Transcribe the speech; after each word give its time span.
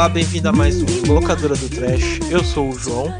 Olá, 0.00 0.08
bem-vindo 0.08 0.48
a 0.48 0.52
mais 0.52 0.80
um 0.80 1.12
Locadora 1.12 1.54
do 1.54 1.68
Trash. 1.68 2.20
Eu 2.30 2.42
sou 2.42 2.70
o 2.70 2.72
João. 2.72 3.12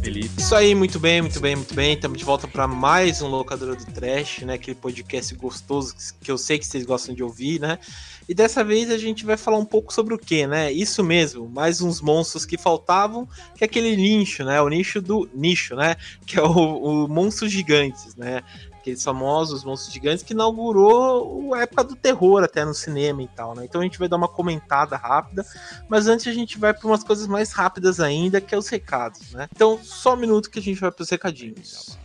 Felipe. 0.00 0.30
Isso 0.38 0.54
aí, 0.54 0.76
muito 0.76 1.00
bem, 1.00 1.22
muito 1.22 1.40
bem, 1.40 1.56
muito 1.56 1.74
bem. 1.74 1.94
Estamos 1.94 2.18
de 2.18 2.24
volta 2.24 2.46
para 2.46 2.68
mais 2.68 3.20
um 3.20 3.26
Locadora 3.26 3.74
do 3.74 3.84
Trash, 3.84 4.42
né? 4.42 4.54
Aquele 4.54 4.76
podcast 4.76 5.34
gostoso 5.34 5.92
que 6.22 6.30
eu 6.30 6.38
sei 6.38 6.56
que 6.56 6.64
vocês 6.64 6.86
gostam 6.86 7.16
de 7.16 7.24
ouvir, 7.24 7.58
né? 7.58 7.80
E 8.28 8.32
dessa 8.32 8.62
vez 8.62 8.92
a 8.92 8.96
gente 8.96 9.26
vai 9.26 9.36
falar 9.36 9.58
um 9.58 9.64
pouco 9.64 9.92
sobre 9.92 10.14
o 10.14 10.18
que, 10.18 10.46
né? 10.46 10.70
Isso 10.70 11.02
mesmo, 11.02 11.48
mais 11.48 11.82
uns 11.82 12.00
monstros 12.00 12.46
que 12.46 12.56
faltavam, 12.56 13.28
que 13.56 13.64
é 13.64 13.66
aquele 13.66 13.96
nicho, 13.96 14.44
né? 14.44 14.62
O 14.62 14.68
nicho 14.68 15.02
do 15.02 15.28
nicho, 15.34 15.74
né? 15.74 15.96
Que 16.24 16.38
é 16.38 16.42
o, 16.44 17.08
o 17.08 17.48
gigantes, 17.48 18.14
né? 18.14 18.40
Aqueles 18.84 19.02
famosos 19.02 19.64
monstros 19.64 19.94
gigantes 19.94 20.22
que 20.22 20.34
inaugurou 20.34 21.54
a 21.54 21.62
época 21.62 21.82
do 21.84 21.96
terror 21.96 22.44
até 22.44 22.66
no 22.66 22.74
cinema 22.74 23.22
e 23.22 23.28
tal, 23.28 23.54
né? 23.54 23.64
Então 23.64 23.80
a 23.80 23.84
gente 23.84 23.98
vai 23.98 24.08
dar 24.08 24.18
uma 24.18 24.28
comentada 24.28 24.94
rápida, 24.94 25.42
mas 25.88 26.06
antes 26.06 26.26
a 26.26 26.32
gente 26.32 26.58
vai 26.58 26.74
para 26.74 26.86
umas 26.86 27.02
coisas 27.02 27.26
mais 27.26 27.50
rápidas 27.50 27.98
ainda, 27.98 28.42
que 28.42 28.54
é 28.54 28.58
os 28.58 28.68
recados, 28.68 29.32
né? 29.32 29.48
Então 29.54 29.80
só 29.82 30.12
um 30.12 30.18
minuto 30.18 30.50
que 30.50 30.58
a 30.58 30.62
gente 30.62 30.78
vai 30.78 30.92
para 30.92 31.02
os 31.02 31.08
recadinhos. 31.08 31.98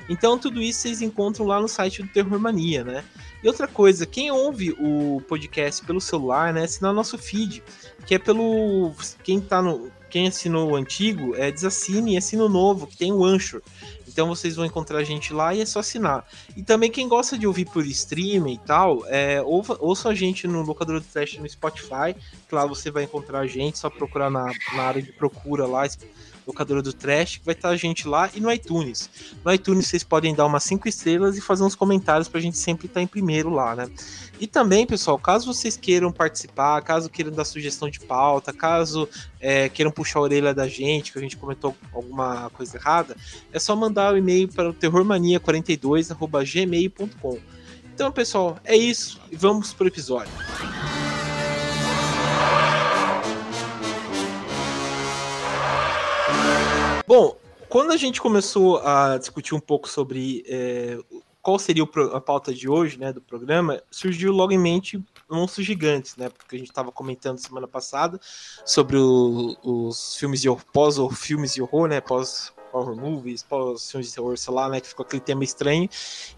Então, 0.09 0.39
tudo 0.39 0.61
isso 0.61 0.81
vocês 0.81 1.03
encontram 1.03 1.47
lá 1.47 1.61
no 1.61 1.69
site 1.69 2.03
do 2.03 2.09
Terror 2.09 2.39
Mania, 2.39 2.83
né? 2.83 3.05
E 3.43 3.49
outra 3.49 3.69
coisa, 3.69 4.07
quem 4.07 4.31
ouve 4.31 4.73
o 4.79 5.21
podcast 5.29 5.85
pelo 5.85 6.01
celular, 6.01 6.53
né? 6.53 6.65
Assinar 6.65 6.93
nosso 6.93 7.19
feed, 7.19 7.63
que 8.07 8.15
é 8.15 8.19
pelo. 8.19 8.93
Quem 9.23 9.41
tá 9.41 9.61
no. 9.61 9.91
Quem 10.09 10.29
assinou 10.29 10.73
o 10.73 10.77
antigo, 10.77 11.35
é 11.37 11.51
desassine 11.51 12.15
e 12.15 12.17
assina 12.19 12.45
o 12.45 12.49
novo, 12.49 12.87
que 12.87 12.99
tem 12.99 13.11
o 13.13 13.25
Anchor. 13.25 13.63
Então 14.13 14.29
vocês 14.29 14.57
vão 14.57 14.65
encontrar 14.65 14.99
a 14.99 15.05
gente 15.05 15.33
lá 15.33 15.55
e 15.55 15.61
é 15.61 15.67
só 15.67 15.81
assinar. 15.81 16.25
E 16.57 16.63
também 16.63 16.91
quem 16.91 17.09
gosta 17.09 17.39
de 17.39 17.47
ouvir 17.47 17.65
por 17.65 17.85
streaming 17.87 18.55
e 18.55 18.59
tal, 18.59 19.05
é, 19.07 19.43
ouça, 19.43 19.77
ouça 19.81 20.09
a 20.11 20.15
gente 20.15 20.47
no 20.47 20.63
Locador 20.63 21.01
do 21.01 21.07
Trash 21.07 21.39
no 21.39 21.49
Spotify, 21.49 22.15
que 22.49 22.55
lá 22.55 22.67
você 22.67 22.91
vai 22.91 23.05
encontrar 23.05 23.41
a 23.41 23.47
gente, 23.47 23.79
só 23.79 23.89
procurar 23.89 24.31
na, 24.31 24.53
na 24.75 24.83
área 24.83 25.03
de 25.03 25.13
procura 25.13 25.67
lá, 25.67 25.87
locadora 26.47 26.81
do 26.83 26.93
Trash, 26.93 27.39
que 27.39 27.45
vai 27.45 27.55
estar 27.55 27.71
a 27.71 27.77
gente 27.77 28.07
lá, 28.09 28.31
e 28.35 28.41
no 28.41 28.53
iTunes. 28.53 29.09
No 29.45 29.53
iTunes 29.53 29.87
vocês 29.87 30.03
podem 30.03 30.35
dar 30.35 30.47
umas 30.47 30.65
5 30.65 30.89
estrelas 30.89 31.37
e 31.37 31.41
fazer 31.41 31.63
uns 31.65 31.75
comentários 31.75 32.29
pra 32.29 32.41
gente 32.41 32.59
sempre 32.59 32.87
estar 32.87 33.01
em 33.01 33.07
primeiro 33.07 33.51
lá, 33.51 33.77
né? 33.77 33.89
E 34.41 34.47
também, 34.47 34.87
pessoal, 34.87 35.19
caso 35.19 35.53
vocês 35.53 35.77
queiram 35.77 36.11
participar, 36.11 36.81
caso 36.83 37.09
queiram 37.09 37.31
dar 37.31 37.45
sugestão 37.45 37.89
de 37.89 38.01
pauta, 38.01 38.53
caso 38.53 39.09
é, 39.41 39.69
queiram 39.69 39.93
puxar 39.93 40.19
a 40.19 40.23
orelha 40.23 40.53
da 40.53 40.67
gente, 40.67 41.13
que 41.13 41.19
a 41.19 41.23
gente 41.23 41.37
comentou 41.37 41.77
alguma 41.93 42.51
coisa 42.51 42.77
errada, 42.77 43.17
é 43.53 43.59
só 43.59 43.77
mandar 43.77 44.13
o 44.13 44.15
um 44.15 44.19
e-mail 44.19 44.49
para 44.49 44.71
o 44.71 44.75
terrormania42.gmail.com. 44.75 47.39
Então, 47.95 48.11
pessoal, 48.11 48.59
é 48.65 48.77
isso 48.77 49.21
e 49.31 49.37
vamos 49.37 49.73
pro 49.73 49.87
episódio. 49.87 50.33
Bom, 57.15 57.37
quando 57.69 57.93
a 57.93 57.97
gente 57.99 58.23
começou 58.23 58.79
a 58.79 59.19
discutir 59.19 59.55
um 59.55 59.61
pouco 59.61 59.87
sobre 59.87 60.43
é, 60.49 60.97
qual 61.43 61.59
seria 61.59 61.85
a 62.15 62.21
pauta 62.23 62.55
de 62.55 62.71
hoje, 62.71 62.99
né, 62.99 63.13
do 63.13 63.21
programa, 63.21 63.83
surgiu 63.91 64.33
logo 64.33 64.51
em 64.51 64.59
mente 64.59 64.99
monstros 65.31 65.67
gigantes, 65.67 66.17
né, 66.17 66.31
porque 66.31 66.57
a 66.57 66.59
gente 66.59 66.71
estava 66.71 66.91
comentando 66.91 67.37
semana 67.37 67.69
passada 67.69 68.19
sobre 68.65 68.97
o, 68.97 69.55
os 69.63 70.17
filmes 70.17 70.41
de 70.41 70.49
pós 70.73 70.97
ou 70.97 71.11
filmes 71.11 71.53
de 71.53 71.61
horror, 71.61 71.87
né, 71.87 72.01
pós 72.01 72.51
horror 72.73 72.97
movies, 72.97 73.43
pós 73.43 73.91
filmes 73.91 74.09
de 74.09 74.15
terror, 74.15 74.37
sei 74.37 74.55
lá, 74.55 74.69
né, 74.69 74.81
que 74.81 74.89
ficou 74.89 75.05
aquele 75.05 75.21
tema 75.21 75.45
estranho, 75.45 75.89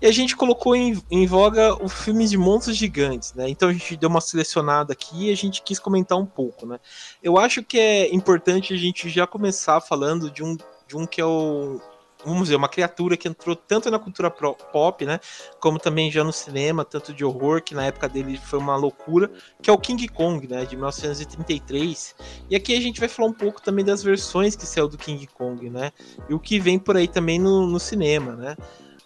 e 0.01 0.07
a 0.07 0.13
gente 0.13 0.37
colocou 0.37 0.75
em, 0.75 1.03
em 1.11 1.27
voga 1.27 1.75
o 1.83 1.89
filme 1.89 2.27
de 2.27 2.37
monstros 2.37 2.77
gigantes, 2.77 3.33
né, 3.35 3.49
então 3.49 3.69
a 3.69 3.73
gente 3.73 3.97
deu 3.97 4.09
uma 4.09 4.21
selecionada 4.21 4.93
aqui 4.93 5.29
e 5.29 5.33
a 5.33 5.37
gente 5.37 5.63
quis 5.63 5.79
comentar 5.79 6.19
um 6.19 6.27
pouco, 6.27 6.67
né. 6.67 6.79
Eu 7.23 7.39
acho 7.39 7.63
que 7.63 7.79
é 7.79 8.15
importante 8.15 8.75
a 8.75 8.77
gente 8.77 9.09
já 9.09 9.27
começar 9.27 9.81
falando 9.81 10.31
de 10.31 10.43
um, 10.43 10.57
de 10.87 10.97
um 10.97 11.07
que 11.07 11.21
é 11.21 11.25
o 11.25 11.81
vamos 12.25 12.45
dizer, 12.45 12.57
uma 12.57 12.69
criatura 12.69 13.17
que 13.17 13.29
entrou 13.29 13.55
tanto 13.55 13.91
na 13.91 13.99
cultura 13.99 14.31
pop, 14.31 15.05
né, 15.05 15.21
como 15.61 15.79
também 15.79 16.11
já 16.11 16.25
no 16.25 16.33
cinema, 16.33 16.85
tanto 16.85 17.13
de 17.13 17.25
horror, 17.25 17.63
que 17.63 17.75
na 17.75 17.85
época 17.85 18.09
dele 18.09 18.39
foi 18.39 18.59
uma 18.59 18.77
loucura, 18.77 19.31
que 19.63 19.71
é 19.71 19.73
o 19.73 19.79
King 19.79 20.09
Kong, 20.09 20.47
né, 20.49 20.65
de 20.65 20.77
1933. 20.77 22.15
E 22.51 22.57
aqui 22.57 22.77
a 22.77 22.81
gente 22.81 23.01
vai 23.01 23.09
falar 23.09 23.29
um 23.29 23.33
pouco 23.33 23.63
também 23.63 23.85
das 23.85 24.03
versões 24.03 24.57
que 24.57 24.67
saiu 24.67 24.89
do 24.89 24.99
King 24.99 25.27
Kong, 25.27 25.69
né, 25.71 25.93
e 26.29 26.35
o 26.35 26.41
que 26.41 26.59
vem 26.59 26.79
por 26.79 26.97
aí 26.97 27.09
também 27.09 27.39
no, 27.39 27.67
no 27.67 27.81
cinema, 27.81 28.35
né. 28.35 28.57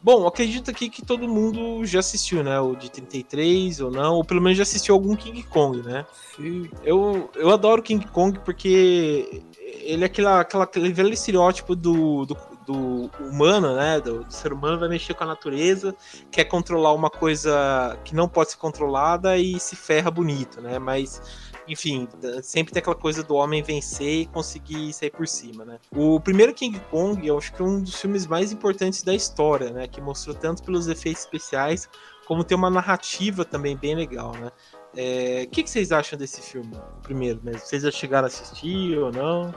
Bom, 0.00 0.29
acredito 0.29 0.71
aqui 0.71 0.89
que 0.89 1.05
todo 1.05 1.29
mundo 1.29 1.85
já 1.85 1.99
assistiu, 1.99 2.45
né? 2.45 2.61
O 2.61 2.77
de 2.77 2.89
33 2.89 3.81
ou 3.81 3.91
não, 3.91 4.15
ou 4.15 4.25
pelo 4.25 4.41
menos 4.41 4.56
já 4.56 4.62
assistiu 4.62 4.95
algum 4.95 5.17
King 5.17 5.43
Kong, 5.43 5.83
né? 5.83 6.06
Sim. 6.37 6.71
Eu, 6.85 7.29
eu 7.35 7.50
adoro 7.50 7.83
King 7.83 8.06
Kong 8.06 8.39
porque 8.45 9.43
ele 9.61 10.05
é 10.05 10.06
aquela, 10.06 10.41
aquela, 10.41 10.65
aquele 10.65 10.93
velho 10.93 11.12
estereótipo 11.12 11.75
do, 11.75 12.25
do, 12.25 12.37
do 12.69 13.11
humano, 13.19 13.75
né? 13.75 13.99
Do, 13.99 14.25
do, 14.25 14.33
ser 14.33 14.53
humano 14.53 14.79
vai 14.79 14.91
mexer 14.91 15.15
com 15.15 15.25
a 15.25 15.27
natureza, 15.27 15.97
quer 16.31 16.44
controlar 16.44 16.93
uma 16.93 17.09
coisa 17.09 17.99
que 18.05 18.15
não 18.15 18.29
pode 18.29 18.50
ser 18.50 18.59
controlada 18.59 19.38
e 19.38 19.59
se 19.59 19.75
ferra 19.75 20.11
bonito, 20.11 20.61
né? 20.61 20.79
Mas 20.79 21.23
enfim, 21.67 22.09
sempre 22.43 22.73
tem 22.73 22.81
aquela 22.81 22.97
coisa 22.97 23.23
do 23.23 23.35
homem 23.35 23.62
vencer 23.62 24.23
e 24.23 24.26
conseguir 24.26 24.93
sair 24.93 25.11
por 25.11 25.26
cima, 25.26 25.65
né? 25.65 25.79
O 25.94 26.20
primeiro 26.20 26.53
King 26.55 26.79
Kong, 26.91 27.26
eu 27.26 27.37
acho 27.38 27.53
que 27.53 27.61
é 27.61 27.65
um 27.65 27.82
dos 27.82 27.94
filmes 27.94 28.26
mais 28.26 28.53
importantes 28.53 29.03
da 29.03 29.15
história, 29.15 29.70
né? 29.70 29.87
Que 29.87 30.00
mostrou 30.00 30.35
tanto 30.35 30.62
pelos 30.62 30.88
efeitos 30.88 31.23
especiais, 31.23 31.88
como 32.26 32.44
tem 32.44 32.56
uma 32.56 32.70
narrativa 32.70 33.44
também 33.44 33.76
bem 33.76 33.94
legal, 33.94 34.32
né? 34.32 34.49
O 34.49 34.50
é, 34.97 35.47
que, 35.47 35.62
que, 35.62 35.70
vocês 35.70 35.93
acham 35.93 36.19
desse 36.19 36.41
filme? 36.41 36.75
Primeiro 37.03 37.41
mesmo, 37.43 37.61
vocês 37.61 37.82
já 37.82 37.91
chegaram 37.91 38.25
a 38.25 38.29
assistir 38.29 38.99
ou 38.99 39.12
não? 39.12 39.55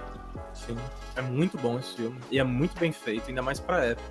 Sim, 0.54 0.78
é 1.16 1.22
muito 1.22 1.58
bom 1.58 1.80
esse 1.80 1.96
filme 1.96 2.20
e 2.30 2.40
é 2.40 2.44
muito 2.44 2.78
bem 2.80 2.92
feito, 2.92 3.28
ainda 3.30 3.42
mais 3.42 3.60
pra 3.60 3.86
época. 3.86 4.10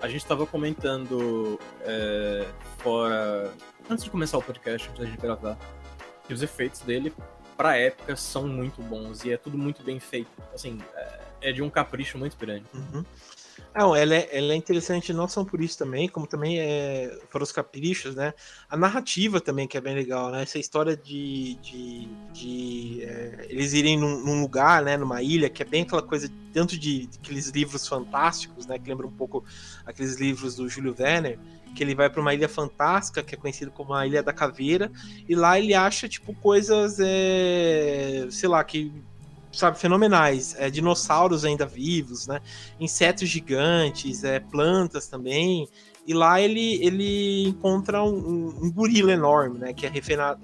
A 0.00 0.08
gente 0.08 0.22
estava 0.22 0.46
comentando 0.46 1.58
é, 1.80 2.46
fora. 2.78 3.52
Antes 3.88 4.04
de 4.04 4.10
começar 4.10 4.38
o 4.38 4.42
podcast, 4.42 4.88
antes 4.88 5.00
da 5.00 5.06
gente 5.06 5.20
gravar, 5.20 5.56
que 6.26 6.34
os 6.34 6.42
efeitos 6.42 6.80
dele, 6.80 7.12
pra 7.56 7.76
época, 7.76 8.14
são 8.16 8.46
muito 8.46 8.82
bons 8.82 9.24
e 9.24 9.32
é 9.32 9.36
tudo 9.36 9.56
muito 9.56 9.82
bem 9.82 9.98
feito. 9.98 10.30
Assim, 10.52 10.78
é, 10.94 11.20
é 11.42 11.52
de 11.52 11.62
um 11.62 11.70
capricho 11.70 12.18
muito 12.18 12.36
grande. 12.36 12.66
Uhum. 12.74 13.04
Não, 13.74 13.94
ela 13.96 14.14
é, 14.14 14.28
ela 14.30 14.52
é 14.52 14.56
interessante 14.56 15.12
não 15.12 15.26
só 15.26 15.44
por 15.44 15.60
isso 15.60 15.76
também, 15.76 16.08
como 16.08 16.28
também 16.28 16.60
é, 16.60 17.18
para 17.28 17.42
os 17.42 17.50
caprichos, 17.50 18.14
né? 18.14 18.32
A 18.70 18.76
narrativa 18.76 19.40
também, 19.40 19.66
que 19.66 19.76
é 19.76 19.80
bem 19.80 19.96
legal, 19.96 20.30
né? 20.30 20.42
Essa 20.42 20.60
história 20.60 20.96
de, 20.96 21.56
de, 21.56 22.08
de 22.32 23.02
é, 23.02 23.46
eles 23.50 23.72
irem 23.72 23.98
num, 23.98 24.24
num, 24.24 24.40
lugar, 24.40 24.84
né? 24.84 24.96
Numa 24.96 25.20
ilha, 25.22 25.50
que 25.50 25.60
é 25.60 25.66
bem 25.66 25.82
aquela 25.82 26.02
coisa, 26.02 26.30
tanto 26.52 26.78
de, 26.78 27.06
de, 27.06 27.18
aqueles 27.18 27.48
livros 27.48 27.88
fantásticos, 27.88 28.64
né? 28.64 28.78
Que 28.78 28.88
lembra 28.88 29.08
um 29.08 29.12
pouco 29.12 29.44
aqueles 29.84 30.14
livros 30.20 30.54
do 30.54 30.68
Júlio 30.68 30.94
Werner, 30.96 31.36
que 31.74 31.82
ele 31.82 31.96
vai 31.96 32.08
para 32.08 32.20
uma 32.20 32.32
ilha 32.32 32.48
fantástica, 32.48 33.24
que 33.24 33.34
é 33.34 33.38
conhecida 33.38 33.72
como 33.72 33.92
a 33.92 34.06
Ilha 34.06 34.22
da 34.22 34.32
Caveira, 34.32 34.92
e 35.28 35.34
lá 35.34 35.58
ele 35.58 35.74
acha, 35.74 36.08
tipo, 36.08 36.32
coisas, 36.36 36.98
é, 37.00 38.28
sei 38.30 38.48
lá, 38.48 38.62
que 38.62 38.92
sabe, 39.56 39.78
fenomenais. 39.78 40.54
É, 40.58 40.70
dinossauros 40.70 41.44
ainda 41.44 41.66
vivos, 41.66 42.26
né? 42.26 42.40
Insetos 42.78 43.28
gigantes, 43.28 44.24
é, 44.24 44.40
plantas 44.40 45.06
também. 45.06 45.68
E 46.06 46.12
lá 46.12 46.40
ele, 46.40 46.84
ele 46.84 47.48
encontra 47.48 48.02
um, 48.02 48.54
um 48.62 48.70
gorila 48.70 49.12
enorme, 49.12 49.58
né? 49.58 49.72
Que 49.72 49.86
é, 49.86 49.92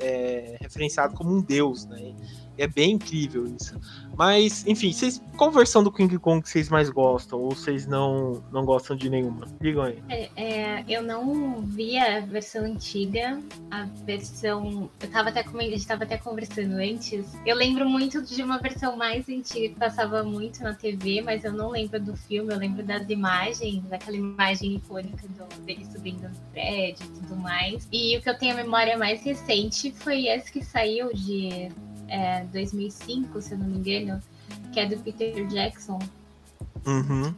é, 0.01 0.57
referenciado 0.61 1.15
como 1.15 1.35
um 1.35 1.43
deus, 1.43 1.87
né? 1.87 2.15
É 2.61 2.67
bem 2.67 2.93
incrível 2.93 3.47
isso. 3.47 3.81
Mas, 4.21 4.67
enfim, 4.67 4.93
vocês, 4.93 5.23
qual 5.35 5.51
versão 5.51 5.83
do 5.83 5.91
King 5.91 6.19
Kong 6.19 6.47
vocês 6.47 6.69
mais 6.69 6.91
gostam? 6.91 7.41
Ou 7.41 7.53
vocês 7.53 7.87
não, 7.87 8.45
não 8.53 8.67
gostam 8.67 8.95
de 8.95 9.09
nenhuma? 9.09 9.47
Digam 9.59 9.83
aí. 9.83 9.99
É, 10.11 10.29
é, 10.37 10.85
eu 10.87 11.03
não 11.03 11.63
vi 11.63 11.97
a 11.97 12.21
versão 12.21 12.67
antiga, 12.67 13.41
a 13.71 13.85
versão. 14.05 14.91
Eu 15.01 15.11
tava 15.11 15.31
até, 15.31 15.41
a 15.41 15.63
gente 15.63 15.87
tava 15.87 16.05
até 16.05 16.19
conversando 16.19 16.75
antes. 16.75 17.35
Eu 17.47 17.57
lembro 17.57 17.89
muito 17.89 18.21
de 18.21 18.43
uma 18.43 18.59
versão 18.59 18.95
mais 18.95 19.27
antiga 19.27 19.71
que 19.71 19.81
passava 19.81 20.23
muito 20.23 20.63
na 20.63 20.75
TV, 20.75 21.23
mas 21.23 21.43
eu 21.43 21.55
não 21.55 21.71
lembro 21.71 21.99
do 21.99 22.15
filme, 22.15 22.53
eu 22.53 22.59
lembro 22.59 22.85
das 22.85 23.09
imagens, 23.09 23.83
daquela 23.85 24.19
imagem 24.19 24.75
icônica 24.75 25.27
do, 25.29 25.63
dele 25.63 25.87
subindo 25.87 26.29
no 26.29 26.37
prédio 26.53 27.07
e 27.07 27.21
tudo 27.21 27.37
mais. 27.37 27.89
E 27.91 28.19
o 28.19 28.21
que 28.21 28.29
eu 28.29 28.37
tenho 28.37 28.53
a 28.53 28.57
memória 28.57 28.99
mais 28.99 29.23
recente 29.23 29.93
foi 29.93 30.27
esse 30.27 30.53
que 30.53 30.63
saiu 30.63 31.11
de 31.15 31.71
é, 32.11 32.45
2005, 32.53 33.41
se 33.41 33.53
eu 33.53 33.59
não 33.59 33.67
me 33.67 33.79
engano, 33.79 34.23
que 34.73 34.81
é 34.81 34.87
do 34.87 34.99
Peter 34.99 35.47
Jackson. 35.47 35.99
Uhum. 36.87 37.35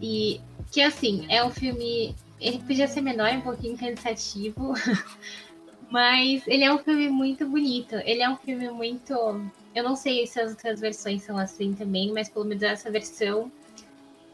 E 0.00 0.40
que, 0.70 0.80
assim, 0.80 1.26
é 1.28 1.44
um 1.44 1.50
filme. 1.50 2.14
Ele 2.40 2.58
podia 2.60 2.86
ser 2.86 3.00
menor, 3.00 3.30
um 3.32 3.40
pouquinho 3.40 3.76
cansativo, 3.76 4.74
mas 5.90 6.46
ele 6.46 6.64
é 6.64 6.72
um 6.72 6.78
filme 6.78 7.08
muito 7.08 7.48
bonito. 7.48 7.96
Ele 8.04 8.22
é 8.22 8.28
um 8.28 8.36
filme 8.36 8.70
muito. 8.70 9.12
Eu 9.74 9.84
não 9.84 9.96
sei 9.96 10.26
se 10.26 10.40
as 10.40 10.50
outras 10.50 10.80
versões 10.80 11.22
são 11.22 11.36
assim 11.36 11.74
também, 11.74 12.12
mas 12.12 12.28
pelo 12.28 12.44
menos 12.44 12.62
essa 12.62 12.90
versão 12.90 13.50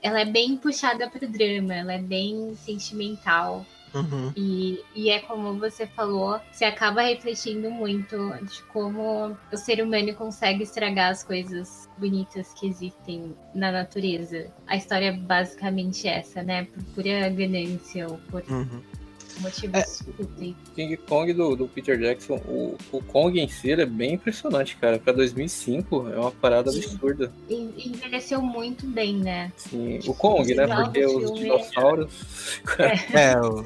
ela 0.03 0.21
é 0.21 0.25
bem 0.25 0.57
puxada 0.57 1.09
para 1.09 1.25
o 1.25 1.29
drama, 1.29 1.73
ela 1.75 1.93
é 1.93 1.99
bem 1.99 2.55
sentimental. 2.57 3.65
Uhum. 3.95 4.33
E, 4.37 4.83
e 4.95 5.11
é 5.11 5.21
como 5.21 5.59
você 5.59 5.87
falou, 5.87 6.41
você 6.51 6.65
acaba 6.65 7.03
refletindo 7.03 7.71
muito 7.71 8.17
de 8.43 8.63
como 8.65 9.37
o 9.53 9.57
ser 9.57 9.83
humano 9.83 10.15
consegue 10.15 10.63
estragar 10.63 11.11
as 11.11 11.23
coisas 11.23 11.89
bonitas 11.99 12.53
que 12.55 12.67
existem 12.67 13.35
na 13.55 13.71
natureza. 13.71 14.51
A 14.67 14.77
história 14.77 15.07
é 15.07 15.13
basicamente 15.13 16.09
essa, 16.09 16.43
né? 16.43 16.65
Por 16.65 16.83
pura 16.95 17.29
ganância 17.29 18.09
ou 18.09 18.19
por. 18.31 18.43
Uhum 18.49 19.02
motivos 19.41 19.77
é, 19.77 20.55
King 20.75 20.97
Kong 20.97 21.33
do, 21.33 21.57
do 21.57 21.69
Peter 21.69 21.99
Jackson, 21.99 22.35
o, 22.47 22.77
o 22.91 23.03
Kong 23.03 23.41
em 23.41 23.49
si 23.49 23.73
é 23.73 23.87
bem 23.87 24.15
impressionante, 24.15 24.77
cara. 24.77 24.99
Pra 24.99 25.13
2005 25.13 26.09
é 26.11 26.19
uma 26.19 26.31
parada 26.31 26.71
Sim. 26.71 26.79
absurda. 26.79 27.33
envelheceu 27.49 28.41
muito 28.43 28.87
bem, 28.87 29.17
né? 29.17 29.53
Sim, 29.57 30.01
o 30.07 30.15
Kong, 30.15 30.55
né? 30.55 30.67
Porque 30.67 31.05
os 31.05 31.35
dinossauros. 31.35 32.61
É, 32.79 33.31
é 33.33 33.41
o... 33.41 33.63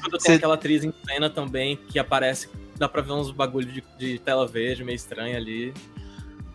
Quando 0.00 0.18
tem 0.22 0.34
aquela 0.36 0.54
atriz 0.54 0.84
em 0.84 0.92
cena 1.06 1.30
também 1.30 1.76
que 1.76 1.98
aparece, 1.98 2.48
dá 2.76 2.88
pra 2.88 3.02
ver 3.02 3.12
uns 3.12 3.30
bagulho 3.30 3.70
de, 3.70 3.84
de 3.98 4.18
tela 4.18 4.46
verde 4.46 4.84
meio 4.84 4.96
estranho 4.96 5.36
ali. 5.36 5.72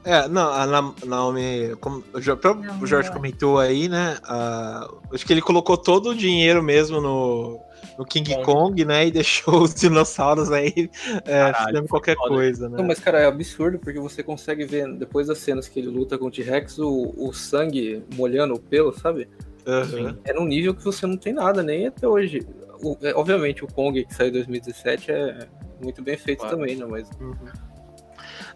É, 0.04 0.28
não, 0.28 0.50
a 0.52 0.66
Naomi, 1.06 1.76
como 1.82 2.04
o 2.14 2.88
Jorge 2.88 3.12
comentou 3.12 3.60
aí, 3.60 3.90
né? 3.90 4.18
Uh, 4.24 5.14
acho 5.14 5.26
que 5.26 5.34
ele 5.34 5.42
colocou 5.42 5.78
todo 5.78 6.12
o 6.12 6.16
dinheiro 6.16 6.64
mesmo 6.64 7.02
no, 7.02 7.60
no 8.00 8.06
King 8.06 8.34
Kong, 8.36 8.46
Kong 8.46 8.86
né? 8.86 9.08
E 9.08 9.12
deixou 9.12 9.62
os 9.62 9.76
dinossauros 9.76 10.50
aí 10.50 10.90
é, 11.26 11.54
fazendo 11.54 11.88
qualquer 11.90 12.16
foda. 12.16 12.30
coisa, 12.34 12.70
né? 12.70 12.78
Não, 12.78 12.86
mas, 12.86 12.98
cara, 12.98 13.20
é 13.20 13.26
absurdo 13.26 13.78
porque 13.78 14.00
você 14.00 14.24
consegue 14.24 14.64
ver, 14.64 14.90
depois 14.94 15.28
das 15.28 15.40
cenas 15.40 15.68
que 15.68 15.80
ele 15.80 15.90
luta 15.90 16.18
com 16.18 16.28
o 16.28 16.32
T-Rex, 16.32 16.80
o, 16.80 17.14
o 17.18 17.34
sangue 17.34 18.02
molhando 18.16 18.54
o 18.54 18.60
pelo, 18.60 18.98
sabe? 18.98 19.28
Uhum. 19.68 20.18
É 20.24 20.32
num 20.32 20.46
nível 20.46 20.74
que 20.74 20.84
você 20.84 21.06
não 21.06 21.18
tem 21.18 21.34
nada, 21.34 21.62
nem 21.62 21.88
até 21.88 22.08
hoje. 22.08 22.48
O, 22.82 22.98
é, 23.02 23.14
obviamente, 23.14 23.66
o 23.66 23.68
Kong 23.68 24.06
que 24.06 24.14
saiu 24.14 24.30
em 24.30 24.34
2017 24.34 25.12
é 25.12 25.48
muito 25.84 26.02
bem 26.02 26.16
feito 26.16 26.40
claro. 26.40 26.56
também, 26.56 26.78
né? 26.78 26.86
Mas. 26.90 27.10
Uhum. 27.20 27.36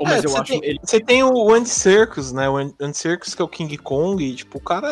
Mas 0.02 0.24
é, 0.24 0.28
eu 0.28 0.38
acho 0.38 0.44
tem, 0.46 0.62
ele... 0.64 0.80
Você 0.84 1.00
tem 1.00 1.24
o 1.24 1.54
Andy 1.54 1.70
Serkis, 1.70 2.32
né? 2.32 2.50
O 2.50 2.58
Andy 2.58 2.98
Serkis, 2.98 3.36
que 3.36 3.42
é 3.42 3.46
o 3.46 3.48
King 3.48 3.78
Kong, 3.78 4.24
e, 4.24 4.36
tipo, 4.36 4.58
o 4.58 4.62
cara 4.62 4.88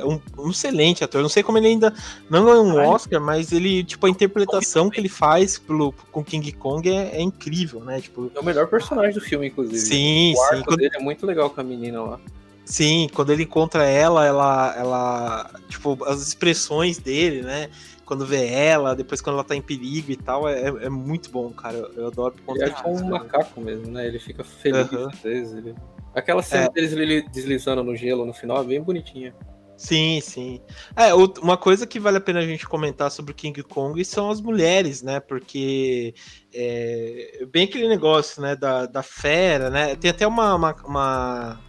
é 0.00 0.04
um, 0.04 0.20
um, 0.38 0.50
excelente 0.50 1.04
ator. 1.04 1.20
Eu 1.20 1.22
não 1.22 1.28
sei 1.28 1.42
como 1.42 1.58
ele 1.58 1.68
ainda 1.68 1.94
não 2.28 2.44
ganhou 2.44 2.64
um 2.64 2.76
Oscar, 2.76 3.20
mas 3.20 3.52
ele, 3.52 3.84
tipo, 3.84 4.06
a 4.06 4.10
interpretação 4.10 4.90
que 4.90 5.00
ele 5.00 5.08
faz 5.08 5.58
pelo, 5.58 5.92
com 6.12 6.24
King 6.24 6.52
Kong 6.52 6.88
é, 6.88 7.16
é, 7.16 7.22
incrível, 7.22 7.80
né? 7.80 8.00
Tipo, 8.00 8.30
é 8.34 8.40
o 8.40 8.44
melhor 8.44 8.66
personagem 8.66 9.14
do 9.14 9.20
filme, 9.20 9.48
inclusive. 9.48 9.78
Sim, 9.78 10.34
o 10.36 10.42
arco 10.42 10.72
sim. 10.72 10.76
dele 10.76 10.96
é 10.96 11.02
muito 11.02 11.24
legal 11.24 11.50
com 11.50 11.60
a 11.60 11.64
menina 11.64 12.02
lá. 12.02 12.20
Sim, 12.64 13.08
quando 13.14 13.30
ele 13.30 13.44
encontra 13.44 13.84
ela, 13.84 14.26
ela, 14.26 14.74
ela, 14.76 15.50
tipo, 15.68 15.96
as 16.04 16.20
expressões 16.20 16.98
dele, 16.98 17.42
né? 17.42 17.70
Quando 18.06 18.24
vê 18.24 18.46
ela, 18.46 18.94
depois 18.94 19.20
quando 19.20 19.34
ela 19.34 19.44
tá 19.44 19.54
em 19.56 19.60
perigo 19.60 20.12
e 20.12 20.16
tal, 20.16 20.48
é, 20.48 20.68
é 20.68 20.88
muito 20.88 21.28
bom, 21.28 21.50
cara. 21.50 21.76
Eu, 21.76 21.92
eu 21.94 22.06
adoro 22.06 22.34
Ele 22.48 22.62
é 22.62 22.70
tipo 22.70 22.88
um 22.88 23.08
macaco 23.08 23.60
mesmo, 23.60 23.90
né? 23.90 24.06
Ele 24.06 24.20
fica 24.20 24.44
feliz 24.44 24.90
uhum. 24.92 25.08
às 25.08 25.18
vezes. 25.18 25.54
Ele... 25.54 25.74
Aquela 26.14 26.40
cena 26.40 26.66
é. 26.66 26.68
deles 26.70 27.24
deslizando 27.32 27.82
no 27.82 27.96
gelo 27.96 28.24
no 28.24 28.32
final 28.32 28.62
é 28.62 28.64
bem 28.64 28.80
bonitinha. 28.80 29.34
Sim, 29.76 30.20
sim. 30.22 30.60
É, 30.96 31.12
uma 31.12 31.56
coisa 31.56 31.86
que 31.86 32.00
vale 32.00 32.16
a 32.16 32.20
pena 32.20 32.38
a 32.38 32.46
gente 32.46 32.66
comentar 32.66 33.10
sobre 33.10 33.34
King 33.34 33.62
Kong 33.62 34.02
são 34.04 34.30
as 34.30 34.40
mulheres, 34.40 35.02
né? 35.02 35.20
Porque 35.20 36.14
é 36.54 37.44
bem 37.52 37.64
aquele 37.64 37.88
negócio, 37.88 38.40
né? 38.40 38.56
Da, 38.56 38.86
da 38.86 39.02
fera, 39.02 39.68
né? 39.68 39.94
Tem 39.96 40.10
até 40.10 40.26
uma, 40.26 40.54
uma, 40.54 40.74
uma 40.86 41.60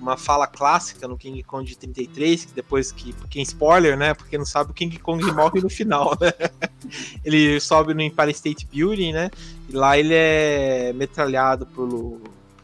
uma 0.00 0.16
fala 0.16 0.46
clássica 0.46 1.08
no 1.08 1.16
King 1.16 1.42
Kong 1.42 1.64
de 1.64 1.76
33, 1.76 2.44
que 2.46 2.52
depois 2.52 2.92
que. 2.92 3.14
Quem 3.30 3.42
spoiler, 3.42 3.96
né? 3.96 4.14
Porque 4.14 4.36
não 4.36 4.44
sabe, 4.44 4.70
o 4.70 4.74
King 4.74 4.98
Kong 4.98 5.24
morre 5.32 5.60
no 5.60 5.70
final, 5.70 6.16
né? 6.20 6.32
Ele 7.24 7.58
sobe 7.60 7.94
no 7.94 8.02
Empire 8.02 8.30
State 8.30 8.66
Building, 8.66 9.12
né? 9.12 9.30
E 9.68 9.72
lá 9.72 9.98
ele 9.98 10.14
é 10.14 10.92
metralhado 10.94 11.66
por, 11.66 12.20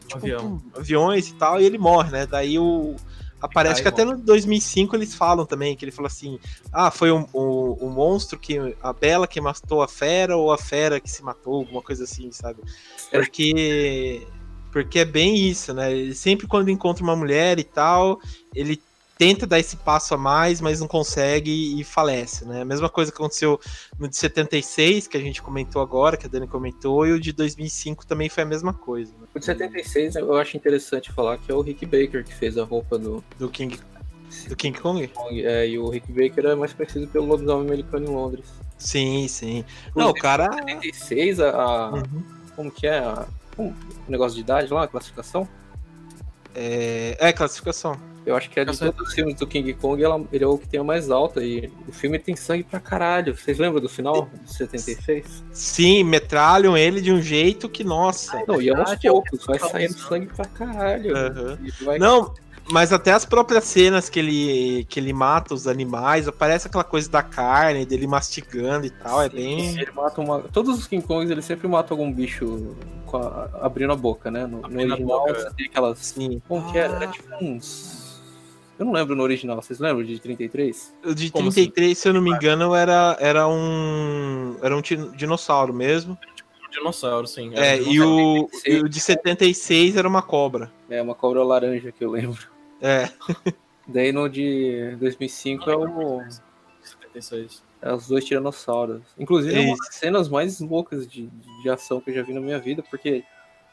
tipo, 0.07 0.17
Avião. 0.17 0.61
aviões 0.77 1.29
e 1.29 1.33
tal, 1.33 1.59
e 1.59 1.65
ele 1.65 1.77
morre, 1.77 2.11
né? 2.11 2.25
Daí 2.25 2.57
o. 2.59 2.95
Aparece 3.41 3.81
que 3.81 3.89
até 3.89 4.05
no 4.05 4.15
2005 4.15 4.95
eles 4.95 5.13
falam 5.13 5.45
também, 5.45 5.75
que 5.75 5.83
ele 5.83 5.91
falou 5.91 6.07
assim: 6.07 6.39
ah, 6.71 6.89
foi 6.89 7.11
o 7.11 7.17
um, 7.17 7.27
um, 7.33 7.87
um, 7.87 7.89
monstro 7.89 8.39
que. 8.39 8.57
a 8.81 8.93
Bela 8.93 9.27
que 9.27 9.41
matou 9.41 9.81
a 9.81 9.87
fera 9.87 10.37
ou 10.37 10.51
a 10.51 10.57
fera 10.57 10.97
que 10.99 11.11
se 11.11 11.21
matou, 11.21 11.55
alguma 11.55 11.81
coisa 11.81 12.05
assim, 12.05 12.31
sabe? 12.31 12.61
Porque 13.11 14.25
porque 14.73 14.99
é 14.99 15.05
bem 15.05 15.37
isso, 15.37 15.71
né? 15.71 15.93
Ele 15.93 16.15
sempre 16.15 16.47
quando 16.47 16.69
encontra 16.69 17.03
uma 17.03 17.15
mulher 17.15 17.59
e 17.59 17.63
tal, 17.63 18.19
ele 18.55 18.81
tenta 19.15 19.45
dar 19.45 19.59
esse 19.59 19.77
passo 19.77 20.15
a 20.15 20.17
mais, 20.17 20.59
mas 20.59 20.79
não 20.79 20.87
consegue 20.87 21.79
e 21.79 21.83
falece, 21.83 22.43
né? 22.43 22.63
A 22.63 22.65
mesma 22.65 22.89
coisa 22.89 23.11
que 23.11 23.17
aconteceu 23.17 23.59
no 23.99 24.09
de 24.09 24.17
76, 24.17 25.07
que 25.07 25.15
a 25.15 25.19
gente 25.19 25.43
comentou 25.43 25.79
agora, 25.79 26.17
que 26.17 26.25
a 26.25 26.29
Dani 26.29 26.47
comentou, 26.47 27.05
e 27.05 27.11
o 27.11 27.19
de 27.19 27.31
2005 27.31 28.07
também 28.07 28.29
foi 28.29 28.41
a 28.41 28.47
mesma 28.47 28.73
coisa. 28.73 29.13
Né? 29.13 29.27
O 29.35 29.39
de 29.39 29.45
76 29.45 30.15
eu 30.15 30.35
acho 30.35 30.57
interessante 30.57 31.11
falar 31.11 31.37
que 31.37 31.51
é 31.51 31.53
o 31.53 31.61
Rick 31.61 31.85
Baker 31.85 32.23
que 32.25 32.33
fez 32.33 32.57
a 32.57 32.63
roupa 32.63 32.97
do, 32.97 33.23
do 33.37 33.49
King 33.49 33.79
do 34.47 34.55
King 34.55 34.79
Kong? 34.79 35.07
É, 35.43 35.67
e 35.67 35.77
o 35.77 35.87
Rick 35.87 36.11
Baker 36.11 36.47
é 36.47 36.55
mais 36.55 36.73
conhecido 36.73 37.07
pelo 37.07 37.27
lobisomem 37.27 37.67
americano 37.67 38.07
em 38.07 38.09
Londres. 38.09 38.45
Sim, 38.79 39.27
sim. 39.27 39.63
Não, 39.95 40.09
o 40.09 40.13
cara. 40.15 40.51
76, 40.51 41.39
a. 41.39 41.51
a 41.51 41.91
uhum. 41.91 42.23
Como 42.55 42.71
que 42.71 42.87
é? 42.87 42.97
A 42.97 43.27
um 43.57 43.73
negócio 44.07 44.35
de 44.35 44.41
idade 44.41 44.73
lá, 44.73 44.87
classificação? 44.87 45.47
É, 46.55 47.17
é 47.19 47.33
classificação. 47.33 47.97
Eu 48.25 48.37
acho 48.37 48.49
que 48.49 48.57
é 48.59 48.63
de 48.63 48.77
todos 48.77 49.09
os 49.09 49.13
filmes 49.13 49.35
do 49.35 49.45
King 49.45 49.73
Kong, 49.73 50.01
ela, 50.01 50.23
ele 50.31 50.43
é 50.43 50.47
o 50.47 50.57
que 50.57 50.67
tem 50.67 50.79
a 50.79 50.83
mais 50.83 51.11
alta. 51.11 51.43
E 51.43 51.69
o 51.87 51.91
filme 51.91 52.17
tem 52.17 52.35
sangue 52.35 52.63
pra 52.63 52.79
caralho. 52.79 53.35
Vocês 53.35 53.57
lembram 53.59 53.81
do 53.81 53.89
final 53.89 54.29
de 54.45 54.53
76? 54.53 55.43
Sim, 55.51 56.05
metralham 56.05 56.77
ele 56.77 57.01
de 57.01 57.11
um 57.11 57.21
jeito 57.21 57.67
que, 57.67 57.83
nossa. 57.83 58.41
Não, 58.47 58.61
e 58.61 58.69
aos 58.69 58.95
poucos, 58.95 59.45
vai 59.45 59.59
saindo 59.59 59.97
sangue 59.97 60.27
pra 60.27 60.45
caralho. 60.45 61.13
Uhum. 61.13 61.57
Vai... 61.81 61.99
Não, 61.99 62.33
mas 62.71 62.93
até 62.93 63.11
as 63.11 63.25
próprias 63.25 63.65
cenas 63.65 64.09
que 64.09 64.19
ele, 64.19 64.85
que 64.85 64.99
ele 64.99 65.11
mata 65.11 65.53
os 65.53 65.67
animais, 65.67 66.27
aparece 66.27 66.67
aquela 66.67 66.83
coisa 66.83 67.09
da 67.09 67.21
carne, 67.21 67.85
dele 67.85 68.07
mastigando 68.07 68.85
e 68.85 68.89
tal, 68.89 69.21
é 69.21 69.29
Sim, 69.29 69.35
é 69.35 69.39
bem. 69.39 69.79
Ele 69.79 69.91
mata 69.91 70.21
uma. 70.21 70.39
Todos 70.39 70.79
os 70.79 70.87
King 70.87 71.05
Kongs, 71.05 71.29
ele 71.29 71.41
sempre 71.41 71.67
mata 71.67 71.93
algum 71.93 72.11
bicho 72.11 72.75
a... 73.13 73.65
abrindo 73.65 73.91
a 73.91 73.95
boca, 73.95 74.31
né? 74.31 74.47
No, 74.47 74.61
no 74.61 74.79
original 74.79 75.25
você 75.27 75.51
tem 75.55 75.65
aquelas. 75.65 75.99
Sim. 75.99 76.41
Como 76.47 76.67
ah. 76.67 76.71
que 76.71 76.77
era? 76.77 76.95
Era 76.95 77.07
tipo 77.07 77.27
uns. 77.41 78.03
Eu 78.79 78.85
não 78.85 78.93
lembro 78.93 79.15
no 79.15 79.21
original, 79.21 79.61
vocês 79.61 79.79
lembram 79.79 80.03
de 80.03 80.19
33? 80.19 80.93
O 81.05 81.13
de 81.13 81.29
Como 81.29 81.51
33, 81.51 81.91
assim? 81.91 82.01
se 82.01 82.09
eu 82.09 82.13
não 82.13 82.21
me 82.21 82.31
engano, 82.31 82.73
era, 82.73 83.15
era 83.19 83.47
um. 83.47 84.55
Era 84.61 84.75
um 84.75 84.81
dinossauro 84.81 85.73
mesmo. 85.73 86.17
Um 86.65 86.71
dinossauro, 86.71 87.27
sim. 87.27 87.51
É, 87.53 87.79
e, 87.79 88.01
o, 88.01 88.49
e 88.65 88.77
o 88.77 88.89
de 88.89 88.99
76 88.99 89.95
era 89.95 90.07
uma 90.07 90.23
cobra. 90.23 90.71
É, 90.89 91.01
uma 91.01 91.13
cobra 91.13 91.43
laranja 91.43 91.91
que 91.91 92.03
eu 92.03 92.09
lembro. 92.09 92.52
É. 92.83 93.09
Daí 93.87 94.11
no 94.11 94.29
de 94.29 94.95
2005 94.99 95.69
é 95.69 95.75
o. 95.75 96.21
76. 96.81 97.63
É 97.81 97.93
os 97.93 98.07
dois 98.07 98.25
tiranossauros. 98.25 99.01
Inclusive, 99.17 99.55
é 99.55 99.59
uma 99.61 99.77
das 99.77 99.95
cenas 99.95 100.29
mais 100.29 100.59
loucas 100.59 101.07
de, 101.07 101.27
de 101.27 101.69
ação 101.69 101.99
que 101.99 102.11
eu 102.11 102.15
já 102.15 102.21
vi 102.21 102.33
na 102.33 102.41
minha 102.41 102.59
vida, 102.59 102.83
porque 102.89 103.23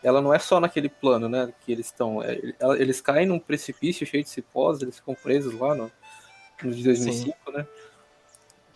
ela 0.02 0.20
não 0.20 0.32
é 0.32 0.38
só 0.38 0.58
naquele 0.58 0.88
plano, 0.88 1.28
né? 1.28 1.52
Que 1.64 1.72
eles 1.72 1.86
estão. 1.86 2.22
É, 2.22 2.40
eles 2.78 3.00
caem 3.00 3.26
num 3.26 3.38
precipício 3.38 4.06
cheio 4.06 4.22
de 4.22 4.30
cipós, 4.30 4.80
eles 4.80 4.96
ficam 4.96 5.14
presos 5.14 5.54
lá 5.58 5.74
no, 5.74 5.90
no 6.62 6.72
de 6.72 6.82
2005, 6.82 7.36
Sim. 7.46 7.52
né? 7.52 7.66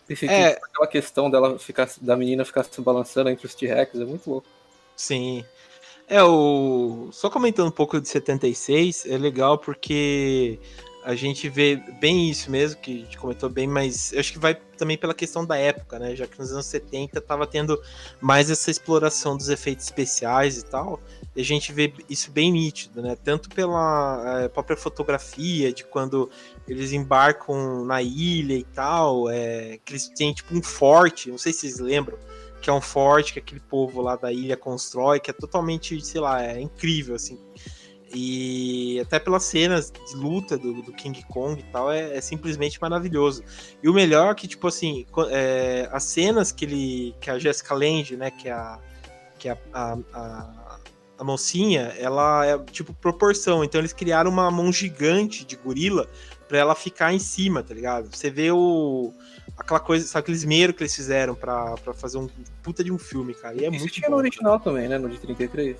Esse 0.07 0.27
é... 0.27 0.49
aquela 0.49 0.87
questão 0.87 1.29
dela 1.31 1.57
ficar, 1.57 1.89
da 1.99 2.15
menina 2.15 2.45
ficar 2.45 2.63
se 2.63 2.79
balançando 2.79 3.29
entre 3.29 3.45
os 3.45 3.55
T-Rex, 3.55 3.99
é 3.99 4.05
muito 4.05 4.29
louco. 4.29 4.47
Sim. 4.95 5.43
É, 6.07 6.23
o. 6.23 7.09
Só 7.11 7.29
comentando 7.29 7.67
um 7.67 7.71
pouco 7.71 7.99
de 7.99 8.07
76, 8.07 9.05
é 9.07 9.17
legal 9.17 9.57
porque 9.57 10.59
a 11.05 11.13
gente 11.13 11.47
vê 11.49 11.75
bem 11.99 12.31
isso 12.31 12.49
mesmo, 12.49 12.81
que 12.81 13.01
a 13.01 13.05
gente 13.05 13.17
comentou 13.19 13.47
bem, 13.47 13.67
mas 13.67 14.11
acho 14.17 14.33
que 14.33 14.39
vai 14.39 14.55
também 14.55 14.97
pela 14.97 15.13
questão 15.13 15.45
da 15.45 15.55
época, 15.55 15.99
né? 15.99 16.15
Já 16.15 16.25
que 16.25 16.37
nos 16.39 16.51
anos 16.51 16.65
70 16.65 17.21
tava 17.21 17.45
tendo 17.45 17.79
mais 18.19 18.49
essa 18.49 18.71
exploração 18.71 19.37
dos 19.37 19.49
efeitos 19.49 19.85
especiais 19.85 20.57
e 20.57 20.65
tal, 20.65 20.99
e 21.35 21.41
a 21.41 21.43
gente 21.43 21.71
vê 21.71 21.93
isso 22.09 22.31
bem 22.31 22.51
nítido, 22.51 23.03
né? 23.03 23.15
Tanto 23.23 23.49
pela 23.49 24.41
é, 24.41 24.47
própria 24.47 24.75
fotografia, 24.75 25.71
de 25.71 25.83
quando 25.83 26.27
eles 26.67 26.91
embarcam 26.91 27.85
na 27.85 28.01
ilha 28.01 28.55
e 28.55 28.63
tal, 28.63 29.29
é, 29.29 29.79
que 29.85 29.93
eles 29.93 30.09
têm 30.09 30.33
tipo 30.33 30.55
um 30.55 30.61
forte, 30.63 31.29
não 31.29 31.37
sei 31.37 31.53
se 31.53 31.61
vocês 31.61 31.79
lembram, 31.79 32.17
que 32.65 32.69
é 32.71 32.73
um 32.73 32.81
forte 32.81 33.31
que 33.31 33.37
aquele 33.37 33.61
povo 33.61 34.01
lá 34.01 34.15
da 34.15 34.33
ilha 34.33 34.57
constrói, 34.57 35.19
que 35.19 35.29
é 35.29 35.33
totalmente, 35.35 36.03
sei 36.03 36.19
lá, 36.19 36.43
é 36.43 36.59
incrível, 36.59 37.13
assim. 37.13 37.39
E 38.11 38.99
até 38.99 39.19
pelas 39.19 39.43
cenas 39.43 39.91
de 39.91 40.15
luta 40.15 40.57
do, 40.57 40.81
do 40.81 40.91
King 40.91 41.23
Kong 41.27 41.61
e 41.61 41.63
tal, 41.71 41.91
é, 41.91 42.17
é, 42.17 42.21
simplesmente 42.21 42.81
maravilhoso. 42.81 43.43
E 43.83 43.87
o 43.87 43.93
melhor 43.93 44.31
é 44.31 44.33
que, 44.33 44.47
tipo 44.47 44.67
assim, 44.67 45.05
é, 45.29 45.87
as 45.91 46.05
cenas 46.05 46.51
que 46.51 46.65
ele. 46.65 47.15
que 47.21 47.29
a 47.29 47.37
Jessica 47.37 47.75
Lange, 47.75 48.17
né, 48.17 48.31
que 48.31 48.49
é 48.49 48.53
a. 48.53 48.79
que 49.37 49.47
é 49.47 49.57
a, 49.71 49.95
a, 50.11 50.79
a 51.19 51.23
mocinha, 51.23 51.93
ela 51.99 52.47
é 52.47 52.57
tipo 52.71 52.95
proporção. 52.95 53.63
Então 53.63 53.79
eles 53.79 53.93
criaram 53.93 54.31
uma 54.31 54.49
mão 54.49 54.73
gigante 54.73 55.45
de 55.45 55.55
gorila 55.55 56.09
para 56.47 56.57
ela 56.57 56.73
ficar 56.73 57.13
em 57.13 57.19
cima, 57.19 57.61
tá 57.61 57.75
ligado? 57.75 58.09
Você 58.11 58.31
vê 58.31 58.49
o 58.49 59.13
aquela 59.57 59.79
coisa, 59.79 60.05
sabe, 60.05 60.23
aquele 60.23 60.37
esmero 60.37 60.73
que 60.73 60.83
eles 60.83 60.95
fizeram 60.95 61.35
para 61.35 61.75
fazer 61.93 62.17
um 62.17 62.27
puta 62.61 62.83
de 62.83 62.91
um 62.91 62.97
filme, 62.97 63.33
cara. 63.33 63.55
E 63.55 63.65
é 63.65 63.69
Isso 63.69 63.79
muito 63.79 63.93
tinha 63.93 64.07
bom, 64.07 64.15
no 64.15 64.17
original 64.17 64.59
cara. 64.59 64.63
também, 64.63 64.87
né, 64.87 64.97
no 64.97 65.09
de 65.09 65.19
33. 65.19 65.77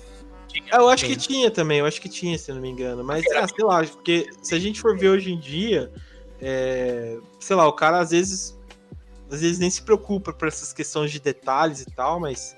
Tinha, 0.48 0.64
eu 0.74 0.88
acho 0.88 1.04
que 1.04 1.16
tinha 1.16 1.50
também, 1.50 1.80
eu 1.80 1.86
acho 1.86 2.00
que 2.00 2.08
tinha, 2.08 2.38
se 2.38 2.50
eu 2.50 2.54
não 2.54 2.62
me 2.62 2.70
engano. 2.70 3.02
Mas, 3.04 3.24
ah, 3.34 3.46
sei 3.46 3.64
lá, 3.64 3.84
porque 3.84 4.30
se 4.42 4.54
a 4.54 4.58
gente 4.58 4.80
for 4.80 4.96
ver 4.96 5.08
hoje 5.08 5.32
em 5.32 5.38
dia, 5.38 5.92
é, 6.40 7.18
sei 7.40 7.56
lá, 7.56 7.66
o 7.66 7.72
cara 7.72 7.98
às 7.98 8.10
vezes 8.10 8.56
às 9.30 9.40
vezes 9.40 9.58
nem 9.58 9.68
se 9.68 9.82
preocupa 9.82 10.32
por 10.32 10.48
essas 10.48 10.72
questões 10.72 11.10
de 11.10 11.20
detalhes 11.20 11.80
e 11.80 11.86
tal, 11.86 12.20
mas 12.20 12.54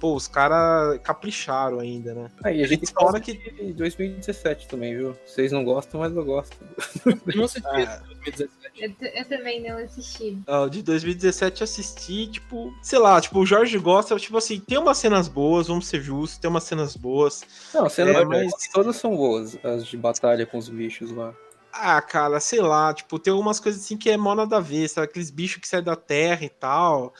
pô, 0.00 0.14
os 0.14 0.28
caras 0.28 0.98
capricharam 1.02 1.80
ainda, 1.80 2.14
né? 2.14 2.30
Aí 2.44 2.62
a 2.62 2.66
gente 2.66 2.90
fala 2.92 3.20
que 3.20 3.32
de 3.34 3.72
2017 3.72 4.68
também, 4.68 4.96
viu? 4.96 5.16
Vocês 5.26 5.52
não 5.52 5.64
gostam, 5.64 6.00
mas 6.00 6.14
eu 6.14 6.24
gosto. 6.24 6.56
Eu 7.04 7.16
não 7.36 7.44
assisti 7.44 7.66
ah. 7.68 8.02
2017. 8.24 8.66
Eu, 8.78 9.08
eu, 9.08 9.24
também 9.24 9.62
não 9.62 9.78
assisti. 9.78 10.38
Ah, 10.46 10.66
de 10.68 10.82
2017 10.82 11.64
assisti, 11.64 12.26
tipo, 12.26 12.74
sei 12.82 12.98
lá, 12.98 13.20
tipo, 13.20 13.38
o 13.38 13.46
Jorge 13.46 13.78
gosta, 13.78 14.16
tipo 14.18 14.36
assim, 14.36 14.60
tem 14.60 14.78
umas 14.78 14.98
cenas 14.98 15.28
boas, 15.28 15.68
vamos 15.68 15.86
ser 15.86 16.00
justos, 16.00 16.38
tem 16.38 16.50
umas 16.50 16.64
cenas 16.64 16.96
boas. 16.96 17.44
Não, 17.72 17.88
cenas 17.88 18.16
é, 18.16 18.24
mas... 18.24 18.52
todas 18.72 18.96
são 18.96 19.16
boas, 19.16 19.56
as 19.64 19.86
de 19.86 19.96
batalha 19.96 20.46
com 20.46 20.58
os 20.58 20.68
bichos 20.68 21.10
lá. 21.10 21.34
Ah, 21.78 22.00
cara, 22.00 22.40
sei 22.40 22.60
lá, 22.60 22.92
tipo, 22.94 23.18
tem 23.18 23.30
algumas 23.30 23.60
coisas 23.60 23.82
assim 23.82 23.96
que 23.96 24.10
é 24.10 24.16
mó 24.16 24.34
nada 24.34 24.56
a 24.56 24.60
ver, 24.60 24.88
sabe? 24.88 25.06
Aqueles 25.06 25.30
bichos 25.30 25.60
que 25.60 25.68
saem 25.68 25.82
da 25.82 25.96
terra 25.96 26.44
e 26.44 26.48
tal, 26.48 27.12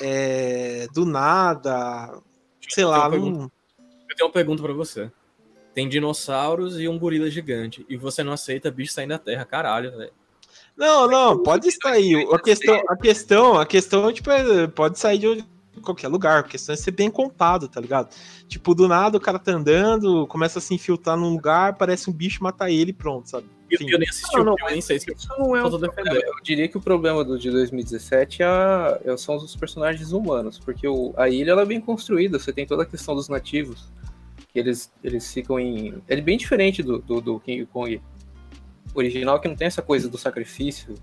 é, 0.00 0.86
do 0.92 1.04
nada, 1.04 2.20
sei 2.68 2.84
lá. 2.84 3.06
Eu, 3.06 3.18
não... 3.18 3.50
eu 4.08 4.16
tenho 4.16 4.28
uma 4.28 4.32
pergunta 4.32 4.62
para 4.62 4.72
você. 4.72 5.10
Tem 5.74 5.88
dinossauros 5.88 6.78
e 6.78 6.86
um 6.86 6.98
gorila 6.98 7.30
gigante, 7.30 7.86
e 7.88 7.96
você 7.96 8.22
não 8.22 8.32
aceita 8.32 8.70
bicho 8.70 8.92
saindo 8.92 9.10
da 9.10 9.18
terra, 9.18 9.44
caralho, 9.44 9.96
velho. 9.96 10.12
Não, 10.76 11.06
não, 11.06 11.42
pode 11.42 11.70
sair. 11.70 12.26
A 12.32 12.38
questão, 12.38 12.82
a 12.88 12.96
questão, 12.96 13.58
a 13.58 13.66
questão, 13.66 14.12
tipo, 14.12 14.30
é, 14.30 14.66
pode 14.66 14.98
sair 14.98 15.18
de 15.18 15.44
qualquer 15.80 16.08
lugar. 16.08 16.40
A 16.40 16.42
questão 16.42 16.72
é 16.72 16.76
ser 16.76 16.90
bem 16.90 17.10
contado, 17.10 17.68
tá 17.68 17.80
ligado? 17.80 18.14
Tipo, 18.46 18.74
do 18.74 18.86
nada 18.86 19.16
o 19.16 19.20
cara 19.20 19.38
tá 19.38 19.52
andando, 19.52 20.26
começa 20.26 20.58
a 20.58 20.62
se 20.62 20.74
infiltrar 20.74 21.16
num 21.16 21.30
lugar, 21.30 21.76
parece 21.76 22.10
um 22.10 22.12
bicho, 22.12 22.42
mata 22.42 22.70
ele 22.70 22.90
e 22.90 22.94
pronto, 22.94 23.28
sabe? 23.28 23.46
Eu, 23.70 23.78
eu 23.88 23.98
nem 23.98 24.08
assisti 24.08 24.36
não, 24.36 24.44
não, 24.44 24.54
eu 24.60 24.70
nem 24.70 24.80
sei 24.82 25.00
se 25.00 25.10
isso 25.10 25.28
não 25.38 25.56
é 25.56 25.64
um 25.64 25.70
problema. 25.70 26.18
Eu 26.18 26.34
diria 26.42 26.68
que 26.68 26.76
o 26.76 26.80
problema 26.80 27.24
do 27.24 27.38
de 27.38 27.50
2017 27.50 28.42
é, 28.42 28.46
é, 29.04 29.16
são 29.16 29.36
os 29.36 29.56
personagens 29.56 30.12
humanos, 30.12 30.58
porque 30.58 30.86
o, 30.86 31.14
a 31.16 31.30
ilha 31.30 31.52
ela 31.52 31.62
é 31.62 31.66
bem 31.66 31.80
construída, 31.80 32.38
você 32.38 32.52
tem 32.52 32.66
toda 32.66 32.82
a 32.82 32.86
questão 32.86 33.14
dos 33.14 33.30
nativos, 33.30 33.90
que 34.52 34.58
eles, 34.58 34.92
eles 35.02 35.32
ficam 35.32 35.58
em... 35.58 35.94
É 36.06 36.20
bem 36.20 36.36
diferente 36.36 36.82
do, 36.82 36.98
do, 36.98 37.20
do 37.22 37.40
King 37.40 37.64
Kong 37.64 37.98
original, 38.94 39.40
que 39.40 39.48
não 39.48 39.56
tem 39.56 39.66
essa 39.66 39.82
coisa 39.82 40.08
do 40.08 40.18
sacrifício. 40.18 40.94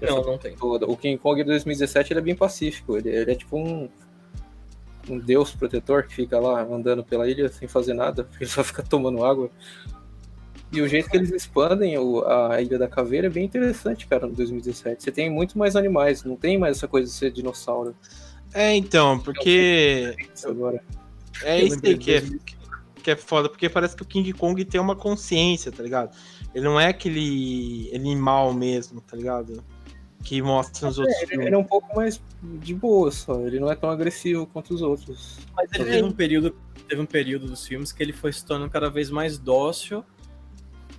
Não, 0.00 0.22
não 0.22 0.38
tem. 0.38 0.54
Toda. 0.56 0.86
O 0.86 0.96
King 0.96 1.18
Kong 1.18 1.40
de 1.42 1.48
2017 1.48 2.12
ele 2.12 2.20
é 2.20 2.22
bem 2.22 2.34
pacífico, 2.34 2.96
ele, 2.96 3.08
ele 3.08 3.32
é 3.32 3.34
tipo 3.34 3.58
um 3.58 3.88
um 5.08 5.18
deus 5.18 5.52
protetor 5.52 6.04
que 6.04 6.14
fica 6.14 6.38
lá 6.38 6.62
andando 6.62 7.04
pela 7.04 7.28
ilha 7.28 7.48
sem 7.48 7.68
fazer 7.68 7.94
nada, 7.94 8.28
ele 8.40 8.50
só 8.50 8.64
fica 8.64 8.82
tomando 8.82 9.24
água. 9.24 9.50
E 10.72 10.80
o 10.80 10.88
jeito 10.88 11.08
que 11.08 11.16
eles 11.16 11.30
expandem 11.30 11.96
o, 11.96 12.24
a 12.26 12.60
Ilha 12.60 12.78
da 12.78 12.88
Caveira 12.88 13.28
é 13.28 13.30
bem 13.30 13.44
interessante, 13.44 14.06
cara, 14.06 14.26
no 14.26 14.34
2017. 14.34 15.02
Você 15.02 15.12
tem 15.12 15.30
muito 15.30 15.56
mais 15.56 15.76
animais, 15.76 16.24
não 16.24 16.36
tem 16.36 16.58
mais 16.58 16.76
essa 16.76 16.88
coisa 16.88 17.06
de 17.06 17.16
ser 17.16 17.30
dinossauro. 17.30 17.94
É, 18.52 18.74
então, 18.74 19.18
porque. 19.20 20.14
Agora. 20.44 20.82
É 21.42 21.62
isso 21.62 21.78
aí 21.84 21.96
que 21.96 22.14
é, 22.14 22.22
que 23.02 23.10
é 23.10 23.16
foda, 23.16 23.48
porque 23.48 23.68
parece 23.68 23.94
que 23.94 24.02
o 24.02 24.06
King 24.06 24.32
Kong 24.32 24.64
tem 24.64 24.80
uma 24.80 24.96
consciência, 24.96 25.70
tá 25.70 25.82
ligado? 25.82 26.16
Ele 26.54 26.64
não 26.64 26.80
é 26.80 26.88
aquele 26.88 27.92
animal 27.94 28.52
mesmo, 28.52 29.00
tá 29.00 29.16
ligado? 29.16 29.62
Que 30.26 30.42
mostra 30.42 30.88
nos 30.88 30.98
é, 30.98 31.02
outros 31.02 31.18
ele, 31.18 31.26
filmes. 31.28 31.46
Ele 31.46 31.54
é 31.54 31.58
um 31.58 31.64
pouco 31.64 31.94
mais 31.94 32.20
de 32.42 32.74
boa 32.74 33.10
só, 33.12 33.40
ele 33.46 33.60
não 33.60 33.70
é 33.70 33.76
tão 33.76 33.88
agressivo 33.88 34.46
quanto 34.46 34.74
os 34.74 34.82
outros. 34.82 35.38
Mas 35.54 35.70
ele 35.72 35.84
teve 35.84 36.02
um 36.02 36.12
período, 36.12 36.56
teve 36.88 37.00
um 37.00 37.06
período 37.06 37.46
dos 37.46 37.66
filmes 37.66 37.92
que 37.92 38.02
ele 38.02 38.12
foi 38.12 38.32
se 38.32 38.44
tornando 38.44 38.70
cada 38.70 38.90
vez 38.90 39.08
mais 39.08 39.38
dócil 39.38 40.04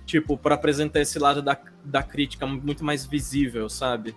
tipo, 0.08 0.38
para 0.38 0.54
apresentar 0.54 1.00
esse 1.00 1.18
lado 1.18 1.42
da, 1.42 1.56
da 1.84 2.02
crítica 2.02 2.46
muito 2.46 2.82
mais 2.82 3.04
visível, 3.04 3.68
sabe? 3.68 4.16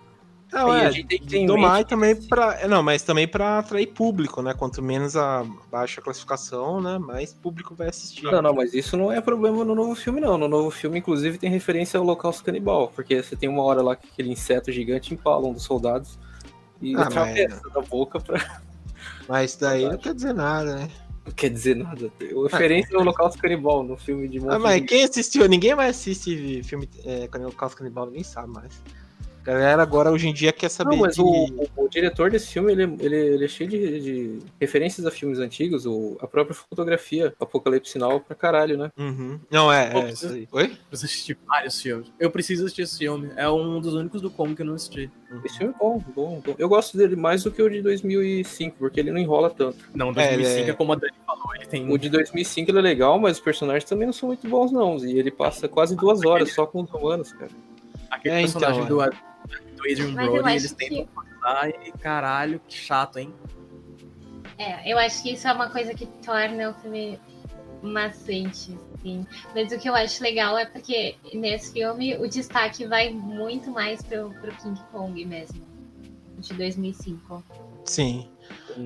Não, 0.52 0.74
é, 0.74 0.86
a 0.86 0.90
gente 0.90 1.06
tem 1.06 1.18
que 1.18 1.46
domar 1.46 1.80
e 1.80 1.84
também 1.84 2.14
para 2.14 2.60
é, 2.60 2.68
não, 2.68 2.82
mas 2.82 3.02
também 3.02 3.26
para 3.26 3.58
atrair 3.58 3.86
público, 3.86 4.42
né? 4.42 4.52
Quanto 4.52 4.82
menos 4.82 5.16
a 5.16 5.46
baixa 5.70 6.02
classificação, 6.02 6.78
né, 6.78 6.98
mais 6.98 7.32
público 7.32 7.74
vai 7.74 7.88
assistir. 7.88 8.24
Não, 8.24 8.42
não, 8.42 8.54
mas 8.54 8.74
isso 8.74 8.96
não 8.96 9.10
é 9.10 9.20
problema 9.20 9.64
no 9.64 9.74
novo 9.74 9.94
filme 9.94 10.20
não. 10.20 10.36
No 10.36 10.48
novo 10.48 10.70
filme 10.70 10.98
inclusive 10.98 11.38
tem 11.38 11.48
referência 11.48 11.96
ao 11.96 12.04
Holocausto 12.04 12.44
Canibal, 12.44 12.88
porque 12.94 13.22
você 13.22 13.34
tem 13.34 13.48
uma 13.48 13.62
hora 13.62 13.80
lá 13.80 13.96
que 13.96 14.06
aquele 14.12 14.30
inseto 14.30 14.70
gigante 14.70 15.14
empala 15.14 15.48
um 15.48 15.54
dos 15.54 15.62
soldados 15.62 16.18
e 16.82 16.94
ah, 16.96 17.02
atravessa 17.02 17.60
mas... 17.64 17.72
da 17.72 17.80
boca 17.80 18.20
para 18.20 18.62
Mas 19.26 19.56
daí 19.56 19.88
não 19.88 19.96
quer 19.96 20.14
dizer 20.14 20.34
nada, 20.34 20.76
né? 20.76 20.90
Não 21.24 21.32
quer 21.32 21.48
dizer 21.48 21.76
nada. 21.76 22.12
Referência 22.50 22.94
ao 22.94 23.02
Holocausto 23.02 23.40
Canibal 23.40 23.82
no 23.82 23.96
filme 23.96 24.28
de 24.28 24.38
Ah, 24.48 24.58
mas 24.58 24.84
quem 24.84 25.04
assistiu? 25.04 25.48
Ninguém 25.48 25.74
mais 25.74 25.96
assiste 25.96 26.62
filme 26.64 26.88
é, 27.04 27.28
Holocausto 27.38 27.78
Canibal, 27.78 28.06
ninguém 28.06 28.24
sabe 28.24 28.52
mais. 28.52 28.82
A 29.42 29.50
galera 29.50 29.82
agora 29.82 30.10
hoje 30.10 30.28
em 30.28 30.32
dia 30.32 30.52
quer 30.52 30.68
saber. 30.68 30.90
Não, 30.90 31.02
mas 31.02 31.16
de... 31.16 31.20
o, 31.20 31.26
o, 31.26 31.68
o, 31.76 31.88
diretor 31.88 32.30
desse 32.30 32.52
filme 32.52 32.70
ele, 32.70 32.84
ele, 33.00 33.16
ele 33.16 33.44
é 33.44 33.48
cheio 33.48 33.68
de, 33.68 34.00
de, 34.00 34.38
referências 34.60 35.04
a 35.04 35.10
filmes 35.10 35.40
antigos, 35.40 35.84
o, 35.84 36.16
a 36.20 36.28
própria 36.28 36.54
fotografia, 36.54 37.34
Apocalipse 37.40 37.90
Sinal 37.90 38.20
pra 38.20 38.36
caralho, 38.36 38.78
né? 38.78 38.92
Uhum. 38.96 39.40
Não, 39.50 39.72
é. 39.72 39.90
Pô, 39.90 39.98
é 39.98 40.02
preciso, 40.02 40.34
Oi? 40.52 40.68
Preciso 40.88 41.06
assistir 41.06 41.38
vários 41.44 41.80
filmes. 41.80 42.12
Eu 42.20 42.30
preciso 42.30 42.64
assistir 42.64 42.82
esse 42.82 42.98
filme. 42.98 43.32
É 43.36 43.48
um 43.50 43.80
dos 43.80 43.94
únicos 43.94 44.22
do 44.22 44.30
como 44.30 44.54
que 44.54 44.62
eu 44.62 44.66
não 44.66 44.74
assisti. 44.74 45.10
Uhum. 45.28 45.40
Esse 45.44 45.58
filme 45.58 45.74
é 45.74 45.78
bom, 45.78 45.98
bom, 46.14 46.40
bom, 46.44 46.54
Eu 46.56 46.68
gosto 46.68 46.96
dele 46.96 47.16
mais 47.16 47.42
do 47.42 47.50
que 47.50 47.60
o 47.60 47.68
de 47.68 47.82
2005, 47.82 48.76
porque 48.78 49.00
ele 49.00 49.10
não 49.10 49.18
enrola 49.18 49.50
tanto. 49.50 49.78
Não, 49.92 50.12
2005 50.12 50.68
é, 50.68 50.70
é 50.70 50.72
como 50.72 50.92
a 50.92 50.96
Dani 50.96 51.14
falou, 51.26 51.54
ele 51.56 51.66
tem. 51.66 51.90
O 51.90 51.98
de 51.98 52.08
2005 52.08 52.70
ele 52.70 52.78
é 52.78 52.82
legal, 52.82 53.18
mas 53.18 53.38
os 53.38 53.42
personagens 53.42 53.84
também 53.84 54.06
não 54.06 54.12
são 54.12 54.28
muito 54.28 54.46
bons, 54.48 54.70
não. 54.70 54.96
E 54.98 55.18
ele 55.18 55.32
passa 55.32 55.66
quase 55.66 55.96
duas 55.96 56.24
horas 56.24 56.54
só 56.54 56.64
com 56.64 56.82
os 56.82 56.90
humanos, 56.92 57.32
cara. 57.32 57.50
Aquele 58.08 58.34
é, 58.36 58.40
personagem 58.40 58.82
então, 58.84 58.98
do. 58.98 59.31
Do 59.82 59.90
Adrian 59.90 60.14
Brody, 60.14 60.50
eles 60.50 60.72
tentam 60.72 61.06
que... 61.06 61.12
passar 61.12 61.68
e 61.68 61.92
caralho, 61.92 62.60
que 62.66 62.74
chato, 62.74 63.18
hein? 63.18 63.34
É, 64.58 64.92
eu 64.92 64.98
acho 64.98 65.22
que 65.22 65.32
isso 65.32 65.48
é 65.48 65.52
uma 65.52 65.70
coisa 65.70 65.92
que 65.94 66.06
torna 66.06 66.70
o 66.70 66.74
filme 66.74 67.18
maçante, 67.82 68.78
assim. 68.94 69.26
Mas 69.54 69.72
o 69.72 69.78
que 69.78 69.88
eu 69.88 69.94
acho 69.94 70.22
legal 70.22 70.56
é 70.56 70.64
porque 70.64 71.16
nesse 71.34 71.72
filme 71.72 72.16
o 72.16 72.28
destaque 72.28 72.86
vai 72.86 73.10
muito 73.10 73.70
mais 73.70 74.00
pro, 74.02 74.30
pro 74.40 74.52
King 74.56 74.80
Kong 74.92 75.24
mesmo, 75.24 75.66
de 76.38 76.54
2005. 76.54 77.42
Sim. 77.84 78.30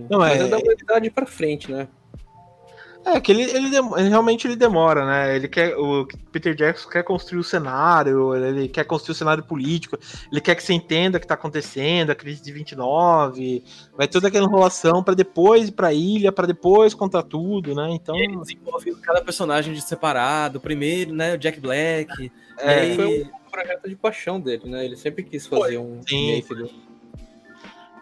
Não, 0.08 0.24
é... 0.24 0.30
Mas 0.30 0.40
é 0.40 0.48
da 0.48 0.58
humanidade 0.58 1.10
pra 1.10 1.26
frente, 1.26 1.70
né? 1.70 1.88
É, 3.06 3.20
que 3.20 3.30
ele, 3.30 3.42
ele, 3.42 3.76
ele, 3.76 4.08
realmente 4.08 4.48
ele 4.48 4.56
demora, 4.56 5.06
né? 5.06 5.36
Ele 5.36 5.46
quer. 5.46 5.76
O 5.76 6.08
Peter 6.32 6.56
Jackson 6.56 6.88
quer 6.90 7.04
construir 7.04 7.38
o 7.38 7.44
cenário, 7.44 8.34
ele 8.34 8.66
quer 8.66 8.82
construir 8.82 9.12
o 9.12 9.16
cenário 9.16 9.44
político, 9.44 9.96
ele 10.30 10.40
quer 10.40 10.56
que 10.56 10.62
você 10.64 10.72
entenda 10.72 11.16
o 11.16 11.20
que 11.20 11.24
está 11.24 11.34
acontecendo, 11.34 12.10
a 12.10 12.16
crise 12.16 12.42
de 12.42 12.50
29, 12.50 13.62
vai 13.96 14.08
toda 14.08 14.26
aquela 14.26 14.44
enrolação 14.44 15.04
para 15.04 15.14
depois 15.14 15.68
ir 15.68 15.72
pra 15.72 15.92
ilha, 15.92 16.32
para 16.32 16.48
depois 16.48 16.94
contar 16.94 17.22
tudo, 17.22 17.76
né? 17.76 17.88
Então. 17.92 18.16
E 18.16 18.24
ele 18.24 18.38
desenvolve 18.38 18.92
cada 18.96 19.22
personagem 19.22 19.72
de 19.72 19.82
separado, 19.82 20.58
primeiro, 20.58 21.14
né? 21.14 21.34
O 21.34 21.38
Jack 21.38 21.60
Black. 21.60 22.32
É, 22.58 22.92
foi 22.96 23.22
um 23.22 23.50
projeto 23.50 23.88
de 23.88 23.94
paixão 23.94 24.40
dele, 24.40 24.68
né? 24.68 24.84
Ele 24.84 24.96
sempre 24.96 25.22
quis 25.22 25.46
fazer 25.46 25.76
foi. 25.76 25.78
um. 25.78 26.00
Sim. 26.02 26.42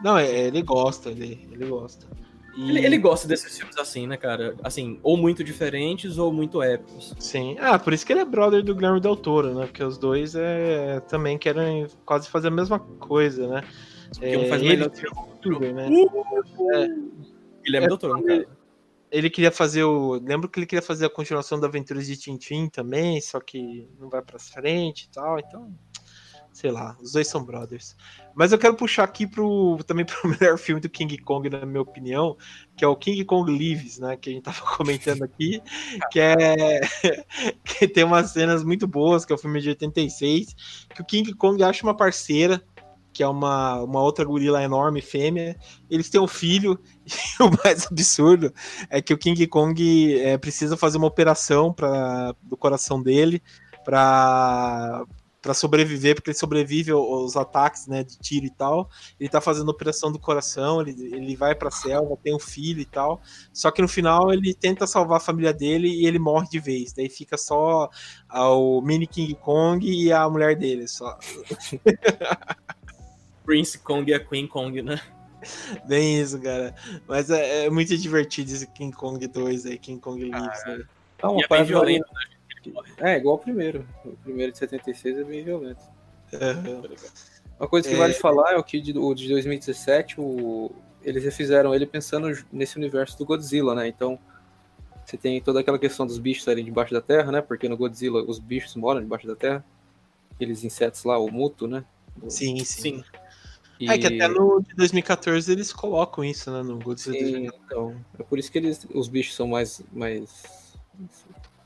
Não, 0.02 0.16
é, 0.16 0.46
ele 0.46 0.62
gosta, 0.62 1.10
ele, 1.10 1.46
ele 1.52 1.66
gosta. 1.66 2.06
E... 2.56 2.70
Ele, 2.70 2.86
ele, 2.86 2.98
gosta 2.98 3.26
desses 3.26 3.56
filmes 3.58 3.76
assim, 3.76 4.06
né, 4.06 4.16
cara? 4.16 4.54
Assim, 4.62 4.98
ou 5.02 5.16
muito 5.16 5.42
diferentes 5.42 6.18
ou 6.18 6.32
muito 6.32 6.62
épicos. 6.62 7.14
Sim. 7.18 7.56
Ah, 7.58 7.78
por 7.78 7.92
isso 7.92 8.06
que 8.06 8.12
ele 8.12 8.20
é 8.20 8.24
brother 8.24 8.62
do 8.62 8.74
Guilherme 8.74 9.00
Del 9.00 9.16
Toro, 9.16 9.54
né? 9.54 9.66
Porque 9.66 9.82
os 9.82 9.98
dois 9.98 10.34
é, 10.34 11.00
também 11.00 11.36
querem 11.36 11.86
quase 12.04 12.28
fazer 12.28 12.48
a 12.48 12.52
mesma 12.52 12.78
coisa, 12.78 13.48
né? 13.48 13.64
Porque 14.12 14.36
um 14.36 14.48
faz 14.48 14.62
é, 14.62 14.64
melhor 14.64 14.90
que 14.90 15.06
o 15.06 15.18
outro, 15.18 15.60
né? 15.72 15.88
Uh, 15.88 16.72
é, 16.72 16.88
Guilherme 17.64 17.86
é, 17.86 17.88
Del 17.88 17.98
Toro, 17.98 18.22
cara. 18.22 18.46
Ele 19.10 19.30
queria 19.30 19.52
fazer 19.52 19.84
o. 19.84 20.20
Lembro 20.24 20.48
que 20.48 20.58
ele 20.58 20.66
queria 20.66 20.82
fazer 20.82 21.06
a 21.06 21.10
continuação 21.10 21.58
da 21.58 21.66
Aventuras 21.66 22.06
de 22.06 22.16
Tintin 22.16 22.68
também, 22.68 23.20
só 23.20 23.40
que 23.40 23.88
não 23.98 24.08
vai 24.08 24.22
pra 24.22 24.38
frente 24.38 25.04
e 25.04 25.08
tal, 25.10 25.38
então 25.38 25.72
sei 26.54 26.70
lá, 26.70 26.96
os 27.02 27.12
dois 27.12 27.26
são 27.26 27.44
brothers. 27.44 27.96
Mas 28.32 28.52
eu 28.52 28.58
quero 28.58 28.76
puxar 28.76 29.02
aqui 29.02 29.26
pro, 29.26 29.76
também 29.84 30.06
pro 30.06 30.16
melhor 30.40 30.56
filme 30.56 30.80
do 30.80 30.88
King 30.88 31.18
Kong, 31.18 31.50
na 31.50 31.66
minha 31.66 31.82
opinião, 31.82 32.36
que 32.76 32.84
é 32.84 32.88
o 32.88 32.94
King 32.94 33.24
Kong 33.24 33.50
Lives, 33.50 33.98
né? 33.98 34.16
Que 34.16 34.30
a 34.30 34.32
gente 34.32 34.44
tava 34.44 34.60
comentando 34.76 35.24
aqui, 35.24 35.60
que 36.12 36.20
é 36.20 36.80
que 37.64 37.88
tem 37.88 38.04
umas 38.04 38.30
cenas 38.30 38.62
muito 38.62 38.86
boas, 38.86 39.24
que 39.24 39.32
é 39.32 39.36
o 39.36 39.38
filme 39.38 39.60
de 39.60 39.70
86, 39.70 40.54
que 40.94 41.02
o 41.02 41.04
King 41.04 41.34
Kong 41.34 41.60
acha 41.64 41.82
uma 41.82 41.96
parceira, 41.96 42.62
que 43.12 43.22
é 43.22 43.28
uma, 43.28 43.82
uma 43.82 44.00
outra 44.00 44.24
gorila 44.24 44.62
enorme, 44.62 45.02
fêmea. 45.02 45.56
Eles 45.90 46.08
têm 46.08 46.20
um 46.20 46.28
filho, 46.28 46.78
e 47.04 47.42
o 47.42 47.50
mais 47.64 47.84
absurdo 47.90 48.54
é 48.88 49.02
que 49.02 49.12
o 49.12 49.18
King 49.18 49.44
Kong 49.48 50.20
é, 50.20 50.38
precisa 50.38 50.76
fazer 50.76 50.98
uma 50.98 51.08
operação 51.08 51.72
pra, 51.72 52.32
do 52.44 52.56
coração 52.56 53.02
dele 53.02 53.42
para 53.84 55.04
para 55.44 55.52
sobreviver, 55.52 56.14
porque 56.14 56.30
ele 56.30 56.38
sobrevive 56.38 56.90
aos 56.90 57.36
ataques, 57.36 57.86
né, 57.86 58.02
de 58.02 58.16
tiro 58.16 58.46
e 58.46 58.50
tal. 58.50 58.88
Ele 59.20 59.28
tá 59.28 59.42
fazendo 59.42 59.68
operação 59.68 60.10
do 60.10 60.18
coração, 60.18 60.80
ele, 60.80 60.92
ele 61.14 61.36
vai 61.36 61.54
pra 61.54 61.70
selva, 61.70 62.16
tem 62.16 62.34
um 62.34 62.38
filho 62.38 62.80
e 62.80 62.86
tal. 62.86 63.20
Só 63.52 63.70
que 63.70 63.82
no 63.82 63.86
final 63.86 64.32
ele 64.32 64.54
tenta 64.54 64.86
salvar 64.86 65.18
a 65.18 65.20
família 65.20 65.52
dele 65.52 65.86
e 65.86 66.06
ele 66.06 66.18
morre 66.18 66.48
de 66.48 66.58
vez. 66.58 66.94
Daí 66.94 67.10
fica 67.10 67.36
só 67.36 67.90
o 68.32 68.80
mini 68.80 69.06
King 69.06 69.34
Kong 69.34 69.86
e 69.86 70.10
a 70.10 70.26
mulher 70.30 70.56
dele, 70.56 70.88
só. 70.88 71.18
Prince 73.44 73.78
Kong 73.80 74.10
e 74.10 74.14
a 74.14 74.20
Queen 74.20 74.48
Kong, 74.48 74.80
né? 74.80 74.98
Bem 75.86 76.22
isso, 76.22 76.40
cara. 76.40 76.74
Mas 77.06 77.28
é, 77.28 77.66
é, 77.66 77.70
muito 77.70 77.94
divertido 77.98 78.50
esse 78.50 78.66
King 78.68 78.96
Kong 78.96 79.26
2 79.26 79.66
aí, 79.66 79.76
King 79.76 80.00
Kong 80.00 80.24
Lives. 80.24 80.62
Ah, 80.64 80.68
né? 80.68 80.84
É 81.18 81.26
uma 81.26 81.42
é 81.50 81.64
violento, 81.64 82.06
né? 82.14 82.33
É, 82.98 83.16
igual 83.16 83.36
o 83.36 83.38
primeiro. 83.38 83.86
O 84.04 84.12
primeiro 84.16 84.52
de 84.52 84.58
76 84.58 85.18
é 85.18 85.24
bem 85.24 85.44
violento. 85.44 85.82
Uma 87.58 87.68
coisa 87.68 87.88
que 87.88 87.94
é... 87.94 87.98
vale 87.98 88.14
falar 88.14 88.52
é 88.52 88.56
o 88.56 88.64
que 88.64 88.80
de, 88.80 88.96
o 88.98 89.14
de 89.14 89.28
2017, 89.28 90.20
o, 90.20 90.70
eles 91.02 91.24
refizeram 91.24 91.74
ele 91.74 91.86
pensando 91.86 92.28
nesse 92.52 92.76
universo 92.76 93.16
do 93.18 93.24
Godzilla, 93.24 93.74
né? 93.74 93.86
Então, 93.86 94.18
você 95.04 95.16
tem 95.16 95.40
toda 95.40 95.60
aquela 95.60 95.78
questão 95.78 96.06
dos 96.06 96.18
bichos 96.18 96.44
saírem 96.44 96.64
debaixo 96.64 96.92
da 96.92 97.00
terra, 97.00 97.30
né? 97.30 97.40
Porque 97.40 97.68
no 97.68 97.76
Godzilla 97.76 98.22
os 98.22 98.38
bichos 98.38 98.74
moram 98.74 99.00
debaixo 99.00 99.26
da 99.26 99.36
terra. 99.36 99.64
Aqueles 100.34 100.64
insetos 100.64 101.04
lá, 101.04 101.18
o 101.18 101.30
muto, 101.30 101.68
né? 101.68 101.84
Sim, 102.28 102.58
sim. 102.64 102.64
sim. 102.64 103.04
E... 103.78 103.88
É 103.88 103.98
que 103.98 104.06
até 104.06 104.28
no 104.28 104.62
de 104.62 104.74
2014 104.74 105.50
eles 105.50 105.72
colocam 105.72 106.24
isso, 106.24 106.50
né? 106.50 106.62
No 106.62 106.78
Godzilla. 106.78 107.18
Sim, 107.18 107.50
então, 107.66 107.94
é 108.18 108.22
por 108.22 108.38
isso 108.38 108.50
que 108.50 108.58
eles, 108.58 108.86
os 108.92 109.08
bichos 109.08 109.34
são 109.34 109.48
mais, 109.48 109.82
mais 109.92 110.74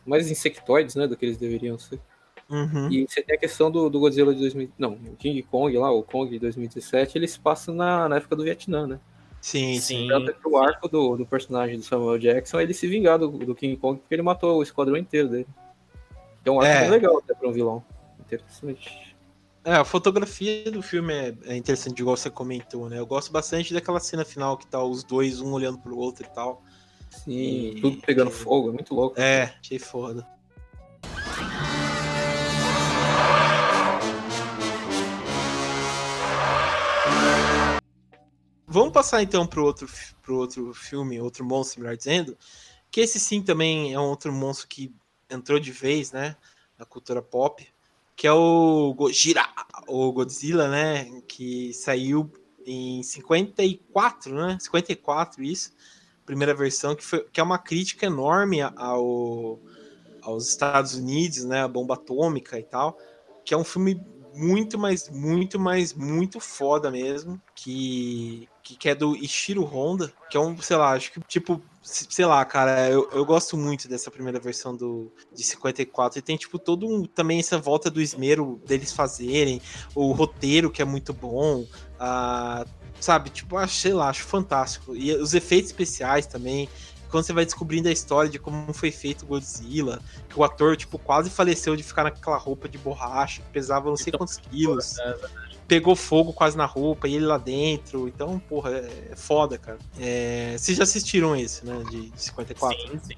mais 0.08 0.30
insectoides, 0.30 0.94
né, 0.94 1.06
do 1.06 1.16
que 1.16 1.24
eles 1.24 1.36
deveriam 1.36 1.78
ser. 1.78 2.00
Uhum. 2.48 2.90
E 2.90 3.06
você 3.06 3.22
tem 3.22 3.36
a 3.36 3.38
questão 3.38 3.70
do, 3.70 3.90
do 3.90 4.00
Godzilla 4.00 4.32
de 4.32 4.40
2000, 4.40 4.70
não, 4.78 4.92
o 4.94 5.16
King 5.16 5.42
Kong 5.42 5.76
lá, 5.76 5.90
o 5.90 6.02
Kong 6.02 6.30
de 6.30 6.38
2017, 6.38 7.18
ele 7.18 7.28
se 7.28 7.38
passa 7.38 7.72
na, 7.72 8.08
na 8.08 8.16
época 8.16 8.34
do 8.34 8.42
Vietnã, 8.42 8.86
né? 8.86 9.00
Sim, 9.40 9.78
sim. 9.80 10.08
Que 10.08 10.48
o 10.48 10.56
arco 10.56 10.88
do, 10.88 11.16
do 11.16 11.26
personagem 11.26 11.76
do 11.76 11.84
Samuel 11.84 12.18
Jackson 12.18 12.58
é 12.58 12.62
ele 12.64 12.74
se 12.74 12.86
vingar 12.86 13.18
do, 13.18 13.28
do 13.28 13.54
King 13.54 13.76
Kong 13.76 14.00
porque 14.00 14.14
ele 14.14 14.22
matou 14.22 14.58
o 14.58 14.62
esquadrão 14.62 14.96
inteiro 14.96 15.28
dele. 15.28 15.46
Então 16.40 16.56
um 16.56 16.60
arco 16.60 16.84
é. 16.84 16.88
legal 16.88 17.18
até 17.18 17.34
pra 17.34 17.48
um 17.48 17.52
vilão. 17.52 17.84
Interessante. 18.18 19.16
É, 19.64 19.74
a 19.74 19.84
fotografia 19.84 20.70
do 20.70 20.82
filme 20.82 21.12
é, 21.12 21.34
é, 21.44 21.56
interessante, 21.56 22.00
igual 22.00 22.16
você 22.16 22.30
comentou, 22.30 22.88
né? 22.88 22.98
Eu 22.98 23.06
gosto 23.06 23.30
bastante 23.30 23.74
daquela 23.74 24.00
cena 24.00 24.24
final 24.24 24.56
que 24.56 24.66
tá 24.66 24.82
os 24.82 25.04
dois, 25.04 25.40
um 25.40 25.52
olhando 25.52 25.78
pro 25.78 25.96
outro 25.96 26.24
e 26.24 26.34
tal. 26.34 26.62
Sim, 27.10 27.72
e... 27.76 27.80
tudo 27.80 27.98
pegando 27.98 28.30
fogo, 28.30 28.70
é 28.70 28.72
muito 28.72 28.94
louco. 28.94 29.20
É, 29.20 29.54
achei 29.60 29.78
foda. 29.78 30.26
Vamos 38.70 38.92
passar 38.92 39.22
então 39.22 39.46
pro 39.46 39.64
outro, 39.64 39.88
pro 40.22 40.36
outro 40.36 40.74
filme, 40.74 41.18
outro 41.18 41.42
monstro, 41.42 41.80
melhor 41.80 41.96
dizendo, 41.96 42.36
que 42.90 43.00
esse 43.00 43.18
sim 43.18 43.42
também 43.42 43.94
é 43.94 43.98
um 43.98 44.04
outro 44.04 44.30
monstro 44.30 44.68
que 44.68 44.94
entrou 45.30 45.58
de 45.58 45.72
vez, 45.72 46.12
né, 46.12 46.36
na 46.78 46.84
cultura 46.84 47.22
pop, 47.22 47.66
que 48.14 48.26
é 48.26 48.32
o 48.32 48.92
Gojira, 48.94 49.42
o 49.86 50.12
Godzilla, 50.12 50.68
né, 50.68 51.22
que 51.26 51.72
saiu 51.72 52.30
em 52.66 53.02
54, 53.02 54.34
né, 54.34 54.58
54 54.60 55.42
isso, 55.42 55.72
primeira 56.28 56.52
versão, 56.52 56.94
que, 56.94 57.02
foi, 57.02 57.24
que 57.32 57.40
é 57.40 57.42
uma 57.42 57.58
crítica 57.58 58.04
enorme 58.04 58.60
ao, 58.60 59.58
aos 60.20 60.46
Estados 60.46 60.92
Unidos, 60.94 61.42
né, 61.44 61.62
a 61.62 61.68
bomba 61.68 61.94
atômica 61.94 62.58
e 62.58 62.62
tal, 62.62 62.98
que 63.46 63.54
é 63.54 63.56
um 63.56 63.64
filme 63.64 63.98
muito 64.34 64.78
mais, 64.78 65.08
muito 65.08 65.58
mais, 65.58 65.94
muito 65.94 66.38
foda 66.38 66.90
mesmo, 66.90 67.40
que, 67.54 68.46
que 68.62 68.90
é 68.90 68.94
do 68.94 69.16
Ishiro 69.16 69.64
Honda, 69.64 70.12
que 70.30 70.36
é 70.36 70.40
um, 70.40 70.60
sei 70.60 70.76
lá, 70.76 70.92
acho 70.92 71.12
que, 71.12 71.20
tipo, 71.20 71.62
sei 71.82 72.26
lá, 72.26 72.44
cara, 72.44 72.90
eu, 72.90 73.08
eu 73.10 73.24
gosto 73.24 73.56
muito 73.56 73.88
dessa 73.88 74.10
primeira 74.10 74.38
versão 74.38 74.76
do 74.76 75.10
de 75.34 75.42
54, 75.42 76.18
e 76.18 76.22
tem, 76.22 76.36
tipo, 76.36 76.58
todo 76.58 76.86
um, 76.86 77.06
também 77.06 77.38
essa 77.38 77.58
volta 77.58 77.90
do 77.90 78.02
esmero 78.02 78.60
deles 78.66 78.92
fazerem, 78.92 79.62
o 79.94 80.12
roteiro 80.12 80.70
que 80.70 80.82
é 80.82 80.84
muito 80.84 81.14
bom, 81.14 81.66
a 81.98 82.66
sabe? 83.00 83.30
Tipo, 83.30 83.56
acho, 83.56 83.74
sei 83.76 83.92
lá, 83.92 84.08
acho 84.08 84.24
fantástico. 84.24 84.94
E 84.94 85.12
os 85.14 85.34
efeitos 85.34 85.70
especiais 85.70 86.26
também. 86.26 86.68
Quando 87.10 87.24
você 87.24 87.32
vai 87.32 87.44
descobrindo 87.46 87.88
a 87.88 87.92
história 87.92 88.28
de 88.28 88.38
como 88.38 88.70
foi 88.74 88.90
feito 88.90 89.22
o 89.22 89.28
Godzilla, 89.28 89.98
que 90.28 90.38
o 90.38 90.44
ator, 90.44 90.76
tipo, 90.76 90.98
quase 90.98 91.30
faleceu 91.30 91.74
de 91.74 91.82
ficar 91.82 92.04
naquela 92.04 92.36
roupa 92.36 92.68
de 92.68 92.76
borracha, 92.76 93.40
que 93.40 93.48
pesava 93.48 93.88
não 93.88 93.96
sei 93.96 94.10
então, 94.10 94.18
quantos 94.18 94.36
quilos. 94.36 94.98
É, 94.98 95.16
pegou 95.66 95.96
fogo 95.96 96.34
quase 96.34 96.56
na 96.56 96.66
roupa 96.66 97.08
e 97.08 97.14
ele 97.14 97.24
lá 97.24 97.38
dentro. 97.38 98.08
Então, 98.08 98.38
porra, 98.38 98.72
é, 98.72 99.08
é 99.12 99.16
foda, 99.16 99.56
cara. 99.56 99.78
É, 99.98 100.54
vocês 100.58 100.76
já 100.76 100.84
assistiram 100.84 101.34
esse, 101.34 101.64
né? 101.64 101.82
De, 101.90 102.10
de 102.10 102.22
54? 102.22 102.78
Sim, 102.78 103.00
sim. 103.02 103.16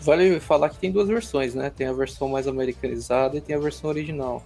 Vale 0.00 0.40
falar 0.40 0.70
que 0.70 0.78
tem 0.78 0.90
duas 0.90 1.06
versões, 1.08 1.54
né? 1.54 1.70
Tem 1.70 1.86
a 1.86 1.92
versão 1.92 2.28
mais 2.28 2.48
americanizada 2.48 3.36
e 3.36 3.40
tem 3.40 3.54
a 3.54 3.58
versão 3.58 3.88
original. 3.88 4.44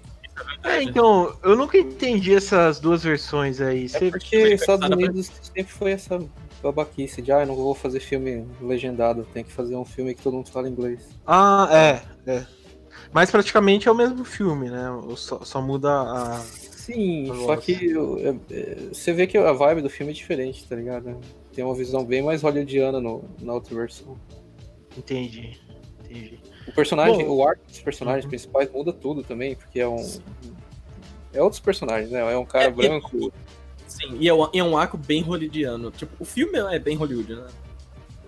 É, 0.62 0.82
então, 0.82 1.36
eu 1.42 1.56
nunca 1.56 1.78
entendi 1.78 2.34
essas 2.34 2.80
duas 2.80 3.02
versões 3.02 3.60
aí. 3.60 3.86
É 3.94 4.10
porque 4.10 4.54
Estados 4.54 4.88
Unidos 4.88 5.30
sempre 5.54 5.72
foi 5.72 5.92
essa 5.92 6.18
babaquice 6.62 7.22
de, 7.22 7.32
ah, 7.32 7.46
não 7.46 7.54
vou 7.54 7.74
fazer 7.74 8.00
filme 8.00 8.46
legendado, 8.60 9.26
tem 9.32 9.44
que 9.44 9.52
fazer 9.52 9.76
um 9.76 9.84
filme 9.84 10.14
que 10.14 10.22
todo 10.22 10.34
mundo 10.34 10.50
fala 10.50 10.68
inglês. 10.68 11.08
Ah, 11.26 11.68
é, 11.70 12.30
é. 12.30 12.46
Mas 13.12 13.30
praticamente 13.30 13.88
é 13.88 13.90
o 13.90 13.94
mesmo 13.94 14.24
filme, 14.24 14.68
né? 14.68 14.88
Só, 15.16 15.44
só 15.44 15.62
muda 15.62 15.90
a. 15.90 16.40
Sim, 16.40 17.30
a 17.30 17.34
só 17.34 17.56
que 17.56 17.94
é, 18.20 18.54
é, 18.54 18.74
você 18.92 19.12
vê 19.12 19.26
que 19.26 19.38
a 19.38 19.52
vibe 19.52 19.82
do 19.82 19.90
filme 19.90 20.12
é 20.12 20.14
diferente, 20.14 20.66
tá 20.66 20.76
ligado? 20.76 21.18
Tem 21.52 21.64
uma 21.64 21.74
visão 21.74 22.04
bem 22.04 22.22
mais 22.22 22.42
hollywoodiana 22.42 23.00
no, 23.00 23.24
na 23.40 23.54
outra 23.54 23.74
versão. 23.74 24.18
Entendi, 24.96 25.58
entendi. 26.04 26.40
O 26.66 26.72
personagem, 26.72 27.26
Bom, 27.26 27.36
o 27.36 27.46
arco 27.46 27.62
dos 27.66 27.80
personagens 27.80 28.24
uhum. 28.24 28.30
principais 28.30 28.70
muda 28.70 28.92
tudo 28.92 29.22
também, 29.22 29.54
porque 29.54 29.80
é 29.80 29.88
um. 29.88 30.20
É 31.32 31.42
outros 31.42 31.60
personagens, 31.60 32.10
né? 32.10 32.20
É 32.32 32.36
um 32.36 32.44
cara 32.44 32.64
é, 32.64 32.70
branco. 32.70 33.32
Sim, 33.86 34.16
e 34.18 34.28
é, 34.28 34.34
um, 34.34 34.48
é 34.52 34.62
um 34.62 34.76
arco 34.76 34.96
bem 34.96 35.22
hollywoodiano. 35.22 35.90
Tipo, 35.90 36.12
o 36.18 36.24
filme 36.24 36.58
é 36.58 36.78
bem 36.78 36.96
Hollywood, 36.96 37.34
né? 37.34 37.46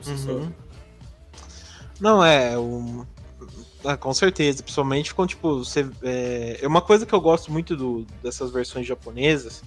Uhum. 0.07 0.53
Não, 2.01 2.25
é. 2.25 2.59
Um... 2.59 3.05
Ah, 3.85 3.97
com 3.97 4.13
certeza, 4.13 4.63
principalmente 4.63 5.15
quando, 5.15 5.31
tipo, 5.31 5.65
você. 5.65 5.89
É... 6.03 6.59
é 6.63 6.67
uma 6.67 6.81
coisa 6.81 7.05
que 7.05 7.13
eu 7.13 7.21
gosto 7.21 7.51
muito 7.51 7.77
do, 7.77 8.07
dessas 8.23 8.51
versões 8.53 8.87
japonesas 8.87 9.63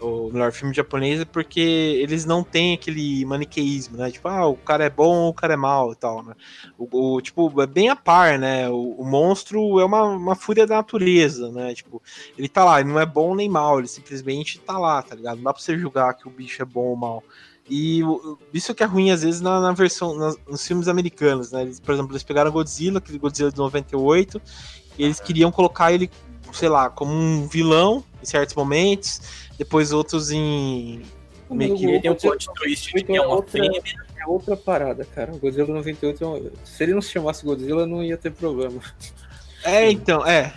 o 0.00 0.30
melhor 0.30 0.52
filme 0.52 0.74
japonês 0.74 1.20
é 1.20 1.24
porque 1.24 1.60
eles 1.60 2.24
não 2.24 2.42
têm 2.42 2.74
aquele 2.74 3.24
maniqueísmo, 3.24 3.96
né? 3.96 4.10
Tipo, 4.10 4.28
ah, 4.28 4.46
o 4.46 4.56
cara 4.56 4.84
é 4.84 4.90
bom, 4.90 5.28
o 5.28 5.34
cara 5.34 5.54
é 5.54 5.56
mal 5.56 5.92
e 5.92 5.96
tal, 5.96 6.22
né? 6.22 6.34
O, 6.78 7.14
o 7.14 7.20
tipo, 7.20 7.60
é 7.62 7.66
bem 7.66 7.88
a 7.88 7.96
par, 7.96 8.38
né? 8.38 8.68
O, 8.68 8.96
o, 8.98 9.04
monstro 9.04 9.80
é 9.80 9.84
uma, 9.84 10.04
uma 10.04 10.34
fúria 10.34 10.66
da 10.66 10.76
natureza, 10.76 11.50
né? 11.50 11.74
Tipo, 11.74 12.02
ele 12.36 12.48
tá 12.48 12.64
lá, 12.64 12.80
ele 12.80 12.90
não 12.90 13.00
é 13.00 13.06
bom 13.06 13.34
nem 13.34 13.48
mal, 13.48 13.78
ele 13.78 13.88
simplesmente 13.88 14.58
tá 14.60 14.78
lá, 14.78 15.02
tá 15.02 15.14
ligado? 15.14 15.36
Não 15.36 15.44
dá 15.44 15.52
pra 15.52 15.62
você 15.62 15.78
julgar 15.78 16.14
que 16.14 16.28
o 16.28 16.30
bicho 16.30 16.60
é 16.62 16.64
bom 16.64 16.86
ou 16.86 16.96
mal. 16.96 17.22
E 17.68 18.00
isso 18.52 18.74
que 18.74 18.82
é 18.82 18.86
ruim, 18.86 19.10
às 19.10 19.22
vezes, 19.22 19.40
na, 19.40 19.60
na 19.60 19.72
versão, 19.72 20.14
nas, 20.16 20.36
nos 20.46 20.64
filmes 20.66 20.86
americanos, 20.86 21.50
né? 21.50 21.62
Eles, 21.62 21.80
por 21.80 21.94
exemplo, 21.94 22.12
eles 22.12 22.22
pegaram 22.22 22.50
Godzilla, 22.52 22.98
aquele 22.98 23.18
Godzilla 23.18 23.50
de 23.50 23.58
98, 23.58 24.40
e 24.98 25.04
eles 25.04 25.18
queriam 25.18 25.50
colocar 25.50 25.92
ele, 25.92 26.08
sei 26.52 26.68
lá, 26.68 26.88
como 26.88 27.12
um 27.12 27.48
vilão 27.48 28.04
em 28.22 28.26
certos 28.26 28.54
momentos, 28.54 29.45
depois 29.58 29.92
outros 29.92 30.30
em. 30.30 31.02
Meio 31.50 31.76
que 31.76 32.00
tem 32.00 32.10
um 32.10 32.14
plot 32.14 32.48
twist 32.54 32.92
de 32.92 33.04
que 33.04 33.16
é 33.16 33.20
uma 33.20 33.36
outra, 33.36 33.64
É 33.64 34.26
outra 34.26 34.56
parada, 34.56 35.04
cara. 35.04 35.32
O 35.32 35.38
Godzilla 35.38 35.72
98, 35.72 36.24
é 36.24 36.66
se 36.66 36.82
ele 36.82 36.94
não 36.94 37.00
se 37.00 37.12
chamasse 37.12 37.44
Godzilla, 37.44 37.86
não 37.86 38.02
ia 38.02 38.16
ter 38.16 38.32
problema. 38.32 38.80
É, 39.64 39.90
então, 39.90 40.26
é. 40.26 40.52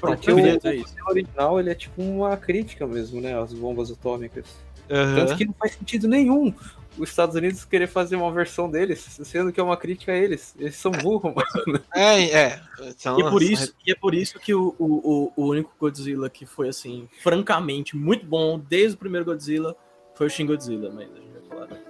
Porque 0.00 0.30
o, 0.30 0.36
o 0.36 1.10
original, 1.10 1.58
ele 1.58 1.70
é 1.70 1.74
tipo 1.74 2.02
uma 2.02 2.36
crítica 2.36 2.86
mesmo, 2.86 3.20
né? 3.20 3.40
As 3.40 3.52
bombas 3.52 3.90
atômicas. 3.90 4.46
Uhum. 4.90 5.14
Tanto 5.16 5.36
que 5.36 5.44
não 5.44 5.54
faz 5.54 5.72
sentido 5.72 6.08
nenhum 6.08 6.52
os 6.98 7.08
Estados 7.08 7.34
Unidos 7.36 7.64
querer 7.64 7.86
fazer 7.86 8.16
uma 8.16 8.32
versão 8.32 8.70
deles, 8.70 8.98
sendo 9.22 9.52
que 9.52 9.60
é 9.60 9.62
uma 9.62 9.76
crítica 9.76 10.12
a 10.12 10.16
eles. 10.16 10.54
Eles 10.58 10.76
são 10.76 10.90
burros, 10.90 11.34
mano. 11.34 11.80
É, 11.94 12.24
é. 12.24 12.60
Então, 12.80 13.18
e, 13.18 13.22
é 13.22 13.30
por 13.30 13.42
isso, 13.42 13.74
e 13.86 13.92
é 13.92 13.94
por 13.94 14.14
isso 14.14 14.38
que 14.38 14.54
o, 14.54 14.74
o, 14.78 15.32
o 15.36 15.46
único 15.46 15.72
Godzilla 15.78 16.28
que 16.28 16.46
foi, 16.46 16.68
assim, 16.68 17.08
francamente, 17.20 17.96
muito 17.96 18.26
bom 18.26 18.58
desde 18.58 18.96
o 18.96 18.98
primeiro 18.98 19.24
Godzilla 19.24 19.76
foi 20.14 20.26
o 20.26 20.30
Shin 20.30 20.46
Godzilla, 20.46 20.90
mas 20.90 21.08
a 21.10 21.14
gente 21.14 21.32
vai 21.32 21.66
falar. 21.66 21.80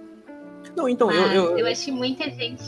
Não, 0.76 0.88
então, 0.88 1.10
eu, 1.10 1.26
eu, 1.32 1.58
eu. 1.58 1.66
acho 1.66 1.86
que 1.86 1.92
muita 1.92 2.30
gente. 2.30 2.62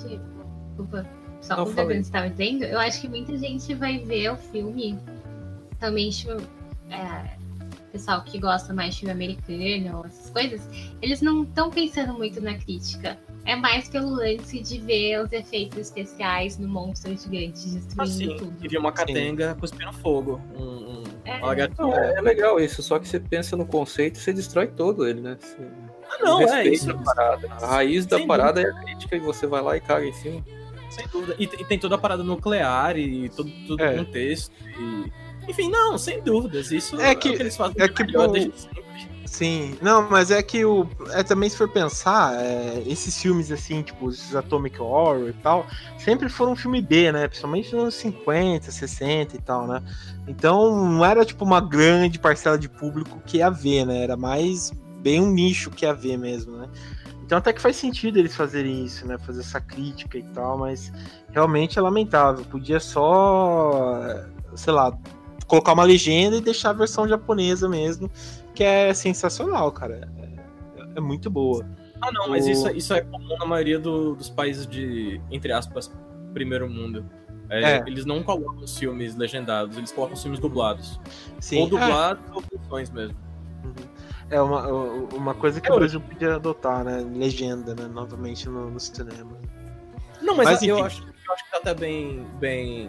Desculpa, 0.68 1.06
só 1.40 1.56
completando 1.56 1.86
o 1.86 1.88
que 1.88 1.94
você 1.94 2.00
estava 2.00 2.30
dizendo, 2.30 2.64
eu 2.64 2.78
acho 2.78 3.00
que 3.00 3.08
muita 3.08 3.36
gente 3.36 3.74
vai 3.74 3.98
ver 3.98 4.32
o 4.32 4.36
filme 4.36 4.98
também, 5.78 6.10
tipo, 6.10 6.32
é, 6.90 7.39
pessoal 7.90 8.22
que 8.22 8.38
gosta 8.38 8.72
mais 8.72 8.94
de 8.94 9.00
filme 9.00 9.12
americano, 9.12 10.04
essas 10.06 10.30
coisas, 10.30 10.68
eles 11.02 11.20
não 11.20 11.42
estão 11.42 11.70
pensando 11.70 12.14
muito 12.14 12.40
na 12.40 12.54
crítica. 12.54 13.18
É 13.44 13.56
mais 13.56 13.88
pelo 13.88 14.10
lance 14.10 14.60
de 14.60 14.78
ver 14.80 15.22
os 15.24 15.32
efeitos 15.32 15.78
especiais 15.78 16.58
no 16.58 16.68
monstro 16.68 17.16
gigante 17.16 17.68
destruindo 17.68 18.02
assim, 18.02 18.36
tudo. 18.36 18.52
Queria 18.60 18.78
uma 18.78 18.92
catenga 18.92 19.56
cuspindo 19.58 19.92
fogo. 19.94 20.40
Um, 20.54 20.62
um, 20.62 21.04
é. 21.24 21.40
Não, 21.78 21.94
é, 21.94 22.14
é, 22.14 22.20
legal 22.20 22.60
isso, 22.60 22.82
só 22.82 22.98
que 22.98 23.08
você 23.08 23.18
pensa 23.18 23.56
no 23.56 23.66
conceito 23.66 24.18
e 24.18 24.20
você 24.20 24.32
destrói 24.32 24.66
todo 24.68 25.06
ele, 25.06 25.20
né? 25.20 25.36
Você 25.40 25.56
ah, 26.10 26.24
não, 26.24 26.40
é 26.42 26.66
isso. 26.66 26.90
A, 26.90 27.66
raiz 27.66 28.04
da 28.04 28.18
Sem 28.18 28.26
parada 28.26 28.60
dúvida. 28.60 28.78
é 28.78 28.80
a 28.80 28.84
crítica 28.84 29.16
e 29.16 29.20
você 29.20 29.46
vai 29.46 29.62
lá 29.62 29.76
e 29.76 29.80
caga 29.80 30.06
em 30.06 30.12
cima. 30.12 30.44
Sem 30.90 31.06
dúvida. 31.06 31.36
E, 31.38 31.44
e 31.44 31.64
tem 31.64 31.78
toda 31.78 31.94
a 31.94 31.98
parada 31.98 32.24
nuclear 32.24 32.98
e 32.98 33.28
todo, 33.30 33.50
todo 33.66 33.80
é. 33.80 33.94
o 33.94 34.04
contexto. 34.04 34.52
E 34.78 35.12
enfim, 35.50 35.70
não, 35.70 35.98
sem 35.98 36.22
dúvidas. 36.22 36.70
Isso 36.70 37.00
é 37.00 37.14
que, 37.14 37.28
é 37.28 37.32
que 37.36 37.42
eles 37.42 37.56
fazem 37.56 37.82
é 37.82 37.88
que, 37.88 38.04
melhor 38.04 38.30
Sim, 39.30 39.76
não, 39.80 40.10
mas 40.10 40.32
é 40.32 40.42
que 40.42 40.64
o. 40.64 40.88
É, 41.12 41.22
também 41.22 41.48
se 41.48 41.56
for 41.56 41.68
pensar, 41.68 42.34
é, 42.34 42.82
esses 42.84 43.16
filmes 43.16 43.52
assim, 43.52 43.80
tipo, 43.80 44.06
os 44.06 44.34
Atomic 44.34 44.82
Horror 44.82 45.28
e 45.28 45.32
tal, 45.34 45.66
sempre 45.96 46.28
foram 46.28 46.52
um 46.52 46.56
filme 46.56 46.82
B, 46.82 47.12
né? 47.12 47.28
Principalmente 47.28 47.72
nos 47.72 47.82
anos 47.82 47.94
50, 47.94 48.72
60 48.72 49.36
e 49.36 49.40
tal, 49.40 49.68
né? 49.68 49.80
Então 50.26 50.84
não 50.84 51.04
era 51.04 51.24
tipo 51.24 51.44
uma 51.44 51.60
grande 51.60 52.18
parcela 52.18 52.58
de 52.58 52.68
público 52.68 53.22
que 53.24 53.36
ia 53.36 53.48
ver, 53.48 53.86
né? 53.86 54.02
Era 54.02 54.16
mais 54.16 54.72
bem 55.00 55.20
um 55.20 55.30
nicho 55.30 55.70
que 55.70 55.84
ia 55.84 55.94
ver 55.94 56.16
mesmo, 56.18 56.56
né? 56.56 56.68
Então 57.24 57.38
até 57.38 57.52
que 57.52 57.60
faz 57.60 57.76
sentido 57.76 58.18
eles 58.18 58.34
fazerem 58.34 58.84
isso, 58.84 59.06
né? 59.06 59.16
Fazer 59.16 59.42
essa 59.42 59.60
crítica 59.60 60.18
e 60.18 60.24
tal, 60.24 60.58
mas 60.58 60.92
realmente 61.30 61.78
é 61.78 61.82
lamentável. 61.82 62.44
Podia 62.44 62.80
só, 62.80 64.24
sei 64.56 64.72
lá, 64.72 64.92
colocar 65.50 65.72
uma 65.72 65.82
legenda 65.82 66.36
e 66.36 66.40
deixar 66.40 66.70
a 66.70 66.72
versão 66.72 67.08
japonesa 67.08 67.68
mesmo, 67.68 68.08
que 68.54 68.62
é 68.62 68.94
sensacional, 68.94 69.72
cara. 69.72 70.08
É, 70.16 70.98
é 70.98 71.00
muito 71.00 71.28
boa. 71.28 71.66
Ah, 72.00 72.12
não, 72.12 72.28
mas 72.28 72.46
o... 72.46 72.50
isso, 72.50 72.70
isso 72.70 72.94
é 72.94 73.00
comum 73.00 73.36
na 73.36 73.44
maioria 73.44 73.76
do, 73.76 74.14
dos 74.14 74.30
países 74.30 74.64
de, 74.64 75.20
entre 75.28 75.52
aspas, 75.52 75.92
primeiro 76.32 76.70
mundo. 76.70 77.04
É, 77.48 77.78
é. 77.78 77.84
Eles 77.84 78.06
não 78.06 78.22
colocam 78.22 78.62
os 78.62 78.78
filmes 78.78 79.16
legendados, 79.16 79.76
eles 79.76 79.90
colocam 79.90 80.14
os 80.14 80.22
filmes 80.22 80.38
dublados. 80.38 81.00
Sim. 81.40 81.62
Ou 81.62 81.66
dublados 81.66 82.24
é. 82.28 82.32
ou 82.32 82.44
versões 82.48 82.88
mesmo. 82.90 83.16
Uhum. 83.64 83.74
É 84.30 84.40
uma, 84.40 84.68
uma 85.12 85.34
coisa 85.34 85.60
que 85.60 85.68
é 85.68 85.74
o 85.74 85.78
Brasil 85.78 86.00
podia 86.00 86.36
adotar, 86.36 86.84
né? 86.84 87.04
Legenda, 87.12 87.74
né? 87.74 87.88
Novamente 87.92 88.48
no, 88.48 88.70
no 88.70 88.78
cinema. 88.78 89.36
Não, 90.22 90.36
mas, 90.36 90.48
mas 90.48 90.62
eu, 90.62 90.84
acho, 90.84 91.02
eu 91.02 91.34
acho 91.34 91.44
que 91.44 91.50
tá 91.50 91.58
até 91.58 91.74
bem, 91.74 92.24
bem, 92.38 92.88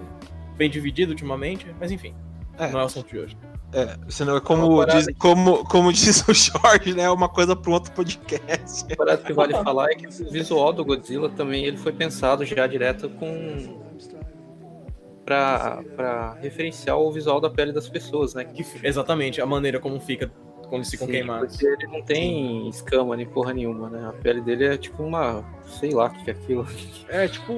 bem 0.55 0.69
dividido 0.69 1.11
ultimamente, 1.11 1.65
mas 1.79 1.91
enfim. 1.91 2.13
É. 2.61 2.69
Não 2.69 2.79
é 2.79 2.83
o 2.83 2.85
assunto 2.85 3.09
de 3.09 3.17
hoje. 3.17 3.37
É, 3.73 3.97
senão 4.07 4.37
é 4.37 4.39
como, 4.39 4.85
diz, 4.85 5.07
como, 5.17 5.65
como 5.65 5.91
diz 5.91 6.23
o 6.27 6.33
Jorge, 6.33 6.93
né? 6.93 7.03
É 7.03 7.09
uma 7.09 7.27
coisa 7.27 7.55
para 7.55 7.71
um 7.71 7.73
outro 7.73 7.91
podcast. 7.93 8.95
Parada 8.95 9.17
que 9.23 9.33
vale 9.33 9.53
falar 9.53 9.91
é 9.91 9.95
que 9.95 10.05
o 10.05 10.29
visual 10.29 10.71
do 10.71 10.85
Godzilla 10.85 11.27
também 11.29 11.65
ele 11.65 11.77
foi 11.77 11.91
pensado 11.91 12.45
já 12.45 12.67
direto 12.67 13.09
com. 13.09 13.81
para 15.25 16.37
referenciar 16.39 16.99
o 16.99 17.11
visual 17.11 17.41
da 17.41 17.49
pele 17.49 17.71
das 17.71 17.89
pessoas, 17.89 18.35
né? 18.35 18.43
Que, 18.45 18.63
exatamente, 18.83 19.41
a 19.41 19.45
maneira 19.45 19.79
como 19.79 19.99
fica 19.99 20.31
quando 20.71 20.83
eles 20.83 20.89
ficam 20.89 21.05
Sim, 21.05 21.11
queimados. 21.11 21.57
Porque 21.57 21.67
ele 21.67 21.87
não 21.91 22.01
tem 22.01 22.69
escama 22.69 23.17
nem 23.17 23.25
porra 23.25 23.53
nenhuma, 23.53 23.89
né? 23.89 24.07
A 24.07 24.13
pele 24.13 24.39
dele 24.39 24.65
é 24.65 24.77
tipo 24.77 25.03
uma. 25.03 25.43
sei 25.67 25.91
lá 25.91 26.05
o 26.05 26.09
que 26.09 26.29
é 26.29 26.33
aquilo. 26.33 26.65
É, 27.09 27.27
tipo. 27.27 27.53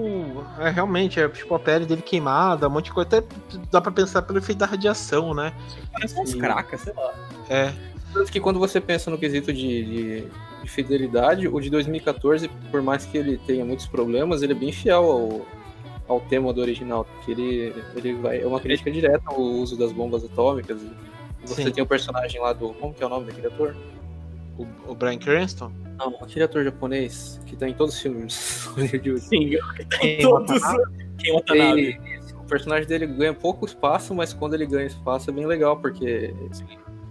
É, 0.59 0.71
realmente, 0.71 1.19
é 1.19 1.29
tipo 1.29 1.53
a 1.53 1.59
pele 1.59 1.85
dele 1.85 2.01
queimada, 2.01 2.67
um 2.67 2.71
monte 2.71 2.85
de 2.85 2.91
coisa. 2.91 3.07
Até 3.07 3.27
dá 3.71 3.79
pra 3.79 3.91
pensar 3.91 4.23
pelo 4.23 4.39
efeito 4.39 4.57
da 4.57 4.65
radiação, 4.65 5.31
né? 5.35 5.53
Parece 5.91 6.19
uns 6.19 6.33
e... 6.33 6.39
cracas, 6.39 6.81
sei 6.81 6.93
lá. 6.93 7.13
É. 7.47 7.71
Tanto 8.11 8.31
que 8.31 8.39
quando 8.39 8.57
você 8.57 8.81
pensa 8.81 9.11
no 9.11 9.17
quesito 9.17 9.53
de, 9.53 9.85
de, 9.85 10.27
de, 10.63 10.69
fidelidade, 10.69 11.47
o 11.47 11.59
de 11.59 11.69
2014, 11.69 12.47
por 12.71 12.81
mais 12.81 13.05
que 13.05 13.17
ele 13.17 13.37
tenha 13.45 13.63
muitos 13.63 13.85
problemas, 13.85 14.41
ele 14.41 14.53
é 14.53 14.55
bem 14.55 14.71
fiel 14.71 15.03
ao, 15.03 15.45
ao 16.07 16.19
tema 16.21 16.51
do 16.51 16.61
original, 16.61 17.05
porque 17.05 17.31
ele, 17.31 17.75
ele 17.95 18.13
vai, 18.13 18.41
é 18.41 18.45
uma 18.45 18.59
crítica 18.59 18.91
direta 18.91 19.23
ao 19.25 19.39
uso 19.39 19.77
das 19.77 19.91
bombas 19.91 20.23
atômicas. 20.23 20.79
Você 21.45 21.63
Sim. 21.63 21.71
tem 21.71 21.83
o 21.83 21.87
personagem 21.87 22.39
lá 22.39 22.53
do. 22.53 22.73
Como 22.73 22.93
que 22.93 23.03
é 23.03 23.05
o 23.05 23.09
nome 23.09 23.25
daquele 23.25 23.47
ator? 23.47 23.75
O, 24.57 24.91
o 24.91 24.95
Brian 24.95 25.17
Cranston? 25.17 25.71
Não, 25.97 26.15
aquele 26.21 26.45
ator 26.45 26.63
japonês 26.63 27.39
que 27.45 27.55
tá 27.55 27.67
em 27.67 27.73
todos 27.73 27.95
os 27.95 28.01
filmes. 28.01 28.33
Sim, 28.33 29.49
que 29.75 29.85
tá 29.85 30.05
em 30.05 30.19
todos. 30.19 30.61
Quem 31.19 31.33
Watanabe. 31.33 31.99
o 32.35 32.43
personagem 32.45 32.87
dele 32.87 33.07
ganha 33.07 33.33
pouco 33.33 33.65
espaço, 33.65 34.13
mas 34.13 34.33
quando 34.33 34.53
ele 34.53 34.65
ganha 34.65 34.87
espaço 34.87 35.29
é 35.29 35.33
bem 35.33 35.45
legal, 35.45 35.77
porque 35.77 36.33
Sim. 36.51 36.65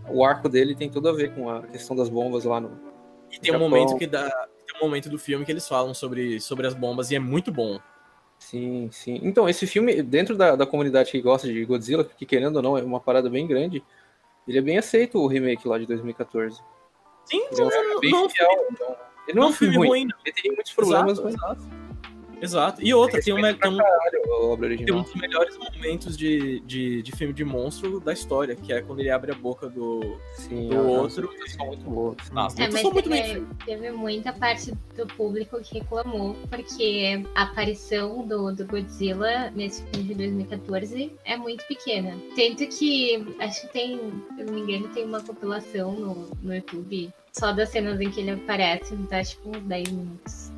o 0.09 0.25
arco 0.25 0.49
dele 0.49 0.75
tem 0.75 0.91
tudo 0.91 1.09
a 1.09 1.13
ver 1.13 1.35
com 1.35 1.49
a 1.49 1.63
questão 1.63 1.97
das 1.97 2.09
bombas 2.09 2.45
lá 2.45 2.61
no. 2.61 2.71
E 3.31 3.39
tem 3.39 3.55
um 3.55 3.59
momento 3.59 3.97
que 3.97 4.07
dá. 4.07 4.29
Tem 4.67 4.81
um 4.81 4.85
momento 4.85 5.09
do 5.09 5.19
filme 5.19 5.45
que 5.45 5.53
eles 5.53 5.67
falam 5.67 5.95
sobre, 5.95 6.41
sobre 6.41 6.67
as 6.67 6.75
bombas 6.75 7.11
e 7.11 7.17
é 7.17 7.19
muito 7.19 7.51
bom. 7.53 7.79
Sim, 8.39 8.89
sim. 8.91 9.21
Então, 9.23 9.49
esse 9.49 9.67
filme, 9.67 10.03
dentro 10.03 10.37
da, 10.37 10.57
da 10.57 10.67
comunidade 10.67 11.13
que 11.13 11.21
gosta 11.21 11.47
de 11.47 11.65
Godzilla, 11.65 12.05
que 12.05 12.27
querendo 12.27 12.57
ou 12.57 12.63
não, 12.63 12.77
é 12.77 12.83
uma 12.83 13.01
parada 13.01 13.31
bem 13.31 13.47
grande, 13.47 13.83
ele 14.47 14.59
é 14.59 14.63
bem 14.63 14.79
aceito 14.79 15.19
o 15.19 15.27
remake 15.27 15.67
lá 15.67 15.79
de 15.79 15.87
2014. 15.87 16.61
Sim, 17.25 17.43
ele 17.51 17.61
é, 17.61 17.65
um, 17.65 18.01
bem 18.01 18.11
não, 18.11 18.29
fiel, 18.29 18.67
então, 18.71 18.97
ele 19.29 19.39
não, 19.39 19.43
não 19.43 19.43
é 19.43 19.47
um 19.47 19.53
filme 19.53 19.77
ruim. 19.77 19.89
ruim 19.89 20.09
ele 20.25 20.35
tem 20.35 20.53
muitos 20.53 20.73
problemas, 20.73 21.19
exato, 21.19 21.63
mas... 21.63 21.82
Exato. 22.43 22.83
E 22.85 22.93
outra, 22.93 23.21
tem, 23.23 23.33
um, 23.33 23.41
tem, 23.41 23.71
um, 23.71 24.59
tem 24.85 24.95
um 24.95 25.03
dos 25.03 25.15
melhores 25.15 25.57
momentos 25.57 26.17
de, 26.17 26.59
de, 26.61 27.01
de, 27.01 27.13
filme 27.13 27.33
de 27.33 27.45
monstro 27.45 28.01
da 28.01 28.13
história, 28.13 28.57
que 28.57 28.73
é 28.73 28.83
quando 28.83 28.99
ele 28.99 29.11
abre 29.11 29.31
a 29.31 29.35
boca 29.35 29.69
do, 29.69 30.19
Sim, 30.35 30.69
do 30.69 30.89
outro. 30.89 31.33
São 31.47 31.67
muito. 31.67 32.17
Nossa, 32.33 32.61
é, 32.61 32.69
mas 32.69 32.83
muito 32.83 33.09
teve, 33.09 33.47
teve 33.65 33.93
muita 33.93 34.33
parte 34.33 34.73
do 34.97 35.07
público 35.07 35.61
que 35.61 35.79
reclamou, 35.79 36.37
porque 36.51 37.25
a 37.37 37.45
aparição 37.45 38.27
do, 38.27 38.53
do 38.53 38.67
Godzilla 38.67 39.51
nesse 39.51 39.85
filme 39.85 40.09
de 40.09 40.15
2014 40.15 41.13
é 41.25 41.37
muito 41.37 41.65
pequena. 41.69 42.17
Tanto 42.35 42.67
que, 42.67 43.25
acho 43.39 43.61
que 43.63 43.69
tem, 43.69 43.99
se 44.35 44.41
eu 44.41 44.47
não 44.47 44.55
me 44.55 44.61
engano, 44.63 44.93
tem 44.93 45.05
uma 45.05 45.23
compilação 45.23 45.93
no, 45.93 46.31
no 46.43 46.55
YouTube 46.55 47.13
só 47.33 47.53
das 47.53 47.71
cenas 47.71 48.01
em 48.01 48.11
que 48.11 48.21
ele 48.21 48.33
aparece, 48.33 48.95
tá 49.09 49.23
tipo 49.23 49.57
uns 49.57 49.63
10 49.63 49.89
minutos. 49.91 50.53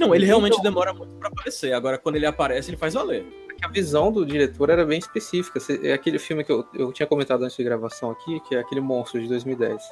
Não, 0.00 0.14
ele 0.14 0.24
realmente 0.24 0.54
então, 0.54 0.64
demora 0.64 0.94
muito 0.94 1.14
para 1.16 1.28
aparecer. 1.28 1.74
Agora, 1.74 1.98
quando 1.98 2.16
ele 2.16 2.24
aparece, 2.24 2.70
ele 2.70 2.78
faz 2.78 2.94
valer. 2.94 3.26
A 3.62 3.68
visão 3.68 4.10
do 4.10 4.24
diretor 4.24 4.70
era 4.70 4.86
bem 4.86 4.98
específica. 4.98 5.60
É 5.82 5.92
aquele 5.92 6.18
filme 6.18 6.42
que 6.42 6.50
eu, 6.50 6.66
eu 6.72 6.90
tinha 6.90 7.06
comentado 7.06 7.42
antes 7.44 7.54
de 7.54 7.62
gravação 7.62 8.10
aqui, 8.10 8.40
que 8.40 8.54
é 8.54 8.60
aquele 8.60 8.80
Monstro 8.80 9.20
de 9.20 9.28
2010. 9.28 9.82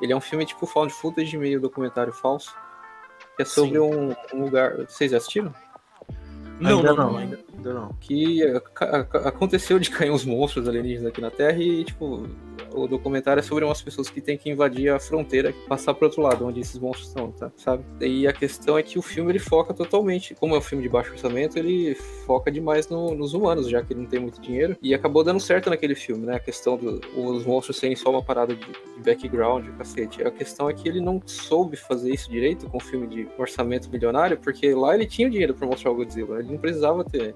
Ele 0.00 0.12
é 0.12 0.16
um 0.16 0.20
filme 0.20 0.46
tipo 0.46 0.64
found 0.66 0.92
footage 0.92 1.36
meio 1.36 1.60
documentário 1.60 2.12
falso, 2.12 2.54
que 3.36 3.42
é 3.42 3.44
sobre 3.44 3.80
um, 3.80 4.14
um, 4.32 4.44
lugar. 4.44 4.76
Vocês 4.88 5.10
já 5.10 5.16
assistiram? 5.16 5.52
Não, 6.60 6.78
ainda 6.78 6.92
não, 6.92 7.10
não, 7.10 7.18
ainda, 7.18 7.36
ainda 7.36 7.49
não. 7.68 7.94
Que 8.00 8.42
aconteceu 9.24 9.78
de 9.78 9.90
cair 9.90 10.10
uns 10.10 10.24
monstros 10.24 10.68
alienígenas 10.68 11.06
aqui 11.06 11.20
na 11.20 11.30
Terra 11.30 11.58
e, 11.58 11.84
tipo, 11.84 12.26
o 12.72 12.86
documentário 12.86 13.40
é 13.40 13.42
sobre 13.42 13.64
umas 13.64 13.82
pessoas 13.82 14.08
que 14.08 14.20
têm 14.20 14.36
que 14.36 14.50
invadir 14.50 14.90
a 14.90 14.98
fronteira 14.98 15.50
e 15.50 15.52
passar 15.52 15.94
pro 15.94 16.06
outro 16.06 16.22
lado, 16.22 16.46
onde 16.46 16.60
esses 16.60 16.78
monstros 16.78 17.08
estão, 17.08 17.32
tá? 17.32 17.50
Sabe? 17.56 17.84
E 18.00 18.26
a 18.26 18.32
questão 18.32 18.78
é 18.78 18.82
que 18.82 18.98
o 18.98 19.02
filme 19.02 19.32
ele 19.32 19.38
foca 19.38 19.74
totalmente, 19.74 20.34
como 20.34 20.54
é 20.54 20.58
um 20.58 20.62
filme 20.62 20.82
de 20.82 20.88
baixo 20.88 21.12
orçamento, 21.12 21.58
ele 21.58 21.94
foca 22.26 22.50
demais 22.50 22.88
no, 22.88 23.14
nos 23.14 23.34
humanos, 23.34 23.68
já 23.68 23.82
que 23.82 23.92
ele 23.92 24.00
não 24.00 24.08
tem 24.08 24.20
muito 24.20 24.40
dinheiro. 24.40 24.76
E 24.82 24.94
acabou 24.94 25.24
dando 25.24 25.40
certo 25.40 25.70
naquele 25.70 25.94
filme, 25.94 26.26
né? 26.26 26.36
A 26.36 26.40
questão 26.40 26.76
dos 26.76 27.44
monstros 27.44 27.76
serem 27.76 27.96
só 27.96 28.10
uma 28.10 28.22
parada 28.22 28.54
de, 28.54 28.64
de 28.64 29.02
background, 29.04 29.66
cacete. 29.76 30.22
A 30.22 30.30
questão 30.30 30.68
é 30.68 30.74
que 30.74 30.88
ele 30.88 31.00
não 31.00 31.20
soube 31.26 31.76
fazer 31.76 32.12
isso 32.12 32.30
direito 32.30 32.68
com 32.68 32.76
um 32.76 32.80
filme 32.80 33.06
de 33.06 33.28
orçamento 33.38 33.90
milionário, 33.90 34.38
porque 34.38 34.74
lá 34.74 34.94
ele 34.94 35.06
tinha 35.06 35.28
o 35.28 35.30
dinheiro 35.30 35.54
para 35.54 35.66
mostrar 35.66 35.90
o 35.90 35.94
Godzilla, 35.94 36.38
ele 36.38 36.48
não 36.52 36.58
precisava 36.58 37.04
ter 37.04 37.34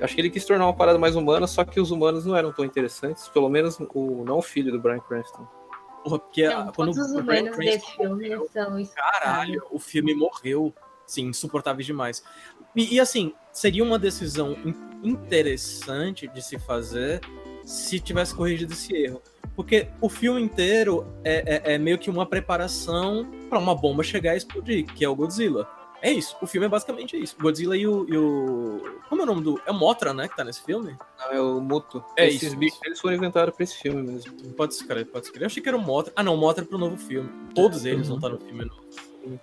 Acho 0.00 0.14
que 0.14 0.20
ele 0.20 0.30
quis 0.30 0.44
tornar 0.44 0.66
uma 0.66 0.74
parada 0.74 0.98
mais 0.98 1.16
humana, 1.16 1.46
só 1.46 1.64
que 1.64 1.80
os 1.80 1.90
humanos 1.90 2.24
não 2.24 2.36
eram 2.36 2.52
tão 2.52 2.64
interessantes, 2.64 3.28
pelo 3.28 3.48
menos 3.48 3.78
o 3.78 4.24
não 4.24 4.38
o 4.38 4.42
filho 4.42 4.72
do 4.72 4.78
Brian 4.78 5.00
Cranston. 5.00 5.46
Porra, 6.02 6.18
porque 6.18 6.48
não, 6.48 6.72
quando 6.72 6.90
os 6.90 7.12
humanos 7.12 7.56
desse 7.56 7.90
filme 7.92 8.30
são 8.52 8.84
Caralho, 8.94 9.62
o 9.70 9.78
filme 9.78 10.14
morreu. 10.14 10.74
Sim, 11.06 11.26
insuportáveis 11.26 11.86
demais. 11.86 12.22
E, 12.74 12.94
e, 12.94 13.00
assim, 13.00 13.34
seria 13.52 13.82
uma 13.82 13.98
decisão 13.98 14.56
interessante 15.02 16.28
de 16.28 16.40
se 16.40 16.56
fazer 16.58 17.20
se 17.64 17.98
tivesse 17.98 18.34
corrigido 18.34 18.72
esse 18.72 18.94
erro. 18.94 19.20
Porque 19.56 19.88
o 20.00 20.08
filme 20.08 20.40
inteiro 20.40 21.06
é, 21.24 21.72
é, 21.72 21.74
é 21.74 21.78
meio 21.78 21.98
que 21.98 22.08
uma 22.08 22.24
preparação 22.24 23.28
para 23.48 23.58
uma 23.58 23.74
bomba 23.74 24.02
chegar 24.02 24.34
e 24.34 24.38
explodir, 24.38 24.86
que 24.86 25.04
é 25.04 25.08
o 25.08 25.16
Godzilla. 25.16 25.68
É 26.02 26.10
isso. 26.10 26.36
O 26.40 26.46
filme 26.46 26.66
é 26.66 26.68
basicamente 26.68 27.16
isso. 27.16 27.36
Godzilla 27.38 27.76
e 27.76 27.86
o, 27.86 28.06
e 28.08 28.16
o, 28.16 29.00
Como 29.08 29.20
é 29.20 29.24
o 29.24 29.26
nome 29.26 29.42
do. 29.42 29.60
É 29.66 29.70
o 29.70 29.74
Motra, 29.74 30.14
né? 30.14 30.28
Que 30.28 30.36
tá 30.36 30.44
nesse 30.44 30.62
filme? 30.62 30.96
Não, 31.18 31.32
é 31.32 31.40
o 31.40 31.60
Muto. 31.60 32.02
É 32.16 32.26
Esses 32.26 32.44
isso. 32.44 32.56
bichos 32.56 32.80
eles 32.84 33.00
foram 33.00 33.16
inventados 33.16 33.54
pra 33.54 33.64
esse 33.64 33.76
filme 33.76 34.02
mesmo. 34.02 34.32
Pode 34.54 34.74
escrever, 34.74 35.04
pode 35.06 35.26
escrever. 35.26 35.44
Eu 35.44 35.46
achei 35.46 35.62
que 35.62 35.68
era 35.68 35.76
o 35.76 35.80
Motra. 35.80 36.12
Ah, 36.16 36.22
não, 36.22 36.34
o 36.34 36.38
Motra 36.38 36.64
é 36.64 36.66
pro 36.66 36.78
novo 36.78 36.96
filme. 36.96 37.28
Todos 37.54 37.84
eles 37.84 38.08
uhum. 38.08 38.18
vão 38.18 38.28
estar 38.28 38.28
no 38.30 38.38
filme 38.38 38.64
novo. 38.64 38.80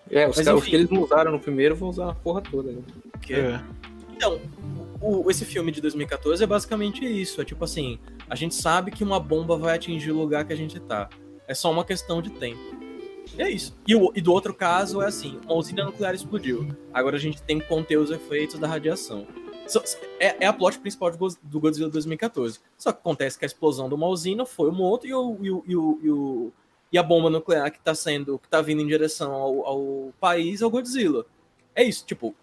É, 0.10 0.28
os, 0.28 0.38
Mas, 0.38 0.46
caras, 0.46 0.63
que 0.63 0.76
eles 0.76 0.89
não 0.89 1.04
usaram 1.04 1.32
no 1.32 1.39
primeiro 1.39 1.76
vão 1.76 1.89
usar 1.89 2.10
a 2.10 2.13
porra 2.15 2.41
toda. 2.41 2.72
Né? 2.72 2.82
É. 3.30 3.60
Então, 4.15 4.41
o, 5.00 5.30
esse 5.30 5.46
filme 5.46 5.72
de 5.72 5.80
2014 5.82 6.43
é 6.43 6.48
basicamente 6.48 7.06
isso. 7.06 7.39
É 7.39 7.46
tipo 7.46 7.63
assim: 7.63 8.00
a 8.30 8.36
gente 8.36 8.56
sabe 8.56 8.91
que 8.91 9.04
uma 9.04 9.20
bomba 9.20 9.56
vai 9.58 9.76
atingir 9.76 10.12
o 10.12 10.17
lugar 10.17 10.46
que 10.46 10.54
a 10.54 10.58
gente 10.58 10.80
tá. 10.80 11.10
É 11.48 11.54
só 11.54 11.72
uma 11.72 11.86
questão 11.86 12.22
de 12.22 12.32
tempo. 12.32 12.87
E 13.36 13.42
é 13.42 13.50
isso. 13.50 13.76
E, 13.88 13.96
o, 13.96 14.12
e 14.16 14.22
do 14.22 14.32
outro 14.32 14.54
caso 14.54 15.02
é 15.02 15.08
assim: 15.08 15.40
uma 15.46 15.56
usina 15.56 15.84
nuclear 15.84 16.13
explodiu. 16.13 16.68
Agora 16.94 17.16
a 17.16 17.20
gente 17.20 17.42
tem 17.42 17.60
que 17.60 17.68
conter 17.68 17.98
os 17.98 18.12
efeitos 18.12 18.60
da 18.60 18.68
radiação. 18.68 19.28
So, 19.68 19.82
é, 20.20 20.46
é, 20.46 20.48
a 20.48 20.54
plot 20.54 20.80
principal 20.80 21.12
do 21.12 21.60
Godzilla 21.60 21.90
2014. 21.90 22.60
Só 22.78 22.92
que 22.92 23.00
acontece 23.00 23.38
que 23.38 23.46
a 23.46 23.48
explosão 23.48 23.90
de 23.90 23.96
uma 23.96 24.08
usina 24.08 24.46
foi 24.46 24.72
um 24.72 24.82
outro 24.82 25.08
e, 25.08 25.13
o, 25.13 25.38
e, 25.42 25.52
o, 25.52 25.63
e, 25.68 26.10
o, 26.10 26.54
e, 26.94 26.98
a 26.98 27.04
bomba 27.04 27.30
nuclear 27.30 27.70
que 27.70 27.78
está 27.78 27.94
sendo, 27.94 28.40
que 28.40 28.48
tá 28.48 28.62
vindo 28.62 28.82
em 28.82 28.88
direção 28.88 29.34
ao, 29.34 29.66
ao 29.66 30.13
país 30.20 30.62
é 30.62 30.66
o 30.66 30.70
Godzilla. 30.70 31.26
É 31.76 31.84
isso, 31.84 32.06
tipo, 32.06 32.34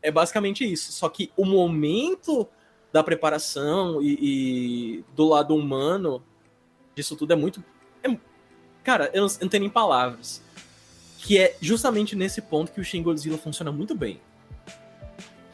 é 0.00 0.10
basicamente 0.10 0.64
isso. 0.64 0.92
Só 0.92 1.08
que 1.08 1.32
o 1.36 1.44
momento 1.44 2.46
da 2.92 3.02
preparação 3.02 4.00
e, 4.00 4.18
e 4.20 5.04
do 5.14 5.26
lado 5.26 5.54
humano 5.54 6.22
disso 6.94 7.16
tudo 7.16 7.32
é 7.32 7.36
muito, 7.36 7.62
Cara, 8.82 9.10
eu 9.12 9.22
não, 9.22 9.28
eu 9.28 9.38
não 9.42 9.48
tenho 9.48 9.62
nem 9.62 9.70
palavras. 9.70 10.42
Que 11.18 11.38
é 11.38 11.56
justamente 11.60 12.16
nesse 12.16 12.40
ponto 12.40 12.72
que 12.72 12.80
o 12.80 12.84
Shin 12.84 13.02
Godzilla 13.02 13.36
funciona 13.36 13.70
muito 13.70 13.94
bem. 13.94 14.20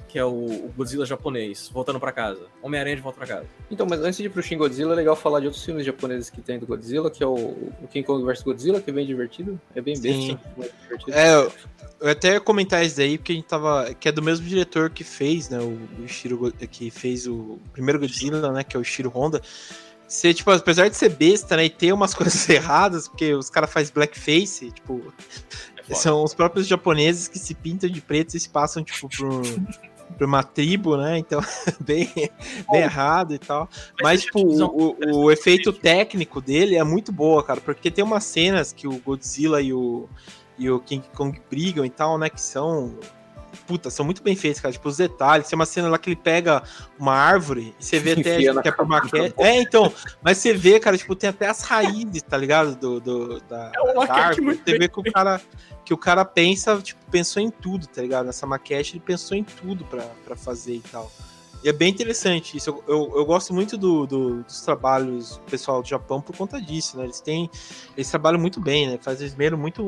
Que 0.09 0.19
é 0.19 0.25
o, 0.25 0.31
o 0.31 0.73
Godzilla 0.77 1.05
japonês, 1.05 1.69
voltando 1.69 1.99
para 1.99 2.13
casa. 2.13 2.47
Homem-Aranha 2.63 2.97
de 2.97 3.03
volta 3.03 3.19
para 3.19 3.27
casa. 3.27 3.47
Então, 3.71 3.85
mas 3.89 4.01
antes 4.01 4.17
de 4.19 4.27
ir 4.27 4.29
pro 4.31 4.43
Shin 4.43 4.57
Godzilla, 4.57 4.93
é 4.93 4.97
legal 4.97 5.17
falar 5.17 5.41
de 5.41 5.47
outros 5.47 5.65
filmes 5.65 5.85
japoneses 5.85 6.31
que 6.31 6.41
tem 6.41 6.59
do 6.59 6.67
Godzilla, 6.67 7.11
que 7.11 7.23
é 7.23 7.27
o, 7.27 7.35
o 7.35 7.89
King 7.91 8.07
Kong 8.07 8.25
vs 8.25 8.43
Godzilla, 8.43 8.81
que 8.81 8.91
é 8.91 8.93
bem 8.93 9.05
divertido. 9.05 9.61
É 9.75 9.81
bem 9.81 9.99
besta, 9.99 10.41
É, 11.09 11.35
eu 12.01 12.09
até 12.09 12.35
ia 12.35 12.41
comentar 12.41 12.87
isso 12.87 12.97
daí, 12.97 13.19
porque 13.19 13.33
a 13.33 13.35
gente 13.35 13.47
tava. 13.47 13.93
Que 13.95 14.09
é 14.09 14.13
do 14.13 14.23
mesmo 14.23 14.47
diretor 14.47 14.89
que 14.89 15.03
fez, 15.03 15.49
né? 15.49 15.59
O, 15.59 16.05
o 16.05 16.09
Shiro, 16.09 16.53
que 16.71 16.91
fez 16.91 17.27
o 17.27 17.59
primeiro 17.73 17.99
Godzilla, 17.99 18.53
né? 18.53 18.63
Que 18.63 18.77
é 18.77 18.81
o 18.81 18.85
Shiro 18.85 19.11
Honda 19.11 19.43
ser, 20.09 20.35
tipo, 20.35 20.51
apesar 20.51 20.89
de 20.89 20.97
ser 20.97 21.11
besta, 21.11 21.57
né, 21.57 21.65
e 21.65 21.71
ter 21.71 21.93
umas 21.93 22.13
coisas 22.15 22.49
erradas, 22.49 23.09
porque 23.09 23.35
os 23.35 23.51
caras 23.51 23.73
fazem 23.73 23.93
blackface, 23.93 24.71
tipo, 24.71 25.13
é 25.89 25.95
são 25.95 26.23
os 26.23 26.35
próprios 26.35 26.67
japoneses 26.67 27.29
que 27.29 27.39
se 27.39 27.55
pintam 27.55 27.89
de 27.89 28.01
preto 28.01 28.37
e 28.37 28.41
se 28.41 28.49
passam, 28.49 28.83
tipo, 28.83 29.09
por, 29.09 29.43
por 30.17 30.27
uma 30.27 30.43
tribo, 30.43 30.97
né, 30.97 31.19
então, 31.19 31.41
bem, 31.81 32.11
bem 32.71 32.83
errado 32.83 33.35
e 33.35 33.39
tal. 33.39 33.69
Mas, 34.03 34.23
tipo, 34.23 34.41
o, 34.41 34.97
o, 35.05 35.25
o 35.25 35.31
efeito 35.31 35.73
técnico 35.73 36.41
dele 36.41 36.77
é 36.77 36.85
muito 36.85 37.13
boa, 37.13 37.43
cara, 37.43 37.61
porque 37.61 37.91
tem 37.91 38.05
umas 38.05 38.25
cenas 38.25 38.73
que 38.73 38.87
o 38.87 38.99
Godzilla 38.99 39.61
e 39.61 39.73
o, 39.73 40.09
e 40.59 40.71
o 40.71 40.81
King 40.81 41.07
Kong 41.15 41.41
brigam 41.51 41.85
e 41.85 41.91
tal, 41.91 42.19
né, 42.19 42.31
que 42.31 42.41
são 42.41 42.99
puta, 43.67 43.91
são 43.91 44.05
muito 44.05 44.23
bem 44.23 44.37
feitos, 44.37 44.61
cara. 44.61 44.73
Tipo, 44.73 44.89
os 44.89 44.97
detalhes. 44.97 45.49
Tem 45.49 45.57
uma 45.57 45.67
cena 45.67 45.89
lá 45.89 45.99
que 45.99 46.11
ele 46.11 46.17
pega 46.17 46.63
uma 46.99 47.15
árvore 47.15 47.75
e 47.79 47.85
você 47.85 47.99
vê 47.99 48.13
até 48.19 48.63
que 48.63 48.69
é 48.69 48.73
por 48.73 48.87
maquete. 48.87 49.35
É, 49.39 49.61
então, 49.61 49.93
mas 50.23 50.39
você 50.39 50.55
vê, 50.55 50.79
cara, 50.79 50.97
tipo, 50.97 51.15
tem 51.15 51.31
até 51.31 51.49
as 51.49 51.63
raízes, 51.63 52.23
tá 52.23 52.37
ligado? 52.37 52.77
Do, 52.77 53.01
do 53.01 53.41
da, 53.41 53.73
é 53.75 54.07
da 54.07 54.15
árvore. 54.15 54.61
Você 54.65 54.79
vê 54.79 54.89
que 54.89 55.01
o 55.01 55.13
cara 55.13 55.41
que 55.85 55.95
o 55.95 55.97
cara 55.97 56.25
pensa, 56.25 56.77
tipo, 56.83 57.01
pensou 57.11 57.41
em 57.41 57.49
tudo, 57.49 57.87
tá 57.87 58.03
ligado? 58.03 58.27
Nessa 58.27 58.45
maquete 58.45 58.95
ele 58.95 59.05
pensou 59.07 59.37
em 59.37 59.45
tudo 59.45 59.85
para 59.85 60.35
fazer 60.35 60.75
e 60.75 60.81
tal. 60.81 61.11
E 61.67 61.69
é 61.69 61.73
bem 61.73 61.91
interessante 61.91 62.57
isso. 62.57 62.71
Eu, 62.71 62.85
eu, 62.87 63.13
eu 63.17 63.25
gosto 63.27 63.53
muito 63.53 63.77
do, 63.77 64.07
do, 64.07 64.43
dos 64.45 64.61
trabalhos 64.61 65.37
do 65.37 65.43
pessoal 65.51 65.83
do 65.83 65.89
Japão 65.89 66.23
por 66.23 66.37
conta 66.37 66.61
disso, 66.61 66.97
né? 66.97 67.03
Eles 67.03 67.21
têm. 67.21 67.51
Eles 67.97 68.09
trabalham 68.09 68.39
muito 68.39 68.61
bem, 68.61 68.87
né? 68.87 68.99
Fazem 69.03 69.27
esmero 69.27 69.59
muito, 69.59 69.83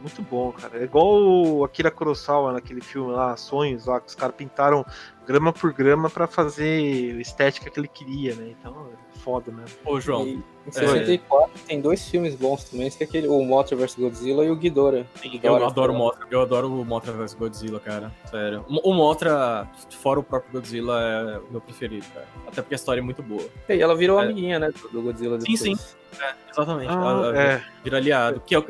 muito 0.00 0.22
bom, 0.22 0.50
cara. 0.52 0.80
É 0.80 0.84
igual 0.84 1.22
o 1.22 1.64
Akira 1.64 1.90
Kurosawa 1.90 2.54
naquele 2.54 2.80
filme 2.80 3.12
lá, 3.12 3.36
Sonhos, 3.36 3.84
lá, 3.84 4.00
que 4.00 4.08
os 4.08 4.14
caras 4.14 4.34
pintaram 4.36 4.86
grama 5.26 5.52
por 5.52 5.70
grama 5.74 6.08
para 6.08 6.26
fazer 6.26 7.18
a 7.18 7.20
estética 7.20 7.68
que 7.68 7.78
ele 7.78 7.88
queria, 7.88 8.34
né? 8.34 8.54
Então, 8.58 8.88
é 8.90 9.18
foda 9.18 9.52
mesmo. 9.52 9.76
Ô, 9.84 10.00
João. 10.00 10.26
E, 10.26 10.42
em 10.68 10.72
64 10.72 11.50
é. 11.54 11.66
tem 11.66 11.80
dois 11.80 12.08
filmes 12.08 12.34
bons 12.34 12.64
também, 12.64 12.90
que 12.90 13.02
é 13.02 13.06
aquele, 13.06 13.26
o 13.26 13.42
Mothra 13.42 13.76
vs 13.76 13.94
Godzilla 13.94 14.44
e 14.44 14.50
o 14.50 14.56
Ghidorah. 14.56 15.04
eu 15.42 15.66
adoro 15.66 15.92
o 15.92 15.96
Mothra, 15.96 16.26
eu 16.30 16.40
adoro 16.40 16.68
o 16.68 16.84
Mothra 16.84 17.12
vs 17.12 17.34
Godzilla, 17.34 17.80
cara. 17.80 18.12
Sério. 18.30 18.64
O, 18.68 18.90
o 18.90 18.94
Mothra, 18.94 19.68
fora 20.00 20.20
o 20.20 20.22
próprio 20.22 20.52
Godzilla, 20.52 21.00
é 21.00 21.38
o 21.38 21.50
meu 21.50 21.60
preferido, 21.60 22.06
cara. 22.12 22.26
Até 22.46 22.62
porque 22.62 22.74
a 22.74 22.76
história 22.76 23.00
é 23.00 23.02
muito 23.02 23.22
boa. 23.22 23.44
E 23.68 23.80
ela 23.80 23.96
virou 23.96 24.20
é. 24.20 24.24
amiguinha, 24.24 24.58
né, 24.58 24.70
do 24.92 25.02
Godzilla 25.02 25.38
depois. 25.38 25.58
Sim, 25.58 25.74
sim. 25.74 25.84
É, 26.20 26.34
exatamente. 26.50 26.90
Ah, 26.90 26.94
ela, 26.94 27.38
é. 27.38 27.64
vira 27.82 27.96
aliado. 27.96 28.40
Que 28.40 28.56
é, 28.56 28.60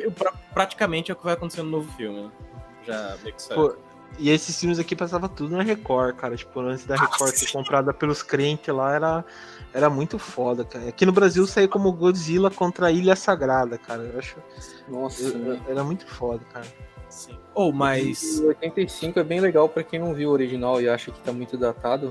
praticamente 0.53 1.11
é 1.11 1.15
o 1.15 1.17
que 1.17 1.25
vai 1.25 1.35
acontecer 1.35 1.63
no 1.63 1.71
novo 1.71 1.93
filme, 1.93 2.23
né? 2.23 2.31
Já 2.87 3.17
meio 3.23 3.35
que 3.35 3.55
Pô, 3.55 3.75
e 4.19 4.31
esses 4.31 4.59
filmes 4.59 4.79
aqui 4.79 4.97
passava 4.97 5.29
tudo 5.29 5.57
na 5.57 5.63
Record, 5.63 6.17
cara. 6.17 6.37
Tipo, 6.37 6.61
antes 6.61 6.85
da 6.85 6.97
Record 6.97 7.35
ser 7.35 7.51
comprada 7.53 7.93
pelos 7.93 8.23
crentes 8.23 8.75
lá, 8.75 8.95
era, 8.95 9.25
era 9.73 9.91
muito 9.91 10.19
foda, 10.19 10.65
cara. 10.65 10.89
Aqui 10.89 11.05
no 11.05 11.13
Brasil 11.13 11.47
saiu 11.47 11.69
como 11.69 11.93
Godzilla 11.93 12.51
contra 12.51 12.87
a 12.87 12.93
Ilha 12.93 13.15
Sagrada, 13.15 13.79
cara. 13.79 14.03
Eu 14.03 14.19
acho. 14.19 14.37
Nossa. 14.89 15.23
Eu, 15.23 15.59
era 15.69 15.85
muito 15.85 16.07
foda, 16.07 16.45
cara. 16.53 16.67
Sim. 17.09 17.39
Ou, 17.55 17.71
oh, 17.71 17.73
mas. 17.73 18.41
O 18.41 18.49
85 18.49 19.19
é 19.19 19.25
bem 19.25 19.41
legal 19.41 19.69
para 19.69 19.83
quem 19.83 19.99
não 19.99 20.15
viu 20.15 20.31
o 20.31 20.33
original 20.33 20.81
e 20.81 20.89
acha 20.89 21.11
que 21.11 21.21
tá 21.21 21.33
muito 21.33 21.57
datado. 21.57 22.11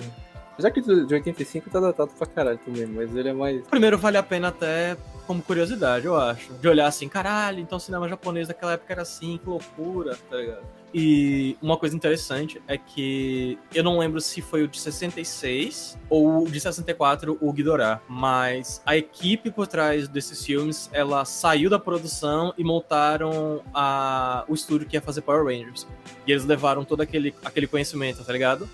Apesar 0.54 0.72
que 0.72 0.82
de 0.82 1.14
85 1.14 1.70
tá 1.70 1.80
datado 1.80 2.12
pra 2.18 2.26
caralho 2.26 2.58
também, 2.66 2.88
mas 2.88 3.16
ele 3.16 3.30
é 3.30 3.34
mais. 3.34 3.68
Primeiro 3.68 3.98
vale 3.98 4.18
a 4.18 4.24
pena 4.24 4.48
até 4.48 4.98
como 5.28 5.44
curiosidade, 5.44 6.08
eu 6.08 6.16
acho. 6.16 6.52
De 6.54 6.68
olhar 6.68 6.88
assim, 6.88 7.08
caralho, 7.08 7.60
então 7.60 7.78
o 7.78 7.82
cinema 7.82 8.10
japonês 8.10 8.48
daquela 8.48 8.74
época 8.74 8.92
era 8.92 9.04
assim, 9.04 9.38
que 9.38 9.48
loucura, 9.48 10.18
tá 10.30 10.38
ligado? 10.38 10.66
E 10.94 11.58
uma 11.62 11.78
coisa 11.78 11.96
interessante 11.96 12.62
é 12.68 12.78
que 12.78 13.58
eu 13.74 13.84
não 13.84 14.00
lembro 14.00 14.22
se 14.22 14.42
foi 14.42 14.64
o 14.64 14.68
de 14.68 14.80
66 14.80 15.98
ou 16.10 16.44
o 16.44 16.50
de 16.50 16.60
64, 16.60 17.38
o 17.40 17.54
Ghidorah, 17.54 18.02
mas 18.08 18.82
a 18.86 18.96
equipe 18.96 19.52
por 19.52 19.68
trás 19.68 20.08
desses 20.08 20.46
filmes, 20.46 20.90
ela 20.94 21.26
saiu 21.26 21.70
da 21.70 21.78
produção 21.78 22.54
e 22.58 22.64
montaram 22.64 23.62
a, 23.74 24.46
o 24.48 24.54
estúdio 24.54 24.88
que 24.88 24.96
ia 24.96 25.02
fazer 25.02 25.22
Power 25.22 25.44
Rangers. 25.44 25.86
E 26.26 26.32
eles 26.32 26.46
levaram 26.46 26.84
todo 26.86 27.02
aquele, 27.02 27.34
aquele 27.44 27.68
conhecimento, 27.68 28.24
tá 28.24 28.32
ligado? 28.32 28.68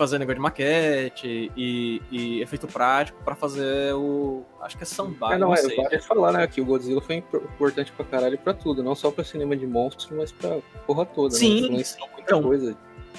Fazer 0.00 0.18
negócio 0.18 0.36
de 0.36 0.40
maquete 0.40 1.52
e, 1.54 2.00
e 2.10 2.40
efeito 2.40 2.66
prático 2.66 3.22
para 3.22 3.34
fazer 3.34 3.94
o. 3.94 4.42
Acho 4.62 4.74
que 4.74 4.82
é 4.82 4.86
samba. 4.86 5.34
É, 5.34 5.38
não, 5.38 5.48
não 5.48 5.54
é, 5.54 5.60
vale 5.60 6.00
falar, 6.00 6.32
né, 6.32 6.46
que 6.46 6.58
o 6.58 6.64
Godzilla 6.64 7.02
foi 7.02 7.16
importante 7.16 7.92
pra 7.92 8.06
caralho 8.06 8.38
pra 8.38 8.54
tudo, 8.54 8.82
não 8.82 8.94
só 8.94 9.10
pra 9.10 9.22
cinema 9.22 9.54
de 9.54 9.66
monstros, 9.66 10.08
mas 10.10 10.32
pra 10.32 10.56
porra 10.86 11.04
toda. 11.04 11.34
Né? 11.34 11.38
Sim, 11.38 11.76
né? 11.76 11.84
sim. 11.84 12.00
Então, 12.18 12.42
coisa. 12.42 12.74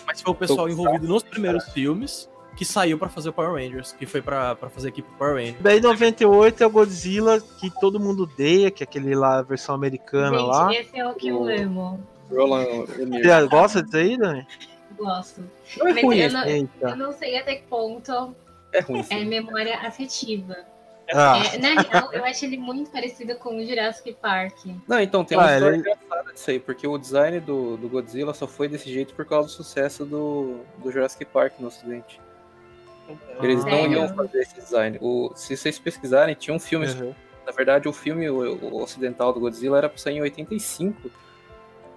Mas 0.08 0.22
foi 0.22 0.32
o 0.32 0.36
pessoal 0.36 0.68
envolvido 0.68 1.08
nos 1.08 1.22
primeiros 1.22 1.66
filmes 1.72 2.28
que 2.58 2.66
saiu 2.66 2.98
para 2.98 3.10
fazer 3.10 3.30
o 3.30 3.34
Power 3.34 3.54
Rangers, 3.54 3.92
que 3.92 4.08
foi 4.08 4.22
para 4.22 4.56
fazer 4.56 4.88
a 4.88 4.90
equipe 4.90 5.08
Power 5.20 5.36
Rangers. 5.36 5.58
Daí 5.62 5.80
98 5.80 6.64
é 6.64 6.66
o 6.66 6.70
Godzilla 6.72 7.40
que 7.60 7.70
todo 7.80 8.00
mundo 8.00 8.24
odeia, 8.24 8.72
que 8.72 8.82
é 8.82 8.86
aquele 8.86 9.14
lá, 9.14 9.38
a 9.38 9.44
versão 9.44 9.76
americana 9.76 10.40
Gente, 10.40 10.48
lá. 10.48 10.74
Esse 10.74 11.00
é 11.00 11.08
o 11.08 11.14
que 11.14 11.28
eu 11.28 11.48
amo. 11.48 12.00
Você 12.28 13.48
gosta 13.48 13.84
disso 13.84 13.98
aí, 13.98 14.18
Dani? 14.18 14.48
Gosto. 15.04 15.44
Não 15.78 15.88
é 15.88 16.02
ruim, 16.02 16.20
eu, 16.20 16.32
não, 16.32 16.46
eu 16.46 16.96
não 16.96 17.12
sei 17.12 17.38
até 17.38 17.56
que 17.56 17.68
ponto 17.68 18.36
é, 18.72 18.80
ruim, 18.80 19.06
é 19.10 19.24
memória 19.24 19.78
afetiva. 19.80 20.58
Ah. 21.14 21.42
É, 21.54 21.58
na 21.58 21.82
real, 21.82 22.14
eu 22.14 22.24
acho 22.24 22.46
ele 22.46 22.58
muito 22.58 22.90
parecido 22.90 23.36
com 23.36 23.58
o 23.58 23.66
Jurassic 23.66 24.14
Park. 24.14 24.66
Não, 24.88 25.00
então 25.00 25.26
tem 25.26 25.38
uma 25.38 25.48
ah, 25.48 25.54
história 25.56 25.76
ele... 25.76 25.82
engraçada 25.82 26.34
disso 26.34 26.52
aí, 26.52 26.60
porque 26.60 26.88
o 26.88 26.98
design 26.98 27.40
do, 27.40 27.76
do 27.76 27.90
Godzilla 27.90 28.34
só 28.34 28.48
foi 28.48 28.68
desse 28.68 28.92
jeito 28.92 29.14
por 29.14 29.26
causa 29.26 29.48
do 29.48 29.52
sucesso 29.52 30.06
do, 30.06 30.62
do 30.78 30.92
Jurassic 30.92 31.26
Park 31.26 31.54
no 31.60 31.68
ocidente. 31.68 32.20
Eles 33.42 33.66
não 33.66 33.92
iam 33.92 34.08
fazer 34.16 34.40
esse 34.40 34.56
design. 34.56 34.98
O, 35.02 35.32
se 35.36 35.58
vocês 35.58 35.78
pesquisarem, 35.78 36.34
tinha 36.34 36.56
um 36.56 36.60
filme. 36.60 36.88
Uhum. 36.88 37.14
Na 37.46 37.52
verdade, 37.52 37.90
o 37.90 37.94
filme 37.94 38.30
o, 38.30 38.56
o 38.64 38.82
ocidental 38.82 39.34
do 39.34 39.40
Godzilla 39.40 39.80
era 39.80 39.90
pra 39.90 39.98
sair 39.98 40.18
em 40.18 40.22
85. 40.22 41.12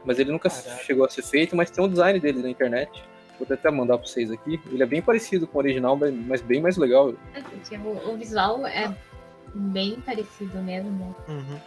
Mas 0.05 0.19
ele 0.19 0.31
nunca 0.31 0.51
Caraca. 0.51 0.83
chegou 0.85 1.05
a 1.05 1.09
ser 1.09 1.23
feito, 1.23 1.57
mas 1.57 1.71
tem 1.71 1.85
um 1.85 1.89
design 1.89 2.21
dele 2.21 2.43
na 2.43 2.51
internet. 2.51 2.91
Vou 3.39 3.47
até 3.51 3.71
mandar 3.71 3.99
pra 3.99 4.07
vocês 4.07 4.31
aqui. 4.31 4.61
Ele 4.71 4.83
é 4.83 4.87
bem 4.87 5.03
parecido 5.03 5.47
com 5.47 5.59
o 5.59 5.61
original, 5.61 5.99
mas 6.27 6.41
bem 6.41 6.61
mais 6.61 6.77
legal. 6.77 7.13
O, 7.13 8.11
o 8.11 8.17
visual 8.17 8.67
é 8.67 8.95
bem 9.55 10.01
parecido 10.01 10.59
mesmo. 10.59 11.15
Uhum. 11.29 11.61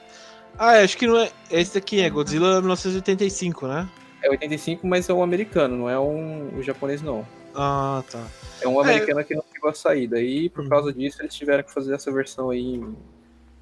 Ah, 0.58 0.82
acho 0.82 0.98
que 0.98 1.06
não 1.06 1.18
é. 1.18 1.32
Esse 1.52 1.78
aqui 1.78 2.02
é 2.02 2.10
Godzilla 2.10 2.60
1985, 2.60 3.68
né? 3.68 3.88
É 4.24 4.30
85, 4.30 4.88
mas 4.88 5.08
é 5.08 5.14
um 5.14 5.22
americano, 5.22 5.78
não 5.78 5.90
é 5.90 6.00
um 6.00 6.58
o 6.58 6.64
japonês, 6.64 7.02
não. 7.02 7.26
Ah, 7.54 8.04
tá. 8.10 8.26
É 8.62 8.68
um 8.68 8.80
americano 8.80 9.20
é... 9.20 9.24
que 9.24 9.36
não 9.36 9.44
chegou 9.54 9.70
a 9.70 9.74
sair. 9.74 10.08
Daí, 10.08 10.50
por 10.50 10.64
uhum. 10.64 10.70
causa 10.70 10.94
disso, 10.94 11.22
eles 11.22 11.36
tiveram 11.36 11.64
que 11.64 11.72
fazer 11.72 11.94
essa 11.94 12.12
versão 12.12 12.50
aí 12.50 12.82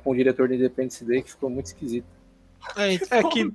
com 0.03 0.11
o 0.11 0.15
diretor 0.15 0.47
de 0.47 0.55
Independence 0.55 1.03
Day, 1.03 1.21
que 1.21 1.31
ficou 1.31 1.49
muito 1.49 1.67
esquisito. 1.67 2.07
É, 2.77 2.93
é 2.93 3.23
que. 3.23 3.51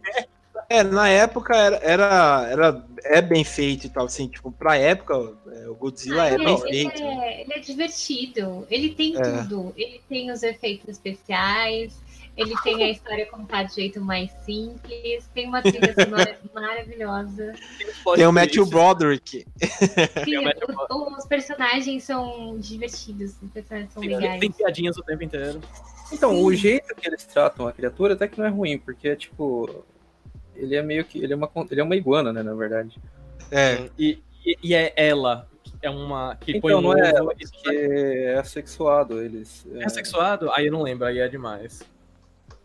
É, 0.71 0.85
na 0.85 1.09
época 1.09 1.57
era, 1.57 1.77
era, 1.83 2.49
era 2.49 2.87
é 3.03 3.21
bem 3.21 3.43
feito 3.43 3.89
e 3.89 3.91
tal, 3.91 4.07
assim, 4.07 4.29
tipo, 4.29 4.53
pra 4.53 4.77
época, 4.77 5.15
é, 5.53 5.69
o 5.69 5.75
Godzilla 5.75 6.23
ah, 6.23 6.29
é, 6.29 6.35
é 6.35 6.39
bem 6.39 6.61
feito. 6.61 7.03
Ele 7.03 7.09
é, 7.09 7.41
ele 7.41 7.53
é 7.53 7.59
divertido, 7.59 8.67
ele 8.71 8.91
tem 8.91 9.17
é. 9.17 9.21
tudo. 9.21 9.75
Ele 9.77 10.01
tem 10.09 10.31
os 10.31 10.45
efeitos 10.45 10.89
especiais, 10.89 12.01
ele 12.37 12.55
tem 12.63 12.85
a 12.85 12.89
história 12.89 13.27
contada 13.27 13.69
de 13.69 13.75
jeito 13.75 14.01
mais 14.01 14.31
simples, 14.45 15.29
tem 15.35 15.49
uma 15.49 15.61
trilha 15.61 15.93
sonora 15.93 16.39
maravilhosa. 16.55 17.53
Tem 18.15 18.27
o 18.27 18.33
Matthew 18.33 18.65
Broderick. 18.67 19.45
Sim, 20.25 20.39
os, 20.39 21.19
os, 21.19 21.27
personagens 21.27 22.05
são 22.05 22.57
divertidos, 22.59 23.35
os 23.43 23.51
personagens 23.51 23.93
são 23.93 24.03
legais. 24.03 24.41
Tem 24.41 24.53
piadinhas 24.53 24.97
o 24.97 25.03
tempo 25.03 25.25
inteiro. 25.25 25.61
Então, 26.13 26.31
Sim. 26.31 26.45
o 26.45 26.55
jeito 26.55 26.95
que 26.95 27.09
eles 27.09 27.25
tratam 27.25 27.67
a 27.67 27.73
criatura 27.73 28.15
até 28.15 28.29
que 28.29 28.39
não 28.39 28.47
é 28.47 28.51
ruim, 28.51 28.79
porque 28.79 29.09
é 29.09 29.17
tipo. 29.17 29.85
Ele 30.61 30.77
é 30.77 30.83
meio 30.83 31.05
que. 31.05 31.23
Ele 31.23 31.33
é 31.33 31.37
uma, 31.37 31.51
ele 31.71 31.81
é 31.81 31.85
uma 31.85 31.97
iguana, 31.97 32.33
né, 32.33 32.43
na 32.43 32.55
verdade. 32.55 32.99
É. 33.51 33.89
E, 33.99 34.23
e, 34.45 34.57
e 34.63 34.75
é 34.75 34.93
ela, 34.97 35.49
é 35.83 35.91
uma. 35.91 36.37
Que 36.37 36.53
então, 36.53 36.61
põe 36.61 36.83
não 36.83 36.97
é 36.97 37.11
ela, 37.11 37.35
porque 37.35 37.69
é 37.69 38.39
assexuado. 38.39 39.23
Eles, 39.23 39.67
é... 39.75 39.83
é 39.83 39.85
assexuado? 39.85 40.51
Aí 40.53 40.67
eu 40.67 40.73
não 40.73 40.83
lembro, 40.83 41.07
aí 41.07 41.19
é 41.19 41.29
demais. 41.29 41.83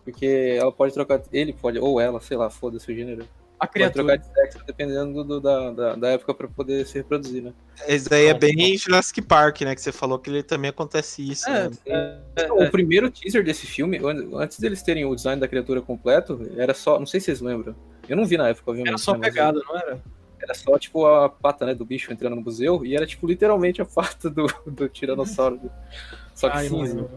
Porque 0.03 0.58
ela 0.60 0.71
pode 0.71 0.93
trocar. 0.93 1.21
Ele 1.31 1.53
pode, 1.53 1.79
ou 1.79 1.99
ela, 1.99 2.19
sei 2.19 2.38
lá, 2.38 2.49
foda-se 2.49 2.91
o 2.91 2.95
gênero. 2.95 3.25
A 3.59 3.67
criatura. 3.67 4.03
Pode 4.03 4.23
trocar 4.23 4.41
de 4.43 4.51
sexo 4.51 4.65
dependendo 4.65 5.23
do, 5.23 5.39
da, 5.39 5.71
da, 5.71 5.95
da, 5.95 6.09
época 6.09 6.33
pra 6.33 6.47
poder 6.47 6.85
se 6.85 6.97
reproduzir, 6.97 7.41
né? 7.41 7.53
Esse 7.87 8.09
daí 8.09 8.25
é 8.25 8.33
bem 8.33 8.77
Jurassic 8.77 9.21
Park, 9.21 9.61
né? 9.61 9.73
Que 9.73 9.81
você 9.81 9.91
falou 9.91 10.19
que 10.19 10.29
ele 10.29 10.43
também 10.43 10.69
acontece 10.69 11.27
isso. 11.27 11.49
É, 11.49 11.69
né? 11.69 11.75
é, 12.35 12.43
é, 12.43 12.51
o 12.51 12.69
primeiro 12.69 13.09
teaser 13.09 13.43
desse 13.43 13.65
filme, 13.65 13.99
antes 14.33 14.59
deles 14.59 14.81
terem 14.81 15.05
o 15.05 15.15
design 15.15 15.39
da 15.39 15.47
criatura 15.47 15.81
completo, 15.81 16.41
era 16.57 16.73
só. 16.73 16.99
Não 16.99 17.05
sei 17.05 17.19
se 17.19 17.27
vocês 17.27 17.41
lembram. 17.41 17.75
Eu 18.07 18.17
não 18.17 18.25
vi 18.25 18.37
na 18.37 18.49
época, 18.49 18.71
obviamente. 18.71 18.89
Era 18.89 18.97
só 18.97 19.13
né, 19.13 19.19
pegada, 19.19 19.61
não 19.65 19.77
era? 19.77 20.01
Era 20.41 20.53
só, 20.53 20.77
tipo, 20.77 21.05
a 21.05 21.29
pata, 21.29 21.65
né, 21.65 21.73
do 21.73 21.85
bicho 21.85 22.11
entrando 22.11 22.35
no 22.35 22.41
museu, 22.41 22.85
e 22.85 22.95
era, 22.95 23.07
tipo, 23.07 23.25
literalmente 23.25 23.81
a 23.81 23.85
pata 23.85 24.29
do, 24.29 24.45
do 24.67 24.87
tiranossauro. 24.89 25.59
Só 26.33 26.49
que 26.49 26.57
Ai, 26.57 26.67
cinza. 26.67 27.09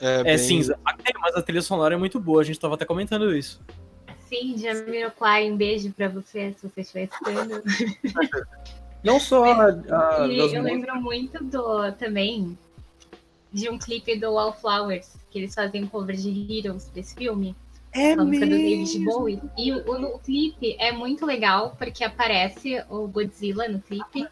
É, 0.00 0.20
é 0.20 0.24
bem... 0.24 0.38
cinza. 0.38 0.78
É, 1.04 1.18
mas 1.18 1.34
a 1.34 1.42
trilha 1.42 1.62
sonora 1.62 1.94
é 1.94 1.98
muito 1.98 2.20
boa, 2.20 2.42
a 2.42 2.44
gente 2.44 2.60
tava 2.60 2.74
até 2.74 2.84
comentando 2.84 3.34
isso. 3.34 3.60
Sim, 4.32 4.56
Jamiroquai, 4.56 5.52
um 5.52 5.56
beijo 5.58 5.92
pra 5.92 6.08
você, 6.08 6.54
se 6.56 6.66
você 6.66 6.80
estiver 6.80 7.04
escutando. 7.04 7.62
Não 9.04 9.20
só 9.20 9.44
a, 9.44 9.66
a 10.22 10.26
e 10.26 10.38
eu 10.38 10.62
lembro 10.62 10.98
muito 11.02 11.44
do 11.44 11.92
também 11.92 12.56
de 13.52 13.68
um 13.68 13.76
clipe 13.76 14.16
do 14.16 14.32
Wallflowers, 14.32 15.16
que 15.30 15.38
eles 15.38 15.54
fazem 15.54 15.84
um 15.84 15.86
cover 15.86 16.16
de 16.16 16.30
Heroes 16.50 16.88
desse 16.88 17.14
filme. 17.14 17.54
É 17.92 18.12
a 18.12 18.16
música 18.16 18.46
do 18.46 18.56
David 18.56 19.04
Bowie. 19.04 19.42
E 19.58 19.70
o, 19.70 19.84
o, 19.86 20.14
o, 20.14 20.18
clipe 20.18 20.76
é 20.78 20.92
muito 20.92 21.26
legal, 21.26 21.76
porque 21.76 22.02
aparece 22.02 22.82
o 22.88 23.06
Godzilla 23.06 23.68
no 23.68 23.82
clipe, 23.82 24.26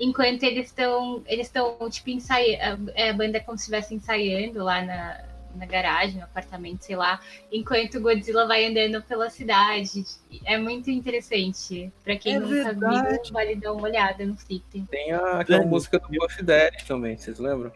enquanto 0.00 0.44
eles 0.44 0.68
estão, 0.68 1.22
eles 1.26 1.48
estão, 1.48 1.76
tipo, 1.90 2.08
ensaiando, 2.08 2.90
a 2.96 3.12
banda 3.12 3.36
é 3.36 3.40
como 3.40 3.58
se 3.58 3.64
estivesse 3.64 3.94
ensaiando 3.94 4.64
lá 4.64 4.82
na, 4.82 5.20
na 5.56 5.66
garagem, 5.66 6.18
no 6.18 6.24
apartamento, 6.24 6.82
sei 6.82 6.96
lá, 6.96 7.20
enquanto 7.50 7.96
o 7.96 8.00
Godzilla 8.00 8.46
vai 8.46 8.66
andando 8.66 9.02
pela 9.02 9.30
cidade. 9.30 10.04
É 10.44 10.58
muito 10.58 10.90
interessante. 10.90 11.92
Pra 12.04 12.16
quem 12.16 12.36
é 12.36 12.38
nunca 12.38 12.64
verdade. 12.64 13.22
viu, 13.24 13.32
vale 13.32 13.56
dar 13.56 13.72
uma 13.72 13.82
olhada 13.82 14.24
no 14.24 14.36
clipe. 14.36 14.84
Tem 14.90 15.12
a, 15.12 15.40
aquela 15.40 15.64
música 15.64 15.98
do 15.98 16.08
Buff 16.08 16.42
Daddy 16.42 16.84
também, 16.84 17.16
vocês 17.16 17.38
lembram? 17.38 17.72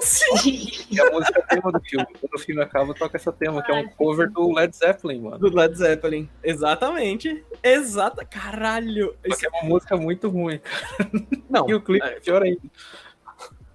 Sim. 0.00 0.68
E 0.90 1.00
a 1.00 1.10
música 1.10 1.42
tema 1.42 1.70
do 1.70 1.80
filme. 1.80 2.06
Quando 2.18 2.34
o 2.34 2.38
filme 2.38 2.62
acaba, 2.62 2.94
toca 2.94 3.16
essa 3.16 3.30
tema, 3.30 3.62
que 3.62 3.70
é 3.70 3.74
um 3.74 3.80
ah, 3.80 3.90
cover 3.96 4.30
do 4.30 4.52
Led 4.52 4.74
Zeppelin, 4.74 5.20
mano. 5.20 5.38
Do 5.38 5.54
Led 5.54 5.76
Zeppelin. 5.76 6.28
Exatamente. 6.42 7.44
Exata. 7.62 8.24
Caralho. 8.24 9.14
Esse... 9.22 9.46
é 9.46 9.50
uma 9.50 9.64
música 9.64 9.96
muito 9.96 10.28
ruim, 10.28 10.58
cara. 10.58 11.10
Não. 11.48 11.68
E 11.68 11.74
o 11.74 11.80
clipe 11.80 12.06
é 12.06 12.20
pior 12.20 12.42
ainda. 12.42 12.60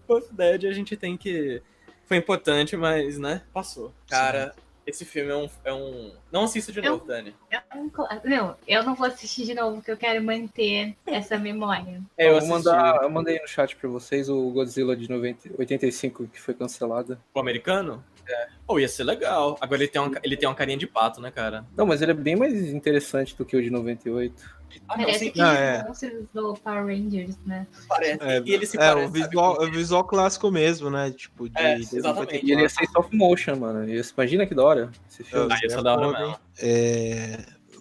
Puff 0.07 0.33
Dead 0.33 0.65
a 0.65 0.73
gente 0.73 0.97
tem 0.97 1.15
que. 1.15 1.61
Foi 2.05 2.17
importante, 2.17 2.75
mas, 2.75 3.17
né? 3.17 3.41
Passou. 3.53 3.93
Cara, 4.07 4.53
Sim. 4.53 4.63
Esse 4.85 5.05
filme 5.05 5.31
é 5.31 5.35
um. 5.35 5.49
É 5.63 5.73
um... 5.73 6.11
Não 6.31 6.43
assista 6.43 6.71
de 6.71 6.81
novo, 6.81 7.03
eu, 7.03 7.07
Dani. 7.07 7.33
Eu 7.49 8.19
não, 8.25 8.55
eu 8.67 8.83
não 8.83 8.95
vou 8.95 9.07
assistir 9.07 9.45
de 9.45 9.53
novo, 9.53 9.77
porque 9.77 9.91
eu 9.91 9.97
quero 9.97 10.21
manter 10.21 10.95
essa 11.05 11.37
memória. 11.37 12.01
É, 12.17 12.27
eu, 12.29 12.37
eu, 12.37 12.47
mandar, 12.47 13.01
eu 13.01 13.09
mandei 13.09 13.39
no 13.39 13.47
chat 13.47 13.75
pra 13.77 13.89
vocês 13.89 14.27
o 14.29 14.49
Godzilla 14.49 14.95
de 14.95 15.09
90, 15.09 15.51
85 15.57 16.27
que 16.27 16.41
foi 16.41 16.53
cancelado. 16.53 17.17
O 17.33 17.39
americano? 17.39 18.03
É. 18.27 18.47
Pô, 18.65 18.75
oh, 18.75 18.79
ia 18.79 18.87
ser 18.87 19.03
legal. 19.03 19.57
Agora 19.59 19.81
ele 19.81 19.91
tem, 19.91 20.01
uma, 20.01 20.11
ele 20.23 20.37
tem 20.37 20.47
uma 20.47 20.55
carinha 20.55 20.77
de 20.77 20.87
pato, 20.87 21.19
né, 21.21 21.31
cara? 21.31 21.65
Não, 21.75 21.85
mas 21.85 22.01
ele 22.01 22.11
é 22.11 22.15
bem 22.15 22.35
mais 22.35 22.53
interessante 22.69 23.35
do 23.35 23.45
que 23.45 23.55
o 23.55 23.61
de 23.61 23.69
98. 23.69 24.63
Ah, 24.87 24.95
Parece 24.97 25.29
que 25.29 25.39
ah, 25.39 25.53
é. 25.53 25.85
do 26.33 26.53
Power 26.55 26.85
Rangers, 26.85 27.37
né? 27.45 27.67
Parece. 27.87 28.23
É, 28.23 28.41
e 28.43 28.53
ele 28.53 28.65
se 28.65 28.77
é, 28.77 28.79
parece, 28.79 29.07
o 29.07 29.11
visual, 29.11 29.61
o 29.61 29.71
visual 29.71 30.03
clássico 30.03 30.49
mesmo, 30.49 30.89
né? 30.89 31.11
Tipo, 31.11 31.47
de, 31.47 31.59
é, 31.59 31.75
exatamente. 31.77 32.45
E 32.45 32.51
ele 32.51 32.61
ia 32.61 32.69
ser 32.69 32.87
soft 32.87 33.13
motion, 33.13 33.55
mano. 33.55 33.85
Imagina 33.87 34.45
que 34.45 34.55
da 34.55 34.63
hora 34.63 34.91
esse 35.09 35.23
filme. 35.23 35.53
Ah, 35.53 35.59
ia 35.61 35.69
ser 35.69 35.83
da 35.83 35.93
hora 35.93 36.19
mesmo. 36.19 36.39
É... 36.59 37.37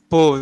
Pô, 0.09 0.39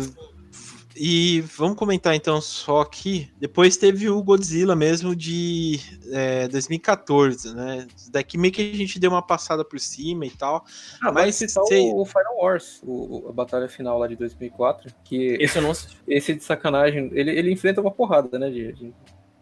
e 1.03 1.41
vamos 1.41 1.77
comentar 1.77 2.13
então 2.13 2.39
só 2.39 2.81
aqui. 2.81 3.27
Depois 3.39 3.75
teve 3.75 4.07
o 4.07 4.21
Godzilla 4.21 4.75
mesmo 4.75 5.15
de 5.15 5.79
é, 6.11 6.47
2014, 6.47 7.55
né? 7.55 7.87
Daqui 8.11 8.37
meio 8.37 8.53
que 8.53 8.61
a 8.61 8.75
gente 8.75 8.99
deu 8.99 9.09
uma 9.09 9.21
passada 9.23 9.65
por 9.65 9.79
cima 9.79 10.27
e 10.27 10.29
tal. 10.29 10.63
Ah, 11.01 11.11
mas 11.11 11.37
citar 11.37 11.65
sei... 11.65 11.91
o, 11.91 12.05
Final 12.05 12.37
Wars, 12.37 12.83
o, 12.85 13.25
a 13.29 13.31
batalha 13.31 13.67
final 13.67 13.97
lá 13.97 14.05
de 14.05 14.15
2004, 14.15 14.93
que 15.03 15.37
esse 15.39 15.57
eu 15.57 15.63
não 15.63 15.71
esse 16.07 16.35
de 16.35 16.43
sacanagem, 16.43 17.09
ele, 17.13 17.31
ele 17.31 17.51
enfrenta 17.51 17.81
uma 17.81 17.89
porrada, 17.89 18.37
né, 18.37 18.51
de, 18.51 18.71
de, 18.71 18.93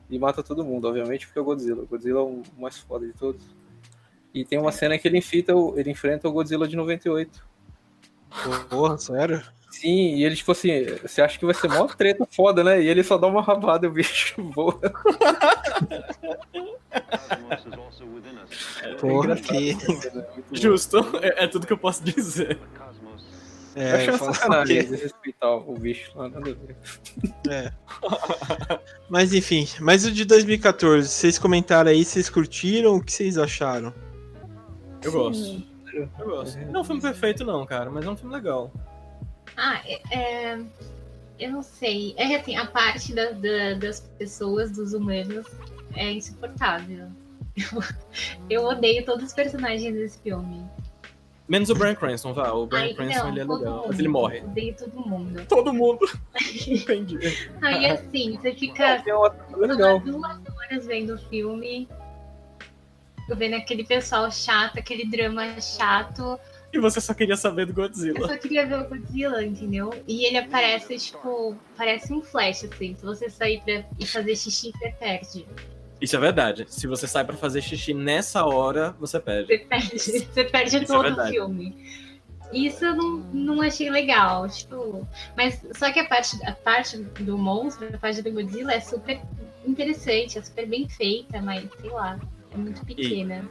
e 0.10 0.18
mata 0.18 0.42
todo 0.42 0.64
mundo, 0.64 0.88
obviamente, 0.88 1.28
porque 1.28 1.40
é 1.40 1.42
o 1.42 1.46
Godzilla. 1.46 1.84
O 1.84 1.88
Godzilla 1.88 2.22
é 2.22 2.24
o 2.24 2.42
mais 2.58 2.78
foda 2.78 3.06
de 3.06 3.12
todos. 3.12 3.44
E 4.34 4.46
tem 4.46 4.58
uma 4.58 4.72
cena 4.72 4.98
que 4.98 5.06
ele 5.10 5.18
enfrenta 5.18 5.54
o, 5.54 5.78
ele 5.78 5.92
enfrenta 5.92 6.30
o 6.30 6.32
Godzilla 6.32 6.66
de 6.66 6.78
98. 6.78 7.46
Porra, 8.70 8.98
sério? 8.98 9.59
Sim, 9.70 10.16
e 10.16 10.24
ele, 10.24 10.36
tipo 10.36 10.52
assim, 10.52 10.70
você 11.02 11.22
acha 11.22 11.38
que 11.38 11.46
vai 11.46 11.54
ser 11.54 11.70
mó 11.70 11.86
treta 11.88 12.28
foda, 12.32 12.64
né? 12.64 12.82
E 12.82 12.88
ele 12.88 13.04
só 13.04 13.18
dá 13.18 13.28
uma 13.28 13.42
rabada 13.42 13.86
e 13.86 13.90
o 13.90 13.94
bicho 13.94 14.36
voa. 14.52 14.80
Porra, 19.00 19.36
que... 19.36 19.78
Justo, 20.52 20.98
é, 21.22 21.44
é, 21.44 21.48
tudo 21.48 21.68
que 21.68 21.74
eu 21.74 21.78
posso 21.78 22.04
dizer. 22.04 22.60
É, 23.76 23.92
eu 23.92 23.96
achei 23.96 24.18
sacanagem 24.18 24.88
que... 24.88 24.96
respeitar 24.96 25.56
o 25.56 25.74
bicho 25.76 26.12
lá, 26.16 26.28
nada 26.28 26.50
a 26.50 26.54
ver. 26.54 26.76
É. 27.48 27.72
Mas 29.08 29.34
enfim, 29.34 29.68
mas 29.80 30.04
o 30.04 30.12
de 30.12 30.26
2014, 30.26 31.08
vocês 31.08 31.38
comentaram 31.38 31.92
aí, 31.92 32.04
vocês 32.04 32.30
curtiram? 32.30 32.96
O 32.96 33.04
que 33.04 33.14
vocês 33.14 33.38
acharam? 33.38 33.94
Eu 35.04 35.12
gosto. 35.12 35.64
Eu 35.94 36.26
gosto. 36.26 36.58
Não 36.66 36.80
é 36.80 36.82
um 36.82 36.84
filme 36.84 37.02
perfeito, 37.02 37.46
não, 37.46 37.66
cara, 37.66 37.90
mas 37.90 38.06
é 38.06 38.10
um 38.10 38.18
filme 38.18 38.34
legal. 38.34 38.72
Ah, 39.56 39.82
é, 39.86 40.02
é, 40.12 40.60
eu 41.40 41.52
não 41.52 41.62
sei. 41.62 42.14
É 42.18 42.36
assim, 42.36 42.56
a 42.56 42.66
parte 42.66 43.14
da, 43.14 43.32
da, 43.32 43.74
das 43.76 44.02
pessoas, 44.18 44.72
dos 44.72 44.94
humanos, 44.94 45.46
é 45.96 46.12
insuportável. 46.12 47.08
Eu, 47.56 47.84
eu 48.50 48.64
odeio 48.66 49.06
todos 49.06 49.26
os 49.26 49.34
personagens 49.34 49.94
desse 49.94 50.20
filme. 50.20 50.66
Menos 51.48 51.72
o 51.72 51.76
Brian 51.76 51.96
Cranston, 51.96 52.32
vá. 52.32 52.52
O 52.52 52.68
Brian 52.68 52.82
Ai, 52.82 52.94
Cranston 52.94 53.24
não, 53.24 53.30
ele 53.30 53.40
é 53.40 53.44
legal. 53.44 53.76
Mundo. 53.78 53.86
Mas 53.88 54.00
ele 54.00 54.08
morre. 54.08 54.40
Odeio 54.42 54.76
todo 54.76 55.08
mundo. 55.08 55.46
Todo 55.48 55.74
mundo. 55.74 56.10
Entendi. 56.68 57.18
Aí 57.62 57.88
assim, 57.88 58.38
você 58.38 58.54
fica 58.54 58.84
é 58.84 59.04
legal. 59.56 60.00
duas 60.00 60.40
horas 60.56 60.86
vendo 60.86 61.16
o 61.16 61.18
filme 61.18 61.90
vendo 63.36 63.56
aquele 63.56 63.84
pessoal 63.84 64.32
chato, 64.32 64.80
aquele 64.80 65.06
drama 65.06 65.60
chato. 65.62 66.40
E 66.72 66.80
você 66.80 67.02
só 67.02 67.14
queria 67.14 67.36
saber 67.36 67.66
do 67.66 67.74
Godzilla. 67.74 68.20
Eu 68.20 68.28
só 68.28 68.38
queria 68.38 68.66
ver 68.66 68.80
o 68.80 68.88
Godzilla, 68.88 69.44
entendeu? 69.44 69.92
E 70.08 70.26
ele 70.26 70.38
aparece, 70.38 70.98
tipo, 70.98 71.56
parece 71.76 72.14
um 72.14 72.22
flash, 72.22 72.64
assim. 72.66 72.96
Se 72.96 73.04
você 73.04 73.30
sair 73.30 73.62
pra 73.62 73.84
ir 74.00 74.06
fazer 74.06 74.36
xixi, 74.36 74.72
você 74.72 74.92
perde. 74.92 75.48
Isso 76.00 76.16
é 76.16 76.20
verdade. 76.20 76.66
Se 76.70 76.88
você 76.88 77.08
sai 77.08 77.26
para 77.26 77.36
fazer 77.36 77.62
xixi 77.62 77.94
nessa 77.94 78.46
hora, 78.46 78.96
você 79.00 79.20
perde. 79.20 79.48
Você 79.48 79.58
perde, 79.66 80.00
você 80.00 80.44
perde 80.44 80.68
Isso 80.68 80.78
é 80.78 80.86
todo 80.86 81.00
o 81.00 81.04
verdade. 81.04 81.32
filme. 81.32 81.76
Isso 82.54 82.84
eu 82.86 82.96
não, 82.96 83.18
não 83.34 83.62
achei 83.62 83.90
legal, 83.90 84.48
tipo. 84.50 85.08
Mas 85.36 85.62
só 85.76 85.92
que 85.92 86.00
a 86.00 86.06
parte, 86.08 86.38
a 86.46 86.54
parte 86.54 86.98
do 86.98 87.38
monstro, 87.38 87.88
a 87.94 87.98
parte 87.98 88.22
do 88.22 88.32
Godzilla 88.32 88.74
é 88.74 88.80
super 88.80 89.20
interessante, 89.66 90.38
é 90.38 90.42
super 90.42 90.68
bem 90.68 90.88
feita, 90.88 91.42
mas 91.42 91.68
sei 91.80 91.90
lá, 91.90 92.20
é 92.52 92.58
muito 92.58 92.84
pequena. 92.86 93.48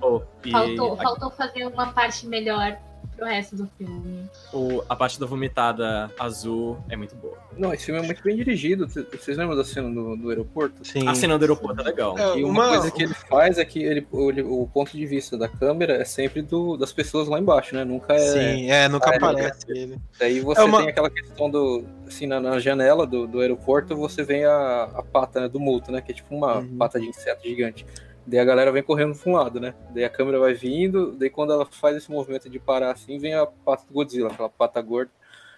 Oh, 0.00 0.20
e 0.44 0.50
Faltou, 0.50 0.92
a, 0.94 0.96
faltou 0.96 1.30
fazer 1.30 1.66
uma 1.66 1.92
parte 1.92 2.26
melhor 2.26 2.76
pro 3.16 3.26
resto 3.26 3.56
do 3.56 3.66
filme. 3.76 4.28
o- 4.52 4.82
a 4.88 4.94
parte 4.94 5.18
da 5.18 5.26
vomitada 5.26 6.08
azul 6.18 6.78
é 6.88 6.96
muito 6.96 7.16
boa. 7.16 7.36
Não, 7.56 7.74
esse 7.74 7.86
filme 7.86 8.00
é 8.00 8.04
muito 8.04 8.22
bem 8.22 8.36
dirigido. 8.36 8.86
Vocês 8.88 9.36
lembram 9.36 9.56
da 9.56 9.64
cena 9.64 9.90
do, 9.90 10.16
do 10.16 10.28
aeroporto? 10.30 10.84
Sim. 10.86 11.08
A 11.08 11.14
cena 11.16 11.36
do 11.36 11.42
aeroporto 11.42 11.80
é 11.80 11.84
legal. 11.84 12.16
É, 12.16 12.38
E 12.38 12.44
uma, 12.44 12.66
uma- 12.66 12.68
coisa 12.68 12.90
que 12.92 13.02
ele 13.02 13.14
faz 13.14 13.58
é 13.58 13.64
que 13.64 13.82
ele, 13.82 14.06
o, 14.12 14.30
ele- 14.30 14.42
o 14.42 14.68
ponto 14.72 14.96
de 14.96 15.04
vista 15.04 15.36
da 15.36 15.48
câmera 15.48 15.94
é 15.94 16.04
sempre 16.04 16.42
do, 16.42 16.76
das 16.76 16.92
pessoas 16.92 17.26
lá 17.26 17.40
embaixo, 17.40 17.74
né? 17.74 17.84
Nunca 17.84 18.14
é. 18.14 18.18
Sim, 18.18 18.70
é, 18.70 18.88
nunca 18.88 19.10
é, 19.10 19.16
aparece 19.16 19.66
ele. 19.68 19.98
Daí 20.18 20.38
você 20.38 20.60
É 20.60 20.64
uma- 20.64 20.78
tem 20.78 20.88
aquela 20.90 21.10
questão 21.10 21.50
do. 21.50 21.84
Assim, 22.06 22.26
na, 22.26 22.38
na 22.40 22.60
janela 22.60 23.04
do, 23.06 23.26
do 23.26 23.40
aeroporto, 23.40 23.96
você 23.96 24.22
vem 24.22 24.44
a, 24.44 24.84
a 24.94 25.02
pata 25.02 25.40
né, 25.40 25.48
do 25.48 25.58
multo, 25.58 25.90
né? 25.90 26.00
Que 26.00 26.12
é 26.12 26.14
tipo 26.14 26.32
uma 26.34 26.58
Uhum. 26.58 26.76
pata 26.78 27.00
de 27.00 27.06
inseto 27.08 27.42
gigante. 27.46 27.84
Daí 28.28 28.38
a 28.40 28.44
galera 28.44 28.70
vem 28.70 28.82
correndo 28.82 29.16
pra 29.16 29.30
um 29.32 29.34
lado, 29.34 29.58
né? 29.58 29.74
Daí 29.94 30.04
a 30.04 30.10
câmera 30.10 30.38
vai 30.38 30.52
vindo, 30.52 31.12
daí 31.12 31.30
quando 31.30 31.50
ela 31.54 31.64
faz 31.64 31.96
esse 31.96 32.10
movimento 32.10 32.50
de 32.50 32.58
parar 32.58 32.90
assim, 32.92 33.18
vem 33.18 33.32
a 33.32 33.46
pata 33.46 33.84
do 33.88 33.94
Godzilla, 33.94 34.28
aquela 34.28 34.50
pata 34.50 34.82
gorda. 34.82 35.10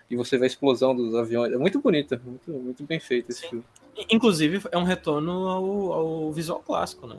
E 0.09 0.15
você 0.15 0.39
vê 0.39 0.45
a 0.45 0.47
explosão 0.47 0.95
dos 0.95 1.15
aviões. 1.17 1.53
É 1.53 1.57
muito 1.59 1.81
bonita, 1.81 2.21
muito, 2.25 2.53
muito 2.53 2.85
bem 2.85 3.01
feito 3.01 3.31
esse 3.31 3.41
Sim. 3.41 3.49
filme. 3.49 3.65
Inclusive, 4.09 4.61
é 4.71 4.79
um 4.79 4.85
retorno 4.85 5.49
ao, 5.49 5.93
ao 5.93 6.33
visual 6.33 6.61
clássico, 6.61 7.09
né? 7.09 7.17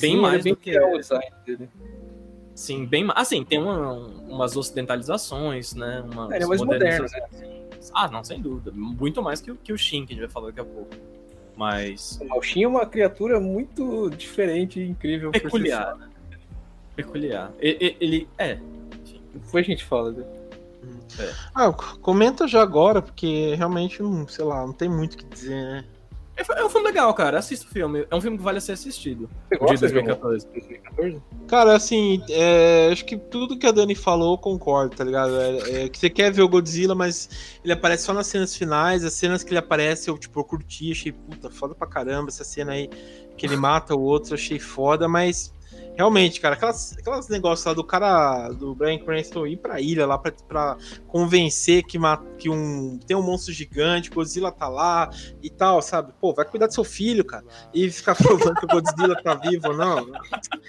Bem 0.00 0.14
Sim, 0.14 0.20
mais 0.20 0.34
ele 0.34 0.40
é 0.40 0.42
bem 0.44 0.52
do 0.54 0.56
que- 0.60 0.78
ao 0.78 0.96
design 0.96 1.26
dele. 1.44 1.68
Sim, 2.54 2.86
bem 2.86 3.02
mais. 3.04 3.20
Assim, 3.20 3.44
tem 3.44 3.60
uma- 3.60 3.94
umas 4.28 4.56
ocidentalizações, 4.56 5.74
né? 5.74 6.04
Umas 6.12 6.30
É, 6.30 6.42
é 6.42 6.46
mais 6.46 6.60
moderno, 6.62 7.02
modernizações. 7.04 7.92
Ah, 7.94 8.08
não, 8.08 8.22
sem 8.22 8.40
dúvida. 8.40 8.70
Muito 8.72 9.22
mais 9.22 9.40
que, 9.40 9.50
o- 9.50 9.56
que 9.56 9.72
o 9.72 9.78
Shin, 9.78 10.06
que 10.06 10.12
a 10.12 10.16
gente 10.16 10.24
vai 10.24 10.30
falar 10.32 10.46
daqui 10.48 10.60
a 10.60 10.64
pouco. 10.64 10.90
Mas. 11.58 12.18
O 12.22 12.24
Malchin 12.28 12.62
é 12.62 12.68
uma 12.68 12.86
criatura 12.86 13.40
muito 13.40 14.08
diferente 14.10 14.78
e 14.80 14.88
incrível. 14.88 15.32
Peculiar, 15.32 15.96
né? 15.96 16.08
Peculiar. 16.94 17.50
E- 17.60 17.76
e- 17.80 17.96
Ele. 18.04 18.28
É. 18.38 18.58
Depois 19.34 19.66
a 19.66 19.68
gente 19.68 19.84
fala. 19.84 20.12
né? 20.12 20.24
Ah, 21.54 21.72
c- 21.72 21.98
comenta 22.00 22.46
já 22.46 22.62
agora, 22.62 23.02
porque 23.02 23.54
realmente, 23.56 24.00
não, 24.00 24.26
sei 24.28 24.44
lá, 24.44 24.64
não 24.64 24.72
tem 24.72 24.88
muito 24.88 25.14
o 25.14 25.16
que 25.18 25.24
dizer, 25.24 25.56
né? 25.64 25.84
É 26.38 26.60
é 26.60 26.64
um 26.64 26.70
filme 26.70 26.86
legal, 26.86 27.12
cara. 27.14 27.38
Assista 27.38 27.66
o 27.66 27.68
filme. 27.68 28.06
É 28.08 28.14
um 28.14 28.20
filme 28.20 28.38
que 28.38 28.44
vale 28.44 28.60
ser 28.60 28.72
assistido. 28.72 29.28
Você 29.48 29.58
gosta 29.58 29.74
de 29.74 29.80
2014. 29.80 30.46
2014? 30.48 31.22
Cara, 31.48 31.74
assim, 31.74 32.22
é, 32.30 32.90
acho 32.92 33.04
que 33.04 33.16
tudo 33.16 33.58
que 33.58 33.66
a 33.66 33.72
Dani 33.72 33.96
falou 33.96 34.34
eu 34.34 34.38
concordo, 34.38 34.94
tá 34.94 35.02
ligado? 35.02 35.36
É, 35.40 35.84
é 35.84 35.88
que 35.88 35.98
você 35.98 36.08
quer 36.08 36.32
ver 36.32 36.42
o 36.42 36.48
Godzilla, 36.48 36.94
mas 36.94 37.58
ele 37.64 37.72
aparece 37.72 38.04
só 38.04 38.12
nas 38.12 38.28
cenas 38.28 38.54
finais. 38.54 39.04
As 39.04 39.14
cenas 39.14 39.42
que 39.42 39.50
ele 39.50 39.58
aparece, 39.58 40.08
eu, 40.08 40.16
tipo, 40.16 40.38
eu 40.38 40.44
curti, 40.44 40.92
achei 40.92 41.10
puta, 41.10 41.50
foda 41.50 41.74
pra 41.74 41.88
caramba. 41.88 42.28
Essa 42.28 42.44
cena 42.44 42.72
aí 42.72 42.88
que 43.36 43.44
ele 43.44 43.56
mata 43.56 43.94
o 43.94 44.00
outro, 44.00 44.30
eu 44.30 44.34
achei 44.34 44.60
foda, 44.60 45.08
mas 45.08 45.52
realmente, 45.98 46.40
cara, 46.40 46.54
aquelas, 46.54 46.96
aquelas 46.96 47.28
negócios 47.28 47.66
lá 47.66 47.74
do 47.74 47.82
cara, 47.82 48.50
do 48.50 48.72
Brian 48.72 48.98
Cranston 49.00 49.48
ir 49.48 49.56
pra 49.56 49.80
ilha 49.80 50.06
lá 50.06 50.16
pra, 50.16 50.30
pra 50.46 50.76
convencer 51.08 51.82
que, 51.82 51.98
ma- 51.98 52.22
que 52.38 52.48
um, 52.48 52.96
tem 53.04 53.16
um 53.16 53.22
monstro 53.22 53.52
gigante, 53.52 54.08
Godzilla 54.08 54.52
tá 54.52 54.68
lá 54.68 55.10
e 55.42 55.50
tal, 55.50 55.82
sabe? 55.82 56.12
Pô, 56.20 56.32
vai 56.32 56.44
cuidar 56.44 56.68
do 56.68 56.72
seu 56.74 56.84
filho, 56.84 57.24
cara. 57.24 57.44
E 57.74 57.90
ficar 57.90 58.14
provando 58.16 58.54
que 58.54 58.64
o 58.64 58.68
Godzilla 58.68 59.20
tá 59.20 59.34
vivo 59.34 59.68
ou 59.70 59.76
não. 59.76 60.06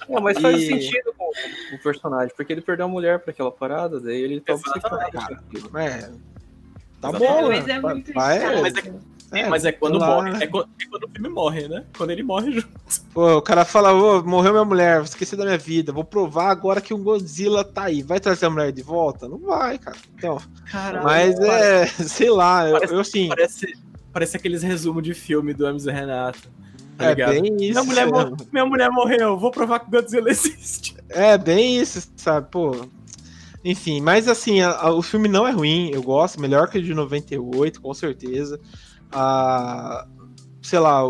Não, 0.10 0.20
mas 0.20 0.40
faz 0.40 0.58
E- 0.64 0.66
sentido 0.66 1.14
com 1.16 1.32
o 1.76 1.80
personagem, 1.84 2.34
porque 2.36 2.52
ele 2.52 2.62
perdeu 2.62 2.88
a 2.88 2.90
mulher 2.90 3.20
pra 3.20 3.30
aquela 3.32 3.52
parada, 3.52 4.00
daí 4.00 4.20
ele 4.20 4.42
tá 4.42 4.54
obcecado. 4.56 4.98
É. 5.78 6.10
Tá 7.00 7.10
Exatamente. 7.12 7.20
bom, 7.32 7.48
Mas 7.48 7.66
né? 7.68 7.74
é 7.76 7.80
muito 7.80 8.14
Vai-. 8.14 8.62
Mas 8.62 8.78
é, 8.78 8.94
Mas 9.50 9.64
é 9.66 9.72
quando 9.72 9.98
lá, 10.00 10.08
morre. 10.16 10.44
É 10.44 10.48
quando, 10.48 10.70
é 10.82 10.86
quando 10.90 11.04
o 11.04 11.10
filme 11.10 11.30
morre, 11.30 11.68
né? 11.68 11.84
Quando 11.96 12.10
ele 12.12 12.24
morre 12.24 12.52
junto. 12.52 12.68
Pô, 13.14 13.38
o 13.38 13.42
cara 13.42 13.64
fala, 13.64 13.94
ô, 13.94 14.24
morreu 14.24 14.52
minha 14.54 14.66
mulher, 14.66 14.96
vou 14.96 15.04
esquecer 15.06 15.36
da 15.36 15.46
minha 15.46 15.58
vida, 15.58 15.92
vou 15.92 16.04
provar 16.04 16.50
agora 16.50 16.82
que 16.82 16.94
o 16.94 16.98
Godzilla 16.98 17.64
tá 17.64 17.84
aí. 17.84 18.02
Vai 18.02 18.20
trazer 18.20 18.48
a 18.48 18.50
mulher 18.50 18.72
de 18.72 18.82
volta? 18.82 19.28
Não 19.28 19.38
vai, 19.40 19.78
cara. 19.78 19.98
Então, 20.16 20.42
Caralho. 20.72 21.04
mas 21.04 21.40
é, 21.40 21.86
sei 22.08 22.30
lá, 22.32 22.66
eu, 22.68 22.74
Parece- 22.74 22.94
eu 22.94 23.00
assim, 23.00 23.28
Parece, 23.30 23.74
parece 24.12 24.38
aqueles 24.38 24.64
resumos 24.64 25.04
de 25.04 25.14
filme 25.14 25.54
do 25.54 25.66
Hermes 25.68 25.86
e 25.86 25.92
Renato. 25.92 26.50
Tá 26.98 27.12
é 27.12 27.16
bem 27.16 27.46
isso. 27.62 27.72
Minha 27.72 27.84
mulher, 27.84 28.08
mor- 28.08 28.36
minha 28.52 28.66
mulher 28.66 28.90
morreu, 28.92 29.38
vou 29.38 29.52
provar 29.52 29.80
que 29.80 29.88
o 29.88 29.92
Godzilla 29.92 30.28
existe. 30.32 30.96
É, 31.08 31.38
bem 31.38 31.78
isso, 31.80 32.08
sabe? 32.18 32.48
Pô. 32.52 32.76
Enfim, 33.64 34.00
mas 34.02 34.28
assim, 34.28 34.62
a- 34.62 34.72
a- 34.72 34.92
o 34.94 35.02
filme 35.02 35.28
não 35.28 35.48
é 35.48 35.52
ruim, 35.52 35.92
eu 35.94 36.02
gosto, 36.02 36.40
melhor 36.40 36.70
que 36.70 36.78
o 36.80 36.84
de 36.84 36.94
98, 36.94 37.82
com 37.82 37.94
certeza. 37.94 38.60
Ah, 39.12 40.06
sei 40.62 40.80
lá, 40.80 41.02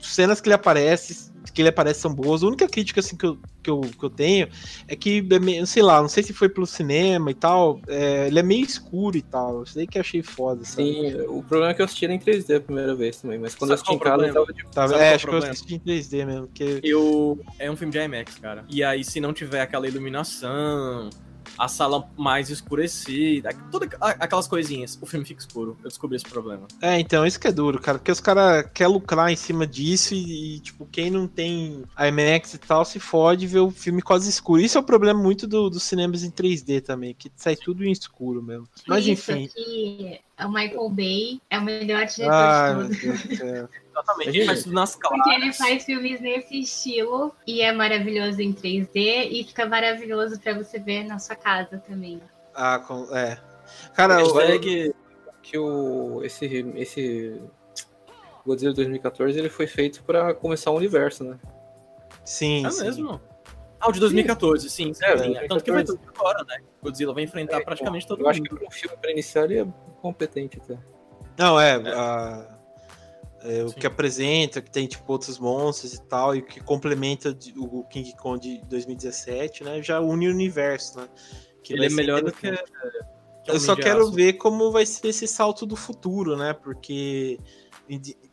cenas 0.00 0.40
que 0.40 0.48
ele 0.48 0.54
aparece, 0.54 1.30
que 1.52 1.62
ele 1.62 1.68
aparece 1.68 2.00
são 2.00 2.14
boas. 2.14 2.42
A 2.42 2.46
única 2.46 2.68
crítica 2.68 3.00
assim, 3.00 3.16
que, 3.16 3.26
eu, 3.26 3.38
que, 3.62 3.70
eu, 3.70 3.80
que 3.80 4.04
eu 4.04 4.10
tenho 4.10 4.48
é 4.88 4.96
que, 4.96 5.26
é 5.60 5.66
sei 5.66 5.82
lá, 5.82 6.00
não 6.00 6.08
sei 6.08 6.22
se 6.22 6.32
foi 6.32 6.48
pelo 6.48 6.66
cinema 6.66 7.30
e 7.30 7.34
tal, 7.34 7.80
é, 7.88 8.26
ele 8.26 8.38
é 8.38 8.42
meio 8.42 8.64
escuro 8.64 9.16
e 9.16 9.22
tal. 9.22 9.62
Isso 9.62 9.74
daí 9.74 9.86
que 9.86 9.98
eu 9.98 10.00
achei 10.00 10.22
foda, 10.22 10.64
sabe? 10.64 10.92
Sim, 10.92 11.20
o 11.28 11.42
problema 11.42 11.72
é 11.72 11.74
que 11.74 11.80
eu 11.82 11.84
assisti 11.84 12.04
ele 12.04 12.14
em 12.14 12.18
3D 12.18 12.56
a 12.56 12.60
primeira 12.60 12.94
vez 12.94 13.18
também, 13.18 13.38
mas 13.38 13.54
quando 13.54 13.70
Sabe 13.70 13.80
eu 13.80 13.94
assisti 13.94 13.94
em 13.94 13.98
casa, 13.98 14.26
eu 14.26 14.32
problema? 14.32 14.46
tava 14.46 14.52
de 14.52 14.70
Tá, 14.70 15.04
é, 15.04 15.14
acho 15.14 15.26
o 15.26 15.28
que 15.28 15.34
eu 15.34 15.38
problema? 15.38 15.52
assisti 15.52 15.74
em 15.74 15.78
3D 15.78 16.24
mesmo, 16.24 16.46
porque 16.46 16.80
Eu, 16.82 17.38
é 17.58 17.70
um 17.70 17.76
filme 17.76 17.92
de 17.92 17.98
IMAX, 17.98 18.36
cara. 18.36 18.64
E 18.68 18.82
aí, 18.84 19.04
se 19.04 19.20
não 19.20 19.32
tiver 19.32 19.60
aquela 19.60 19.88
iluminação, 19.88 21.10
a 21.60 21.68
sala 21.68 22.08
mais 22.16 22.48
escurecida, 22.48 23.54
todas 23.70 23.90
aquelas 24.00 24.48
coisinhas, 24.48 24.98
o 24.98 25.04
filme 25.04 25.26
fica 25.26 25.40
escuro. 25.42 25.76
Eu 25.82 25.88
descobri 25.90 26.16
esse 26.16 26.24
problema. 26.24 26.66
É, 26.80 26.98
então, 26.98 27.26
isso 27.26 27.38
que 27.38 27.46
é 27.48 27.52
duro, 27.52 27.78
cara, 27.78 27.98
porque 27.98 28.10
os 28.10 28.18
caras 28.18 28.64
querem 28.72 28.90
lucrar 28.94 29.30
em 29.30 29.36
cima 29.36 29.66
disso 29.66 30.14
e, 30.14 30.56
e, 30.56 30.60
tipo, 30.60 30.86
quem 30.86 31.10
não 31.10 31.28
tem 31.28 31.84
IMAX 31.98 32.54
e 32.54 32.58
tal 32.58 32.82
se 32.82 32.98
fode 32.98 33.46
ver 33.46 33.58
o 33.60 33.70
filme 33.70 34.00
quase 34.00 34.30
escuro. 34.30 34.62
Isso 34.62 34.78
é 34.78 34.80
o 34.80 34.84
problema 34.84 35.22
muito 35.22 35.46
do- 35.46 35.68
dos 35.68 35.82
cinemas 35.82 36.24
em 36.24 36.30
3D 36.30 36.80
também, 36.80 37.12
que 37.14 37.30
sai 37.36 37.56
tudo 37.56 37.84
em 37.84 37.92
escuro 37.92 38.42
mesmo. 38.42 38.66
Mas 38.86 39.06
isso 39.06 39.30
enfim. 39.30 39.48
que 39.48 40.18
o 40.42 40.48
Michael 40.48 40.88
Bay 40.88 41.40
é 41.50 41.58
o 41.58 41.62
melhor 41.62 42.06
diretor 42.06 42.32
Ai, 42.32 42.88
de 42.88 43.06
meu 43.06 43.68
Exatamente. 44.02 44.36
Ele 44.38 44.46
faz 44.46 44.62
tudo 44.64 44.74
nas 44.74 44.96
claras. 44.96 45.18
Porque 45.24 45.34
ele 45.36 45.52
faz 45.52 45.84
filmes 45.84 46.20
nesse 46.20 46.60
estilo 46.60 47.34
e 47.46 47.60
é 47.62 47.72
maravilhoso 47.72 48.40
em 48.40 48.52
3D 48.52 49.28
e 49.30 49.44
fica 49.44 49.66
maravilhoso 49.66 50.40
pra 50.40 50.54
você 50.54 50.78
ver 50.78 51.04
na 51.04 51.18
sua 51.18 51.36
casa 51.36 51.78
também. 51.78 52.20
Ah, 52.54 52.78
com- 52.80 53.14
é. 53.16 53.38
Cara, 53.94 54.20
eu, 54.20 54.32
Hashtag- 54.34 54.94
que 55.42 55.56
o, 55.58 56.22
esse, 56.24 56.44
esse 56.76 57.40
Godzilla 58.44 58.74
2014 58.74 59.38
ele 59.38 59.48
foi 59.48 59.66
feito 59.66 60.02
pra 60.04 60.34
começar 60.34 60.70
o 60.70 60.76
universo, 60.76 61.24
né? 61.24 61.38
sim, 62.24 62.64
É 62.66 62.70
sim. 62.70 62.84
mesmo? 62.84 63.20
Ah, 63.80 63.88
o 63.88 63.92
de 63.92 64.00
2014, 64.00 64.68
sim. 64.68 64.92
sim, 64.92 65.04
É, 65.04 65.08
sim. 65.16 65.32
2014. 65.32 65.48
Tanto 65.48 65.64
que 65.64 65.72
vai 65.72 65.84
tudo 65.84 66.00
agora, 66.14 66.44
né? 66.46 66.58
Godzilla 66.82 67.14
vai 67.14 67.22
enfrentar 67.24 67.58
É, 67.60 67.64
praticamente 67.64 68.06
todo 68.06 68.20
Eu 68.22 68.28
acho 68.28 68.42
que 68.42 68.50
mundo. 68.50 68.58
para 68.58 68.68
um 68.68 68.70
filme 68.70 68.96
pra 68.96 69.10
iniciar 69.10 69.44
ele 69.44 69.60
é 69.60 69.66
competente 70.02 70.58
até. 70.62 70.76
Não, 71.38 71.58
é, 71.58 71.76
É. 71.80 71.92
a- 71.94 72.58
é, 73.42 73.64
o 73.64 73.72
que 73.72 73.86
apresenta, 73.86 74.60
que 74.60 74.70
tem, 74.70 74.86
tipo, 74.86 75.10
outros 75.10 75.38
monstros 75.38 75.94
e 75.94 76.02
tal, 76.02 76.36
e 76.36 76.42
que 76.42 76.60
complementa 76.60 77.36
o 77.56 77.84
King 77.84 78.14
Kong 78.16 78.40
de 78.40 78.64
2017, 78.66 79.64
né, 79.64 79.82
já 79.82 80.00
une 80.00 80.28
o 80.28 80.30
universo, 80.30 81.00
né. 81.00 81.08
que 81.62 81.72
Ele 81.72 81.86
é 81.86 81.90
melhor 81.90 82.22
do 82.22 82.32
que. 82.32 82.50
que 82.50 83.50
Eu 83.50 83.58
só 83.58 83.74
quero 83.74 84.02
Aço. 84.02 84.12
ver 84.12 84.34
como 84.34 84.70
vai 84.70 84.84
ser 84.84 85.08
esse 85.08 85.26
salto 85.26 85.64
do 85.64 85.76
futuro, 85.76 86.36
né? 86.36 86.52
Porque 86.52 87.38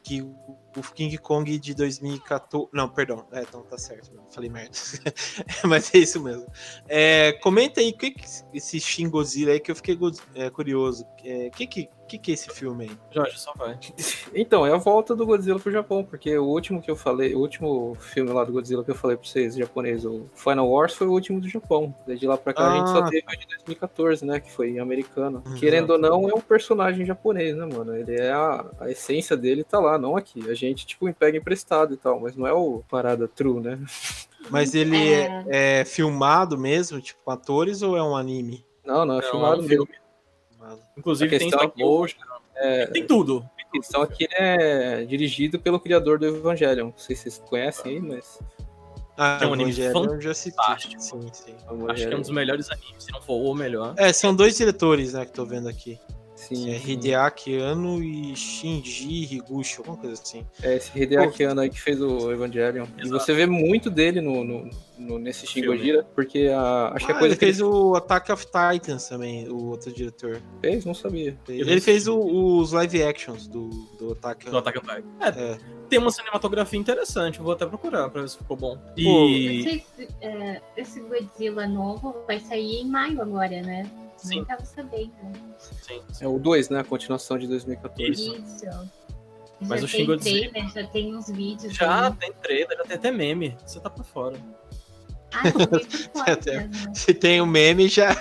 que 0.04 0.22
o 0.22 0.82
King 0.94 1.18
Kong 1.18 1.58
de 1.58 1.74
2014. 1.74 2.70
Não, 2.72 2.88
perdão. 2.88 3.26
É, 3.32 3.42
então 3.42 3.64
tá 3.64 3.78
certo. 3.78 4.12
Falei 4.30 4.50
merda. 4.50 4.78
Mas 5.66 5.94
é 5.96 6.00
isso 6.00 6.22
mesmo. 6.22 6.46
É, 6.88 7.34
comenta 7.42 7.82
aí 7.82 7.90
o 7.90 7.98
que, 7.98 8.12
que 8.12 8.26
esse 8.54 8.80
Shin 8.80 9.10
Godzilla 9.10 9.54
aí 9.54 9.60
que 9.60 9.72
eu 9.72 9.76
fiquei 9.76 9.98
é, 10.36 10.50
curioso. 10.50 11.04
O 11.04 11.08
é, 11.24 11.50
que, 11.50 11.66
que, 11.66 11.90
que, 12.08 12.18
que 12.18 12.32
é 12.32 12.34
esse 12.34 12.50
filme 12.50 12.86
aí? 12.86 12.92
Jorge, 13.12 13.40
só 13.40 13.54
vai. 13.54 13.78
Então, 14.34 14.66
é 14.66 14.72
a 14.72 14.78
volta 14.78 15.16
do 15.16 15.26
Godzilla 15.26 15.60
pro 15.60 15.72
Japão, 15.72 16.04
porque 16.04 16.38
o 16.38 16.46
último 16.46 16.82
que 16.82 16.92
eu 16.92 16.96
falei, 16.96 17.34
o 17.34 17.40
último 17.40 17.96
filme 18.00 18.32
lá 18.32 18.44
do 18.44 18.52
Godzilla 18.52 18.84
que 18.84 18.92
eu 18.92 18.96
falei 18.96 19.16
pra 19.18 19.26
vocês, 19.28 19.56
japonês, 19.56 20.06
o 20.06 20.28
Final 20.36 20.70
Wars, 20.70 20.94
foi 20.94 21.08
o 21.08 21.12
último 21.12 21.40
do 21.40 21.48
Japão. 21.50 21.96
Desde 22.06 22.28
lá 22.28 22.38
pra 22.38 22.54
cá 22.54 22.72
a 22.72 22.78
gente 22.78 22.90
só 22.90 23.00
Ah. 23.00 23.10
teve 23.10 23.26
o 23.28 23.40
de 23.40 23.48
2014, 23.48 24.26
né? 24.26 24.40
Que 24.40 24.52
foi 24.52 24.78
americano. 24.78 25.42
Uhum. 25.46 25.56
Querendo 25.56 25.92
ou 25.92 25.98
não, 25.98 26.30
é 26.30 26.34
um 26.34 26.42
personagem 26.42 27.06
japonês, 27.06 27.56
né, 27.56 27.66
mano? 27.66 27.96
Ele 27.96 28.16
é 28.16 28.32
a, 28.32 28.66
a 28.80 28.90
essência 28.92 29.36
dele 29.36 29.64
tá 29.64 29.80
lá 29.80 29.98
não 29.98 30.16
aqui. 30.16 30.50
A 30.50 30.54
gente, 30.54 30.86
tipo, 30.86 31.12
pega 31.14 31.38
emprestado 31.38 31.94
e 31.94 31.98
tal, 31.98 32.20
mas 32.20 32.36
não 32.36 32.46
é 32.46 32.54
o 32.54 32.84
parada 32.90 33.28
true, 33.28 33.60
né? 33.62 33.80
Mas 34.50 34.74
ele 34.74 35.14
é, 35.14 35.82
é 35.82 35.86
filmado 35.86 36.58
mesmo, 36.58 37.02
tipo, 37.02 37.20
com 37.26 37.32
atores, 37.32 37.82
ou 37.82 37.98
é 37.98 38.04
um 38.04 38.16
anime? 38.16 38.66
Não, 38.86 39.06
não, 39.06 39.20
é 39.20 39.22
não, 39.22 39.30
filmado 39.30 39.62
é 39.62 39.66
um 39.66 39.68
mesmo. 39.68 39.88
Inclusive 40.98 41.38
tem 41.38 41.48
stop 41.48 41.78
motion, 41.78 42.18
é, 42.56 42.88
tem 42.88 43.06
tudo. 43.06 43.48
A 43.60 43.72
questão 43.72 44.02
aqui 44.02 44.24
ele 44.24 44.34
é 44.36 45.06
dirigido 45.06 45.60
pelo 45.60 45.80
criador 45.80 46.18
do 46.18 46.26
Evangelion. 46.26 46.88
Não 46.88 46.98
sei 46.98 47.16
se 47.16 47.24
vocês 47.24 47.38
conhecem 47.38 47.94
aí, 47.94 48.00
mas. 48.00 48.40
Ah, 49.18 49.40
é 49.42 49.48
um 49.48 49.54
anime 49.54 49.74
fantástico. 49.74 50.22
Já 50.22 50.32
assisti. 50.32 51.02
Sim, 51.02 51.30
sim. 51.34 51.56
Acho 51.90 52.08
que 52.08 52.14
é 52.14 52.18
um 52.18 52.22
dos 52.22 52.30
melhores 52.30 52.70
animes, 52.70 53.04
se 53.04 53.12
não 53.12 53.22
for 53.22 53.36
o 53.36 53.54
melhor. 53.54 53.94
É, 53.98 54.14
são 54.14 54.34
dois 54.36 54.56
diretores, 54.56 55.14
né, 55.14 55.26
que 55.26 55.32
tô 55.32 55.46
vendo 55.46 55.68
aqui. 55.68 56.00
Sim, 56.48 56.72
é 56.72 56.78
Hideaki 56.78 57.58
Anno 57.58 58.02
e 58.02 58.34
Shinji 58.36 59.36
Higuchi, 59.36 59.80
alguma 59.80 59.98
coisa 59.98 60.14
assim. 60.22 60.46
É, 60.64 60.78
esse 60.78 60.98
Hideaki 60.98 61.44
Anno 61.44 61.62
aí 61.62 61.70
que 61.70 61.82
fez 61.82 62.02
o 62.02 62.32
Evangelion. 62.32 62.86
Exato. 62.98 63.06
E 63.06 63.10
você 63.10 63.34
vê 63.34 63.46
muito 63.46 63.90
dele 63.90 64.22
no, 64.22 64.46
no, 64.46 64.70
no 64.98 65.20
nesse 65.20 65.46
Shin 65.46 65.66
Gojira, 65.66 66.08
porque 66.16 66.48
a, 66.48 66.94
acho 66.94 67.04
ah, 67.04 67.08
que 67.08 67.12
a 67.12 67.16
ah, 67.16 67.20
coisa 67.20 67.34
ele 67.34 67.40
fez 67.40 67.60
ele... 67.60 67.68
o 67.68 67.96
Attack 67.96 68.32
of 68.32 68.46
Titans 68.46 69.10
também, 69.10 69.48
o 69.50 69.66
outro 69.66 69.92
diretor. 69.92 70.42
Fez? 70.62 70.86
Não 70.86 70.94
sabia. 70.94 71.38
Ele, 71.50 71.70
ele 71.70 71.82
fez 71.82 72.08
o, 72.08 72.18
os 72.18 72.72
live 72.72 73.04
actions 73.04 73.48
do, 73.48 73.70
do 74.00 74.14
Attack, 74.14 74.50
do 74.50 74.58
Attack 74.58 74.78
of 74.78 74.88
Titans. 74.88 75.06
É, 75.20 75.54
é. 75.54 75.58
Tem 75.90 76.00
uma 76.00 76.12
cinematografia 76.12 76.80
interessante, 76.80 77.40
vou 77.40 77.54
até 77.54 77.66
procurar 77.66 78.10
pra 78.10 78.22
ver 78.22 78.30
se 78.30 78.38
ficou 78.38 78.56
bom. 78.56 78.78
E... 78.96 79.60
Esse, 79.60 80.08
é, 80.22 80.62
esse 80.76 81.00
Godzilla 81.02 81.68
novo 81.68 82.16
vai 82.26 82.40
sair 82.40 82.82
em 82.82 82.86
maio 82.86 83.22
agora, 83.22 83.62
né? 83.62 83.90
Sim. 84.18 84.30
Nem 84.30 84.46
tava 84.46 84.66
sabendo. 84.66 85.12
Sim, 85.58 86.02
sim. 86.12 86.26
É 86.26 86.28
o 86.28 86.38
2, 86.40 86.70
né? 86.70 86.80
A 86.80 86.84
continuação 86.84 87.38
de 87.38 87.48
2014. 87.48 88.12
Isso. 88.12 88.66
Mas 89.62 89.82
já 89.82 89.86
o 89.86 89.90
Shin 89.90 90.06
Godzilla. 90.06 90.50
Trailer, 90.52 90.72
já 90.72 90.88
tem 90.88 91.16
uns 91.16 91.30
vídeos. 91.30 91.74
Já 91.74 92.12
tem 92.12 92.32
trailer, 92.34 92.78
já 92.78 92.84
tem 92.84 92.98
até 92.98 93.12
meme. 93.12 93.58
Você 93.66 93.80
tá 93.80 93.90
por 93.90 94.06
fora. 94.06 94.38
Ah, 95.34 95.44
se 96.94 97.14
tem 97.14 97.42
um 97.42 97.46
meme, 97.46 97.88
já, 97.88 98.16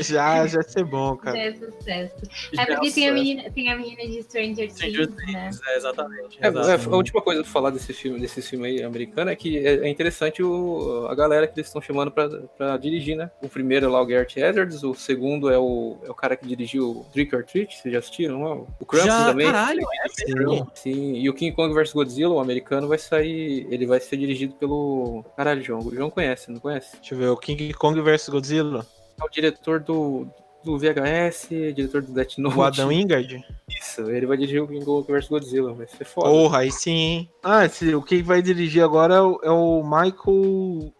já, 0.00 0.46
já 0.46 0.62
ser 0.62 0.84
bom, 0.84 1.16
cara. 1.16 1.36
É 1.46 1.52
sucesso. 1.52 2.14
É 2.58 2.66
porque 2.66 2.90
tem 2.90 3.08
a, 3.08 3.12
menina, 3.12 3.50
tem 3.50 3.70
a 3.70 3.76
menina 3.76 4.06
de 4.06 4.22
Stranger, 4.22 4.70
Stranger 4.70 5.06
Things, 5.06 5.32
né? 5.32 5.50
É, 5.68 5.76
exatamente. 5.76 6.38
É, 6.40 6.48
exatamente. 6.48 6.88
a 6.88 6.96
última 6.96 7.22
coisa 7.22 7.42
pra 7.42 7.50
falar 7.50 7.70
desse 7.70 7.92
filme, 7.92 8.18
desse 8.18 8.42
filme 8.42 8.66
aí 8.66 8.82
americano 8.82 9.30
é 9.30 9.36
que 9.36 9.58
é, 9.58 9.86
é 9.86 9.88
interessante 9.88 10.42
o, 10.42 11.06
a 11.08 11.14
galera 11.14 11.46
que 11.46 11.58
eles 11.58 11.68
estão 11.68 11.80
chamando 11.80 12.10
pra, 12.10 12.28
pra 12.56 12.76
dirigir, 12.76 13.16
né? 13.16 13.30
O 13.42 13.48
primeiro 13.48 13.86
é 13.86 13.88
lá 13.88 14.00
o 14.00 14.06
Garrett 14.06 14.40
Edwards, 14.40 14.82
o 14.82 14.94
segundo 14.94 15.50
é 15.50 15.58
o, 15.58 15.98
é 16.04 16.10
o 16.10 16.14
cara 16.14 16.36
que 16.36 16.46
dirigiu 16.46 17.06
Trick 17.12 17.34
or 17.34 17.44
Treat, 17.44 17.76
vocês 17.76 17.92
já 17.92 17.98
assistiram? 17.98 18.66
O 18.80 18.86
Krampus 18.86 19.06
já, 19.08 19.26
também. 19.26 19.46
Caralho, 19.46 19.80
é 19.80 20.08
sim, 20.08 20.66
sim, 20.74 21.14
e 21.16 21.28
o 21.28 21.34
King 21.34 21.54
Kong 21.54 21.72
vs 21.74 21.92
Godzilla, 21.92 22.34
o 22.34 22.40
americano, 22.40 22.88
vai 22.88 22.98
sair, 22.98 23.66
ele 23.70 23.86
vai 23.86 24.00
ser 24.00 24.16
dirigido 24.16 24.54
pelo... 24.54 25.24
Caralho, 25.36 25.62
João, 25.62 25.80
o 25.80 25.94
João 25.94 26.10
conhece 26.10 26.25
conhece, 26.26 26.50
não 26.50 26.60
conhece? 26.60 26.96
Deixa 26.96 27.14
eu 27.14 27.18
ver, 27.18 27.28
o 27.28 27.36
King 27.36 27.72
Kong 27.74 28.00
vs 28.00 28.28
Godzilla. 28.28 28.86
É 29.20 29.24
o 29.24 29.28
diretor 29.28 29.80
do, 29.80 30.26
do 30.64 30.78
VHS, 30.78 31.48
diretor 31.74 32.02
do 32.02 32.12
Death 32.12 32.38
Note. 32.38 32.58
O 32.58 32.62
Adam 32.62 32.88
Wingard? 32.88 33.44
Isso, 33.68 34.02
ele 34.10 34.26
vai 34.26 34.36
dirigir 34.36 34.62
o 34.62 34.68
King 34.68 34.84
Kong 34.84 35.06
vs 35.06 35.28
Godzilla, 35.28 35.72
vai 35.72 35.86
ser 35.86 36.04
foda. 36.04 36.28
Porra, 36.28 36.58
aí 36.58 36.72
sim, 36.72 36.90
hein? 36.90 37.30
Ah, 37.42 37.64
esse, 37.64 37.94
o 37.94 38.02
que 38.02 38.22
vai 38.22 38.42
dirigir 38.42 38.82
agora 38.82 39.14
é 39.14 39.20
o, 39.20 39.40
é 39.42 39.50
o 39.50 39.82
Michael... 39.82 40.92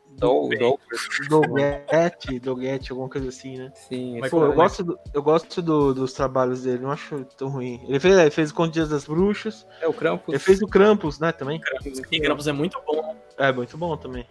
Doguete, 1.29 2.41
Doguete, 2.41 2.91
alguma 2.91 3.07
coisa 3.07 3.29
assim, 3.29 3.59
né? 3.59 3.71
Sim, 3.75 4.19
Pô, 4.31 4.45
eu, 4.45 4.55
gosto 4.55 4.83
do, 4.83 4.99
eu 5.13 5.23
gosto 5.23 5.61
do, 5.61 5.93
dos 5.93 6.15
trabalhos 6.15 6.63
dele, 6.63 6.79
não 6.79 6.91
acho 6.91 7.23
tão 7.37 7.49
ruim. 7.49 7.85
Ele 7.87 8.01
fez, 8.01 8.17
ele 8.17 8.31
fez 8.31 8.51
o 8.51 8.55
Conto 8.55 8.73
Dias 8.73 8.89
das 8.89 9.05
Bruxas. 9.05 9.67
É, 9.79 9.87
o 9.87 9.93
Krampus. 9.93 10.33
Ele 10.33 10.39
fez 10.39 10.63
o 10.63 10.67
Krampus, 10.67 11.19
né, 11.19 11.33
também? 11.33 11.61
Krampus, 11.61 12.01
Krampus 12.01 12.47
é 12.47 12.53
muito 12.53 12.81
bom. 12.87 13.15
É, 13.37 13.53
muito 13.53 13.77
bom 13.77 13.95
também. 13.95 14.27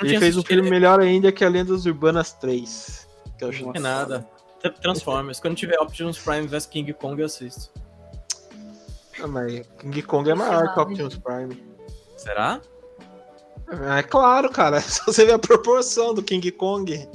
Ele 0.00 0.18
fez 0.18 0.36
um 0.36 0.42
filme 0.42 0.68
melhor 0.68 1.00
ainda 1.00 1.32
que 1.32 1.44
a 1.44 1.48
Lendas 1.48 1.86
Urbanas 1.86 2.32
3. 2.32 3.08
Que 3.38 3.44
eu 3.44 3.48
acho. 3.48 3.64
Não 3.64 3.72
é 3.74 3.78
nada. 3.78 4.28
Transformers. 4.80 5.38
Quando 5.38 5.54
tiver 5.54 5.78
Optimus 5.80 6.18
Prime 6.18 6.46
vs 6.46 6.66
King 6.66 6.92
Kong, 6.92 7.20
eu 7.20 7.26
assisto. 7.26 7.70
Ah, 9.22 9.26
mas 9.26 9.66
King 9.78 10.02
Kong 10.02 10.28
é 10.28 10.34
maior 10.34 10.74
que 10.74 10.80
Optimus 10.80 11.16
Prime. 11.18 11.62
Será? 12.16 12.60
É 13.98 14.02
claro, 14.02 14.50
cara. 14.50 14.80
Se 14.82 15.04
você 15.04 15.24
ver 15.24 15.34
a 15.34 15.38
proporção 15.38 16.14
do 16.14 16.22
King 16.22 16.50
Kong. 16.52 17.08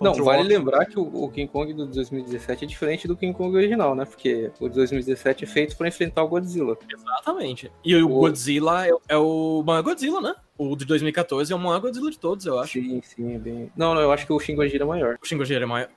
Não, 0.00 0.12
vale 0.14 0.42
lembrar 0.42 0.84
que 0.86 0.98
o, 0.98 1.28
King 1.28 1.50
Kong 1.50 1.72
do 1.72 1.86
2017 1.86 2.64
é 2.64 2.68
diferente 2.68 3.08
do 3.08 3.16
King 3.16 3.36
Kong 3.36 3.56
original, 3.56 3.94
né? 3.94 4.04
Porque 4.04 4.50
o 4.60 4.68
de 4.68 4.74
2017 4.74 5.44
é 5.44 5.46
feito 5.46 5.76
para 5.76 5.88
enfrentar 5.88 6.22
o 6.22 6.28
Godzilla. 6.28 6.76
Exatamente. 6.88 7.70
E 7.84 7.94
o, 7.96 8.06
o... 8.06 8.20
Godzilla 8.20 8.86
é, 8.86 8.92
é, 9.08 9.16
o 9.16 9.62
maior 9.64 9.82
Godzilla, 9.82 10.20
né? 10.20 10.34
O 10.58 10.74
de 10.74 10.84
2014 10.84 11.52
é 11.52 11.56
o 11.56 11.58
maior 11.58 11.80
Godzilla 11.80 12.10
de 12.10 12.18
todos, 12.18 12.46
eu 12.46 12.58
acho. 12.58 12.72
Sim, 12.72 13.00
sim, 13.02 13.34
é 13.34 13.38
bem. 13.38 13.70
Não, 13.76 13.94
não, 13.94 14.00
eu 14.00 14.12
acho 14.12 14.26
que 14.26 14.32
o 14.32 14.40
Shin 14.40 14.54
Godzilla 14.54 14.84
é 14.84 14.86
maior. 14.86 15.18
O 15.22 15.26
Shin 15.26 15.36
Godzilla 15.36 15.62
é 15.62 15.66
maior. 15.66 15.88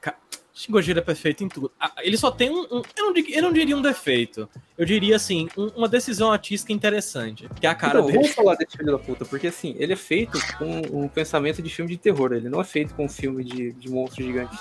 Shin 0.60 0.74
é 0.98 1.02
perfeito 1.02 1.42
em 1.42 1.48
tudo. 1.48 1.72
Ah, 1.80 1.94
ele 2.00 2.18
só 2.18 2.30
tem 2.30 2.50
um. 2.50 2.64
um 2.64 2.82
eu, 2.98 3.06
não, 3.06 3.14
eu, 3.16 3.42
não, 3.44 3.54
diria 3.54 3.78
um 3.78 3.82
defeito. 3.82 4.50
Eu 4.78 4.86
diria, 4.86 5.16
assim, 5.16 5.48
um, 5.58 5.68
uma 5.68 5.88
decisão 5.88 6.34
artística 6.34 6.74
interessante. 6.74 7.48
Que 7.62 7.66
é 7.66 7.70
a 7.70 7.76
cara 7.76 8.00
então, 8.00 8.08
dele. 8.08 8.18
Vamos 8.18 8.36
falar 8.36 8.56
desse 8.56 8.76
filho 8.76 8.92
da 8.92 9.00
puta, 9.00 9.24
porque 9.24 9.48
assim, 9.48 9.74
ele 9.80 9.94
é 9.94 9.96
feito 9.96 10.38
com 10.58 10.82
um 10.92 11.08
pensamento 11.08 11.62
de 11.62 11.70
filme 11.70 11.90
de 11.90 11.98
terror. 11.98 12.34
Ele 12.34 12.50
não 12.50 12.60
é 12.60 12.66
feito 12.66 12.94
com 12.94 13.06
um 13.06 13.10
filme 13.10 13.42
de, 13.42 13.72
de 13.72 13.90
monstro 13.90 14.22
gigante 14.22 14.58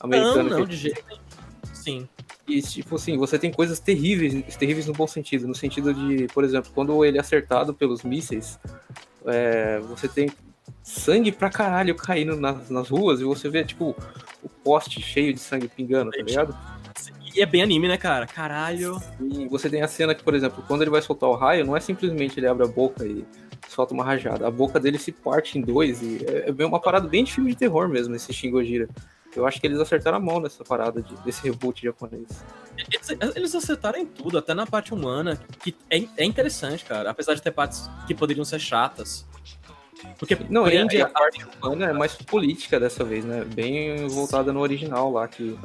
americano. 0.00 0.50
Não, 0.50 0.58
não, 0.58 0.66
de 0.66 0.76
jeito 0.76 1.04
nenhum. 1.06 1.22
Sim. 1.72 2.08
E, 2.48 2.60
tipo 2.60 2.96
assim, 2.96 3.16
você 3.16 3.38
tem 3.38 3.52
coisas 3.52 3.78
terríveis, 3.78 4.56
terríveis 4.56 4.88
no 4.88 4.92
bom 4.92 5.06
sentido. 5.06 5.46
No 5.46 5.54
sentido 5.54 5.94
de, 5.94 6.26
por 6.34 6.42
exemplo, 6.42 6.72
quando 6.74 7.04
ele 7.04 7.16
é 7.16 7.20
acertado 7.20 7.72
pelos 7.72 8.02
mísseis, 8.02 8.58
é, 9.24 9.78
você 9.80 10.08
tem 10.08 10.32
sangue 10.82 11.32
pra 11.32 11.50
caralho 11.50 11.94
caindo 11.94 12.36
nas, 12.36 12.68
nas 12.70 12.88
ruas 12.88 13.20
e 13.20 13.24
você 13.24 13.48
vê, 13.48 13.64
tipo, 13.64 13.96
o 14.42 14.48
poste 14.48 15.00
cheio 15.00 15.32
de 15.32 15.40
sangue 15.40 15.68
pingando, 15.68 16.10
tá 16.10 16.22
ligado? 16.22 16.56
E 17.34 17.40
é 17.40 17.46
bem 17.46 17.62
anime, 17.62 17.88
né, 17.88 17.96
cara? 17.96 18.26
Caralho. 18.26 19.00
E 19.20 19.46
você 19.48 19.68
tem 19.68 19.82
a 19.82 19.88
cena 19.88 20.14
que, 20.14 20.24
por 20.24 20.34
exemplo, 20.34 20.64
quando 20.66 20.82
ele 20.82 20.90
vai 20.90 21.02
soltar 21.02 21.28
o 21.28 21.34
raio, 21.34 21.64
não 21.64 21.76
é 21.76 21.80
simplesmente 21.80 22.38
ele 22.38 22.46
abre 22.46 22.64
a 22.64 22.68
boca 22.68 23.04
e 23.04 23.24
solta 23.68 23.94
uma 23.94 24.04
rajada. 24.04 24.46
A 24.46 24.50
boca 24.50 24.80
dele 24.80 24.98
se 24.98 25.12
parte 25.12 25.58
em 25.58 25.60
dois 25.60 26.02
e 26.02 26.24
é, 26.26 26.52
é 26.56 26.66
uma 26.66 26.80
parada 26.80 27.06
bem 27.06 27.24
de 27.24 27.32
filme 27.32 27.50
de 27.50 27.56
terror 27.56 27.88
mesmo, 27.88 28.14
esse 28.14 28.32
Shin 28.32 28.50
Gojira. 28.50 28.88
Eu 29.36 29.46
acho 29.46 29.60
que 29.60 29.66
eles 29.66 29.78
acertaram 29.78 30.16
a 30.16 30.20
mão 30.20 30.40
nessa 30.40 30.64
parada 30.64 31.00
de, 31.02 31.14
desse 31.22 31.44
reboot 31.44 31.82
japonês. 31.82 32.26
Eles, 32.76 33.36
eles 33.36 33.54
acertaram 33.54 33.98
em 33.98 34.06
tudo, 34.06 34.38
até 34.38 34.54
na 34.54 34.66
parte 34.66 34.92
humana, 34.92 35.38
que 35.62 35.76
é, 35.90 36.02
é 36.16 36.24
interessante, 36.24 36.84
cara. 36.84 37.10
Apesar 37.10 37.34
de 37.34 37.42
ter 37.42 37.52
partes 37.52 37.88
que 38.06 38.14
poderiam 38.14 38.44
ser 38.44 38.58
chatas. 38.58 39.26
Porque 40.18 40.36
não, 40.48 40.64
prende... 40.64 41.00
a 41.00 41.08
parte 41.08 41.44
humana 41.62 41.86
é 41.86 41.92
mais 41.92 42.14
política 42.14 42.78
dessa 42.78 43.04
vez, 43.04 43.24
né? 43.24 43.44
Bem 43.44 44.06
voltada 44.06 44.52
no 44.52 44.60
original 44.60 45.10
lá, 45.10 45.26
que 45.26 45.58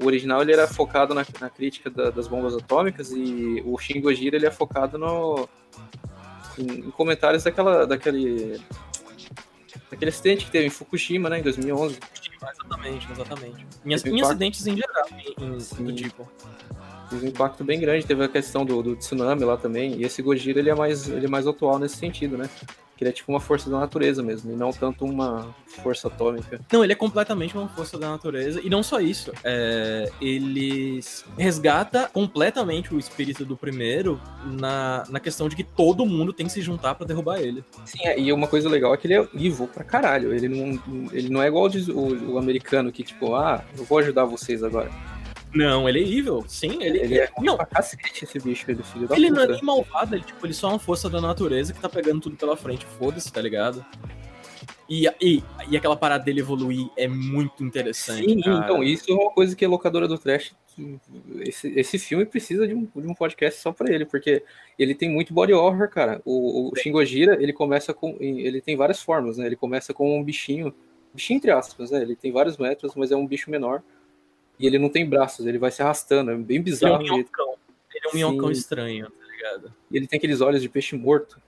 o 0.00 0.06
original 0.06 0.42
ele 0.42 0.52
era 0.52 0.66
focado 0.66 1.14
na, 1.14 1.24
na 1.40 1.50
crítica 1.50 1.90
da, 1.90 2.10
das 2.10 2.28
bombas 2.28 2.54
atômicas 2.54 3.10
e 3.12 3.62
o 3.64 3.78
Shin 3.78 4.00
Gojira 4.00 4.36
ele 4.36 4.46
é 4.46 4.50
focado 4.50 4.98
no 4.98 5.48
em, 6.58 6.86
em 6.86 6.90
comentários 6.90 7.44
daquela 7.44 7.86
daquele 7.86 8.60
daquele 9.90 10.10
acidente 10.10 10.44
que 10.46 10.50
teve 10.50 10.66
em 10.66 10.70
Fukushima, 10.70 11.28
né, 11.28 11.38
em 11.38 11.42
2011. 11.42 11.98
Exatamente, 12.42 13.12
exatamente. 13.12 13.66
Em, 13.84 13.90
em 13.90 14.22
acidentes 14.22 14.66
em 14.66 14.76
geral, 14.76 15.06
em, 15.38 15.84
do 15.84 15.92
tipo. 15.94 16.28
Teve 17.10 17.26
um 17.26 17.28
impacto 17.28 17.62
bem 17.62 17.78
grande, 17.78 18.06
teve 18.06 18.24
a 18.24 18.28
questão 18.28 18.64
do, 18.64 18.82
do 18.82 18.96
tsunami 18.96 19.44
lá 19.44 19.58
também, 19.58 19.96
e 19.96 20.04
esse 20.04 20.22
Gojira 20.22 20.60
ele 20.60 20.70
é 20.70 20.74
mais, 20.74 21.08
ele 21.08 21.26
é 21.26 21.28
mais 21.28 21.46
atual 21.46 21.78
nesse 21.78 21.96
sentido, 21.96 22.38
né? 22.38 22.48
Ele 23.02 23.08
é 23.08 23.12
tipo 23.12 23.32
uma 23.32 23.40
força 23.40 23.68
da 23.68 23.80
natureza 23.80 24.22
mesmo, 24.22 24.52
e 24.52 24.54
não 24.54 24.72
tanto 24.72 25.04
uma 25.04 25.52
força 25.82 26.06
atômica. 26.06 26.60
Não, 26.72 26.84
ele 26.84 26.92
é 26.92 26.96
completamente 26.96 27.56
uma 27.56 27.68
força 27.68 27.98
da 27.98 28.08
natureza, 28.08 28.60
e 28.62 28.70
não 28.70 28.80
só 28.80 29.00
isso, 29.00 29.32
é, 29.42 30.08
ele 30.20 31.00
resgata 31.36 32.08
completamente 32.12 32.94
o 32.94 32.98
espírito 33.00 33.44
do 33.44 33.56
primeiro 33.56 34.20
na, 34.44 35.04
na 35.08 35.18
questão 35.18 35.48
de 35.48 35.56
que 35.56 35.64
todo 35.64 36.06
mundo 36.06 36.32
tem 36.32 36.46
que 36.46 36.52
se 36.52 36.62
juntar 36.62 36.94
para 36.94 37.06
derrubar 37.06 37.40
ele. 37.40 37.64
Sim, 37.84 38.06
é, 38.06 38.20
e 38.20 38.32
uma 38.32 38.46
coisa 38.46 38.68
legal 38.68 38.94
é 38.94 38.96
que 38.96 39.08
ele 39.08 39.14
é 39.14 39.28
evil 39.34 39.66
pra 39.66 39.82
caralho, 39.82 40.32
ele 40.32 40.46
não, 40.46 41.08
ele 41.12 41.28
não 41.28 41.42
é 41.42 41.48
igual 41.48 41.68
o, 41.68 42.32
o 42.34 42.38
americano 42.38 42.92
que 42.92 43.02
tipo, 43.02 43.34
ah, 43.34 43.64
eu 43.76 43.84
vou 43.84 43.98
ajudar 43.98 44.26
vocês 44.26 44.62
agora. 44.62 44.92
Não, 45.54 45.88
ele 45.88 46.00
é 46.00 46.18
evil. 46.18 46.44
Sim, 46.48 46.82
ele, 46.82 46.98
ele 46.98 47.18
é 47.18 47.30
não. 47.40 47.56
pra 47.56 47.66
cacete 47.66 48.24
esse 48.24 48.38
bicho, 48.38 48.70
ele 48.70 48.82
filho 48.82 49.06
da 49.06 49.16
Ele 49.16 49.28
puta. 49.28 49.40
não 49.40 49.42
é 49.42 49.52
nem 49.54 49.62
malvado, 49.62 50.14
ele, 50.14 50.24
tipo, 50.24 50.46
ele 50.46 50.54
só 50.54 50.68
é 50.68 50.72
uma 50.72 50.78
força 50.78 51.10
da 51.10 51.20
natureza 51.20 51.72
que 51.72 51.80
tá 51.80 51.88
pegando 51.88 52.20
tudo 52.22 52.36
pela 52.36 52.56
frente. 52.56 52.86
Foda-se, 52.86 53.30
tá 53.32 53.40
ligado? 53.40 53.84
E, 54.88 55.06
e, 55.20 55.42
e 55.70 55.76
aquela 55.76 55.96
parada 55.96 56.24
dele 56.24 56.40
evoluir 56.40 56.88
é 56.96 57.06
muito 57.06 57.64
interessante. 57.64 58.28
Sim, 58.28 58.40
cara. 58.40 58.58
então, 58.64 58.82
isso 58.82 59.10
é 59.10 59.14
uma 59.14 59.30
coisa 59.30 59.54
que 59.54 59.64
a 59.64 59.68
locadora 59.68 60.08
do 60.08 60.18
Trash. 60.18 60.54
Esse, 61.40 61.68
esse 61.78 61.98
filme 61.98 62.24
precisa 62.24 62.66
de 62.66 62.74
um, 62.74 62.88
de 62.94 63.06
um 63.06 63.14
podcast 63.14 63.60
só 63.60 63.72
pra 63.72 63.92
ele, 63.92 64.06
porque 64.06 64.42
ele 64.78 64.94
tem 64.94 65.10
muito 65.10 65.34
body 65.34 65.52
horror, 65.52 65.88
cara. 65.88 66.20
O, 66.24 66.70
o 66.70 66.76
Shingojira, 66.76 67.42
ele 67.42 67.52
começa 67.52 67.92
com. 67.92 68.16
Ele 68.18 68.60
tem 68.60 68.76
várias 68.76 69.02
formas, 69.02 69.36
né? 69.36 69.46
Ele 69.46 69.56
começa 69.56 69.92
com 69.92 70.18
um 70.18 70.24
bichinho. 70.24 70.74
Bichinho 71.14 71.36
entre 71.36 71.50
aspas, 71.50 71.90
né? 71.90 72.00
Ele 72.00 72.16
tem 72.16 72.32
vários 72.32 72.56
metros, 72.56 72.94
mas 72.94 73.12
é 73.12 73.16
um 73.16 73.26
bicho 73.26 73.50
menor 73.50 73.82
e 74.62 74.66
ele 74.66 74.78
não 74.78 74.88
tem 74.88 75.04
braços, 75.04 75.44
ele 75.44 75.58
vai 75.58 75.72
se 75.72 75.82
arrastando, 75.82 76.30
é 76.30 76.36
bem 76.36 76.62
bizarro. 76.62 77.02
Ele 77.02 77.08
é 77.08 77.12
um 77.12 77.16
minhocão, 77.16 77.54
ele 77.92 78.06
é 78.06 78.08
um 78.08 78.14
minhocão 78.14 78.50
estranho, 78.52 79.10
tá 79.10 79.26
ligado? 79.26 79.74
E 79.90 79.96
ele 79.96 80.06
tem 80.06 80.16
aqueles 80.16 80.40
olhos 80.40 80.62
de 80.62 80.68
peixe 80.68 80.96
morto. 80.96 81.42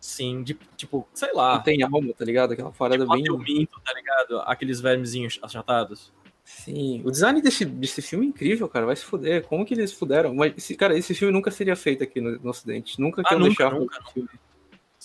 Sim, 0.00 0.42
de, 0.42 0.54
tipo, 0.76 1.06
sei 1.14 1.32
lá. 1.32 1.54
Não 1.54 1.62
tem 1.62 1.82
alma, 1.82 2.12
tá 2.12 2.24
ligado? 2.24 2.52
Aquela 2.52 2.72
parada 2.72 3.06
tipo, 3.06 3.38
bem. 3.38 3.58
Minto, 3.58 3.80
tá 3.84 3.92
ligado? 3.92 4.40
Aqueles 4.40 4.80
vermezinhos 4.80 5.38
achatados. 5.40 6.12
Sim, 6.44 7.02
o 7.04 7.10
design 7.10 7.40
desse, 7.42 7.64
desse 7.64 8.02
filme 8.02 8.26
é 8.26 8.28
incrível, 8.28 8.68
cara. 8.68 8.86
Vai 8.86 8.96
se 8.96 9.04
fuder. 9.04 9.44
Como 9.44 9.64
que 9.64 9.74
eles 9.74 9.92
fuderam? 9.92 10.34
Mas, 10.34 10.68
cara, 10.76 10.96
esse 10.96 11.14
filme 11.14 11.32
nunca 11.32 11.50
seria 11.50 11.76
feito 11.76 12.02
aqui 12.02 12.20
no, 12.20 12.38
no 12.38 12.50
Ocidente. 12.50 13.00
Nunca 13.00 13.22
ah, 13.22 13.24
que 13.28 13.34
eu 13.34 13.38
nunca, 13.38 13.48
deixar 13.48 13.78
nunca, 13.78 14.02
filme. 14.12 14.28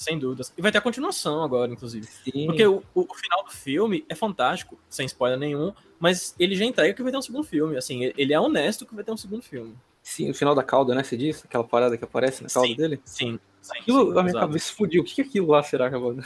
Sem 0.03 0.19
dúvidas. 0.19 0.53
E 0.57 0.61
vai 0.61 0.71
ter 0.71 0.77
a 0.77 0.81
continuação 0.81 1.43
agora, 1.43 1.71
inclusive. 1.71 2.05
Sim. 2.05 2.45
Porque 2.47 2.65
o, 2.65 2.83
o, 2.93 3.01
o, 3.01 3.15
final 3.15 3.43
do 3.43 3.51
filme 3.51 4.05
é 4.09 4.15
fantástico, 4.15 4.77
sem 4.89 5.05
spoiler 5.05 5.39
nenhum, 5.39 5.73
mas 5.99 6.35
ele 6.37 6.55
já 6.55 6.65
entrega 6.65 6.93
que 6.93 7.01
vai 7.01 7.11
ter 7.11 7.17
um 7.17 7.21
segundo 7.21 7.43
filme. 7.43 7.77
Assim, 7.77 8.11
ele 8.17 8.33
é 8.33 8.39
honesto 8.39 8.85
que 8.85 8.93
vai 8.93 9.03
ter 9.03 9.11
um 9.11 9.17
segundo 9.17 9.41
filme. 9.41 9.75
Sim, 10.01 10.29
o 10.29 10.33
final 10.33 10.53
da 10.53 10.63
cauda, 10.63 10.93
né? 10.93 11.03
Você 11.03 11.15
disse? 11.15 11.45
Aquela 11.45 11.63
parada 11.63 11.97
que 11.97 12.03
aparece 12.03 12.43
na 12.43 12.49
cauda 12.49 12.67
sim, 12.67 12.75
dele? 12.75 13.01
Sim. 13.05 13.39
sim 13.61 13.79
aquilo, 13.79 14.05
sim, 14.05 14.11
a 14.11 14.23
minha 14.23 14.31
exato. 14.31 14.47
cabeça 14.47 14.69
explodiu. 14.69 15.01
O 15.01 15.05
que 15.05 15.21
é 15.21 15.23
aquilo 15.23 15.47
lá, 15.47 15.63
será, 15.63 15.87
acabou? 15.87 16.17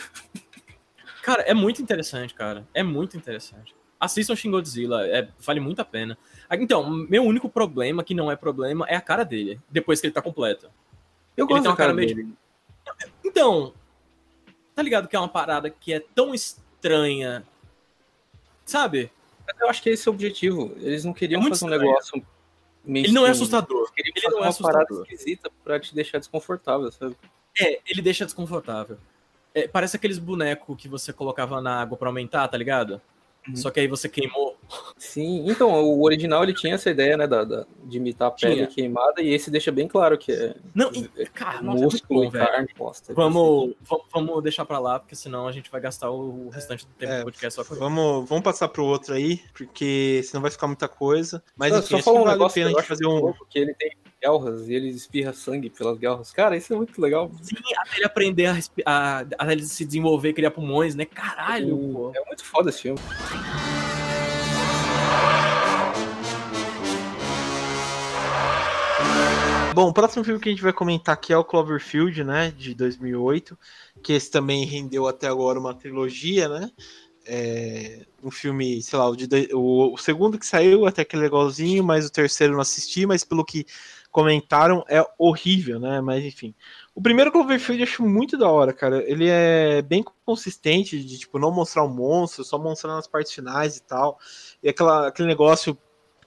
Cara, 1.22 1.44
é 1.44 1.54
muito 1.54 1.82
interessante, 1.82 2.34
cara. 2.34 2.68
É 2.74 2.82
muito 2.82 3.16
interessante. 3.16 3.76
Assistam 4.00 4.36
Shin 4.36 4.52
Godzilla, 4.52 5.06
é, 5.08 5.28
vale 5.40 5.60
muito 5.60 5.82
a 5.82 5.86
pena. 5.86 6.18
Então, 6.52 6.90
meu 6.90 7.24
único 7.24 7.50
problema, 7.50 8.04
que 8.04 8.16
não 8.16 8.32
é 8.32 8.36
problema, 8.36 8.86
é 8.88 8.96
a 8.96 9.02
cara 9.02 9.24
dele, 9.24 9.60
depois 9.70 10.00
que 10.00 10.08
ele 10.08 10.14
tá 10.14 10.22
completo. 10.22 10.68
Eu 11.36 11.46
ele 11.46 11.54
gosto 11.54 11.64
tem 11.64 11.72
uma 11.72 11.78
cara, 11.78 11.90
cara 11.90 11.94
meio. 11.94 12.16
dele. 12.16 12.34
Então, 13.24 13.74
tá 14.76 14.82
ligado 14.82 15.08
que 15.08 15.16
é 15.16 15.20
uma 15.20 15.28
parada 15.30 15.70
que 15.70 15.94
é 15.94 16.00
tão 16.00 16.34
estranha. 16.34 17.46
Sabe? 18.66 19.12
Eu 19.60 19.70
acho 19.70 19.82
que 19.82 19.90
esse 19.90 20.08
é 20.08 20.12
o 20.12 20.14
objetivo. 20.14 20.74
Eles 20.78 21.06
não 21.06 21.14
queriam 21.14 21.42
É 21.42 21.50
fazer 21.50 21.66
muito 21.66 21.76
um 21.76 21.86
negócio. 21.88 22.26
Ele 22.86 23.12
não 23.12 23.26
é 23.26 23.32
assustador. 23.32 23.90
Eles 23.98 24.12
Ele 24.24 24.36
não 24.36 24.44
é 24.44 24.50
uma 24.50 24.54
parada 24.58 24.84
assustador. 24.84 25.04
esquisita 25.04 25.52
pra 25.64 25.80
te 25.80 25.94
deixar 25.94 26.20
desconfortável, 26.20 26.92
sabe? 26.92 27.16
É, 27.60 27.80
ele 27.88 28.02
deixa 28.02 28.26
desconfortável. 28.26 28.98
É, 29.54 29.68
parece 29.68 29.96
aqueles 29.98 30.20
bonecos 30.20 30.78
que 30.78 30.88
você 30.88 31.12
colocava 31.12 31.60
na 31.62 31.82
água 31.82 31.98
pra 31.98 32.10
aumentar, 32.10 32.48
tá 32.48 32.58
ligado? 32.58 33.02
Uhum. 33.48 33.56
Só 33.56 33.70
que 33.72 33.80
aí 33.80 33.88
você 33.88 34.10
queimou. 34.10 34.58
Sim, 34.98 35.46
então, 35.50 35.70
o 35.84 36.04
original 36.04 36.44
ele 36.44 36.54
tinha 36.54 36.76
essa 36.76 36.90
ideia, 36.90 37.16
né, 37.16 37.26
da, 37.26 37.44
da- 37.44 37.66
de 37.86 37.98
imitar 37.98 38.28
a 38.28 38.32
pele 38.32 38.56
Tinha. 38.56 38.68
queimada, 38.68 39.22
e 39.22 39.34
esse 39.34 39.50
deixa 39.50 39.72
bem 39.72 39.88
claro 39.88 40.18
que 40.18 40.32
é 40.32 40.56
Não, 40.76 40.92
e, 40.92 41.08
cara, 41.28 41.62
nossa, 41.62 41.78
é 41.78 41.82
muito 41.82 41.94
músculo 41.94 42.20
bom, 42.22 42.26
e 42.28 42.30
velho. 42.32 42.46
carne, 42.46 42.68
bosta. 42.78 43.14
Vamos, 43.14 43.74
va- 43.90 44.00
vamos 44.12 44.44
deixar 44.44 44.66
pra 44.66 44.80
lá, 44.80 45.00
porque 45.00 45.16
senão 45.16 45.48
a 45.48 45.52
gente 45.52 45.72
vai 45.72 45.80
gastar 45.80 46.12
o 46.12 46.50
restante 46.50 46.86
do 46.86 46.92
tempo 46.94 47.14
É, 47.14 47.20
do 47.20 47.26
podcast 47.26 47.56
só 47.56 47.64
com 47.64 47.74
isso. 47.74 47.80
Vamos, 47.84 48.28
vamos 48.28 48.44
passar 48.44 48.68
pro 48.68 48.84
outro 48.86 49.14
aí, 49.14 49.40
porque 49.54 50.22
senão 50.26 50.42
vai 50.42 50.52
ficar 50.52 50.68
muita 50.68 50.88
coisa. 50.90 51.42
Mas 51.56 51.72
Só- 51.72 51.80
enfim, 51.80 51.88
só 51.90 51.96
acho 51.96 52.04
falar 52.06 52.20
um 52.20 52.24
vale 52.24 52.32
a 52.32 52.38
negócio 52.38 52.56
pena 52.56 52.68
a 52.68 52.72
que 52.74 52.78
eu 52.78 52.82
gente 52.82 52.88
fazer 52.90 53.06
um. 53.08 53.20
louco, 53.20 53.48
que 53.50 53.60
ele 53.60 53.74
tem 53.76 53.92
guelras 54.22 54.68
e 54.68 54.74
ele 54.74 54.90
espirra 54.90 55.34
sangue 55.34 55.70
pelas 55.70 55.98
guelras. 55.98 56.32
Cara, 56.32 56.58
isso 56.58 56.74
é 56.74 56.76
muito 56.78 57.00
legal. 57.02 57.32
Sim, 57.42 57.56
até 57.78 57.98
ele 57.98 58.06
aprender 58.06 58.46
a, 58.48 58.58
a, 58.86 59.26
a 59.40 59.52
ele 59.52 59.64
se 59.66 59.86
desenvolver, 59.86 60.34
criar 60.34 60.52
pulmões, 60.52 60.96
né? 60.96 61.06
Caralho, 61.06 61.78
pô. 61.94 62.12
É 62.16 62.26
muito 62.26 62.44
foda 62.44 62.70
esse 62.70 62.82
filme. 62.82 63.00
Bom, 69.74 69.90
o 69.90 69.94
próximo 69.94 70.24
filme 70.24 70.40
que 70.40 70.50
a 70.50 70.52
gente 70.52 70.64
vai 70.64 70.74
comentar 70.74 71.14
aqui 71.14 71.32
é 71.32 71.38
o 71.38 71.44
Cloverfield, 71.44 72.24
né, 72.24 72.50
de 72.50 72.74
2008, 72.74 73.56
que 74.02 74.14
esse 74.14 74.32
também 74.32 74.66
rendeu 74.66 75.06
até 75.08 75.28
agora 75.28 75.60
uma 75.60 75.74
trilogia, 75.76 76.50
né? 76.50 76.72
É, 77.24 78.06
um 78.24 78.32
filme, 78.32 78.82
sei 78.82 78.98
lá, 78.98 79.08
o, 79.08 79.16
de 79.16 79.28
o- 79.54 79.94
o 79.94 79.98
segundo 79.98 80.40
que 80.40 80.48
saiu 80.48 80.88
até 80.88 81.06
que 81.06 81.16
é 81.16 81.20
legalzinho, 81.20 81.84
mas 81.84 82.08
o 82.08 82.12
terceiro 82.12 82.54
eu 82.54 82.56
não 82.56 82.62
assisti, 82.62 83.06
mas 83.06 83.24
pelo 83.24 83.46
que 83.46 83.66
comentaram 84.18 84.84
é 84.90 85.06
horrível, 85.16 85.80
né? 85.80 86.02
Mas 86.02 86.26
enfim. 86.26 86.56
O 86.96 87.00
primeiro 87.00 87.32
Cloverfield 87.32 87.84
eu 87.84 87.88
acho 87.88 88.04
muito 88.04 88.36
da 88.36 88.50
hora, 88.50 88.74
cara. 88.74 89.08
Ele 89.08 89.28
é 89.30 89.80
bem 89.84 90.04
consistente 90.26 91.00
de 91.04 91.20
tipo 91.20 91.38
não 91.38 91.52
mostrar 91.52 91.84
o 91.84 91.88
monstro, 91.88 92.44
só 92.44 92.58
mostrar 92.58 92.96
nas 92.96 93.06
partes 93.06 93.32
finais 93.32 93.78
e 93.78 93.84
tal. 93.84 94.18
E 94.64 94.70
aquela, 94.70 95.10
aquele 95.10 95.28
negócio 95.28 95.78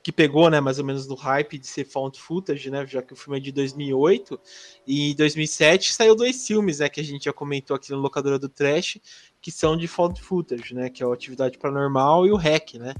que 0.02 0.10
pegou, 0.10 0.48
né, 0.48 0.60
mais 0.60 0.78
ou 0.78 0.84
menos 0.84 1.06
no 1.06 1.14
hype 1.14 1.58
de 1.58 1.66
ser 1.66 1.84
found 1.84 2.18
footage, 2.18 2.70
né, 2.70 2.86
já 2.86 3.02
que 3.02 3.12
o 3.12 3.16
filme 3.16 3.38
é 3.38 3.40
de 3.40 3.52
2008 3.52 4.40
e 4.86 5.10
em 5.10 5.14
2007 5.14 5.92
saiu 5.92 6.16
dois 6.16 6.46
filmes, 6.46 6.78
né, 6.78 6.88
que 6.88 7.00
a 7.00 7.04
gente 7.04 7.24
já 7.24 7.32
comentou 7.32 7.76
aqui 7.76 7.92
no 7.92 7.98
locadora 7.98 8.38
do 8.38 8.48
Trash, 8.48 8.98
que 9.42 9.50
são 9.50 9.76
de 9.76 9.86
found 9.86 10.20
footage, 10.20 10.74
né, 10.74 10.88
que 10.88 11.02
é 11.02 11.06
o 11.06 11.12
Atividade 11.12 11.58
Paranormal 11.58 12.26
e 12.26 12.32
o 12.32 12.36
Hack, 12.36 12.74
né. 12.74 12.94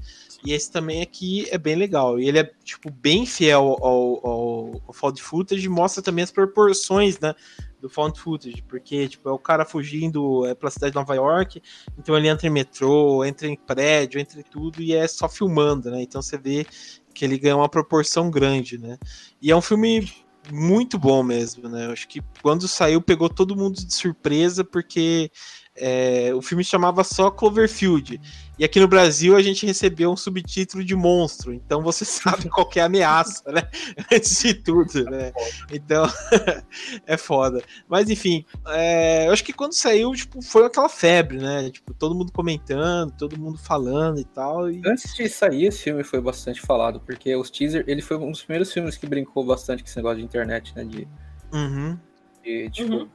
E 0.45 0.53
esse 0.53 0.71
também 0.71 1.01
aqui 1.01 1.47
é 1.49 1.57
bem 1.57 1.75
legal. 1.75 2.19
E 2.19 2.27
ele 2.27 2.39
é 2.39 2.51
tipo 2.63 2.91
bem 2.91 3.25
fiel 3.25 3.77
ao, 3.81 4.27
ao, 4.27 4.81
ao 4.87 4.93
found 4.93 5.21
footage, 5.21 5.67
mostra 5.69 6.03
também 6.03 6.23
as 6.23 6.31
proporções, 6.31 7.19
né, 7.19 7.33
do 7.81 7.89
found 7.89 8.19
footage, 8.19 8.61
porque 8.67 9.07
tipo 9.07 9.27
é 9.27 9.31
o 9.31 9.39
cara 9.39 9.65
fugindo 9.65 10.45
é, 10.45 10.53
pela 10.53 10.69
cidade 10.69 10.91
de 10.91 10.99
Nova 10.99 11.15
York, 11.15 11.61
então 11.97 12.15
ele 12.15 12.27
entra 12.27 12.47
em 12.47 12.51
metrô, 12.51 13.25
entra 13.25 13.47
em 13.47 13.55
prédio, 13.55 14.19
entra 14.19 14.39
em 14.39 14.43
tudo 14.43 14.81
e 14.81 14.93
é 14.93 15.07
só 15.07 15.27
filmando, 15.27 15.89
né? 15.89 16.01
Então 16.01 16.21
você 16.21 16.37
vê 16.37 16.65
que 17.13 17.25
ele 17.25 17.37
ganha 17.37 17.57
uma 17.57 17.67
proporção 17.67 18.29
grande, 18.29 18.77
né? 18.77 18.97
E 19.41 19.51
é 19.51 19.55
um 19.55 19.61
filme 19.61 20.09
muito 20.51 20.97
bom 20.97 21.23
mesmo, 21.23 21.67
né? 21.67 21.87
Eu 21.87 21.91
acho 21.91 22.07
que 22.07 22.21
quando 22.41 22.67
saiu 22.67 23.01
pegou 23.01 23.29
todo 23.29 23.55
mundo 23.55 23.75
de 23.83 23.93
surpresa 23.93 24.63
porque 24.63 25.31
é, 25.75 26.33
o 26.33 26.41
filme 26.41 26.63
chamava 26.63 27.03
só 27.03 27.31
Cloverfield 27.31 28.19
e 28.59 28.65
aqui 28.65 28.79
no 28.79 28.87
Brasil 28.87 29.35
a 29.35 29.41
gente 29.41 29.65
recebeu 29.65 30.11
um 30.11 30.17
subtítulo 30.17 30.83
de 30.83 30.95
monstro, 30.95 31.53
então 31.53 31.81
você 31.81 32.03
sabe 32.45 32.49
qual 32.49 32.67
que 32.67 32.79
é 32.79 32.83
a 32.83 32.85
ameaça, 32.85 33.51
né? 33.51 33.61
Antes 34.11 34.41
de 34.43 34.53
tudo, 34.53 35.05
né? 35.05 35.31
Então 35.71 36.05
é 37.07 37.17
foda. 37.17 37.63
Mas 37.87 38.09
enfim, 38.09 38.45
é, 38.67 39.27
eu 39.27 39.31
acho 39.31 39.43
que 39.43 39.53
quando 39.53 39.73
saiu, 39.73 40.11
tipo, 40.13 40.41
foi 40.41 40.65
aquela 40.65 40.89
febre, 40.89 41.37
né? 41.37 41.69
Tipo, 41.71 41.93
todo 41.93 42.13
mundo 42.13 42.31
comentando, 42.31 43.11
todo 43.17 43.39
mundo 43.39 43.57
falando 43.57 44.19
e 44.19 44.25
tal. 44.25 44.69
E... 44.69 44.81
Antes 44.85 45.15
de 45.15 45.27
sair, 45.29 45.65
esse 45.65 45.83
filme 45.83 46.03
foi 46.03 46.21
bastante 46.21 46.61
falado, 46.61 46.99
porque 46.99 47.35
os 47.35 47.49
teaser, 47.49 47.83
ele 47.87 48.01
foi 48.01 48.17
um 48.17 48.29
dos 48.31 48.43
primeiros 48.43 48.71
filmes 48.71 48.97
que 48.97 49.07
brincou 49.07 49.43
bastante 49.45 49.81
com 49.81 49.87
esse 49.89 49.97
negócio 49.97 50.17
de 50.19 50.23
internet, 50.25 50.73
né? 50.75 50.83
De, 50.83 51.07
Uhum. 51.53 51.97
de, 52.43 52.69
tipo, 52.69 52.93
Uhum. 52.93 53.09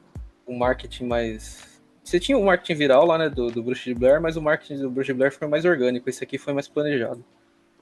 um 0.48 0.58
marketing 0.58 1.06
mais. 1.06 1.75
Você 2.06 2.20
tinha 2.20 2.38
o 2.38 2.44
marketing 2.44 2.74
viral 2.74 3.04
lá, 3.04 3.18
né, 3.18 3.28
do, 3.28 3.48
do 3.50 3.60
Bruce 3.62 3.82
de 3.82 3.92
Blair, 3.92 4.20
mas 4.22 4.36
o 4.36 4.40
marketing 4.42 4.80
do 4.80 4.88
Bruce 4.90 5.08
de 5.08 5.12
Blair 5.14 5.32
foi 5.32 5.48
mais 5.48 5.64
orgânico, 5.64 6.08
esse 6.08 6.22
aqui 6.22 6.38
foi 6.38 6.52
mais 6.52 6.68
planejado. 6.68 7.24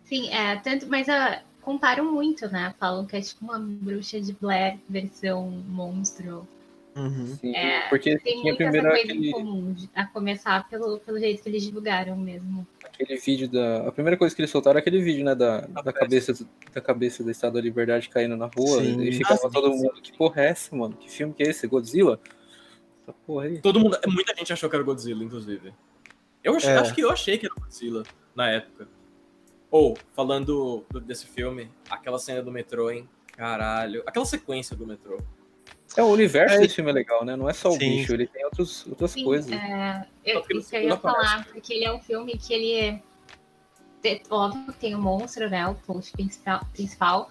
Sim, 0.04 0.30
é, 0.32 0.56
tanto, 0.56 0.86
mas 0.88 1.08
ah, 1.10 1.42
comparam 1.60 2.10
muito, 2.10 2.48
né? 2.48 2.74
Falam 2.80 3.04
que 3.04 3.16
é 3.16 3.20
tipo 3.20 3.44
uma 3.44 3.58
bruxa 3.58 4.18
de 4.20 4.32
Blair 4.32 4.78
versão 4.88 5.50
monstro. 5.68 6.48
Uhum. 6.96 7.36
Sim, 7.40 7.54
É, 7.54 7.88
porque 7.88 8.16
Tem 8.18 8.40
tinha 8.40 8.54
muita 8.54 8.62
essa 8.62 8.72
primeiro 8.72 8.88
coisa 8.96 9.12
em 9.12 9.16
aquele, 9.18 9.32
comum, 9.32 9.74
a 9.94 10.06
começar 10.06 10.68
pelo, 10.70 10.98
pelo 11.00 11.18
jeito 11.18 11.42
que 11.42 11.48
eles 11.48 11.62
divulgaram 11.62 12.16
mesmo. 12.16 12.66
aquele 12.84 13.16
vídeo 13.18 13.48
da. 13.48 13.88
A 13.88 13.92
primeira 13.92 14.16
coisa 14.16 14.34
que 14.34 14.40
eles 14.40 14.50
soltaram 14.50 14.78
é 14.78 14.80
aquele 14.80 15.02
vídeo, 15.02 15.24
né, 15.24 15.34
da, 15.34 15.62
da, 15.62 15.92
cabeça, 15.92 16.32
da 16.72 16.80
cabeça 16.80 17.22
da 17.24 17.30
Estátua 17.30 17.60
da 17.60 17.64
Liberdade 17.64 18.08
caindo 18.08 18.36
na 18.36 18.46
rua. 18.46 18.80
Sim. 18.80 19.02
E 19.02 19.12
ficava 19.12 19.34
Ah, 19.34 19.48
sim, 19.48 19.50
todo 19.50 19.72
sim. 19.74 19.82
mundo, 19.82 20.00
que 20.00 20.16
porra 20.16 20.42
é 20.42 20.48
essa, 20.48 20.74
mano? 20.74 20.94
Que 20.94 21.10
filme 21.10 21.34
que 21.34 21.42
é 21.42 21.50
esse? 21.50 21.66
Godzilla? 21.66 22.20
Essa 23.06 23.12
porra 23.26 23.44
aí. 23.46 23.60
Todo 23.60 23.78
mundo, 23.78 23.98
muita 24.08 24.34
gente 24.34 24.52
achou 24.52 24.68
que 24.68 24.74
era 24.76 24.84
Godzilla, 24.84 25.22
inclusive. 25.22 25.72
Eu 26.42 26.56
achei- 26.56 26.70
É. 26.70 26.76
acho 26.78 26.94
que 26.94 27.00
eu 27.02 27.10
achei 27.10 27.38
que 27.38 27.46
era 27.46 27.54
Godzilla 27.54 28.02
na 28.34 28.48
época. 28.50 28.88
Ou, 29.70 29.96
falando 30.14 30.84
do- 30.90 31.00
desse 31.00 31.26
filme, 31.26 31.70
aquela 31.90 32.18
cena 32.18 32.42
do 32.42 32.50
metrô, 32.50 32.90
hein? 32.90 33.08
Caralho. 33.32 34.02
Aquela 34.06 34.24
sequência 34.24 34.76
do 34.76 34.86
metrô. 34.86 35.18
É, 35.96 36.02
o 36.02 36.06
universo 36.06 36.56
É. 36.56 36.58
desse 36.60 36.76
filme 36.76 36.90
é 36.90 36.94
legal, 36.94 37.24
né? 37.24 37.36
Não 37.36 37.48
é 37.48 37.52
só 37.52 37.68
o 37.68 37.72
Sim. 37.72 37.78
bicho, 37.78 38.12
ele 38.14 38.26
tem 38.26 38.44
outros, 38.44 38.86
outras 38.86 39.10
Sim, 39.12 39.24
coisas. 39.24 39.52
é, 39.52 40.06
eu, 40.24 40.42
isso 40.50 40.74
eu 40.74 40.82
ia 40.82 40.96
falar, 40.96 41.44
porque 41.52 41.72
ele 41.74 41.84
é 41.84 41.92
um 41.92 42.00
filme 42.00 42.36
que 42.38 42.52
ele 42.54 42.72
é. 42.74 43.02
te- 44.02 44.22
Óbvio 44.30 44.72
tem 44.74 44.94
o 44.94 44.98
monstro, 44.98 45.48
né? 45.48 45.66
O 45.66 45.74
plot 45.74 46.12
principal, 46.12 46.60
principal, 46.72 47.30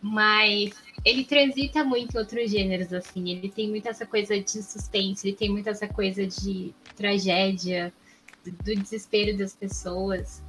mas 0.00 0.74
ele 1.04 1.24
transita 1.24 1.84
muito 1.84 2.16
em 2.16 2.18
outros 2.18 2.50
gêneros, 2.50 2.92
assim. 2.92 3.30
Ele 3.30 3.48
tem 3.48 3.68
muito 3.68 3.88
essa 3.88 4.06
coisa 4.06 4.38
de 4.38 4.62
suspense, 4.62 5.26
ele 5.26 5.36
tem 5.36 5.50
muito 5.50 5.68
essa 5.68 5.88
coisa 5.88 6.26
de 6.26 6.74
tragédia, 6.96 7.92
do 8.44 8.50
do 8.50 8.76
desespero 8.76 9.36
das 9.36 9.54
pessoas. 9.54 10.42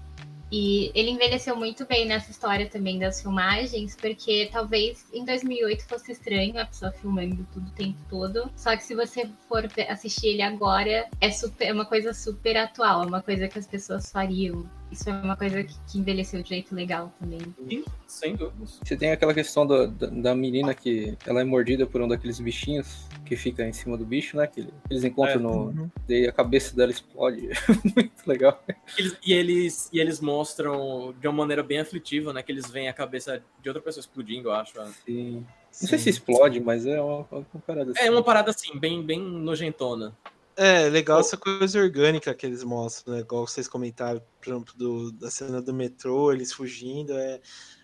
E 0.51 0.91
ele 0.95 1.11
envelheceu 1.11 1.55
muito 1.55 1.85
bem 1.85 2.07
nessa 2.07 2.31
história 2.31 2.67
também 2.67 2.97
das 2.97 3.21
filmagens, 3.21 3.95
porque 3.95 4.49
talvez 4.51 5.05
em 5.13 5.23
2008 5.23 5.83
fosse 5.83 6.11
estranho 6.11 6.59
a 6.59 6.65
pessoa 6.65 6.91
filmando 6.91 7.45
tudo 7.53 7.67
o 7.67 7.71
tempo 7.71 7.99
todo. 8.09 8.51
Só 8.55 8.75
que 8.75 8.83
se 8.83 8.95
você 8.95 9.29
for 9.47 9.69
assistir 9.87 10.29
ele 10.29 10.41
agora, 10.41 11.07
é, 11.21 11.29
super, 11.29 11.65
é 11.65 11.71
uma 11.73 11.85
coisa 11.85 12.13
super 12.15 12.57
atual, 12.57 13.03
é 13.03 13.05
uma 13.05 13.21
coisa 13.21 13.47
que 13.47 13.59
as 13.59 13.67
pessoas 13.67 14.11
fariam. 14.11 14.67
Isso 14.91 15.09
é 15.09 15.13
uma 15.13 15.35
coisa 15.35 15.63
que, 15.63 15.75
que 15.87 15.99
envelheceu 15.99 16.41
de 16.41 16.49
jeito 16.49 16.73
legal 16.73 17.13
também. 17.19 17.39
Sim, 17.67 17.83
sem 18.07 18.35
dúvidas. 18.35 18.79
Você 18.83 18.95
tem 18.97 19.11
aquela 19.11 19.33
questão 19.33 19.65
da, 19.65 19.85
da, 19.85 20.07
da, 20.07 20.35
menina 20.35 20.73
que 20.73 21.17
ela 21.25 21.41
é 21.41 21.43
mordida 21.43 21.85
por 21.85 22.01
um 22.01 22.07
daqueles 22.07 22.39
bichinhos 22.39 23.07
que 23.25 23.35
fica 23.35 23.63
em 23.67 23.73
cima 23.73 23.97
do 23.97 24.05
bicho, 24.05 24.37
né? 24.37 24.47
Que 24.47 24.67
eles 24.89 25.03
encontram 25.03 25.39
é, 25.39 25.43
no. 25.43 25.51
Uhum. 25.65 25.91
E 26.07 26.27
a 26.27 26.31
cabeça 26.31 26.75
dela 26.75 26.91
explode. 26.91 27.49
Muito 27.95 28.27
legal. 28.27 28.63
Eles, 28.97 29.17
e, 29.25 29.33
eles, 29.33 29.89
e 29.93 29.99
eles 29.99 30.19
mostram 30.19 31.13
de 31.19 31.27
uma 31.27 31.37
maneira 31.37 31.61
bem 31.61 31.79
aflitiva, 31.79 32.33
né? 32.33 32.41
Que 32.41 32.51
eles 32.51 32.69
veem 32.69 32.89
a 32.89 32.93
cabeça 32.93 33.43
de 33.61 33.69
outra 33.69 33.81
pessoa 33.81 34.01
explodindo, 34.01 34.49
eu 34.49 34.53
acho. 34.53 34.73
Sim. 35.05 35.35
Não 35.35 35.45
Sim. 35.71 35.87
sei 35.87 35.99
se 35.99 36.09
explode, 36.09 36.59
mas 36.59 36.85
é 36.85 36.99
uma, 36.99 37.27
uma 37.31 37.61
parada 37.65 37.91
assim. 37.91 38.01
É 38.01 38.09
uma 38.09 38.23
parada 38.23 38.49
assim, 38.49 38.77
bem, 38.77 39.03
bem 39.03 39.21
nojentona. 39.21 40.15
É, 40.61 40.89
legal 40.89 41.21
essa 41.21 41.37
coisa 41.37 41.79
orgânica 41.79 42.33
que 42.33 42.45
eles 42.45 42.65
mostram, 42.65 43.13
né? 43.13 43.21
Igual 43.21 43.47
vocês 43.47 43.65
comentaram, 43.65 44.21
por 44.41 44.49
exemplo, 44.49 44.73
do, 44.75 45.09
da 45.13 45.31
cena 45.31 45.61
do 45.61 45.73
metrô, 45.73 46.33
eles 46.33 46.51
fugindo, 46.51 47.13
é, 47.13 47.39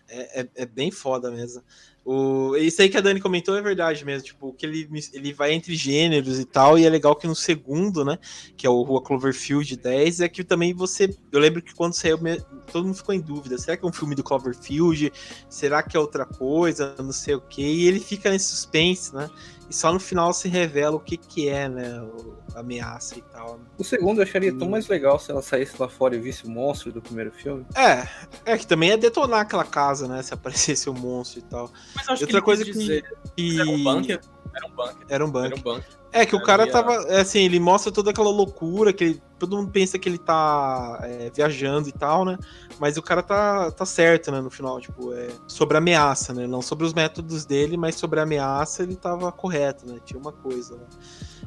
é, 0.10 0.42
é, 0.42 0.50
é 0.56 0.66
bem 0.66 0.92
foda 0.92 1.32
mesmo. 1.32 1.64
O, 2.04 2.54
isso 2.58 2.82
aí 2.82 2.90
que 2.90 2.98
a 2.98 3.02
Dani 3.02 3.22
comentou 3.22 3.56
é 3.56 3.62
verdade 3.62 4.04
mesmo, 4.04 4.26
tipo, 4.26 4.52
que 4.52 4.66
ele, 4.66 4.90
ele 5.14 5.32
vai 5.32 5.54
entre 5.54 5.74
gêneros 5.74 6.38
e 6.38 6.44
tal, 6.44 6.78
e 6.78 6.86
é 6.86 6.90
legal 6.90 7.16
que 7.16 7.26
no 7.26 7.34
segundo, 7.34 8.04
né, 8.04 8.20
que 8.58 8.68
é 8.68 8.70
o 8.70 8.82
Rua 8.82 9.02
Cloverfield 9.02 9.78
10, 9.78 10.20
é 10.20 10.28
que 10.28 10.44
também 10.44 10.74
você, 10.74 11.10
eu 11.32 11.40
lembro 11.40 11.62
que 11.62 11.74
quando 11.74 11.94
saiu, 11.94 12.20
todo 12.72 12.86
mundo 12.86 12.96
ficou 12.96 13.14
em 13.14 13.22
dúvida, 13.22 13.58
será 13.58 13.78
que 13.78 13.86
é 13.86 13.88
um 13.88 13.94
filme 13.94 14.16
do 14.16 14.24
Cloverfield, 14.24 15.12
será 15.50 15.84
que 15.84 15.96
é 15.96 16.00
outra 16.00 16.26
coisa, 16.26 16.96
não 16.98 17.12
sei 17.12 17.36
o 17.36 17.42
que, 17.42 17.62
e 17.62 17.88
ele 17.88 18.00
fica 18.00 18.32
nesse 18.32 18.46
suspense, 18.46 19.14
né, 19.14 19.30
e 19.70 19.74
só 19.74 19.92
no 19.92 20.00
final 20.00 20.32
se 20.34 20.48
revela 20.48 20.96
o 20.96 21.00
que 21.00 21.18
que 21.18 21.50
é, 21.50 21.68
né, 21.68 22.06
a 22.54 22.60
ameaça 22.60 23.18
e 23.18 23.22
tal. 23.22 23.58
Né? 23.58 23.66
O 23.78 23.84
segundo 23.84 24.20
eu 24.20 24.24
acharia 24.24 24.54
tão 24.56 24.70
mais 24.70 24.88
legal 24.88 25.20
se 25.20 25.32
ela 25.32 25.42
saísse 25.42 25.76
lá 25.80 25.90
fora 25.90 26.16
e 26.16 26.20
visse 26.20 26.46
o 26.46 26.50
monstro 26.50 26.92
do 26.92 27.02
primeiro 27.02 27.32
filme. 27.32 27.66
É, 27.76 28.08
é 28.46 28.58
que 28.58 28.68
também 28.68 28.92
é 28.92 28.98
detonar 28.98 29.42
aquela 29.42 29.66
casa, 29.66 30.08
né, 30.08 30.22
se 30.22 30.34
aparecesse 30.34 30.90
o 30.90 30.94
monstro 30.94 31.40
e 31.40 31.44
tal. 31.44 31.72
Mas 31.96 32.10
acho 32.10 32.24
Outra 32.24 32.40
que 32.40 32.46
coisa 32.46 32.64
que, 32.64 32.72
dizer, 32.72 33.04
que... 33.36 33.60
Era 33.60 33.70
um 33.70 33.84
bunker. 33.84 34.22
Era 34.56 34.68
um 34.68 34.72
bunker. 34.72 35.06
Era 35.10 35.26
um 35.26 35.32
bunker. 35.32 35.52
Era 35.52 35.56
um 35.56 35.62
bunker. 35.62 36.06
É 36.12 36.26
que 36.26 36.34
o 36.36 36.42
cara 36.42 36.66
tava. 36.72 36.94
É, 37.10 37.20
assim, 37.20 37.40
ele 37.40 37.60
mostra 37.60 37.92
toda 37.92 38.12
aquela 38.12 38.30
loucura 38.30 38.94
que 38.94 39.04
ele, 39.04 39.24
todo 39.38 39.58
mundo 39.58 39.70
pensa 39.70 40.00
que 40.00 40.08
ele 40.08 40.18
tá 40.18 40.98
é, 41.04 41.30
viajando 41.30 41.90
e 41.90 41.92
tal, 41.92 42.24
né? 42.24 42.38
Mas 42.80 42.96
o 42.96 43.02
cara 43.02 43.22
tá, 43.22 43.70
tá 43.72 43.86
certo, 43.86 44.32
né? 44.32 44.40
No 44.40 44.50
final, 44.50 44.80
tipo, 44.80 45.14
é 45.14 45.28
sobre 45.46 45.76
a 45.76 45.80
ameaça, 45.80 46.34
né? 46.34 46.48
Não 46.48 46.62
sobre 46.62 46.86
os 46.86 46.94
métodos 46.94 47.46
dele, 47.46 47.76
mas 47.76 47.96
sobre 47.96 48.22
a 48.22 48.24
ameaça 48.24 48.84
ele 48.84 48.96
tava 48.96 49.30
correto, 49.30 49.86
né? 49.86 50.00
Tinha 50.06 50.18
uma 50.18 50.32
coisa, 50.32 50.78
né? 50.78 50.86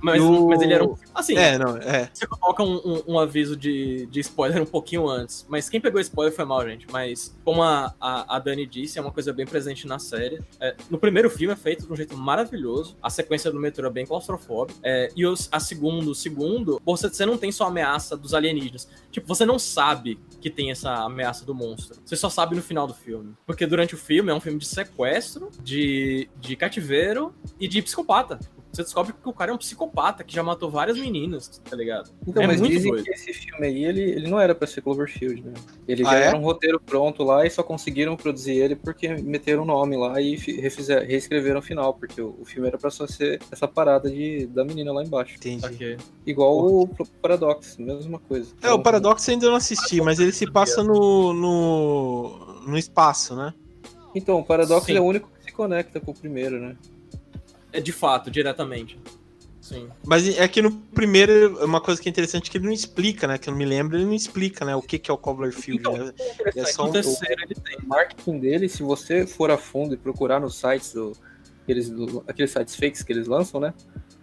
Mas, 0.00 0.22
o... 0.22 0.48
mas 0.48 0.60
ele 0.60 0.72
era 0.72 0.84
um. 0.84 0.94
Assim, 1.14 1.36
é, 1.36 1.58
não, 1.58 1.76
é. 1.76 2.10
Você 2.12 2.26
coloca 2.26 2.62
um, 2.62 2.76
um, 2.76 3.02
um, 3.14 3.18
aviso 3.18 3.56
de, 3.56 4.06
de 4.06 4.20
spoiler 4.20 4.62
um 4.62 4.66
pouquinho 4.66 5.08
antes. 5.08 5.46
Mas 5.48 5.68
quem 5.68 5.80
pegou 5.80 6.00
spoiler 6.00 6.34
foi 6.34 6.44
mal, 6.44 6.66
gente. 6.66 6.86
Mas, 6.90 7.36
como 7.44 7.62
a, 7.62 7.94
a, 8.00 8.36
a 8.36 8.38
Dani 8.38 8.66
disse, 8.66 8.98
é 8.98 9.02
uma 9.02 9.12
coisa 9.12 9.32
bem 9.32 9.46
presente 9.46 9.86
na 9.86 9.98
série. 9.98 10.40
É, 10.60 10.74
no 10.90 10.98
primeiro 10.98 11.28
filme 11.30 11.52
é 11.52 11.56
feito 11.56 11.86
de 11.86 11.92
um 11.92 11.96
jeito 11.96 12.16
maravilhoso. 12.16 12.96
A 13.02 13.10
sequência 13.10 13.50
do 13.50 13.58
metrô 13.58 13.86
é 13.86 13.90
bem 13.90 14.06
claustrofóbica. 14.06 14.78
É, 14.82 15.10
e 15.16 15.26
os, 15.26 15.48
a 15.50 15.60
segundo, 15.60 16.14
segundo, 16.14 16.80
você, 16.84 17.08
você 17.08 17.26
não 17.26 17.36
tem 17.36 17.50
só 17.50 17.64
a 17.64 17.68
ameaça 17.68 18.16
dos 18.16 18.34
alienígenas. 18.34 18.88
Tipo, 19.10 19.26
você 19.26 19.44
não 19.44 19.58
sabe 19.58 20.18
que 20.40 20.50
tem 20.50 20.70
essa 20.70 21.04
ameaça 21.04 21.44
do 21.44 21.54
monstro. 21.54 21.98
Você 22.04 22.16
só 22.16 22.28
sabe 22.28 22.54
no 22.54 22.62
final 22.62 22.86
do 22.86 22.94
filme. 22.94 23.34
Porque 23.46 23.66
durante 23.66 23.94
o 23.94 23.98
filme 23.98 24.30
é 24.30 24.34
um 24.34 24.40
filme 24.40 24.58
de 24.58 24.66
sequestro, 24.66 25.50
de, 25.62 26.28
de 26.40 26.56
cativeiro 26.56 27.34
e 27.58 27.66
de 27.66 27.82
psicopata. 27.82 28.38
Você 28.72 28.82
descobre 28.82 29.12
que 29.12 29.28
o 29.28 29.32
cara 29.32 29.50
é 29.50 29.54
um 29.54 29.58
psicopata 29.58 30.22
que 30.22 30.34
já 30.34 30.42
matou 30.42 30.70
várias 30.70 30.98
meninas, 30.98 31.60
tá 31.68 31.74
ligado? 31.74 32.10
Então, 32.26 32.42
é 32.42 32.46
mas 32.46 32.60
muito 32.60 32.72
dizem 32.72 32.92
doido. 32.92 33.04
que 33.04 33.10
esse 33.10 33.32
filme 33.32 33.66
aí, 33.66 33.84
ele, 33.84 34.02
ele 34.02 34.28
não 34.28 34.38
era 34.38 34.54
pra 34.54 34.66
ser 34.66 34.82
Cloverfield, 34.82 35.42
né? 35.42 35.54
Ele 35.86 36.02
ah, 36.06 36.10
já 36.10 36.18
é? 36.18 36.22
era 36.26 36.36
um 36.36 36.42
roteiro 36.42 36.78
pronto 36.78 37.24
lá 37.24 37.46
e 37.46 37.50
só 37.50 37.62
conseguiram 37.62 38.16
produzir 38.16 38.56
ele 38.56 38.76
porque 38.76 39.08
meteram 39.08 39.62
o 39.62 39.66
nome 39.66 39.96
lá 39.96 40.20
e 40.20 40.36
refizeram, 40.36 41.06
reescreveram 41.06 41.60
o 41.60 41.62
final, 41.62 41.94
porque 41.94 42.20
o, 42.20 42.36
o, 42.38 42.44
filme 42.44 42.68
era 42.68 42.78
pra 42.78 42.90
só 42.90 43.06
ser 43.06 43.40
essa 43.50 43.66
parada 43.66 44.10
de, 44.10 44.46
da 44.46 44.64
menina 44.64 44.92
lá 44.92 45.02
embaixo. 45.02 45.36
Entendi. 45.36 45.66
Okay. 45.66 45.96
Igual 46.26 46.82
o 46.82 46.88
Paradox, 47.22 47.76
mesma 47.78 48.18
coisa. 48.18 48.54
É, 48.62 48.70
o 48.70 48.78
Paradox 48.78 49.28
ainda 49.28 49.48
não 49.48 49.56
assisti, 49.56 50.00
mas 50.00 50.18
ele 50.18 50.32
se 50.32 50.50
passa 50.50 50.82
no, 50.82 51.32
no, 51.32 52.62
no 52.66 52.78
espaço, 52.78 53.34
né? 53.34 53.54
Então, 54.14 54.38
o 54.38 54.44
Paradox 54.44 54.88
é 54.88 55.00
o 55.00 55.04
único 55.04 55.30
que 55.30 55.44
se 55.44 55.52
conecta 55.52 56.00
com 56.00 56.10
o 56.10 56.14
primeiro, 56.14 56.60
né? 56.60 56.76
É 57.78 57.80
de 57.80 57.92
fato, 57.92 58.28
diretamente. 58.28 58.98
Sim. 59.60 59.88
Mas 60.04 60.26
é 60.36 60.48
que 60.48 60.60
no 60.60 60.72
primeiro, 60.72 61.64
uma 61.64 61.80
coisa 61.80 62.02
que 62.02 62.08
é 62.08 62.10
interessante 62.10 62.48
é 62.48 62.50
que 62.50 62.58
ele 62.58 62.64
não 62.64 62.72
explica, 62.72 63.28
né? 63.28 63.38
Que 63.38 63.48
eu 63.48 63.52
não 63.52 63.58
me 63.58 63.64
lembro, 63.64 63.96
ele 63.96 64.04
não 64.04 64.14
explica, 64.14 64.64
né? 64.64 64.74
O 64.74 64.82
que, 64.82 64.98
que 64.98 65.08
é 65.08 65.14
o 65.14 65.16
Cloverfield. 65.16 65.78
Então, 65.78 65.96
né? 65.96 66.12
é, 66.56 66.60
é 66.60 66.64
só 66.64 66.88
um 66.88 66.90
terceiro, 66.90 67.40
ele 67.40 67.54
tem. 67.54 67.76
O 67.76 67.86
marketing 67.86 68.40
dele, 68.40 68.68
se 68.68 68.82
você 68.82 69.28
for 69.28 69.48
a 69.52 69.56
fundo 69.56 69.94
e 69.94 69.96
procurar 69.96 70.40
nos 70.40 70.56
sites 70.56 70.92
do, 70.92 71.12
aqueles, 71.62 71.88
do, 71.88 72.24
aqueles 72.26 72.50
sites 72.50 72.74
fakes 72.74 73.04
que 73.04 73.12
eles 73.12 73.28
lançam, 73.28 73.60
né? 73.60 73.72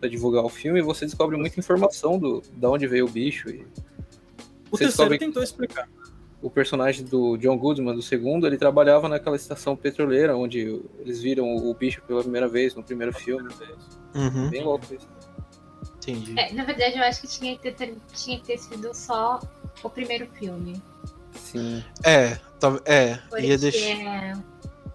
Pra 0.02 0.10
divulgar 0.10 0.44
o 0.44 0.50
filme, 0.50 0.82
você 0.82 1.06
descobre 1.06 1.38
muita 1.38 1.58
informação 1.58 2.20
do, 2.20 2.44
da 2.58 2.70
onde 2.70 2.86
veio 2.88 3.06
o 3.06 3.10
bicho. 3.10 3.48
E 3.50 3.66
o 4.70 4.78
terceiro 4.78 4.90
descobre... 4.90 5.18
tentou 5.18 5.42
explicar 5.42 5.88
o 6.46 6.50
personagem 6.52 7.04
do 7.04 7.38
John 7.38 7.58
Goodman, 7.58 7.96
do 7.96 8.04
segundo, 8.04 8.46
ele 8.46 8.56
trabalhava 8.56 9.10
naquela 9.10 9.36
estação 9.36 9.76
petroleira, 9.76 10.38
onde 10.38 10.80
eles 11.00 11.20
viram 11.20 11.56
o 11.56 11.74
bicho 11.74 12.04
pela 12.04 12.22
primeira 12.22 12.48
vez, 12.48 12.76
no 12.76 12.84
primeiro 12.84 13.12
filme. 13.12 13.52
Uhum. 14.14 14.50
Bem 14.52 14.64
louco 14.64 14.86
isso. 14.94 15.08
Entendi. 15.98 16.40
É, 16.40 16.54
na 16.54 16.64
verdade, 16.64 17.00
eu 17.00 17.04
acho 17.04 17.22
que 17.22 17.28
tinha 17.28 17.58
que, 17.58 17.72
ter, 17.72 17.98
tinha 18.14 18.40
que 18.40 18.46
ter 18.46 18.60
sido 18.60 18.94
só 18.94 19.40
o 19.82 19.90
primeiro 19.90 20.28
filme. 20.38 20.80
Sim. 21.32 21.84
É, 22.06 22.38
é. 22.86 23.16
Porque 23.28 23.48
ia 23.48 23.58
deixar... 23.58 24.44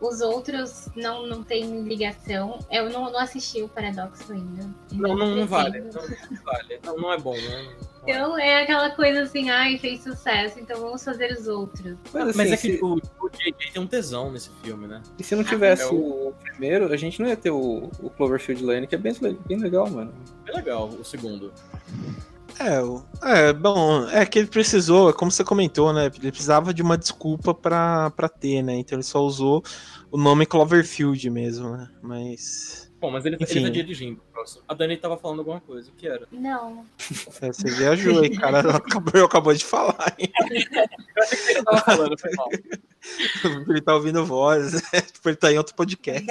os 0.00 0.20
outros 0.20 0.88
não, 0.96 1.26
não 1.26 1.42
tem 1.42 1.82
ligação. 1.82 2.58
Eu 2.70 2.88
não, 2.88 3.10
não 3.10 3.20
assisti 3.20 3.62
o 3.62 3.68
Paradoxo 3.68 4.32
ainda. 4.32 4.68
Não, 4.92 5.14
não, 5.14 5.36
não 5.36 5.46
vale. 5.46 5.80
Não, 5.80 5.92
não, 5.92 6.42
vale. 6.44 6.80
Não, 6.84 6.96
não 6.96 7.12
é 7.12 7.18
bom, 7.18 7.34
né? 7.34 7.68
Então 8.02 8.38
é 8.38 8.62
aquela 8.62 8.90
coisa 8.90 9.22
assim, 9.22 9.50
ai, 9.50 9.76
fez 9.78 10.02
sucesso, 10.02 10.58
então 10.58 10.80
vamos 10.80 11.04
fazer 11.04 11.32
os 11.32 11.46
outros. 11.46 11.96
Mas, 12.12 12.28
assim, 12.28 12.38
Mas 12.38 12.52
é 12.52 12.56
que 12.56 12.76
se... 12.76 12.82
o, 12.82 12.94
o 12.94 13.28
JJ 13.28 13.72
tem 13.72 13.82
um 13.82 13.86
tesão 13.86 14.32
nesse 14.32 14.50
filme, 14.62 14.86
né? 14.86 15.02
E 15.18 15.22
se 15.22 15.36
não 15.36 15.44
tivesse 15.44 15.82
é 15.82 15.86
o... 15.86 16.28
o... 16.28 16.34
primeiro, 16.40 16.90
a 16.90 16.96
gente 16.96 17.20
não 17.20 17.28
ia 17.28 17.36
ter 17.36 17.50
o, 17.50 17.90
o 18.00 18.10
Cloverfield 18.10 18.64
Lane, 18.64 18.86
que 18.86 18.94
é 18.94 18.98
bem, 18.98 19.12
bem 19.46 19.58
legal, 19.58 19.88
mano. 19.90 20.14
Bem 20.44 20.56
legal, 20.56 20.88
o 20.88 21.04
segundo. 21.04 21.52
É, 22.60 23.48
é, 23.48 23.52
bom, 23.54 24.06
é 24.10 24.26
que 24.26 24.38
ele 24.38 24.48
precisou, 24.48 25.14
como 25.14 25.30
você 25.30 25.42
comentou, 25.42 25.94
né? 25.94 26.06
Ele 26.06 26.30
precisava 26.30 26.74
de 26.74 26.82
uma 26.82 26.98
desculpa 26.98 27.54
pra, 27.54 28.10
pra 28.10 28.28
ter, 28.28 28.62
né? 28.62 28.74
Então 28.74 28.96
ele 28.96 29.02
só 29.02 29.20
usou 29.20 29.64
o 30.10 30.18
nome 30.18 30.44
Cloverfield 30.44 31.30
mesmo, 31.30 31.70
né? 31.70 31.88
Mas. 32.02 32.92
Bom, 33.00 33.10
mas 33.10 33.24
ele, 33.24 33.36
ele 33.40 33.62
tá 33.62 33.70
dirigindo. 33.70 34.20
A 34.68 34.74
Dani 34.74 34.94
tava 34.98 35.16
falando 35.16 35.38
alguma 35.38 35.58
coisa. 35.58 35.90
O 35.90 35.94
que 35.94 36.06
era? 36.06 36.28
Não. 36.30 36.84
É, 37.40 37.50
você 37.50 37.70
viajou 37.70 38.20
aí, 38.20 38.36
cara. 38.36 38.76
Acabou, 38.76 39.24
acabou 39.24 39.54
de 39.54 39.64
falar. 39.64 40.14
Hein? 40.18 40.30
Eu 41.16 41.22
achei 41.22 41.38
que 41.38 41.50
ele 41.52 41.62
tava 41.62 41.78
falando, 41.78 42.18
foi 42.18 42.30
mal. 42.36 42.48
Ele 43.70 43.80
tá 43.80 43.94
ouvindo 43.94 44.26
voz. 44.26 44.74
Né? 44.74 45.00
Tipo, 45.00 45.30
ele 45.30 45.36
tá 45.36 45.50
em 45.50 45.56
outro 45.56 45.74
podcast. 45.74 46.26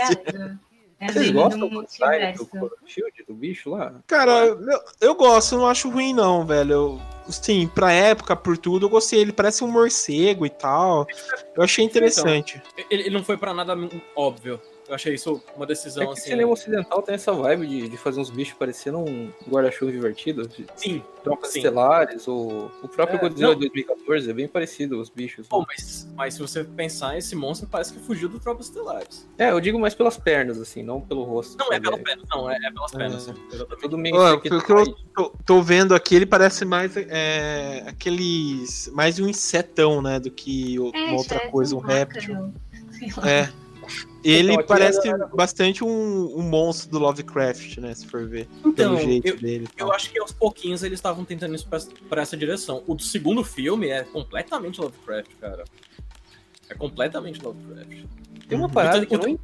É 1.00 1.08
Vocês 1.08 1.32
gostam 1.32 1.70
do 1.70 1.84
design 1.86 2.34
do 2.34 2.72
Shield, 2.86 3.24
do 3.26 3.34
bicho 3.34 3.70
lá? 3.70 3.94
Cara, 4.06 4.46
eu, 4.46 4.80
eu 5.00 5.16
gosto, 5.16 5.56
não 5.56 5.66
acho 5.66 5.90
ruim 5.90 6.14
não, 6.14 6.46
velho. 6.46 6.72
Eu, 6.74 7.02
sim, 7.30 7.68
pra 7.74 7.92
época, 7.92 8.36
por 8.36 8.58
tudo, 8.58 8.86
eu 8.86 8.90
gostei. 8.90 9.22
Ele 9.22 9.32
parece 9.32 9.64
um 9.64 9.72
morcego 9.72 10.46
e 10.46 10.50
tal. 10.50 11.08
Eu 11.56 11.64
achei 11.64 11.86
então, 11.86 11.98
interessante. 11.98 12.62
Então, 12.74 12.86
ele, 12.90 13.04
ele 13.04 13.10
não 13.12 13.24
foi 13.24 13.38
para 13.38 13.54
nada 13.54 13.78
óbvio. 14.14 14.60
Eu 14.90 14.96
achei 14.96 15.14
isso 15.14 15.40
uma 15.56 15.68
decisão 15.68 16.02
é 16.02 16.06
que 16.08 16.14
assim. 16.14 16.22
O 16.22 16.32
cinema 16.32 16.52
ocidental 16.52 17.02
tem 17.04 17.14
essa 17.14 17.32
vibe 17.32 17.68
de, 17.68 17.90
de 17.90 17.96
fazer 17.96 18.20
uns 18.20 18.32
bichos 18.32 18.56
parecendo 18.58 18.98
um 18.98 19.32
guarda-chuva 19.48 19.92
divertido. 19.92 20.50
Sim. 20.76 21.04
Trocas 21.24 21.56
estelares, 21.56 22.28
ou 22.28 22.72
o 22.82 22.88
próprio 22.88 23.18
é, 23.18 23.20
Godzilla 23.20 23.54
de 23.54 23.60
2014 23.60 24.32
é 24.32 24.34
bem 24.34 24.48
parecido 24.48 25.00
os 25.00 25.10
bichos. 25.10 25.48
Bom, 25.48 25.64
mas, 25.68 26.10
mas 26.16 26.34
se 26.34 26.42
você 26.42 26.64
pensar, 26.64 27.16
esse 27.16 27.36
monstro 27.36 27.68
parece 27.70 27.94
que 27.94 28.00
fugiu 28.00 28.28
do 28.28 28.40
Tropas 28.40 28.66
Estelares. 28.66 29.28
É, 29.38 29.52
eu 29.52 29.60
digo 29.60 29.78
mais 29.78 29.94
pelas 29.94 30.18
pernas, 30.18 30.60
assim, 30.60 30.82
não 30.82 31.00
pelo 31.00 31.24
rosto. 31.24 31.56
Não, 31.60 31.72
é 31.72 31.80
pelas 31.80 32.02
pernas, 32.02 32.26
não, 32.32 32.50
é, 32.50 32.56
é 32.56 32.72
pelas 32.72 32.92
pernas. 32.92 33.28
É. 33.28 33.32
É 33.62 33.76
tudo 33.80 33.96
meio 33.96 34.16
oh, 34.16 34.40
que 34.40 34.52
eu 34.52 34.96
tô, 35.14 35.36
tô, 35.46 35.62
vendo 35.62 35.94
aqui, 35.94 36.16
ele 36.16 36.26
parece 36.26 36.66
mais 36.66 36.98
é, 36.98 37.84
aqueles. 37.86 38.90
mais 38.92 39.20
um 39.20 39.28
insetão, 39.28 40.02
né? 40.02 40.20
Do 40.20 40.32
que 40.32 40.80
uma 40.80 40.98
é, 40.98 41.12
outra 41.12 41.48
coisa, 41.50 41.76
um 41.76 41.80
réptil. 41.80 42.52
É. 43.24 43.50
Ele 44.24 44.54
então, 44.54 44.66
parece 44.66 45.08
era... 45.08 45.28
bastante 45.28 45.84
um, 45.84 46.38
um, 46.38 46.42
monstro 46.42 46.90
do 46.90 47.00
Lovecraft, 47.00 47.78
né? 47.78 47.94
Se 47.94 48.06
for 48.06 48.28
ver. 48.28 48.48
Então, 48.60 48.74
pelo 48.74 48.98
jeito 49.00 49.28
eu, 49.28 49.38
dele. 49.38 49.68
Eu 49.78 49.92
acho 49.92 50.12
que 50.12 50.20
aos 50.20 50.32
pouquinhos 50.32 50.84
eles 50.84 51.00
estavam 51.00 51.24
tentando 51.24 51.56
isso 51.56 51.68
pra, 51.68 51.80
pra, 52.10 52.22
essa 52.22 52.36
direção. 52.36 52.84
O 52.86 52.96
do 52.96 53.04
segundo 53.04 53.44
filme 53.44 53.88
é 53.88 54.04
completamente 54.04 54.82
Lovecraft, 54.82 55.32
cara. 55.40 55.64
É 56.70 56.74
completamente 56.74 57.42
Lovecraft. 57.42 58.06
Tem 58.48 58.58
uma 58.58 58.70
parada 58.70 59.04
o, 59.04 59.08
que 59.08 59.16
o, 59.16 59.20
não... 59.20 59.40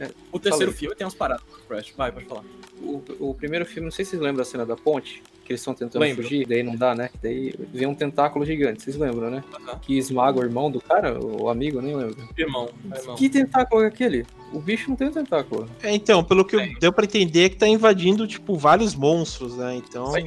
é, 0.00 0.10
o 0.32 0.38
terceiro 0.38 0.72
Falei. 0.72 0.78
filme 0.78 0.96
tem 0.96 1.04
umas 1.04 1.14
paradas 1.14 1.44
Lovecraft. 1.48 1.92
Vai, 1.96 2.12
pode 2.12 2.26
falar. 2.26 2.44
O, 2.80 3.02
o 3.20 3.34
primeiro 3.34 3.64
filme, 3.64 3.84
não 3.84 3.92
sei 3.92 4.04
se 4.04 4.12
vocês 4.12 4.22
lembram 4.22 4.38
da 4.38 4.44
cena 4.44 4.66
da 4.66 4.76
ponte 4.76 5.22
que 5.46 5.52
eles 5.52 5.60
estão 5.60 5.74
tentando 5.74 6.02
Lembro. 6.02 6.22
fugir, 6.22 6.46
daí 6.46 6.62
não 6.62 6.76
dá, 6.76 6.94
né? 6.94 7.08
Daí 7.22 7.54
vem 7.72 7.86
um 7.86 7.94
tentáculo 7.94 8.44
gigante, 8.44 8.82
vocês 8.82 8.96
lembram, 8.96 9.30
né? 9.30 9.44
Uhum. 9.58 9.78
Que 9.78 9.96
esmaga 9.96 10.40
o 10.40 10.42
irmão 10.42 10.70
do 10.70 10.80
cara, 10.80 11.18
o 11.18 11.48
amigo, 11.48 11.80
nem 11.80 11.94
lembro. 11.94 12.16
Irmão, 12.36 12.68
irmão. 12.94 13.16
Que 13.16 13.28
tentáculo 13.28 13.82
é 13.82 13.86
aquele? 13.86 14.26
O 14.52 14.60
bicho 14.60 14.88
não 14.88 14.96
tem 14.96 15.08
um 15.08 15.12
tentáculo. 15.12 15.68
É, 15.82 15.94
então, 15.94 16.22
pelo 16.22 16.44
que 16.44 16.56
é. 16.56 16.72
deu 16.80 16.92
pra 16.92 17.04
entender, 17.04 17.44
é 17.44 17.48
que 17.48 17.56
tá 17.56 17.66
invadindo, 17.66 18.26
tipo, 18.26 18.56
vários 18.56 18.94
monstros, 18.94 19.56
né? 19.56 19.74
Então. 19.76 20.16
É, 20.16 20.22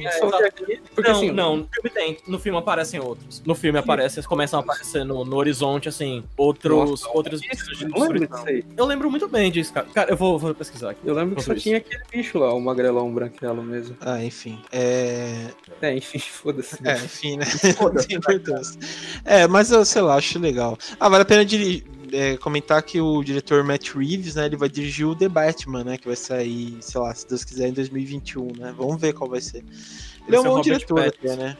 porque, 0.94 1.10
não, 1.10 1.10
assim, 1.10 1.30
não, 1.30 1.56
no 1.56 1.68
filme 1.72 1.90
tem. 1.90 2.16
No 2.26 2.38
filme 2.38 2.58
aparecem 2.58 3.00
outros. 3.00 3.42
No 3.44 3.54
filme 3.54 3.78
aparecem, 3.78 4.22
começam 4.24 4.60
a 4.60 4.62
aparecer 4.62 5.04
no, 5.04 5.24
no 5.24 5.36
horizonte, 5.36 5.88
assim, 5.88 6.22
outros. 6.36 6.90
Nossa, 6.90 7.08
outros 7.12 7.40
bichos 7.40 7.78
de 7.78 7.86
destruição. 7.86 8.44
Eu 8.76 8.84
lembro 8.84 9.10
muito 9.10 9.26
bem 9.26 9.50
disso, 9.50 9.72
cara. 9.72 9.86
Cara, 9.92 10.10
eu 10.10 10.16
vou, 10.16 10.38
vou 10.38 10.54
pesquisar 10.54 10.90
aqui. 10.90 11.00
Eu 11.04 11.14
lembro 11.14 11.36
que 11.36 11.42
só 11.42 11.54
tinha 11.54 11.78
aquele 11.78 12.02
bicho 12.12 12.38
lá, 12.38 12.52
o 12.52 12.60
magrelão 12.60 13.12
branquelo 13.12 13.62
mesmo. 13.62 13.96
Ah, 14.00 14.22
enfim. 14.22 14.60
É. 14.70 15.09
É, 15.82 15.94
enfim, 15.96 16.18
foda-se. 16.18 16.76
É, 16.84 16.94
enfim, 16.94 17.36
né? 17.36 17.46
Foda-se. 17.76 18.78
é, 19.24 19.46
mas 19.46 19.70
eu 19.70 19.84
sei 19.84 20.02
lá, 20.02 20.16
acho 20.16 20.38
legal. 20.38 20.76
Ah, 20.98 21.08
vale 21.08 21.22
a 21.22 21.26
pena 21.26 21.44
dirigir 21.44 21.84
é, 22.12 22.36
comentar 22.36 22.82
que 22.82 23.00
o 23.00 23.22
diretor 23.22 23.62
Matt 23.64 23.94
Reeves, 23.94 24.34
né, 24.34 24.46
ele 24.46 24.56
vai 24.56 24.68
dirigir 24.68 25.06
o 25.06 25.14
The 25.14 25.28
Batman, 25.28 25.84
né, 25.84 25.96
que 25.96 26.06
vai 26.06 26.16
sair, 26.16 26.76
sei 26.80 27.00
lá, 27.00 27.14
se 27.14 27.26
Deus 27.26 27.44
quiser, 27.44 27.68
em 27.68 27.72
2021, 27.72 28.52
né? 28.58 28.74
Vamos 28.76 29.00
ver 29.00 29.12
qual 29.12 29.30
vai 29.30 29.40
ser. 29.40 29.64
Ele 30.26 30.36
é 30.36 30.40
um 30.40 30.44
bom 30.44 30.60
diretor 30.60 31.00
até, 31.00 31.36
né? 31.36 31.56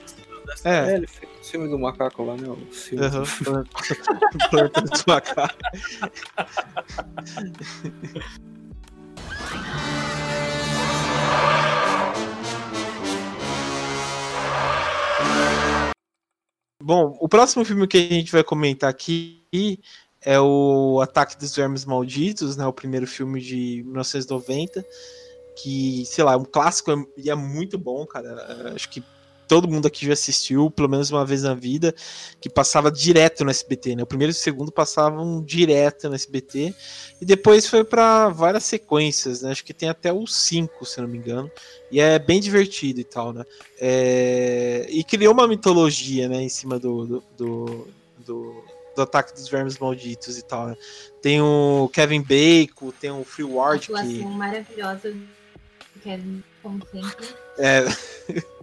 É. 0.65 0.93
é, 0.93 0.97
ele 0.97 1.07
fez 1.07 1.31
o 1.41 1.45
filme 1.45 1.69
do 1.69 1.79
macaco 1.79 2.25
lá, 2.25 2.37
né? 2.37 2.49
O 2.49 2.57
filme 2.75 3.05
uhum. 3.07 3.65
Planta 4.51 4.81
do 4.81 5.05
macaco. 5.07 5.55
Bom, 16.83 17.17
o 17.21 17.29
próximo 17.29 17.65
filme 17.65 17.87
que 17.87 17.99
a 17.99 18.01
gente 18.01 18.33
vai 18.33 18.43
comentar 18.43 18.89
aqui 18.89 19.43
é 20.23 20.41
o 20.41 21.01
Ataque 21.03 21.37
dos 21.39 21.55
Vermes 21.55 21.85
Malditos, 21.85 22.57
né? 22.57 22.67
O 22.67 22.73
primeiro 22.73 23.07
filme 23.07 23.41
de 23.41 23.83
1990, 23.85 24.85
que, 25.63 26.05
sei 26.07 26.25
lá, 26.25 26.33
é 26.33 26.37
um 26.37 26.45
clássico 26.45 26.91
e 27.17 27.31
é 27.31 27.35
muito 27.35 27.79
bom, 27.79 28.07
cara. 28.07 28.73
Acho 28.75 28.89
que 28.89 29.03
todo 29.51 29.67
mundo 29.67 29.87
aqui 29.87 30.07
já 30.07 30.13
assistiu, 30.13 30.71
pelo 30.71 30.89
menos 30.89 31.11
uma 31.11 31.27
vez 31.27 31.43
na 31.43 31.55
vida, 31.55 31.93
que 32.41 32.49
passava 32.49 32.89
direto 32.89 33.45
no 33.45 33.51
SBT, 33.51 33.97
né? 33.97 34.05
O 34.05 34.07
primeiro 34.07 34.31
e 34.31 34.33
o 34.33 34.37
segundo 34.37 34.71
passavam 34.71 35.43
direto 35.43 36.09
no 36.09 36.15
SBT, 36.15 36.73
e 37.21 37.25
depois 37.25 37.67
foi 37.67 37.83
para 37.83 38.29
várias 38.29 38.63
sequências, 38.63 39.43
né? 39.43 39.51
Acho 39.51 39.65
que 39.65 39.75
tem 39.75 39.89
até 39.89 40.13
os 40.13 40.37
cinco, 40.37 40.87
se 40.87 41.01
não 41.01 41.09
me 41.09 41.19
engano, 41.19 41.51
e 41.91 41.99
é 41.99 42.17
bem 42.17 42.41
divertido 42.41 43.01
e 43.01 43.05
tal, 43.05 43.33
né? 43.33 43.45
É... 43.81 44.87
E 44.89 45.03
criou 45.03 45.35
uma 45.35 45.49
mitologia, 45.49 46.29
né, 46.29 46.41
em 46.41 46.49
cima 46.49 46.79
do, 46.79 47.05
do, 47.05 47.25
do, 47.37 47.89
do 48.25 48.65
do 48.95 49.03
ataque 49.03 49.33
dos 49.33 49.49
vermes 49.49 49.79
malditos 49.79 50.37
e 50.37 50.43
tal. 50.43 50.67
Né? 50.67 50.77
Tem 51.23 51.41
o 51.41 51.89
Kevin 51.93 52.23
Bacon, 52.23 52.91
tem 52.91 53.11
o 53.11 53.25
Free 53.25 53.45
Ward. 53.45 53.87
que... 53.87 54.25
maravilhosa 54.25 55.13
do 55.13 56.01
Kevin, 56.03 56.43
como 56.61 56.85
sempre. 56.93 57.29
É. 57.57 57.85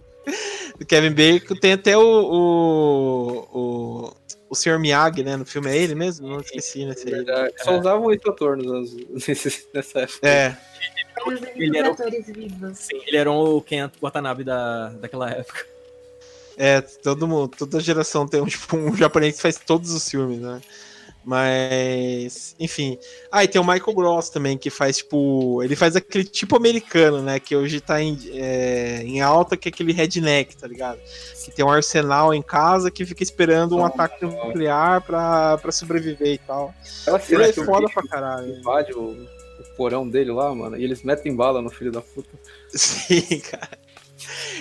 do 0.78 0.86
Kevin 0.86 1.12
Bacon, 1.12 1.56
tem 1.56 1.72
até 1.72 1.96
o, 1.96 2.02
o, 2.02 3.48
o, 3.52 4.16
o 4.48 4.54
Sr. 4.54 4.78
Miyagi, 4.78 5.22
né? 5.22 5.36
No 5.36 5.44
filme 5.44 5.70
é 5.70 5.76
ele 5.76 5.94
mesmo? 5.94 6.28
Não 6.28 6.40
esqueci, 6.40 6.84
né? 6.84 6.94
É 6.96 7.04
verdade. 7.04 7.54
Só 7.58 7.72
é. 7.72 7.80
usavam 7.80 8.04
oito 8.04 8.30
atores 8.30 8.64
nessa 9.74 10.00
época. 10.00 10.28
É. 10.28 10.56
Ele 11.56 11.76
era, 11.76 11.90
o, 11.90 11.96
sim, 12.74 13.02
ele 13.06 13.16
era 13.16 13.30
o 13.30 13.60
Ken 13.60 13.90
Watanabe 14.00 14.44
da, 14.44 14.90
daquela 14.90 15.28
época. 15.28 15.66
É, 16.56 16.80
todo 16.80 17.26
mundo, 17.26 17.48
toda 17.56 17.80
geração 17.80 18.26
tem 18.26 18.40
um, 18.40 18.46
tipo, 18.46 18.76
um 18.76 18.96
japonês 18.96 19.36
que 19.36 19.42
faz 19.42 19.56
todos 19.56 19.92
os 19.92 20.08
filmes, 20.08 20.40
né? 20.40 20.60
Mas, 21.24 22.56
enfim. 22.58 22.98
Ah, 23.30 23.44
e 23.44 23.48
tem 23.48 23.60
o 23.60 23.64
Michael 23.64 23.94
Gross 23.94 24.30
também, 24.30 24.56
que 24.56 24.70
faz, 24.70 24.98
tipo. 24.98 25.62
Ele 25.62 25.76
faz 25.76 25.94
aquele 25.94 26.24
tipo 26.24 26.56
americano, 26.56 27.22
né? 27.22 27.38
Que 27.38 27.54
hoje 27.54 27.80
tá 27.80 28.00
em, 28.00 28.18
é, 28.32 29.02
em 29.02 29.20
alta, 29.20 29.56
que 29.56 29.68
é 29.68 29.70
aquele 29.70 29.92
redneck, 29.92 30.56
tá 30.56 30.66
ligado? 30.66 30.98
Que 31.44 31.50
tem 31.50 31.64
um 31.64 31.70
arsenal 31.70 32.32
em 32.32 32.42
casa 32.42 32.90
que 32.90 33.04
fica 33.04 33.22
esperando 33.22 33.76
um 33.76 33.84
ataque 33.84 34.24
nuclear 34.24 35.02
pra, 35.02 35.58
pra 35.58 35.72
sobreviver 35.72 36.34
e 36.34 36.38
tal. 36.38 36.74
Ela 37.06 37.20
ele 37.28 37.42
é 37.42 37.52
foda 37.52 37.88
pra 37.88 38.02
caralho. 38.04 38.56
Invade 38.58 38.92
o, 38.94 39.10
o 39.10 39.76
porão 39.76 40.08
dele 40.08 40.32
lá, 40.32 40.54
mano, 40.54 40.76
e 40.76 40.84
eles 40.84 41.02
metem 41.02 41.34
bala 41.34 41.60
no 41.60 41.70
filho 41.70 41.92
da 41.92 42.00
puta. 42.00 42.30
Sim, 42.68 43.40
cara. 43.50 43.78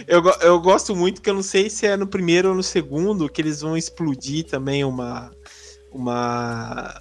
Eu, 0.07 0.23
eu 0.41 0.59
gosto 0.59 0.95
muito 0.95 1.21
que 1.21 1.29
eu 1.29 1.33
não 1.33 1.43
sei 1.43 1.69
se 1.69 1.85
é 1.85 1.97
no 1.97 2.07
primeiro 2.07 2.49
ou 2.49 2.55
no 2.55 2.63
segundo 2.63 3.29
que 3.29 3.41
eles 3.41 3.61
vão 3.61 3.75
explodir 3.75 4.45
também 4.45 4.83
uma. 4.83 5.31
Uma. 5.97 6.93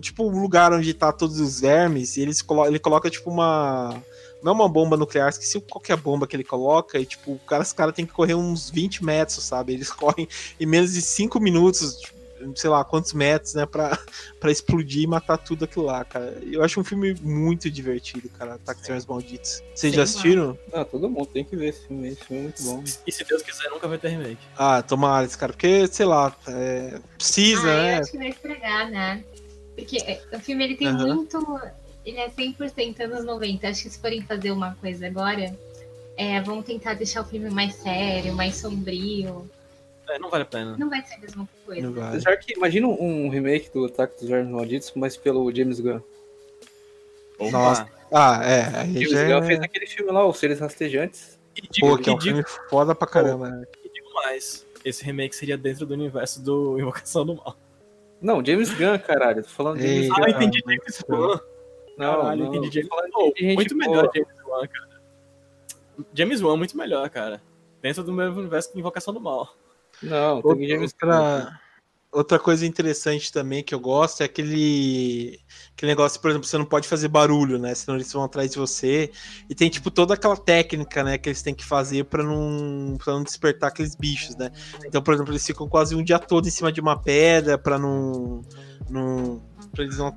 Tipo, 0.00 0.24
um 0.24 0.40
lugar 0.40 0.72
onde 0.72 0.92
tá 0.94 1.12
todos 1.12 1.38
os 1.38 1.60
vermes. 1.60 2.16
E 2.16 2.22
eles 2.22 2.42
colo 2.42 2.66
ele 2.66 2.78
coloca, 2.78 3.10
tipo, 3.10 3.30
uma. 3.30 4.02
Não 4.42 4.52
é 4.52 4.54
uma 4.54 4.68
bomba 4.68 4.96
nuclear, 4.96 5.30
esqueci 5.30 5.58
qualquer 5.60 5.96
bomba 5.96 6.26
que 6.26 6.36
ele 6.36 6.44
coloca. 6.44 6.98
E, 6.98 7.06
tipo, 7.06 7.40
os 7.62 7.72
caras 7.72 7.94
têm 7.94 8.04
que 8.04 8.12
correr 8.12 8.34
uns 8.34 8.70
20 8.70 9.04
metros, 9.04 9.42
sabe? 9.44 9.74
Eles 9.74 9.90
correm 9.92 10.28
em 10.58 10.66
menos 10.66 10.92
de 10.92 11.00
5 11.02 11.38
minutos. 11.40 11.96
Tipo, 11.96 12.13
sei 12.54 12.70
lá, 12.70 12.84
quantos 12.84 13.12
metros, 13.12 13.54
né, 13.54 13.66
pra, 13.66 13.98
pra 14.40 14.50
explodir 14.50 15.02
e 15.02 15.06
matar 15.06 15.38
tudo 15.38 15.64
aquilo 15.64 15.86
lá, 15.86 16.04
cara. 16.04 16.38
Eu 16.42 16.62
acho 16.62 16.80
um 16.80 16.84
filme 16.84 17.14
muito 17.20 17.70
divertido, 17.70 18.28
cara, 18.30 18.54
Ataque 18.54 18.92
dos 18.92 19.06
Malditos. 19.06 19.62
Vocês 19.74 19.92
Sim, 19.92 19.96
já 19.96 20.02
assistiram? 20.02 20.58
Ah, 20.72 20.84
todo 20.84 21.08
mundo 21.08 21.26
tem 21.26 21.44
que 21.44 21.56
ver 21.56 21.68
esse 21.68 21.86
filme, 21.86 22.08
esse 22.08 22.24
filme 22.24 22.40
é 22.40 22.44
muito 22.44 22.62
bom. 22.62 22.84
E 23.06 23.12
se 23.12 23.24
Deus 23.24 23.42
quiser, 23.42 23.70
nunca 23.70 23.88
vai 23.88 23.98
ter 23.98 24.08
remake. 24.08 24.38
Ah, 24.56 24.82
tomara, 24.82 25.26
cara, 25.28 25.52
porque, 25.52 25.86
sei 25.86 26.06
lá, 26.06 26.34
é, 26.46 26.98
precisa, 27.16 27.62
ah, 27.62 27.76
né? 27.76 27.96
Eu 27.96 28.00
acho 28.00 28.10
que 28.10 28.18
vai 28.18 28.28
estragar, 28.28 28.90
né? 28.90 29.24
Porque 29.74 29.96
é, 29.98 30.20
o 30.32 30.40
filme, 30.40 30.64
ele 30.64 30.76
tem 30.76 30.88
uhum. 30.88 31.14
muito... 31.14 31.60
Ele 32.04 32.18
é 32.18 32.28
100% 32.28 33.00
anos 33.00 33.24
90. 33.24 33.66
Acho 33.66 33.82
que 33.84 33.90
se 33.90 33.98
forem 33.98 34.20
fazer 34.22 34.50
uma 34.50 34.74
coisa 34.74 35.06
agora, 35.06 35.56
é, 36.16 36.40
vão 36.40 36.62
tentar 36.62 36.94
deixar 36.94 37.22
o 37.22 37.24
filme 37.24 37.50
mais 37.50 37.74
sério, 37.76 38.34
mais 38.34 38.56
sombrio. 38.56 39.48
É, 40.08 40.18
não 40.18 40.30
vale 40.30 40.42
a 40.42 40.46
pena. 40.46 40.76
Não 40.76 40.88
vai 40.90 41.02
ser 41.02 41.14
a 41.14 41.18
mesma 41.18 41.48
coisa. 41.64 41.90
Vale. 41.90 42.20
Já 42.20 42.36
que, 42.36 42.52
imagina 42.54 42.86
um 42.86 43.28
remake 43.28 43.70
do 43.72 43.86
Ataque 43.86 44.20
dos 44.20 44.28
Vermes 44.28 44.52
Malditos, 44.52 44.92
mas 44.94 45.16
pelo 45.16 45.50
James 45.54 45.80
Gunn. 45.80 46.00
Opa. 47.38 47.50
Nossa. 47.50 47.88
Ah, 48.12 48.40
é. 48.44 48.60
A 48.80 48.84
James 48.84 49.12
Gunn 49.12 49.42
fez 49.46 49.60
aquele 49.60 49.86
filme 49.86 50.12
lá, 50.12 50.26
Os 50.26 50.38
Seres 50.38 50.60
Rastejantes. 50.60 51.38
E 51.56 51.62
digo, 51.68 51.88
Pô, 51.88 51.98
que 51.98 52.10
é 52.10 52.12
um 52.12 52.18
digo, 52.18 52.36
filme 52.36 52.68
foda 52.68 52.94
pra 52.94 53.08
caramba. 53.08 53.48
Né? 53.48 53.66
E 53.84 53.88
digo 53.88 54.12
mais, 54.14 54.66
esse 54.84 55.04
remake 55.04 55.34
seria 55.34 55.56
dentro 55.56 55.86
do 55.86 55.94
universo 55.94 56.42
do 56.42 56.78
Invocação 56.80 57.24
do 57.24 57.36
Mal. 57.36 57.56
Não, 58.20 58.44
James 58.44 58.70
Gunn, 58.70 58.98
caralho. 58.98 59.42
Tô 59.42 59.48
falando 59.48 59.78
de 59.78 59.86
James 59.86 60.08
Gunn. 60.08 60.24
Ah, 60.24 60.30
entendi 60.30 60.62
James 60.66 61.04
Gunn. 61.08 61.38
Não, 61.96 62.16
caralho, 62.16 62.44
não, 62.44 62.54
entendi 62.54 62.74
James 62.74 62.88
Gunn. 62.88 63.54
muito 63.54 63.76
melhor 63.76 64.10
James 64.14 64.44
Wan, 64.46 64.66
cara. 64.66 65.02
James 66.12 66.42
Wan 66.42 66.54
é 66.54 66.56
muito 66.56 66.76
melhor, 66.76 67.08
cara. 67.10 67.40
Dentro 67.80 68.02
do 68.02 68.12
mesmo 68.12 68.40
universo 68.40 68.72
que 68.72 68.78
Invocação 68.78 69.14
do 69.14 69.20
Mal. 69.20 69.54
Não, 70.02 70.42
tem 70.42 70.68
James 70.68 70.92
outra, 70.92 71.60
outra 72.14 72.38
coisa 72.38 72.64
interessante 72.64 73.32
também 73.32 73.62
que 73.62 73.74
eu 73.74 73.80
gosto 73.80 74.20
é 74.22 74.24
aquele, 74.24 75.40
aquele 75.72 75.92
negócio, 75.92 76.20
por 76.20 76.30
exemplo, 76.30 76.46
você 76.46 76.56
não 76.56 76.64
pode 76.64 76.86
fazer 76.86 77.08
barulho, 77.08 77.58
né? 77.58 77.74
Senão 77.74 77.96
eles 77.96 78.12
vão 78.12 78.22
atrás 78.22 78.52
de 78.52 78.58
você. 78.58 79.10
E 79.48 79.54
tem, 79.54 79.68
tipo, 79.68 79.90
toda 79.90 80.14
aquela 80.14 80.36
técnica, 80.36 81.02
né, 81.02 81.18
que 81.18 81.28
eles 81.28 81.42
têm 81.42 81.54
que 81.54 81.64
fazer 81.64 82.04
para 82.04 82.22
não, 82.22 82.96
pra 83.02 83.14
não 83.14 83.24
despertar 83.24 83.68
aqueles 83.68 83.96
bichos, 83.96 84.36
né? 84.36 84.50
Então, 84.86 85.02
por 85.02 85.14
exemplo, 85.14 85.32
eles 85.32 85.44
ficam 85.44 85.68
quase 85.68 85.94
um 85.94 86.02
dia 86.02 86.18
todo 86.18 86.46
em 86.46 86.50
cima 86.50 86.70
de 86.70 86.80
uma 86.80 87.00
pedra 87.00 87.58
para 87.58 87.78
não. 87.78 88.42
não 88.88 89.53
pra 89.74 89.84
eles 89.84 89.98
não 89.98 90.16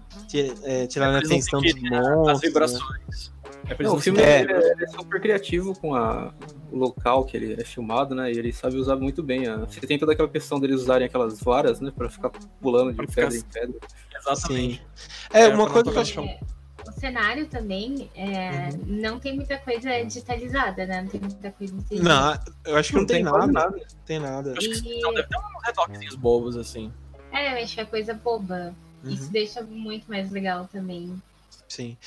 é, 0.63 0.87
tirarem 0.87 1.15
a 1.15 1.19
atenção 1.19 1.61
dos 1.61 1.73
monstros. 1.73 2.29
As 2.29 2.41
vibrações. 2.41 3.31
Né? 3.31 3.37
É 3.69 3.83
não, 3.83 3.95
o 3.95 3.99
filme 3.99 4.21
é... 4.21 4.43
É, 4.43 4.83
é, 4.83 4.87
super 4.87 5.19
criativo 5.19 5.77
com 5.77 5.93
a, 5.93 6.33
o 6.71 6.77
local 6.77 7.25
que 7.25 7.35
ele 7.35 7.59
é 7.59 7.65
filmado, 7.65 8.15
né? 8.15 8.31
E 8.31 8.37
ele 8.37 8.53
sabe 8.53 8.77
usar 8.77 8.95
muito 8.95 9.21
bem. 9.21 9.47
A... 9.47 9.57
Você 9.57 9.81
tem 9.81 9.99
toda 9.99 10.13
aquela 10.13 10.29
questão 10.29 10.59
deles 10.59 10.81
usarem 10.81 11.05
aquelas 11.05 11.39
varas, 11.41 11.81
né? 11.81 11.91
Pra 11.95 12.09
ficar 12.09 12.29
pulando 12.61 12.93
de 12.93 13.07
pedra 13.07 13.35
em 13.35 13.41
pedra. 13.41 13.75
Exatamente. 14.15 14.81
Sim. 14.95 15.09
É, 15.33 15.43
é 15.43 15.47
uma 15.49 15.69
coisa 15.69 15.91
que 15.91 15.97
eu 15.97 16.01
acho. 16.01 16.21
O 16.21 16.91
cenário 16.99 17.47
também 17.47 18.09
é, 18.15 18.69
uhum. 18.69 18.79
não 18.85 19.19
tem 19.19 19.35
muita 19.35 19.57
coisa 19.57 20.01
digitalizada, 20.05 20.85
né? 20.85 21.01
Não 21.01 21.09
tem 21.09 21.19
muita 21.19 21.51
coisa 21.51 21.75
assim. 21.75 21.99
Não, 21.99 22.39
eu 22.65 22.77
acho 22.77 22.89
que 22.89 22.95
não, 22.95 23.01
não 23.01 23.07
tem, 23.07 23.15
tem 23.17 23.25
nada. 23.25 23.47
nada. 23.47 23.77
Não 23.77 24.05
tem 24.05 24.19
nada. 24.19 24.53
Acho 24.57 24.69
que 24.69 25.01
não, 25.01 25.13
deve 25.13 25.27
ter 25.27 25.37
uns 25.37 25.65
retoquezinhos 25.65 26.15
bobos, 26.15 26.55
assim. 26.55 26.91
É, 27.33 27.53
eu 27.59 27.63
acho 27.63 27.75
que 27.75 27.81
é 27.81 27.85
coisa 27.85 28.13
boba. 28.13 28.73
Uhum. 29.03 29.11
Isso 29.11 29.31
deixa 29.31 29.61
muito 29.61 30.07
mais 30.07 30.31
legal 30.31 30.67
também. 30.71 31.21
Sim. 31.67 31.97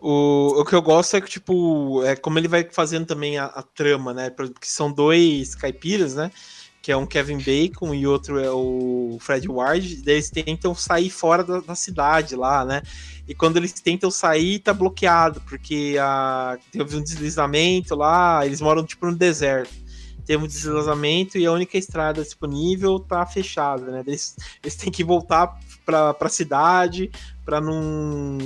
O, 0.00 0.60
o 0.60 0.64
que 0.64 0.74
eu 0.74 0.82
gosto 0.82 1.16
é 1.16 1.20
que, 1.20 1.30
tipo, 1.30 2.02
é 2.04 2.16
como 2.16 2.38
ele 2.38 2.48
vai 2.48 2.68
fazendo 2.70 3.06
também 3.06 3.38
a, 3.38 3.44
a 3.44 3.62
trama, 3.62 4.12
né? 4.12 4.30
Porque 4.30 4.66
são 4.66 4.90
dois 4.90 5.54
caipiras, 5.54 6.14
né? 6.14 6.32
Que 6.82 6.90
é 6.90 6.96
um 6.96 7.06
Kevin 7.06 7.38
Bacon 7.38 7.94
e 7.94 8.04
outro 8.04 8.40
é 8.40 8.50
o 8.50 9.16
Fred 9.20 9.48
Ward. 9.48 10.02
Eles 10.04 10.28
tentam 10.30 10.74
sair 10.74 11.08
fora 11.10 11.44
da, 11.44 11.60
da 11.60 11.74
cidade 11.76 12.34
lá, 12.34 12.64
né? 12.64 12.82
E 13.28 13.34
quando 13.34 13.56
eles 13.58 13.72
tentam 13.74 14.10
sair, 14.10 14.58
tá 14.58 14.74
bloqueado, 14.74 15.40
porque 15.42 15.96
a, 16.00 16.58
teve 16.72 16.96
um 16.96 17.02
deslizamento 17.02 17.94
lá, 17.94 18.44
eles 18.44 18.60
moram 18.60 18.84
tipo 18.84 19.06
no 19.06 19.14
deserto. 19.14 19.72
teve 20.24 20.42
um 20.42 20.46
deslizamento 20.48 21.38
e 21.38 21.46
a 21.46 21.52
única 21.52 21.78
estrada 21.78 22.22
disponível 22.22 22.98
tá 22.98 23.24
fechada, 23.24 23.92
né? 23.92 24.02
Eles, 24.04 24.34
eles 24.60 24.74
têm 24.74 24.90
que 24.90 25.04
voltar 25.04 25.56
pra, 25.84 26.14
pra 26.14 26.28
cidade 26.28 27.10
pra 27.44 27.60
não. 27.60 28.38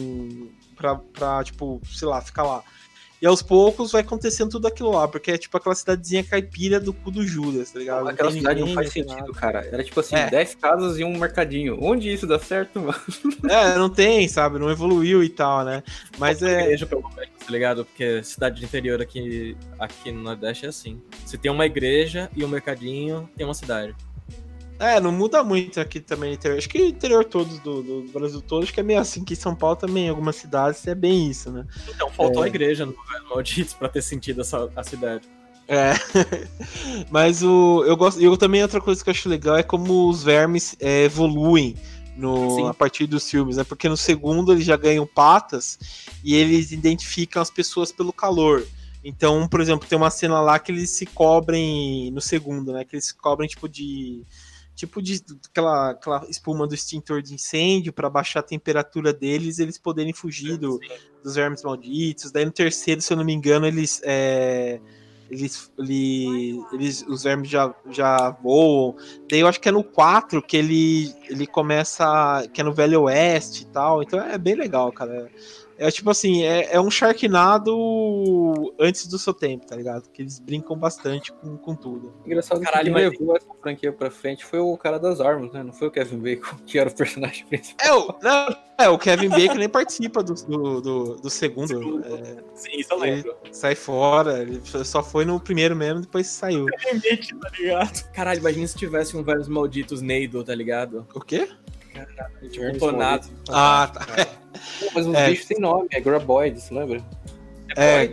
Pra, 1.12 1.43
tipo, 1.43 1.80
sei 1.87 2.07
lá, 2.07 2.20
ficar 2.20 2.43
lá. 2.43 2.62
E 3.20 3.26
aos 3.26 3.41
poucos 3.41 3.93
vai 3.93 4.03
acontecendo 4.03 4.51
tudo 4.51 4.68
aquilo 4.68 4.91
lá, 4.91 5.09
porque 5.09 5.30
é 5.30 5.39
tipo 5.39 5.57
aquela 5.57 5.74
cidadezinha 5.74 6.22
caipira 6.22 6.78
do 6.78 6.93
cu 6.93 7.11
do 7.11 7.26
Judas, 7.26 7.70
tá 7.70 7.78
ligado? 7.78 8.07
Aquela 8.07 8.28
não 8.28 8.37
cidade 8.37 8.61
ninguém, 8.61 8.74
não 8.74 8.82
faz 8.82 8.93
sentido, 8.93 9.16
nada. 9.16 9.32
cara. 9.32 9.66
Era 9.72 9.82
tipo 9.82 9.99
assim, 10.01 10.14
10 10.14 10.34
é. 10.34 10.55
casas 10.61 10.99
e 10.99 11.05
um 11.05 11.16
mercadinho. 11.16 11.78
Onde 11.80 12.12
isso 12.12 12.26
dá 12.26 12.39
certo, 12.39 12.78
mano? 12.78 13.01
É, 13.49 13.78
não 13.78 13.89
tem, 13.89 14.28
sabe? 14.28 14.59
Não 14.59 14.70
evoluiu 14.70 15.24
e 15.24 15.30
tal, 15.30 15.64
né? 15.64 15.82
Mas 16.18 16.43
é. 16.43 16.64
Igreja 16.64 16.84
pelo 16.84 17.09
menos, 17.16 17.30
tá 17.39 17.51
ligado? 17.51 17.87
Porque 17.87 18.22
cidade 18.22 18.61
de 18.61 18.66
interior 18.66 19.01
aqui, 19.01 19.57
aqui 19.78 20.12
no 20.12 20.22
Nordeste 20.22 20.66
é 20.66 20.68
assim. 20.68 21.01
Você 21.24 21.39
tem 21.39 21.51
uma 21.51 21.64
igreja 21.64 22.30
e 22.37 22.45
um 22.45 22.49
mercadinho, 22.49 23.28
tem 23.34 23.47
uma 23.47 23.55
cidade. 23.55 23.95
É, 24.79 25.01
não 25.01 25.11
muda 25.11 25.43
muito 25.43 25.81
aqui 25.81 26.01
também 26.01 26.35
interior. 26.35 26.59
Acho 26.59 26.68
que 26.68 26.83
o 26.83 26.87
interior 26.87 27.24
todo 27.24 27.59
do, 27.61 27.83
do, 27.83 28.12
Brasil 28.12 28.41
todo, 28.43 28.62
acho 28.62 28.74
que 28.74 28.81
é 28.81 28.83
meio 28.83 29.01
assim, 29.01 29.24
que 29.24 29.33
em 29.33 29.37
São 29.37 29.55
Paulo 29.55 29.77
também, 29.77 30.07
em 30.07 30.09
algumas 30.09 30.37
cidades, 30.37 30.87
é 30.87 30.95
bem 30.95 31.31
isso, 31.31 31.51
né? 31.51 31.66
Então, 31.89 32.11
faltou 32.11 32.43
é... 32.43 32.47
a 32.47 32.49
igreja 32.49 32.85
no 32.85 32.95
Malditos 33.29 33.74
pra 33.74 33.89
ter 33.89 34.03
sentido 34.03 34.43
essa, 34.43 34.70
a 34.77 34.83
cidade. 34.83 35.27
É, 35.68 35.95
mas 37.11 37.43
o, 37.43 37.85
eu 37.87 37.97
gosto. 37.97 38.20
Eu 38.20 38.37
também 38.37 38.62
outra 38.62 38.81
coisa 38.81 39.03
que 39.03 39.11
eu 39.11 39.12
acho 39.12 39.29
legal 39.29 39.57
é 39.57 39.62
como 39.62 40.09
os 40.09 40.22
vermes 40.22 40.77
é, 40.79 41.05
evoluem 41.05 41.74
no, 42.16 42.68
a 42.68 42.74
partir 42.74 43.07
dos 43.07 43.29
filmes, 43.29 43.57
né? 43.57 43.64
Porque 43.64 43.89
no 43.89 43.97
segundo 43.97 44.53
eles 44.53 44.64
já 44.64 44.77
ganham 44.77 45.07
patas 45.07 45.79
e 46.22 46.35
eles 46.35 46.70
identificam 46.70 47.43
as 47.43 47.51
pessoas 47.51 47.91
pelo 47.91 48.12
calor. 48.12 48.66
Então, 49.05 49.47
por 49.47 49.61
exemplo, 49.61 49.89
tem 49.89 49.97
uma 49.97 50.11
cena 50.11 50.41
lá 50.41 50.59
que 50.59 50.72
eles 50.72 50.91
se 50.91 51.07
cobrem 51.07 52.11
no 52.11 52.20
segundo, 52.20 52.72
né? 52.72 52.85
Que 52.85 52.97
eles 52.97 53.07
se 53.07 53.14
cobrem 53.14 53.49
tipo 53.49 53.68
de 53.68 54.22
tipo 54.77 55.01
de 55.01 55.20
aquela, 55.51 55.91
aquela 55.91 56.27
espuma 56.29 56.66
do 56.66 56.74
extintor 56.74 57.22
de 57.22 57.35
incêndio 57.35 57.93
para 57.93 58.11
baixar 58.11 58.41
a 58.41 58.43
temperatura 58.43 59.12
deles, 59.12 59.59
eles 59.59 59.79
poderem 59.79 60.12
fugir 60.12 60.59
do, 60.59 60.79
dos 61.24 61.35
vermes 61.35 61.62
malditos. 61.62 62.31
Daí 62.31 62.45
no 62.45 62.53
terceiro, 62.53 63.01
se 63.01 63.12
eu 63.12 63.16
não 63.16 63.24
me 63.24 63.33
engano, 63.33 63.66
eles 63.66 64.03
é, 64.05 64.79
eles, 65.31 65.72
ele, 65.79 66.62
eles 66.72 67.03
os 67.09 67.24
vermes 67.24 67.49
já, 67.49 67.74
já 67.91 68.31
voam. 68.43 68.95
Daí 69.29 69.41
eu 69.41 69.49
acho 69.49 69.61
que 69.61 69.68
é 69.68 69.72
no 69.72 69.83
4 69.83 70.43
que 70.43 70.57
ele 70.57 71.12
ele 71.29 71.47
começa, 71.47 72.47
que 72.53 72.61
é 72.61 72.64
no 72.64 72.72
Velho 72.72 73.03
Oeste 73.03 73.62
e 73.62 73.66
tal. 73.66 74.03
Então 74.03 74.20
é 74.20 74.37
bem 74.37 74.55
legal, 74.55 74.93
cara. 74.93 75.31
É 75.79 75.91
tipo 75.91 76.11
assim, 76.11 76.43
é, 76.43 76.74
é 76.74 76.81
um 76.81 76.91
Sharknado 76.91 78.74
antes 78.79 79.07
do 79.07 79.18
seu 79.18 79.35
tempo, 79.35 79.66
tá 79.66 79.77
ligado? 79.77 80.09
Que 80.11 80.22
eles 80.22 80.39
brincam 80.39 80.77
bastante 80.77 81.33
com, 81.33 81.57
com 81.57 81.74
tudo. 81.74 82.14
Engraçado 82.24 82.61
Caralho, 82.61 82.95
que 82.95 83.01
quem 83.01 83.11
levou 83.11 83.37
essa 83.37 83.47
franquia 83.61 83.93
pra 83.93 84.11
frente 84.11 84.45
foi 84.45 84.59
o 84.59 84.77
cara 84.77 84.99
das 84.99 85.20
armas, 85.20 85.53
né? 85.53 85.62
Não 85.62 85.72
foi 85.72 85.89
o 85.89 85.91
Kevin 85.91 86.18
Bacon, 86.18 86.57
que 86.66 86.79
era 86.79 86.89
o 86.89 86.95
personagem 86.95 87.45
principal. 87.49 87.87
É, 87.87 87.93
o, 87.93 88.14
não, 88.22 88.57
é, 88.79 88.89
o 88.89 88.99
Kevin 88.99 89.29
Bacon 89.29 89.55
nem 89.55 89.68
participa 89.68 90.22
do, 90.22 90.35
do, 90.35 90.81
do, 90.81 91.16
do 91.16 91.31
segundo. 91.31 92.05
É, 92.05 92.43
Sim, 92.55 92.79
isso 92.79 92.93
eu 92.93 92.99
lembro. 92.99 93.37
sai 93.53 93.74
fora, 93.74 94.43
ele 94.43 94.61
só 94.85 95.03
foi 95.03 95.24
no 95.24 95.39
primeiro 95.39 95.77
mesmo, 95.77 96.01
depois 96.01 96.27
saiu. 96.27 96.66
tá 96.66 97.51
ligado? 97.59 98.12
Caralho, 98.12 98.41
imagina 98.41 98.66
se 98.66 98.77
tivesse 98.77 99.16
um 99.16 99.22
Velhos 99.22 99.49
Malditos 99.49 100.01
Neido, 100.01 100.43
tá 100.43 100.55
ligado? 100.55 101.07
O 101.14 101.20
quê? 101.20 101.49
Caralho, 101.97 103.20
Ah, 103.49 103.90
tá. 103.92 104.07
mas 104.94 105.07
os 105.07 105.14
é. 105.14 105.30
bichos 105.30 105.47
têm 105.47 105.59
nome, 105.59 105.88
é 105.92 106.01
Graboids, 106.01 106.70
lembra? 106.70 107.03
É. 107.76 108.09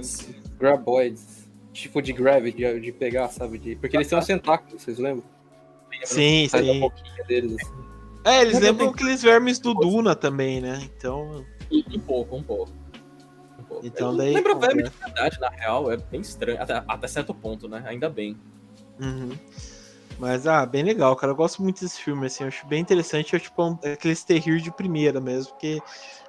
Graboids. 0.58 1.44
Tipo 1.74 2.02
de 2.02 2.14
grab, 2.14 2.52
de, 2.52 2.80
de 2.80 2.92
pegar, 2.92 3.30
sabe? 3.30 3.58
De... 3.58 3.76
Porque 3.76 3.98
eles 3.98 4.08
têm 4.08 4.18
um 4.18 4.22
tentáculo, 4.22 4.80
vocês 4.80 5.00
lembram? 5.00 5.24
Sim, 6.04 6.48
Sai 6.48 6.64
sim. 6.64 6.92
Deles, 7.28 7.56
assim. 7.60 7.84
É, 8.26 8.42
eles 8.42 8.60
lembram 8.60 8.90
aqueles 8.90 9.22
vermes 9.22 9.60
do 9.60 9.74
Duna 9.74 10.16
também, 10.16 10.62
né? 10.62 10.82
Então. 10.98 11.46
Um 11.72 12.00
pouco, 12.00 12.36
um 12.36 12.44
pouco. 12.44 12.72
Um 13.60 13.64
pouco. 13.64 13.86
Então 13.86 14.16
daí. 14.16 14.34
Lembra 14.34 14.56
verme 14.56 14.84
de 14.84 14.90
verdade, 14.90 15.40
na 15.40 15.50
real, 15.50 15.92
é 15.92 15.98
bem 15.98 16.22
estranho. 16.22 16.62
Até, 16.62 16.84
até 16.88 17.08
certo 17.08 17.34
ponto, 17.34 17.68
né? 17.68 17.84
Ainda 17.86 18.10
bem. 18.10 18.38
Uhum. 19.02 19.32
Mas, 20.18 20.46
ah, 20.46 20.66
bem 20.66 20.84
legal, 20.84 21.16
cara. 21.16 21.32
Eu 21.32 21.36
gosto 21.36 21.62
muito 21.64 21.82
desse 21.82 22.00
filme, 22.02 22.28
assim. 22.28 22.44
Eu 22.44 22.48
acho 22.50 22.68
bem 22.68 22.82
interessante. 22.82 23.36
É 23.36 23.40
tipo 23.40 23.64
um, 23.64 23.78
é 23.84 23.94
aqueles 23.94 24.24
terrir 24.24 24.62
de 24.62 24.72
primeira 24.72 25.20
mesmo, 25.20 25.52
porque 25.52 25.84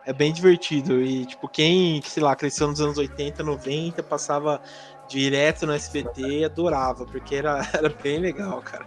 é 0.04 0.12
bem 0.12 0.32
divertido. 0.32 1.02
E, 1.02 1.26
tipo, 1.26 1.48
quem, 1.48 2.00
sei 2.02 2.22
lá, 2.22 2.34
cresceu 2.34 2.66
nos 2.68 2.80
anos 2.80 2.98
80, 2.98 3.42
90, 3.42 4.02
passava 4.02 4.60
direto 5.06 5.66
no 5.66 5.72
SBT 5.72 6.44
adorava, 6.44 7.06
porque 7.06 7.34
era, 7.34 7.58
era 7.74 7.90
bem 8.02 8.18
legal, 8.20 8.62
cara. 8.62 8.86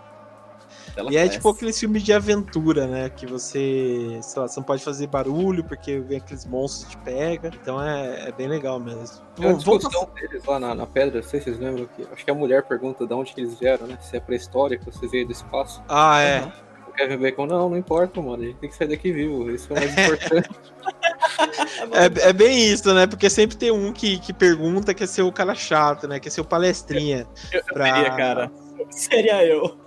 Ela 0.97 1.13
e 1.13 1.17
é 1.17 1.29
tipo 1.29 1.47
aqueles 1.47 1.79
filmes 1.79 2.01
de 2.01 2.11
aventura, 2.11 2.87
né? 2.87 3.09
Que 3.09 3.27
você, 3.27 4.17
sei 4.19 4.41
lá, 4.41 4.47
você 4.47 4.59
não 4.59 4.65
pode 4.65 4.83
fazer 4.83 5.05
barulho 5.05 5.63
porque 5.63 5.99
vem 5.99 6.17
aqueles 6.17 6.43
monstros 6.43 6.89
te 6.89 6.97
pega. 6.97 7.51
Então 7.61 7.79
é, 7.79 8.29
é 8.29 8.31
bem 8.31 8.47
legal 8.47 8.79
mesmo. 8.79 9.23
Tem 9.35 9.45
uma 9.45 9.53
discussão 9.53 10.09
deles 10.15 10.43
lá 10.43 10.59
na, 10.59 10.73
na, 10.73 10.87
pedra, 10.87 11.21
não 11.21 11.27
sei 11.27 11.39
se 11.39 11.45
vocês 11.45 11.59
lembram 11.59 11.87
que. 11.95 12.01
Acho 12.11 12.25
que 12.25 12.31
a 12.31 12.33
mulher 12.33 12.63
pergunta 12.63 13.05
de 13.05 13.13
onde 13.13 13.31
que 13.31 13.41
eles 13.41 13.59
vieram, 13.59 13.85
né? 13.85 13.95
Se 14.01 14.17
é 14.17 14.19
pré-histórico, 14.19 14.91
se 14.91 15.07
veio 15.07 15.27
do 15.27 15.31
espaço. 15.31 15.83
Ah, 15.87 16.19
é. 16.19 16.41
Uhum. 16.41 16.51
O 16.87 16.91
Kevin 16.93 17.17
Bacon, 17.17 17.45
não, 17.45 17.69
não 17.69 17.77
importa, 17.77 18.19
mano. 18.19 18.41
A 18.41 18.45
gente 18.47 18.57
tem 18.57 18.69
que 18.69 18.75
sair 18.75 18.87
daqui 18.87 19.11
vivo. 19.11 19.51
Isso 19.51 19.71
é 19.71 19.75
o 19.75 19.79
mais 19.79 19.91
importante. 19.91 20.49
é, 21.93 22.29
é, 22.29 22.33
bem 22.33 22.71
isso, 22.71 22.91
né? 22.91 23.05
Porque 23.05 23.29
sempre 23.29 23.55
tem 23.55 23.69
um 23.69 23.93
que, 23.93 24.17
que 24.17 24.33
pergunta 24.33 24.95
que 24.95 25.03
é 25.03 25.07
ser 25.07 25.21
o 25.21 25.31
cara 25.31 25.53
chato, 25.53 26.07
né? 26.07 26.19
Que 26.19 26.27
é 26.27 26.31
ser 26.31 26.41
o 26.41 26.45
palestrinha. 26.45 27.27
Eu, 27.51 27.59
eu 27.59 27.73
pra... 27.73 27.93
seria, 27.93 28.11
cara. 28.15 28.51
Seria 28.89 29.45
eu. 29.45 29.77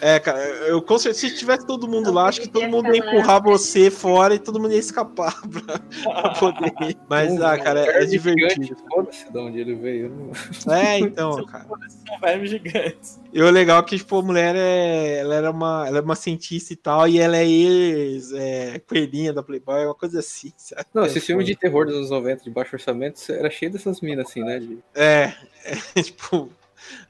É, 0.00 0.18
cara, 0.18 0.38
eu 0.66 0.82
com 0.82 0.98
certeza, 0.98 1.28
se 1.28 1.36
tivesse 1.36 1.66
todo 1.66 1.88
mundo 1.88 2.12
lá, 2.12 2.26
acho 2.26 2.40
que 2.40 2.48
todo 2.48 2.68
mundo 2.68 2.94
ia 2.94 2.98
empurrar 2.98 3.42
você 3.42 3.90
fora 3.90 4.34
e 4.34 4.38
todo 4.38 4.60
mundo 4.60 4.72
ia 4.72 4.78
escapar 4.78 5.34
pra, 5.48 5.78
pra 5.78 6.30
poder 6.34 6.72
Mas, 7.08 7.40
ah, 7.40 7.58
cara, 7.58 7.80
é, 7.80 8.02
é 8.02 8.06
divertido. 8.06 8.76
Foda-se 8.88 9.30
de 9.30 9.38
onde 9.38 9.60
ele 9.60 9.74
veio. 9.74 10.32
É, 10.70 10.98
então, 10.98 11.44
cara. 11.46 11.66
São 11.88 12.20
vermes 12.20 12.50
gigantes. 12.50 13.20
E 13.32 13.42
o 13.42 13.50
legal 13.50 13.80
é 13.80 13.82
que, 13.82 13.98
tipo, 13.98 14.18
a 14.18 14.22
mulher 14.22 14.54
é, 14.56 15.18
ela 15.18 15.34
era 15.34 15.50
uma, 15.50 15.84
ela 15.86 15.98
é 15.98 16.00
uma 16.00 16.14
cientista 16.14 16.72
e 16.72 16.76
tal, 16.76 17.08
e 17.08 17.18
ela 17.18 17.36
é 17.36 17.46
ex, 17.46 18.32
é, 18.32 18.78
coelhinha 18.78 19.32
da 19.32 19.42
Playboy, 19.42 19.84
uma 19.86 19.94
coisa 19.94 20.20
assim, 20.20 20.52
sabe? 20.56 20.86
Não, 20.94 21.04
esse 21.04 21.20
filme 21.20 21.44
de 21.44 21.56
terror 21.56 21.86
dos 21.86 21.96
anos 21.96 22.10
90 22.10 22.44
de 22.44 22.50
baixo 22.50 22.76
orçamento 22.76 23.20
era 23.32 23.50
cheio 23.50 23.72
dessas 23.72 24.00
minas, 24.00 24.28
assim, 24.28 24.42
né? 24.42 24.58
De... 24.58 24.78
É, 24.94 25.32
é, 25.96 26.02
tipo, 26.02 26.50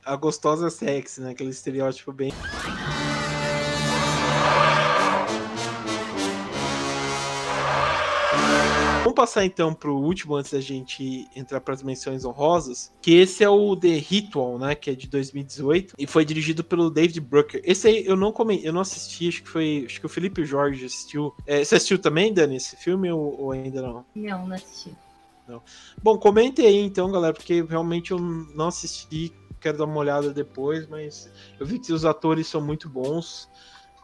a 0.05 0.17
gostosa 0.17 0.69
sexy, 0.71 1.21
né? 1.21 1.31
Aquele 1.31 1.51
estereótipo 1.51 2.13
bem. 2.13 2.33
Vamos 9.03 9.17
passar 9.17 9.45
então 9.45 9.73
para 9.73 9.91
o 9.91 10.03
último 10.03 10.35
antes 10.35 10.53
da 10.53 10.61
gente 10.61 11.29
entrar 11.37 11.61
para 11.61 11.75
as 11.75 11.83
menções 11.83 12.25
honrosas, 12.25 12.91
que 13.01 13.15
esse 13.15 13.45
é 13.45 13.49
o 13.49 13.77
The 13.77 13.97
Ritual, 13.99 14.59
né, 14.59 14.75
que 14.75 14.91
é 14.91 14.95
de 14.95 15.07
2018 15.07 15.95
e 15.99 16.07
foi 16.07 16.25
dirigido 16.25 16.65
pelo 16.65 16.91
David 16.91 17.21
Brooker. 17.21 17.61
Esse 17.65 17.89
aí 17.89 18.07
eu 18.07 18.17
não 18.17 18.33
come... 18.33 18.65
eu 18.65 18.73
não 18.73 18.81
assisti, 18.81 19.29
acho 19.29 19.43
que 19.43 19.49
foi, 19.49 19.85
acho 19.87 20.01
que 20.01 20.07
o 20.07 20.09
Felipe 20.09 20.45
Jorge 20.45 20.87
assistiu. 20.87 21.35
É, 21.47 21.63
você 21.63 21.77
assistiu 21.77 21.99
também, 21.99 22.33
Dani, 22.33 22.57
esse 22.57 22.77
filme 22.77 23.13
ou, 23.13 23.41
ou 23.41 23.53
ainda 23.53 23.83
não? 23.83 24.05
Não, 24.15 24.47
não 24.47 24.57
assisti. 24.57 24.97
Não. 25.47 25.63
Bom, 26.03 26.19
comente 26.19 26.63
aí 26.63 26.81
então, 26.81 27.11
galera, 27.13 27.35
porque 27.35 27.63
realmente 27.63 28.11
eu 28.11 28.19
não 28.19 28.69
assisti 28.69 29.33
quero 29.65 29.79
dar 29.79 29.85
uma 29.85 29.99
olhada 29.99 30.31
depois, 30.33 30.87
mas 30.87 31.33
eu 31.59 31.65
vi 31.65 31.79
que 31.79 31.93
os 31.93 32.05
atores 32.05 32.47
são 32.47 32.61
muito 32.61 32.89
bons. 32.89 33.51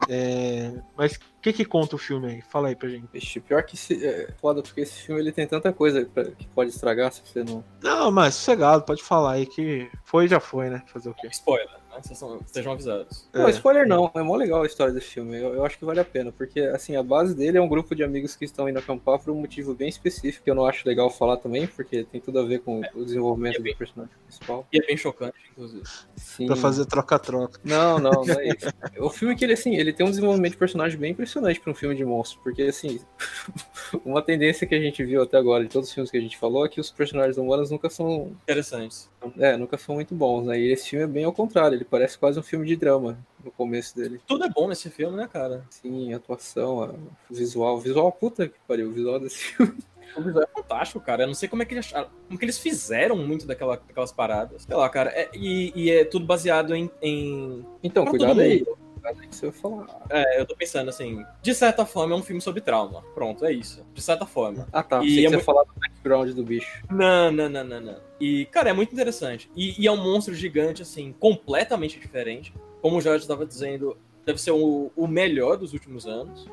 É, 0.09 0.73
mas 0.97 1.17
o 1.17 1.21
que 1.43 1.53
que 1.53 1.65
conta 1.65 1.95
o 1.95 1.99
filme 1.99 2.27
aí? 2.29 2.41
Fala 2.41 2.69
aí 2.69 2.77
pra 2.77 2.89
gente. 2.89 3.07
Vixe, 3.13 3.39
pior 3.39 3.63
que 3.63 3.77
se, 3.77 4.03
é 4.05 4.33
foda, 4.41 4.63
porque 4.63 4.81
esse 4.81 5.03
filme 5.03 5.21
ele 5.21 5.31
tem 5.31 5.47
tanta 5.47 5.71
coisa 5.73 6.07
pra, 6.07 6.25
que 6.25 6.47
pode 6.49 6.71
estragar 6.71 7.13
se 7.13 7.21
você 7.23 7.45
não. 7.45 7.63
Não, 7.83 8.11
mas 8.11 8.35
sossegado, 8.35 8.85
pode 8.85 9.03
falar 9.03 9.33
aí 9.33 9.45
que 9.45 9.91
foi 10.03 10.27
já 10.27 10.41
foi, 10.41 10.71
né? 10.71 10.83
Fazer 10.87 11.11
o 11.11 11.15
quê? 11.15 11.29
Spoiler 11.31 11.80
né? 12.09 12.39
Sejam 12.47 12.73
avisados. 12.73 13.29
Não, 13.33 13.47
é. 13.47 13.51
spoiler 13.51 13.87
não, 13.87 14.11
é 14.15 14.23
mó 14.23 14.37
legal 14.37 14.63
a 14.63 14.67
história 14.67 14.93
desse 14.93 15.09
filme. 15.09 15.37
Eu, 15.37 15.55
eu, 15.55 15.65
acho 15.65 15.79
que 15.79 15.85
vale 15.85 16.01
a 16.01 16.05
pena, 16.05 16.33
porque 16.33 16.61
assim, 16.61 16.97
a 16.97 17.03
base 17.03 17.35
dele 17.35 17.59
é 17.59 17.61
um 17.61 17.69
grupo 17.69 17.95
de 17.95 18.03
amigos 18.03 18.37
que 18.37 18.45
estão 18.45 18.69
indo 18.69 18.79
acampar 18.79 19.19
por 19.19 19.31
um 19.31 19.41
motivo 19.41 19.75
bem 19.75 19.89
específico, 19.89 20.45
que 20.45 20.51
eu 20.51 20.55
não 20.55 20.67
acho 20.67 20.87
legal 20.87 21.11
falar 21.11 21.37
também, 21.37 21.67
porque 21.67 22.05
tem 22.05 22.21
tudo 22.21 22.39
a 22.39 22.43
ver 22.43 22.61
com 22.61 22.85
é. 22.85 22.91
o 22.95 23.05
desenvolvimento 23.05 23.57
é 23.57 23.61
bem, 23.61 23.73
do 23.73 23.79
personagem 23.79 24.15
principal. 24.27 24.67
E 24.73 24.79
é 24.79 24.87
bem 24.87 24.97
chocante, 24.97 25.37
inclusive. 25.51 25.83
Sim. 26.17 26.47
Pra 26.47 26.57
fazer 26.57 26.87
troca-troca. 26.87 27.61
Não, 27.65 27.99
não, 27.99 28.25
não 28.25 28.41
é 28.41 28.49
isso. 28.57 28.69
o 28.99 29.11
filme 29.11 29.37
que 29.37 29.45
ele, 29.45 29.55
assim, 29.55 29.75
ele 29.77 29.93
tem 29.93 30.07
um 30.07 30.11
desenvolvimento 30.11 30.53
de 30.53 30.59
personagem 30.59 30.99
bem 30.99 31.13
impressionante 31.13 31.61
para 31.61 31.71
um 31.71 31.75
filme 31.75 31.95
de 31.95 32.05
monstro, 32.05 32.41
porque 32.43 32.63
assim, 32.63 33.01
uma 34.05 34.23
tendência 34.23 34.67
que 34.67 34.75
a 34.75 34.81
gente 34.81 35.05
viu 35.05 35.23
até 35.23 35.37
agora 35.37 35.65
de 35.65 35.71
todos 35.71 35.89
os 35.89 35.95
filmes 35.95 36.11
que 36.11 36.17
a 36.17 36.21
gente 36.21 36.37
falou 36.39 36.65
é 36.65 36.69
que 36.69 36.81
os 36.81 36.91
personagens 36.91 37.37
humanos 37.37 37.71
nunca 37.71 37.91
são 37.91 38.33
interessantes. 38.43 39.09
É, 39.39 39.57
nunca 39.57 39.77
são 39.77 39.97
muito 39.97 40.15
bons, 40.15 40.47
né? 40.47 40.59
E 40.59 40.73
esse 40.73 40.91
filme 40.91 41.05
é 41.05 41.09
bem 41.09 41.25
ao 41.25 41.33
contrário, 41.33 41.77
ele 41.77 41.85
parece 41.91 42.19
quase 42.19 42.39
um 42.39 42.43
filme 42.43 42.67
de 42.67 42.77
drama 42.77 43.19
no 43.45 43.51
começo 43.51 43.97
dele. 43.97 44.21
Tudo 44.27 44.45
é 44.45 44.49
bom 44.49 44.69
nesse 44.69 44.89
filme, 44.89 45.17
né, 45.17 45.29
cara? 45.31 45.65
Sim, 45.69 46.13
a 46.13 46.17
atuação, 46.17 47.11
o 47.31 47.35
visual. 47.35 47.77
O 47.77 47.81
visual, 47.81 48.13
puta 48.13 48.49
que 48.49 48.59
pariu, 48.67 48.89
o 48.89 48.93
visual 48.93 49.19
desse 49.19 49.39
filme. 49.39 49.77
O 50.17 50.23
visual 50.23 50.45
é 50.45 50.47
fantástico, 50.47 51.01
cara. 51.01 51.23
Eu 51.23 51.27
não 51.27 51.35
sei 51.35 51.49
como 51.49 51.63
é 51.63 51.65
que 51.65 51.75
eles 51.75 51.93
como 51.93 52.39
que 52.39 52.45
eles 52.45 52.59
fizeram 52.59 53.17
muito 53.17 53.47
daquela, 53.47 53.77
daquelas 53.77 54.13
paradas. 54.13 54.63
Sei 54.63 54.77
lá, 54.77 54.89
cara. 54.89 55.11
É, 55.11 55.31
e, 55.35 55.73
e, 55.75 55.91
é 55.91 56.05
tudo 56.05 56.27
baseado 56.27 56.75
em. 56.75 56.91
em... 57.03 57.65
Então, 57.83 58.05
pra 58.05 58.11
cuidado 58.11 58.41
aí. 58.41 58.65
Cuidado 58.65 59.21
aí 59.21 59.29
que 59.29 59.37
você 59.37 59.51
vai 59.51 59.61
falar. 59.61 60.07
É, 60.11 60.41
eu 60.41 60.47
tô 60.47 60.57
pensando 60.57 60.89
assim. 60.89 61.25
De 61.41 61.55
certa 61.55 61.87
forma, 61.87 62.15
é 62.15 62.19
um 62.19 62.23
filme 62.23 62.41
sobre 62.41 62.61
trauma. 62.61 63.03
Pronto, 63.15 63.45
é 63.45 63.53
isso. 63.53 63.87
De 63.95 64.03
certa 64.03 64.27
forma. 64.27 64.67
Ah, 64.73 64.83
tá. 64.83 65.03
E 65.03 65.25
é 65.25 65.29
muito... 65.29 65.45
falar 65.45 65.65
do 65.65 65.73
background 66.01 66.31
do 66.33 66.43
bicho. 66.43 66.83
Não, 66.91 67.31
não, 67.31 67.49
não, 67.49 67.65
não, 67.65 67.81
não. 67.81 67.97
E, 68.19 68.47
cara, 68.47 68.71
é 68.71 68.73
muito 68.73 68.93
interessante. 68.93 69.51
E, 69.55 69.81
e 69.81 69.87
é 69.87 69.93
um 69.93 70.03
monstro 70.03 70.35
gigante, 70.35 70.83
assim, 70.83 71.15
completamente 71.19 71.99
diferente. 71.99 72.53
Como 72.81 72.97
o 72.97 73.01
Jorge 73.01 73.25
estava 73.25 73.47
dizendo, 73.47 73.97
deve 74.25 74.41
ser 74.41 74.53
o, 74.53 74.91
o 74.97 75.07
melhor 75.07 75.57
dos 75.57 75.73
últimos 75.73 76.07
anos. 76.07 76.49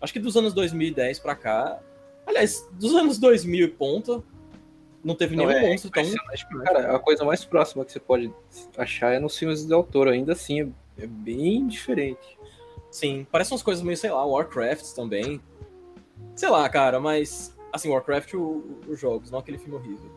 Acho 0.00 0.12
que 0.12 0.18
dos 0.18 0.36
anos 0.36 0.52
2010 0.52 1.18
pra 1.18 1.34
cá. 1.34 1.80
Aliás, 2.26 2.68
dos 2.72 2.94
anos 2.94 3.18
2000 3.18 3.66
e 3.66 3.70
ponto, 3.70 4.24
não 5.02 5.14
teve 5.14 5.36
nenhum 5.36 5.50
é, 5.50 5.68
monstro 5.68 5.90
tão. 5.90 6.04
Cara, 6.64 6.96
a 6.96 6.98
coisa 6.98 7.24
mais 7.24 7.44
próxima 7.44 7.84
que 7.84 7.92
você 7.92 8.00
pode 8.00 8.32
achar 8.76 9.14
é 9.14 9.18
nos 9.18 9.38
filmes 9.38 9.64
do 9.64 9.74
autor, 9.74 10.08
ainda 10.08 10.32
assim 10.32 10.60
é, 10.60 11.04
é 11.04 11.06
bem 11.06 11.66
diferente. 11.66 12.36
Sim, 12.90 13.26
parece 13.30 13.52
umas 13.52 13.62
coisas 13.62 13.82
meio, 13.82 13.96
sei 13.96 14.10
lá, 14.10 14.24
Warcraft 14.24 14.94
também. 14.94 15.40
Sei 16.34 16.48
lá, 16.48 16.68
cara, 16.68 17.00
mas. 17.00 17.55
Assim, 17.76 17.90
Warcraft, 17.90 18.34
os 18.34 18.98
jogos, 18.98 19.30
não 19.30 19.38
aquele 19.38 19.58
filme 19.58 19.76
horrível. 19.76 20.10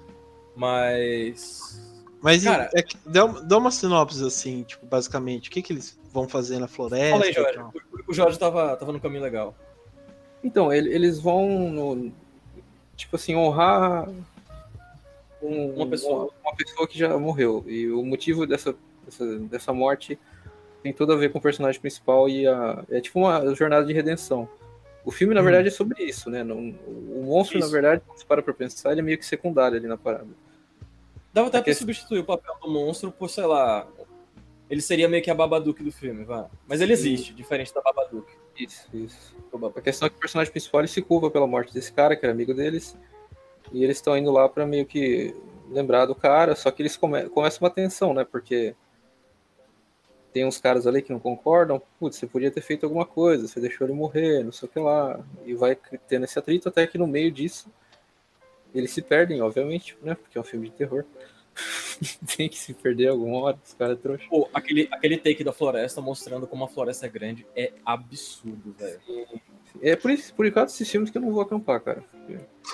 Mas. 0.56 1.80
Mas 2.22 2.44
cara, 2.44 2.70
é, 2.76 2.84
dá, 3.06 3.26
dá 3.26 3.58
uma 3.58 3.72
sinopse 3.72 4.26
assim, 4.26 4.64
tipo, 4.64 4.86
basicamente, 4.86 5.50
o 5.50 5.52
que, 5.52 5.62
que 5.62 5.72
eles 5.72 5.98
vão 6.12 6.28
fazer 6.28 6.60
na 6.60 6.68
floresta? 6.68 7.12
Fala 7.12 7.26
aí, 7.26 7.34
Jorge. 7.34 7.60
O, 7.60 8.12
o 8.12 8.14
Jorge 8.14 8.40
tava, 8.40 8.76
tava 8.76 8.92
no 8.92 9.00
caminho 9.00 9.24
legal. 9.24 9.56
Então, 10.44 10.72
ele, 10.72 10.94
eles 10.94 11.20
vão, 11.20 11.70
no, 11.70 12.12
tipo 12.96 13.16
assim, 13.16 13.36
honrar 13.36 14.10
um, 15.42 15.74
uma, 15.76 15.88
pessoa. 15.88 16.24
Uma, 16.24 16.32
uma, 16.44 16.56
pessoa 16.56 16.88
que 16.88 16.98
já 16.98 17.18
morreu. 17.18 17.64
E 17.68 17.90
o 17.90 18.04
motivo 18.04 18.46
dessa, 18.46 18.76
dessa, 19.06 19.40
dessa 19.40 19.74
morte 19.74 20.20
tem 20.84 20.94
tudo 20.94 21.14
a 21.14 21.16
ver 21.16 21.32
com 21.32 21.40
o 21.40 21.42
personagem 21.42 21.80
principal 21.80 22.30
e 22.30 22.48
a, 22.48 22.84
é 22.90 23.02
tipo 23.02 23.20
uma 23.20 23.54
jornada 23.56 23.86
de 23.86 23.94
redenção. 23.94 24.48
O 25.06 25.12
filme, 25.12 25.34
na 25.34 25.42
hum. 25.42 25.44
verdade, 25.44 25.68
é 25.68 25.72
sobre 25.72 26.04
isso, 26.04 26.30
né? 26.30 26.44
o 26.44 27.24
monstro, 27.24 27.58
isso. 27.58 27.68
na 27.68 27.72
verdade, 27.72 28.02
se 28.16 28.26
para 28.26 28.42
pra 28.42 28.54
pensar, 28.54 28.92
ele 28.92 29.00
é 29.00 29.04
meio 29.04 29.18
que 29.18 29.26
secundário 29.26 29.78
ali 29.78 29.88
na 29.88 29.98
parada. 29.98 30.28
Dava 31.34 31.48
até 31.48 31.62
pra 31.62 31.74
substituir 31.74 32.20
o 32.20 32.24
papel 32.24 32.56
do 32.62 32.70
monstro 32.70 33.12
por, 33.12 33.30
sei 33.30 33.46
lá. 33.46 33.88
Ele 34.70 34.82
seria 34.82 35.08
meio 35.08 35.24
que 35.24 35.32
a 35.32 35.36
Babadook 35.36 35.84
do 35.84 35.92
filme, 35.92 36.24
vai. 36.24 36.46
Mas 36.68 36.82
ele 36.82 36.94
existe, 36.94 37.34
diferente 37.34 37.74
da 37.74 37.82
Babadook. 37.82 38.32
Isso, 38.58 38.88
isso. 38.94 39.36
A 39.76 39.82
questão 39.82 40.06
é 40.06 40.10
que 40.10 40.18
o 40.18 40.20
personagem 40.20 40.52
principal 40.52 40.86
se 40.88 41.02
culpa 41.02 41.32
pela 41.32 41.48
morte 41.48 41.74
desse 41.74 41.92
cara, 41.92 42.16
que 42.16 42.26
era 42.26 42.34
amigo 42.34 42.54
deles. 42.54 42.96
E 43.72 43.84
eles 43.84 43.98
estão 43.98 44.18
indo 44.18 44.32
lá 44.32 44.48
para 44.50 44.66
meio 44.66 44.86
que 44.86 45.34
lembrar 45.70 46.06
do 46.06 46.16
cara, 46.16 46.56
só 46.56 46.70
que 46.72 46.82
eles 46.82 46.98
come 46.98 47.30
começam 47.30 47.66
uma 47.66 47.74
tensão, 47.74 48.14
né? 48.14 48.26
Porque 48.30 48.76
tem 50.32 50.46
uns 50.46 50.60
caras 50.60 50.86
ali 50.86 51.02
que 51.02 51.12
não 51.12 51.20
concordam. 51.20 51.82
Putz, 52.00 52.18
você 52.18 52.28
podia 52.28 52.52
ter 52.52 52.62
feito 52.62 52.86
alguma 52.86 53.06
coisa, 53.06 53.48
você 53.48 53.60
deixou 53.60 53.88
ele 53.88 53.96
morrer, 53.96 54.44
não 54.44 54.52
sei 54.52 54.68
o 54.68 54.72
que 54.72 54.80
lá. 54.80 55.20
E 55.46 55.54
vai 55.54 55.78
tendo 56.08 56.26
esse 56.26 56.38
atrito 56.38 56.70
até 56.70 56.86
que 56.86 56.98
no 56.98 57.08
meio 57.08 57.32
disso 57.32 57.70
eles 58.74 58.92
se 58.92 59.02
perdem, 59.02 59.42
obviamente, 59.42 59.98
né? 60.02 60.16
Porque 60.16 60.38
é 60.38 60.42
um 60.42 60.44
filme 60.44 60.70
de 60.70 60.76
terror. 60.76 61.04
tem 62.38 62.48
que 62.48 62.58
se 62.58 62.74
perder 62.74 63.08
alguma 63.08 63.38
hora, 63.40 63.60
os 63.64 63.74
caras 63.74 63.98
é 63.98 64.02
trouxa. 64.02 64.26
Pô, 64.30 64.48
aquele, 64.54 64.88
aquele 64.92 65.18
take 65.18 65.44
da 65.44 65.52
floresta 65.52 66.02
mostrando 66.02 66.48
como 66.48 66.64
a 66.64 66.68
floresta 66.68 67.06
é 67.06 67.10
grande 67.10 67.46
é 67.56 67.74
absurdo, 67.86 68.74
velho. 68.78 69.00
É 69.82 69.96
por, 69.96 70.12
isso, 70.12 70.34
por 70.34 70.46
enquanto 70.46 70.70
esses 70.70 70.90
filmes 70.90 71.10
que 71.10 71.18
eu 71.18 71.22
não 71.22 71.32
vou 71.32 71.42
acampar, 71.42 71.82
cara. 71.82 72.04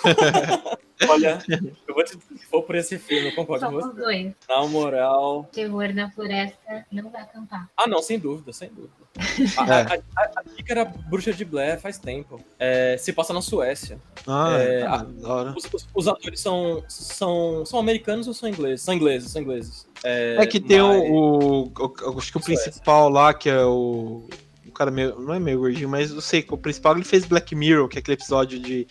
Olha, 1.08 1.40
eu 1.88 1.94
vou 1.94 2.04
te, 2.04 2.12
se 2.12 2.46
for 2.46 2.64
por 2.64 2.76
esse 2.76 2.98
filme, 2.98 3.30
eu 3.30 3.36
concordo 3.36 3.66
com 3.66 3.72
você. 3.74 3.94
Dois. 3.94 4.34
Na 4.48 4.66
moral. 4.68 5.50
Terror 5.52 5.94
na 5.94 6.10
floresta, 6.12 6.86
não 6.92 7.10
vai 7.10 7.22
acampar. 7.22 7.70
Ah, 7.76 7.88
não, 7.88 8.02
sem 8.02 8.18
dúvida, 8.18 8.54
sem 8.54 8.70
dúvida. 8.70 9.06
A, 9.58 9.74
é. 9.74 9.82
a, 9.82 10.24
a, 10.24 10.32
a 10.38 10.44
dica 10.44 10.74
era 10.74 10.86
Bruxa 10.86 11.32
de 11.32 11.46
Blair 11.46 11.80
faz 11.80 11.98
tempo. 11.98 12.44
É, 12.60 12.98
se 12.98 13.14
passa 13.14 13.34
na 13.34 13.42
Suécia. 13.42 13.98
Ah, 14.28 14.58
é, 14.60 14.82
é 14.82 14.88
os, 15.56 15.74
os, 15.74 15.88
os, 15.94 16.08
atores 16.08 16.40
são, 16.40 16.84
são, 16.90 17.66
são 17.66 17.80
americanos 17.80 18.28
ou 18.28 18.34
são 18.34 18.50
ingleses? 18.50 18.82
São 18.82 18.94
ingleses, 18.94 19.32
são 19.32 19.42
ingleses. 19.42 19.88
É, 20.04 20.36
é 20.38 20.46
que 20.46 20.60
tem 20.60 20.82
mas... 20.82 21.10
o, 21.10 21.72
o, 21.74 22.14
o, 22.14 22.20
Acho 22.20 22.32
que 22.32 22.38
o 22.38 22.42
principal 22.42 23.10
lá, 23.10 23.34
que 23.34 23.50
é 23.50 23.64
o. 23.64 24.28
O 24.68 24.72
cara 24.72 24.92
meio. 24.92 25.18
Não 25.20 25.34
é 25.34 25.40
meio 25.40 25.60
gordinho, 25.60 25.88
mas 25.88 26.12
eu 26.12 26.20
sei 26.20 26.42
que 26.42 26.54
o 26.54 26.58
principal 26.58 26.96
ele 26.96 27.06
fez 27.06 27.24
Black 27.26 27.56
Mirror, 27.56 27.88
que 27.88 27.98
é 27.98 28.00
aquele 28.00 28.16
episódio 28.16 28.60
de 28.60 28.86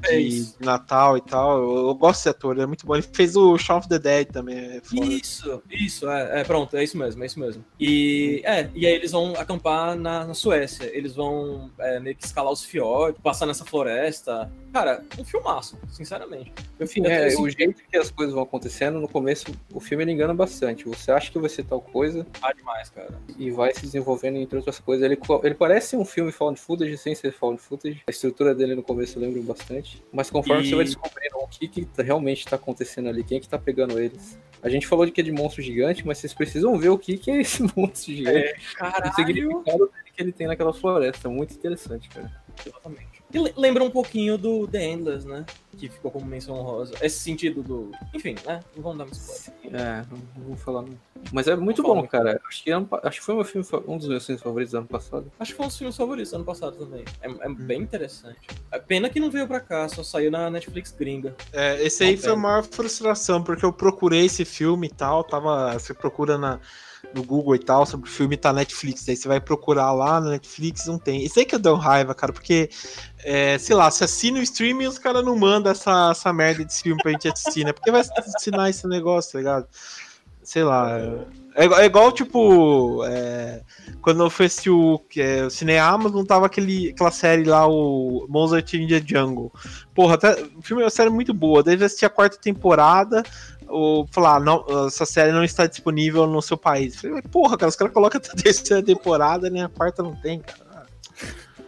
de 0.00 0.52
é 0.60 0.64
Natal 0.64 1.16
e 1.16 1.20
tal. 1.20 1.58
Eu, 1.58 1.88
eu, 1.88 1.94
gosto 1.94 2.20
desse 2.20 2.28
ator, 2.28 2.54
ele 2.54 2.62
é 2.62 2.66
muito 2.66 2.86
bom. 2.86 2.94
Ele 2.94 3.06
fez 3.12 3.36
o 3.36 3.56
Shaun 3.58 3.78
of 3.78 3.88
the 3.88 3.98
Dead 3.98 4.28
também. 4.28 4.56
É 4.56 4.80
isso, 4.94 5.62
isso, 5.70 6.08
é, 6.08 6.40
é, 6.40 6.44
pronto, 6.44 6.76
é 6.76 6.84
isso 6.84 6.96
mesmo, 6.96 7.22
é 7.22 7.26
isso 7.26 7.38
mesmo. 7.38 7.64
E, 7.78 8.42
é, 8.44 8.68
e 8.74 8.86
aí 8.86 8.94
eles 8.94 9.12
vão 9.12 9.34
acampar 9.36 9.96
na, 9.96 10.24
na 10.26 10.34
Suécia. 10.34 10.90
Eles 10.96 11.14
vão 11.14 11.70
é, 11.78 12.00
meio 12.00 12.16
que 12.16 12.24
escalar 12.24 12.52
os 12.52 12.64
fiordes, 12.64 13.20
passar 13.22 13.46
nessa 13.46 13.64
floresta. 13.64 14.50
Cara, 14.72 15.04
um 15.18 15.24
filmaço, 15.24 15.78
sinceramente. 15.90 16.52
Eu, 16.78 16.86
Enfim, 16.86 17.06
é, 17.06 17.28
o 17.38 17.48
jeito 17.48 17.82
que 17.90 17.96
as 17.96 18.10
coisas 18.10 18.34
vão 18.34 18.42
acontecendo, 18.42 18.98
no 18.98 19.08
começo, 19.08 19.46
o 19.72 19.80
filme 19.80 20.04
ele 20.04 20.12
engana 20.12 20.32
bastante. 20.32 20.84
Você 20.84 21.12
acha 21.12 21.30
que 21.30 21.38
vai 21.38 21.50
ser 21.50 21.64
tal 21.64 21.80
coisa. 21.80 22.26
Ah, 22.40 22.52
demais, 22.52 22.88
cara. 22.88 23.20
E 23.38 23.50
vai 23.50 23.74
se 23.74 23.82
desenvolvendo 23.82 24.36
entre 24.36 24.56
outras 24.56 24.78
coisas. 24.78 25.04
Ele, 25.04 25.18
ele 25.42 25.54
parece 25.54 25.96
um 25.96 26.04
filme 26.04 26.32
found 26.32 26.58
footage 26.58 26.96
sem 26.96 27.14
ser 27.14 27.32
found 27.32 27.60
footage. 27.60 28.02
A 28.06 28.10
estrutura 28.10 28.54
dele 28.54 28.74
no 28.74 28.82
começo 28.82 29.18
lembra 29.18 29.42
bastante 29.42 29.81
bastante. 29.82 30.02
Mas 30.12 30.30
conforme 30.30 30.62
e... 30.62 30.68
você 30.68 30.76
vai 30.76 30.84
descobrindo 30.84 31.36
o 31.36 31.48
que, 31.48 31.68
que 31.68 31.84
tá, 31.84 32.02
realmente 32.02 32.38
está 32.38 32.56
acontecendo 32.56 33.08
ali, 33.08 33.24
quem 33.24 33.38
é 33.38 33.40
que 33.40 33.48
tá 33.48 33.58
pegando 33.58 33.98
eles. 33.98 34.38
A 34.62 34.68
gente 34.68 34.86
falou 34.86 35.04
de 35.04 35.10
que 35.10 35.20
é 35.20 35.24
de 35.24 35.32
monstro 35.32 35.60
gigante, 35.60 36.06
mas 36.06 36.18
vocês 36.18 36.32
precisam 36.32 36.78
ver 36.78 36.90
o 36.90 36.98
que, 36.98 37.18
que 37.18 37.30
é 37.30 37.40
esse 37.40 37.62
monstro 37.76 38.14
gigante. 38.14 38.38
É, 38.38 38.56
caralho. 38.76 39.10
O 39.10 39.14
significado 39.14 39.90
que 40.14 40.22
ele 40.22 40.32
tem 40.32 40.46
naquela 40.46 40.72
floresta. 40.72 41.28
Muito 41.28 41.54
interessante, 41.54 42.08
cara. 42.08 42.30
Exatamente. 42.64 43.11
E 43.32 43.52
lembra 43.56 43.82
um 43.82 43.90
pouquinho 43.90 44.36
do 44.36 44.66
The 44.68 44.84
Endless, 44.84 45.26
né? 45.26 45.46
Que 45.78 45.88
ficou 45.88 46.10
como 46.10 46.26
menção 46.26 46.54
honrosa. 46.54 46.94
Esse 47.00 47.18
sentido 47.18 47.62
do. 47.62 47.90
Enfim, 48.12 48.36
né? 48.46 48.60
Não 48.76 48.82
vamos 48.82 48.98
dar 48.98 49.04
muito 49.04 49.18
spoiler. 49.18 49.80
É, 49.80 50.04
não 50.36 50.44
vou 50.44 50.56
falar. 50.56 50.82
Não. 50.82 50.98
Mas 51.32 51.48
é 51.48 51.56
muito 51.56 51.82
bom, 51.82 52.06
cara. 52.06 52.38
Acho 52.46 52.62
que, 52.62 52.70
ano, 52.70 52.86
acho 53.02 53.20
que 53.20 53.24
foi 53.24 53.34
meu 53.34 53.44
filme, 53.44 53.66
um 53.86 53.96
dos 53.96 54.08
meus 54.08 54.26
filmes 54.26 54.42
favoritos 54.42 54.72
do 54.72 54.78
ano 54.78 54.86
passado. 54.86 55.32
Acho 55.40 55.52
que 55.52 55.56
foi 55.56 55.64
um 55.64 55.68
dos 55.68 55.78
filmes 55.78 55.96
favoritos 55.96 56.30
do 56.30 56.36
ano 56.36 56.44
passado 56.44 56.76
também. 56.76 57.04
É, 57.22 57.28
é 57.28 57.48
hum. 57.48 57.54
bem 57.54 57.80
interessante. 57.80 58.38
É 58.70 58.78
pena 58.78 59.08
que 59.08 59.20
não 59.20 59.30
veio 59.30 59.46
pra 59.46 59.60
cá, 59.60 59.88
só 59.88 60.02
saiu 60.02 60.30
na 60.30 60.50
Netflix 60.50 60.92
gringa. 60.92 61.34
É, 61.52 61.82
esse 61.82 62.04
aí 62.04 62.16
foi 62.16 62.32
a 62.32 62.36
maior 62.36 62.64
frustração, 62.64 63.42
porque 63.42 63.64
eu 63.64 63.72
procurei 63.72 64.26
esse 64.26 64.44
filme 64.44 64.88
e 64.88 64.90
tal, 64.90 65.24
tava. 65.24 65.72
Você 65.72 65.94
procura 65.94 66.36
na 66.36 66.60
no 67.14 67.22
Google 67.22 67.54
e 67.54 67.58
tal, 67.58 67.84
sobre 67.86 68.08
o 68.08 68.12
filme 68.12 68.36
tá 68.36 68.52
Netflix. 68.52 69.08
Aí 69.08 69.16
você 69.16 69.28
vai 69.28 69.40
procurar 69.40 69.92
lá 69.92 70.20
na 70.20 70.30
Netflix, 70.30 70.86
não 70.86 70.98
tem. 70.98 71.24
Isso 71.24 71.38
aí 71.38 71.44
que 71.44 71.54
eu 71.54 71.58
dou 71.58 71.76
raiva, 71.76 72.14
cara, 72.14 72.32
porque, 72.32 72.70
é, 73.24 73.58
sei 73.58 73.76
lá, 73.76 73.90
se 73.90 74.04
assina 74.04 74.38
o 74.38 74.42
streaming 74.42 74.86
os 74.86 74.98
caras 74.98 75.24
não 75.24 75.36
mandam 75.36 75.72
essa, 75.72 76.10
essa 76.10 76.32
merda 76.32 76.64
de 76.64 76.74
filme 76.74 77.02
pra 77.02 77.12
gente 77.12 77.28
assistir, 77.28 77.64
né? 77.64 77.72
Porque 77.72 77.90
vai 77.90 78.00
assinar 78.00 78.70
esse 78.70 78.86
negócio, 78.86 79.32
tá 79.32 79.38
ligado? 79.38 79.66
Sei 80.42 80.64
lá. 80.64 80.98
É, 81.54 81.66
é 81.66 81.84
igual, 81.84 82.10
tipo, 82.10 83.04
é, 83.04 83.60
quando 84.00 84.22
eu 84.22 84.30
fui 84.30 84.46
assistir 84.46 84.70
o, 84.70 85.00
é, 85.16 85.44
o 85.44 85.50
Cine 85.50 85.76
Amazon, 85.76 86.24
tava 86.24 86.46
aquele, 86.46 86.90
aquela 86.90 87.10
série 87.10 87.44
lá, 87.44 87.66
o 87.66 88.26
Mozart 88.28 88.72
in 88.74 88.88
the 88.88 89.02
Jungle. 89.04 89.52
Porra, 89.94 90.14
até, 90.14 90.32
o 90.56 90.62
filme 90.62 90.82
é 90.82 90.86
uma 90.86 90.90
série 90.90 91.10
muito 91.10 91.34
boa. 91.34 91.62
Deve 91.62 91.84
assistir 91.84 92.06
a 92.06 92.10
quarta 92.10 92.38
temporada, 92.38 93.22
ou 93.72 94.06
falar, 94.08 94.38
não, 94.38 94.64
essa 94.86 95.06
série 95.06 95.32
não 95.32 95.42
está 95.42 95.66
disponível 95.66 96.26
no 96.26 96.42
seu 96.42 96.56
país. 96.56 97.00
falei, 97.00 97.22
porra, 97.22 97.56
cara, 97.56 97.70
os 97.70 97.76
caras 97.76 97.92
colocam 97.92 98.20
a 98.20 98.36
terceira 98.36 98.82
temporada, 98.82 99.48
nem 99.48 99.62
a 99.62 99.68
quarta 99.68 100.02
não 100.02 100.14
tem, 100.14 100.40
cara. 100.40 100.86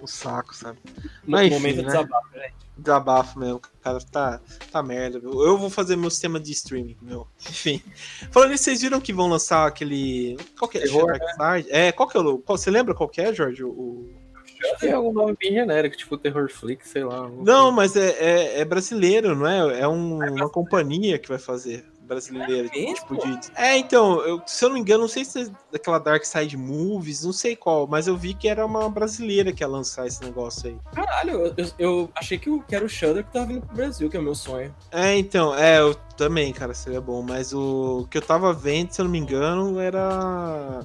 O 0.03 0.07
saco, 0.07 0.55
sabe? 0.55 0.79
Mas, 1.27 1.47
enfim, 1.47 1.55
momento 1.55 1.77
né? 1.79 1.85
desabafo, 1.85 2.29
gente. 2.35 2.55
Desabafo 2.77 3.39
mesmo, 3.39 3.61
cara, 3.83 3.99
tá, 4.11 4.41
tá 4.71 4.83
merda. 4.83 5.19
Eu 5.23 5.57
vou 5.57 5.71
fazer 5.71 5.97
meu 5.97 6.11
sistema 6.11 6.39
de 6.39 6.53
streaming, 6.53 6.97
meu. 7.01 7.27
Enfim. 7.49 7.83
Falando 8.31 8.51
nisso, 8.51 8.65
vocês 8.65 8.83
viram 8.83 9.01
que 9.01 9.13
vão 9.13 9.29
lançar 9.29 9.67
aquele. 9.67 10.37
Qual 10.59 10.69
que 10.69 10.79
é? 10.79 10.83
Terror, 10.83 11.13
né? 11.13 11.65
É, 11.71 11.93
qual 11.93 12.09
que 12.09 12.17
é 12.17 12.21
o. 12.21 12.39
Qual, 12.39 12.59
você 12.59 12.71
lembra 12.71 12.95
qual 12.95 13.09
que 13.09 13.21
é, 13.21 13.33
Jorge? 13.33 13.65
O, 13.65 14.11
tem 14.81 14.93
algum 14.93 15.13
nome 15.13 15.37
bem 15.39 15.53
genérico, 15.53 15.97
tipo 15.97 16.17
Terror 16.17 16.51
Flix, 16.51 16.89
sei 16.89 17.05
lá. 17.05 17.29
Não, 17.29 17.71
mas 17.71 17.97
é, 17.97 18.11
é, 18.19 18.61
é, 18.61 18.65
brasileiro, 18.65 19.35
não 19.35 19.47
é? 19.47 19.81
É 19.81 19.89
um, 19.89 20.19
uma 20.19 20.49
companhia 20.49 21.19
que 21.19 21.29
vai 21.29 21.39
fazer 21.39 21.85
brasileira. 22.05 22.69
É, 22.75 22.95
tipo 22.95 23.17
de... 23.17 23.39
é 23.57 23.77
então, 23.77 24.21
eu, 24.23 24.43
se 24.47 24.65
eu 24.65 24.69
não 24.69 24.75
me 24.75 24.81
engano, 24.81 25.03
não 25.03 25.09
sei 25.09 25.25
se 25.25 25.43
é 25.43 25.47
daquela 25.73 25.99
Dark 25.99 26.25
Side 26.25 26.57
Movies, 26.57 27.25
não 27.25 27.33
sei 27.33 27.57
qual, 27.57 27.87
mas 27.87 28.07
eu 28.07 28.17
vi 28.17 28.35
que 28.35 28.49
era 28.49 28.65
uma 28.65 28.89
brasileira 28.89 29.53
que 29.53 29.63
ia 29.63 29.69
lançar 29.69 30.07
esse 30.07 30.23
negócio 30.23 30.69
aí. 30.69 30.77
Caralho, 30.95 31.55
eu, 31.57 31.67
eu 31.79 32.11
achei 32.15 32.39
que, 32.39 32.51
que 32.63 32.75
era 32.75 32.85
o 32.85 32.89
Shudder 32.89 33.25
que 33.25 33.33
tava 33.33 33.47
vindo 33.47 33.67
pro 33.67 33.77
Brasil, 33.77 34.09
que 34.09 34.17
é 34.17 34.21
o 34.21 34.23
meu 34.23 34.35
sonho. 34.35 34.75
É, 34.91 35.17
então, 35.17 35.55
é, 35.55 35.81
eu 35.81 35.95
também, 36.17 36.53
cara, 36.53 36.75
seria 36.75 37.01
bom, 37.01 37.23
mas 37.23 37.53
o 37.53 38.07
que 38.11 38.19
eu 38.19 38.23
tava 38.23 38.53
vendo, 38.53 38.93
se 38.93 39.01
eu 39.01 39.05
não 39.05 39.13
me 39.13 39.19
engano, 39.19 39.81
era 39.81 40.81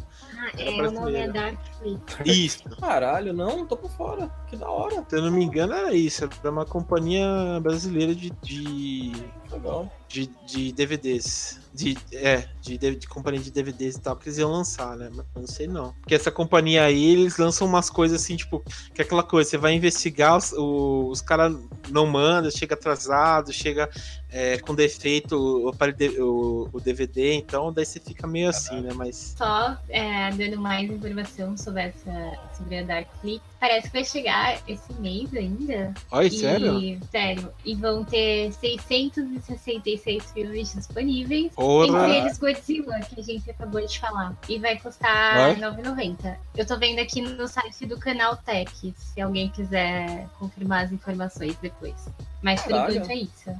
é, 0.57 0.88
o 0.88 0.91
nome 0.91 1.16
é 1.16 1.28
Dark 1.28 1.60
Fleet. 1.78 1.99
Isso. 2.26 2.64
Caralho, 2.80 3.34
não, 3.34 3.66
tô 3.66 3.76
por 3.76 3.91
fora. 3.91 4.30
Que 4.48 4.56
da 4.56 4.70
hora. 4.70 5.06
Se 5.07 5.16
eu 5.16 5.22
não 5.24 5.32
me 5.32 5.44
engano, 5.44 5.74
era 5.74 5.94
isso. 5.94 6.24
Era 6.24 6.52
uma 6.52 6.66
companhia 6.66 7.60
brasileira 7.61 8.14
de. 8.16 8.30
de... 8.41 9.11
Legal. 9.52 9.91
De, 10.07 10.28
de 10.45 10.72
DVDs. 10.72 11.60
De, 11.80 11.97
é, 12.11 12.45
de, 12.60 12.77
de, 12.77 13.07
companhia 13.07 13.39
de 13.39 13.49
DVDs 13.49 13.95
e 13.95 14.01
tal, 14.01 14.18
que 14.18 14.27
eles 14.27 14.38
iam 14.38 14.51
lançar, 14.51 14.97
né? 14.97 15.10
Mas 15.15 15.26
não 15.34 15.47
sei 15.47 15.65
não. 15.65 15.93
Porque 15.93 16.14
essa 16.14 16.30
companhia 16.30 16.84
aí, 16.84 17.14
eles 17.14 17.38
lançam 17.38 17.65
umas 17.65 17.89
coisas 17.89 18.22
assim, 18.22 18.35
tipo, 18.35 18.61
que 18.93 19.01
é 19.01 19.06
aquela 19.06 19.23
coisa, 19.23 19.49
você 19.49 19.57
vai 19.57 19.73
investigar, 19.73 20.35
os, 20.35 20.51
os, 20.51 21.22
caras 21.22 21.56
não 21.89 22.06
mandam, 22.06 22.51
chega 22.51 22.73
atrasado, 22.73 23.53
chega 23.53 23.89
é, 24.30 24.57
com 24.57 24.76
defeito 24.76 25.38
o, 25.38 25.72
o, 25.72 26.69
o, 26.73 26.81
DVD, 26.81 27.35
então 27.35 27.72
daí 27.72 27.85
você 27.85 27.97
fica 27.97 28.27
meio 28.27 28.49
assim, 28.49 28.81
né? 28.81 28.89
Mas. 28.93 29.35
Só 29.38 29.77
é, 29.88 30.30
dando 30.31 30.60
mais 30.60 30.91
informação 30.91 31.56
sobre 31.56 31.84
essa 31.84 32.38
sobre 32.57 32.80
a 32.80 32.84
Dark 32.84 33.07
Fleet, 33.22 33.41
parece 33.60 33.88
que 33.88 33.94
vai 33.94 34.06
chegar 34.06 34.60
esse 34.68 34.94
mês 34.94 35.34
ainda. 35.36 35.94
Oi, 36.11 36.27
e, 36.27 36.31
sério? 36.31 36.99
Sério. 37.11 37.53
E 37.65 37.76
vão 37.76 38.03
ter 38.03 38.53
666 38.53 40.31
filmes 40.31 40.73
disponíveis. 40.73 41.52
Porra. 41.53 42.07
Entre 42.07 42.18
eles 42.18 42.38
Godzilla, 42.38 42.99
que 43.02 43.19
a 43.19 43.23
gente 43.23 43.49
acabou 43.52 43.86
de 43.86 43.99
falar. 43.99 44.36
E 44.48 44.57
vai 44.60 44.80
custar 44.80 45.56
R$ 45.56 45.61
9,90. 45.61 46.38
Eu 46.56 46.65
tô 46.65 46.77
vendo 46.77 46.99
aqui 46.99 47.22
no 47.22 47.48
site 47.48 47.86
do 47.86 47.98
canal 47.98 48.38
Tech, 48.38 48.94
se 48.95 49.22
alguém 49.22 49.49
quiser 49.49 50.27
confirmar 50.40 50.86
as 50.86 50.91
informações 50.91 51.57
depois. 51.61 52.07
Mas 52.41 52.61
por 52.61 52.72
enquanto 52.72 53.10
é 53.10 53.15
isso. 53.15 53.52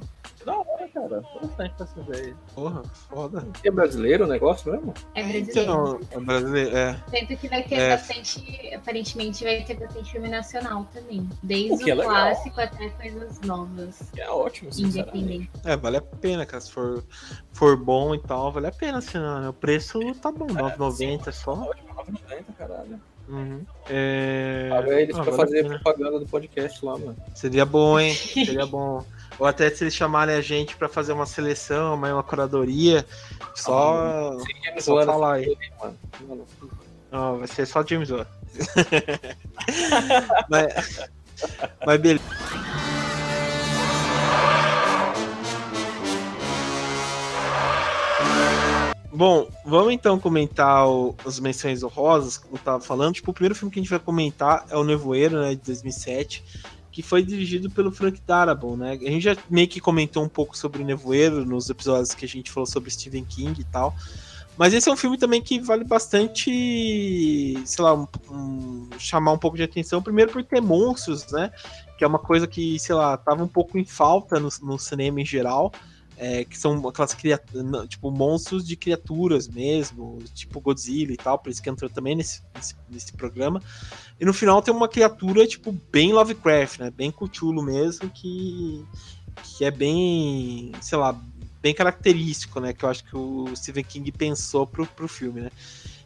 Da 0.44 0.56
hora, 0.56 0.88
cara. 0.94 1.22
Interessante 1.42 1.74
pra 1.76 1.86
você 1.86 2.00
ver. 2.02 2.36
Porra, 2.54 2.82
foda. 3.10 3.46
É 3.62 3.70
brasileiro 3.70 4.24
o 4.24 4.26
negócio 4.28 4.72
mesmo? 4.72 4.94
É 5.14 5.22
brasileiro. 5.22 5.50
Então, 5.60 6.00
é 6.10 6.18
brasileiro, 6.20 6.76
é. 6.76 6.92
Tanto 7.10 7.36
que 7.36 7.48
vai 7.48 7.62
ter 7.62 7.74
É. 7.74 7.90
bastante, 7.90 8.74
aparentemente 8.74 9.44
vai 9.44 9.62
ter 9.62 9.74
bastante 9.78 10.10
filme 10.12 10.28
nacional 10.28 10.86
também. 10.94 11.28
Desde 11.42 11.74
O 11.74 11.78
que 11.78 11.90
é 11.90 11.94
o 11.94 11.98
legal. 11.98 12.12
clássico 12.14 12.60
até 12.60 12.88
coisas 12.88 13.40
novas, 13.42 14.10
É 14.16 14.28
ótimo, 14.30 14.70
independente. 14.78 15.50
É, 15.64 15.76
vale 15.76 15.98
a 15.98 16.02
pena, 16.02 16.46
cara. 16.46 16.60
Se 16.60 16.72
for, 16.72 17.04
for 17.52 17.76
bom 17.76 18.14
e 18.14 18.18
tal, 18.20 18.50
vale 18.50 18.68
a 18.68 18.72
pena 18.72 18.98
assinar, 18.98 19.42
né? 19.42 19.48
O 19.50 19.52
preço 19.52 19.98
tá 20.22 20.32
bom, 20.32 20.46
R$ 20.46 20.54
9,90 20.54 21.32
só. 21.32 21.52
Ótimo, 21.52 21.94
9,90, 21.94 22.44
caralho. 22.56 23.00
Uhum. 23.28 23.64
É... 23.88 24.68
Paga 24.70 25.00
eles 25.00 25.14
Ah, 25.16 25.22
pra 25.22 25.32
vale 25.32 25.36
fazer 25.52 25.68
propaganda 25.68 26.18
do 26.18 26.26
podcast 26.26 26.84
lá, 26.84 26.98
mano. 26.98 27.16
Seria 27.34 27.64
bom, 27.64 28.00
hein? 28.00 28.12
Seria 28.34 28.66
bom. 28.66 29.04
Ou 29.40 29.46
até 29.46 29.70
se 29.70 29.82
eles 29.82 29.94
chamarem 29.94 30.34
a 30.34 30.42
gente 30.42 30.76
pra 30.76 30.86
fazer 30.86 31.12
uma 31.12 31.24
seleção, 31.24 31.94
uma 31.94 32.12
uma 32.12 32.22
curadoria, 32.22 33.06
só, 33.54 34.36
James 34.62 34.84
só 34.84 35.02
falar 35.02 35.36
aí. 35.36 35.56
mano. 35.80 35.98
Mano, 36.28 36.46
Não, 37.10 37.38
vai 37.38 37.48
ser 37.48 37.64
só 37.66 37.82
James 37.82 38.10
Wan. 38.10 38.26
mas, 40.50 41.08
mas 41.86 42.00
beleza. 42.00 42.24
Bom, 49.10 49.48
vamos 49.64 49.94
então 49.94 50.20
comentar 50.20 50.86
o, 50.86 51.14
as 51.24 51.40
menções 51.40 51.82
honrosas, 51.82 52.36
como 52.36 52.56
eu 52.56 52.60
tava 52.60 52.80
falando. 52.80 53.14
Tipo, 53.14 53.30
o 53.30 53.34
primeiro 53.34 53.54
filme 53.54 53.72
que 53.72 53.78
a 53.78 53.82
gente 53.82 53.90
vai 53.90 53.98
comentar 53.98 54.66
é 54.68 54.76
o 54.76 54.84
Nevoeiro, 54.84 55.40
né, 55.40 55.54
de 55.54 55.62
2007, 55.62 56.44
que 57.02 57.08
foi 57.08 57.22
dirigido 57.22 57.70
pelo 57.70 57.90
Frank 57.90 58.20
Darabont, 58.26 58.78
né? 58.78 58.92
A 58.92 59.10
gente 59.10 59.20
já 59.22 59.36
meio 59.48 59.66
que 59.68 59.80
comentou 59.80 60.22
um 60.22 60.28
pouco 60.28 60.56
sobre 60.56 60.82
o 60.82 60.84
Nevoeiro 60.84 61.44
nos 61.44 61.68
episódios 61.70 62.14
que 62.14 62.24
a 62.24 62.28
gente 62.28 62.50
falou 62.50 62.66
sobre 62.66 62.90
Stephen 62.90 63.24
King 63.24 63.60
e 63.60 63.64
tal. 63.64 63.94
Mas 64.58 64.74
esse 64.74 64.88
é 64.88 64.92
um 64.92 64.96
filme 64.96 65.16
também 65.16 65.40
que 65.40 65.58
vale 65.60 65.84
bastante, 65.84 67.54
sei 67.64 67.84
lá, 67.84 67.94
um- 67.94 68.06
um- 68.30 68.88
chamar 68.98 69.32
um 69.32 69.38
pouco 69.38 69.56
de 69.56 69.62
atenção. 69.62 70.02
Primeiro 70.02 70.30
por 70.30 70.44
ter 70.44 70.60
monstros, 70.60 71.30
né? 71.32 71.50
Que 71.96 72.04
é 72.04 72.06
uma 72.06 72.18
coisa 72.18 72.46
que, 72.46 72.78
sei 72.78 72.94
lá, 72.94 73.16
tava 73.16 73.42
um 73.42 73.48
pouco 73.48 73.78
em 73.78 73.84
falta 73.84 74.38
no, 74.38 74.48
no 74.62 74.78
cinema 74.78 75.20
em 75.20 75.24
geral. 75.24 75.72
É, 76.22 76.44
que 76.44 76.58
são 76.58 76.86
aquelas 76.86 77.14
criaturas, 77.14 77.88
tipo, 77.88 78.10
monstros 78.10 78.66
de 78.66 78.76
criaturas 78.76 79.48
mesmo, 79.48 80.18
tipo 80.34 80.60
Godzilla 80.60 81.14
e 81.14 81.16
tal, 81.16 81.38
por 81.38 81.48
isso 81.48 81.62
que 81.62 81.70
entrou 81.70 81.88
também 81.88 82.14
nesse, 82.14 82.42
nesse, 82.54 82.76
nesse 82.90 83.12
programa. 83.14 83.62
E 84.20 84.24
no 84.26 84.34
final 84.34 84.60
tem 84.60 84.72
uma 84.74 84.86
criatura, 84.86 85.46
tipo, 85.46 85.72
bem 85.90 86.12
Lovecraft, 86.12 86.78
né? 86.80 86.90
Bem 86.90 87.10
Cthulhu 87.10 87.62
mesmo, 87.62 88.10
que, 88.10 88.84
que 89.42 89.64
é 89.64 89.70
bem, 89.70 90.72
sei 90.82 90.98
lá, 90.98 91.18
bem 91.62 91.72
característico, 91.72 92.60
né? 92.60 92.74
Que 92.74 92.84
eu 92.84 92.90
acho 92.90 93.02
que 93.02 93.16
o 93.16 93.46
Stephen 93.56 93.84
King 93.84 94.12
pensou 94.12 94.66
pro, 94.66 94.86
pro 94.86 95.08
filme, 95.08 95.40
né? 95.40 95.50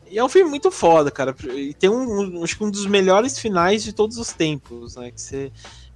E 0.08 0.16
é 0.16 0.22
um 0.24 0.28
filme 0.28 0.48
muito 0.48 0.70
foda, 0.70 1.10
cara. 1.10 1.34
E 1.56 1.74
tem 1.74 1.90
um, 1.90 2.38
um- 2.38 2.44
acho 2.44 2.56
que 2.56 2.62
um 2.62 2.70
dos 2.70 2.86
melhores 2.86 3.36
finais 3.36 3.82
de 3.82 3.92
todos 3.92 4.16
os 4.16 4.32
tempos, 4.32 4.94
né? 4.94 5.10
Que 5.10 5.20
você, 5.20 5.50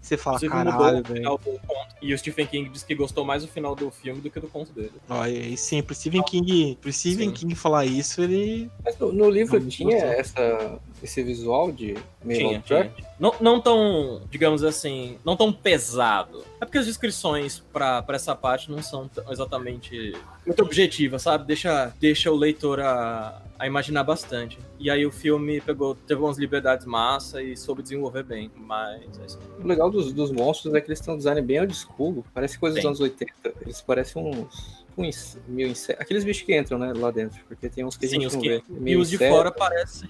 você 0.08 0.16
fala, 0.16 0.38
mudou 0.40 0.50
caralho, 0.50 0.98
o 0.98 1.02
velho. 1.02 1.16
final 1.16 1.38
do 1.38 1.44
conto. 1.44 1.88
E 2.00 2.14
o 2.14 2.18
Stephen 2.18 2.46
King 2.46 2.68
disse 2.68 2.84
que 2.84 2.94
gostou 2.94 3.24
mais 3.24 3.42
do 3.42 3.48
final 3.48 3.74
do 3.74 3.90
filme 3.90 4.20
do 4.20 4.30
que 4.30 4.40
do 4.40 4.48
conto 4.48 4.72
dele. 4.72 4.92
Olha, 5.08 5.30
e 5.30 5.56
sim, 5.56 5.82
pro 5.82 5.94
Stephen 5.94 6.22
King, 6.22 6.78
pro 6.80 6.92
Stephen 6.92 7.28
Sim. 7.28 7.34
King 7.34 7.54
falar 7.54 7.84
isso, 7.84 8.22
ele. 8.22 8.70
Mas 8.84 8.98
no, 8.98 9.12
no 9.12 9.28
livro 9.28 9.60
Não, 9.60 9.68
tinha 9.68 9.96
essa, 9.96 10.78
esse 11.02 11.22
visual 11.22 11.70
de 11.72 11.94
meio 12.24 12.46
Lovecraft? 12.48 12.94
tinha. 12.96 13.08
Não, 13.18 13.34
não 13.40 13.60
tão, 13.60 14.22
digamos 14.30 14.62
assim, 14.64 15.18
não 15.24 15.36
tão 15.36 15.52
pesado. 15.52 16.44
É 16.60 16.64
porque 16.64 16.78
as 16.78 16.86
descrições 16.86 17.60
pra, 17.72 18.02
pra 18.02 18.16
essa 18.16 18.34
parte 18.34 18.70
não 18.70 18.82
são 18.82 19.08
tão- 19.08 19.30
exatamente 19.32 20.12
muito 20.46 20.62
objetivas, 20.62 21.22
sabe? 21.22 21.46
Deixa, 21.46 21.92
deixa 22.00 22.30
o 22.32 22.36
leitor 22.36 22.80
a, 22.80 23.42
a 23.58 23.66
imaginar 23.66 24.02
bastante. 24.04 24.58
E 24.78 24.90
aí 24.90 25.04
o 25.06 25.10
filme 25.10 25.60
pegou, 25.60 25.94
teve 25.94 26.20
umas 26.20 26.38
liberdades 26.38 26.86
massa 26.86 27.42
e 27.42 27.56
soube 27.56 27.82
desenvolver 27.82 28.22
bem. 28.22 28.50
Mas 28.56 29.02
é 29.20 29.26
isso. 29.26 29.38
O 29.62 29.66
legal 29.66 29.90
dos, 29.90 30.12
dos 30.12 30.30
monstros 30.32 30.74
é 30.74 30.80
que 30.80 30.88
eles 30.88 31.00
têm 31.00 31.12
um 31.14 31.16
design 31.16 31.40
bem 31.42 31.60
old 31.60 31.74
school. 31.74 32.24
Parece 32.34 32.58
coisa 32.58 32.76
dos 32.76 32.84
anos 32.84 33.00
80. 33.00 33.32
Eles 33.62 33.80
parecem 33.80 34.22
uns. 34.22 34.84
uns 34.96 35.38
mil 35.46 35.68
insetos. 35.68 36.00
Aqueles 36.02 36.24
bichos 36.24 36.42
que 36.44 36.56
entram, 36.58 36.78
né, 36.78 36.92
lá 36.96 37.10
dentro. 37.10 37.40
Porque 37.46 37.68
tem 37.68 37.84
uns 37.84 37.96
que 37.96 38.06
a 38.06 38.08
Sim, 38.08 38.16
gente 38.16 38.26
os 38.28 38.34
não 38.34 38.40
que- 38.40 38.48
vê. 38.48 38.62
E 38.90 38.96
os 38.96 39.08
de 39.10 39.18
fora 39.18 39.50
parecem 39.52 40.08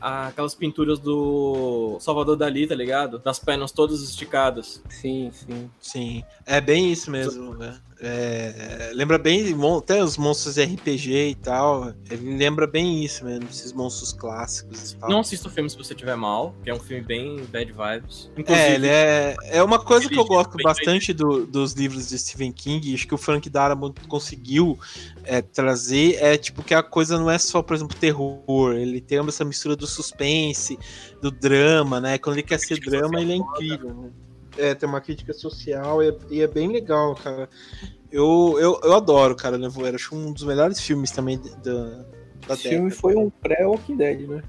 aquelas 0.00 0.54
pinturas 0.54 0.98
do 0.98 1.98
Salvador 2.00 2.36
Dali, 2.36 2.66
tá 2.66 2.74
ligado? 2.74 3.18
Das 3.18 3.38
pernas 3.38 3.72
todas 3.72 4.02
esticadas. 4.02 4.82
Sim, 4.88 5.30
sim. 5.32 5.70
Sim, 5.80 6.24
é 6.46 6.60
bem 6.60 6.90
isso 6.92 7.10
mesmo, 7.10 7.54
né? 7.54 7.78
É, 8.02 8.92
lembra 8.94 9.18
bem 9.18 9.54
até 9.76 10.02
os 10.02 10.16
monstros 10.16 10.54
de 10.54 10.62
RPG 10.62 11.28
e 11.28 11.34
tal. 11.34 11.92
Ele 12.10 12.34
lembra 12.38 12.66
bem 12.66 13.04
isso 13.04 13.26
mesmo, 13.26 13.46
esses 13.50 13.74
monstros 13.74 14.10
clássicos 14.10 14.92
e 14.92 14.96
tal. 14.96 15.10
Não 15.10 15.20
assista 15.20 15.48
o 15.48 15.50
filme 15.50 15.68
se 15.68 15.76
você 15.76 15.94
tiver 15.94 16.16
mal, 16.16 16.54
que 16.64 16.70
é 16.70 16.74
um 16.74 16.80
filme 16.80 17.02
bem 17.02 17.44
bad 17.44 17.70
vibes. 17.70 18.30
É, 18.46 18.74
ele 18.74 18.88
é, 18.88 19.36
é 19.50 19.62
uma 19.62 19.78
coisa 19.78 20.08
que 20.08 20.18
eu 20.18 20.24
gosto 20.24 20.56
bem 20.56 20.64
bastante 20.64 21.12
do- 21.12 21.46
dos 21.46 21.74
livros 21.74 22.08
de 22.08 22.18
Stephen 22.18 22.50
King, 22.52 22.90
e 22.90 22.94
acho 22.94 23.06
que 23.06 23.14
o 23.14 23.18
Frank 23.18 23.48
Darabont 23.50 23.94
conseguiu 24.08 24.78
é, 25.24 25.42
trazer, 25.42 26.16
é 26.22 26.38
tipo 26.38 26.62
que 26.62 26.72
a 26.72 26.82
coisa 26.82 27.18
não 27.18 27.30
é 27.30 27.38
só, 27.38 27.62
por 27.62 27.74
exemplo, 27.76 27.94
terror, 27.94 28.72
ele 28.72 29.00
tem 29.00 29.18
essa 29.28 29.44
mistura 29.44 29.59
do 29.68 29.86
suspense, 29.86 30.78
do 31.22 31.30
drama, 31.30 32.00
né? 32.00 32.18
Quando 32.18 32.36
ele 32.36 32.42
quer 32.46 32.58
ser 32.58 32.74
Crítica 32.80 32.90
drama, 32.98 33.20
ele 33.20 33.34
é 33.34 33.36
foda. 33.38 33.50
incrível, 33.64 33.94
né? 33.94 34.10
É, 34.58 34.74
tem 34.74 34.88
uma 34.88 35.00
crítica 35.00 35.32
social 35.32 36.02
e 36.02 36.08
é, 36.08 36.16
e 36.30 36.40
é 36.42 36.46
bem 36.46 36.68
legal, 36.72 37.14
cara. 37.14 37.48
Eu, 38.10 38.56
eu, 38.60 38.80
eu 38.82 38.94
adoro, 38.94 39.36
cara, 39.36 39.56
Nevoeiro. 39.56 39.94
Acho 39.96 40.14
um 40.16 40.32
dos 40.32 40.42
melhores 40.42 40.80
filmes 40.80 41.10
também 41.12 41.38
da, 41.62 42.04
da 42.48 42.54
Esse 42.54 42.68
filme 42.70 42.90
foi 42.90 43.14
um 43.14 43.30
pré-Walking 43.30 43.96
Dead, 43.96 44.28
né? 44.28 44.42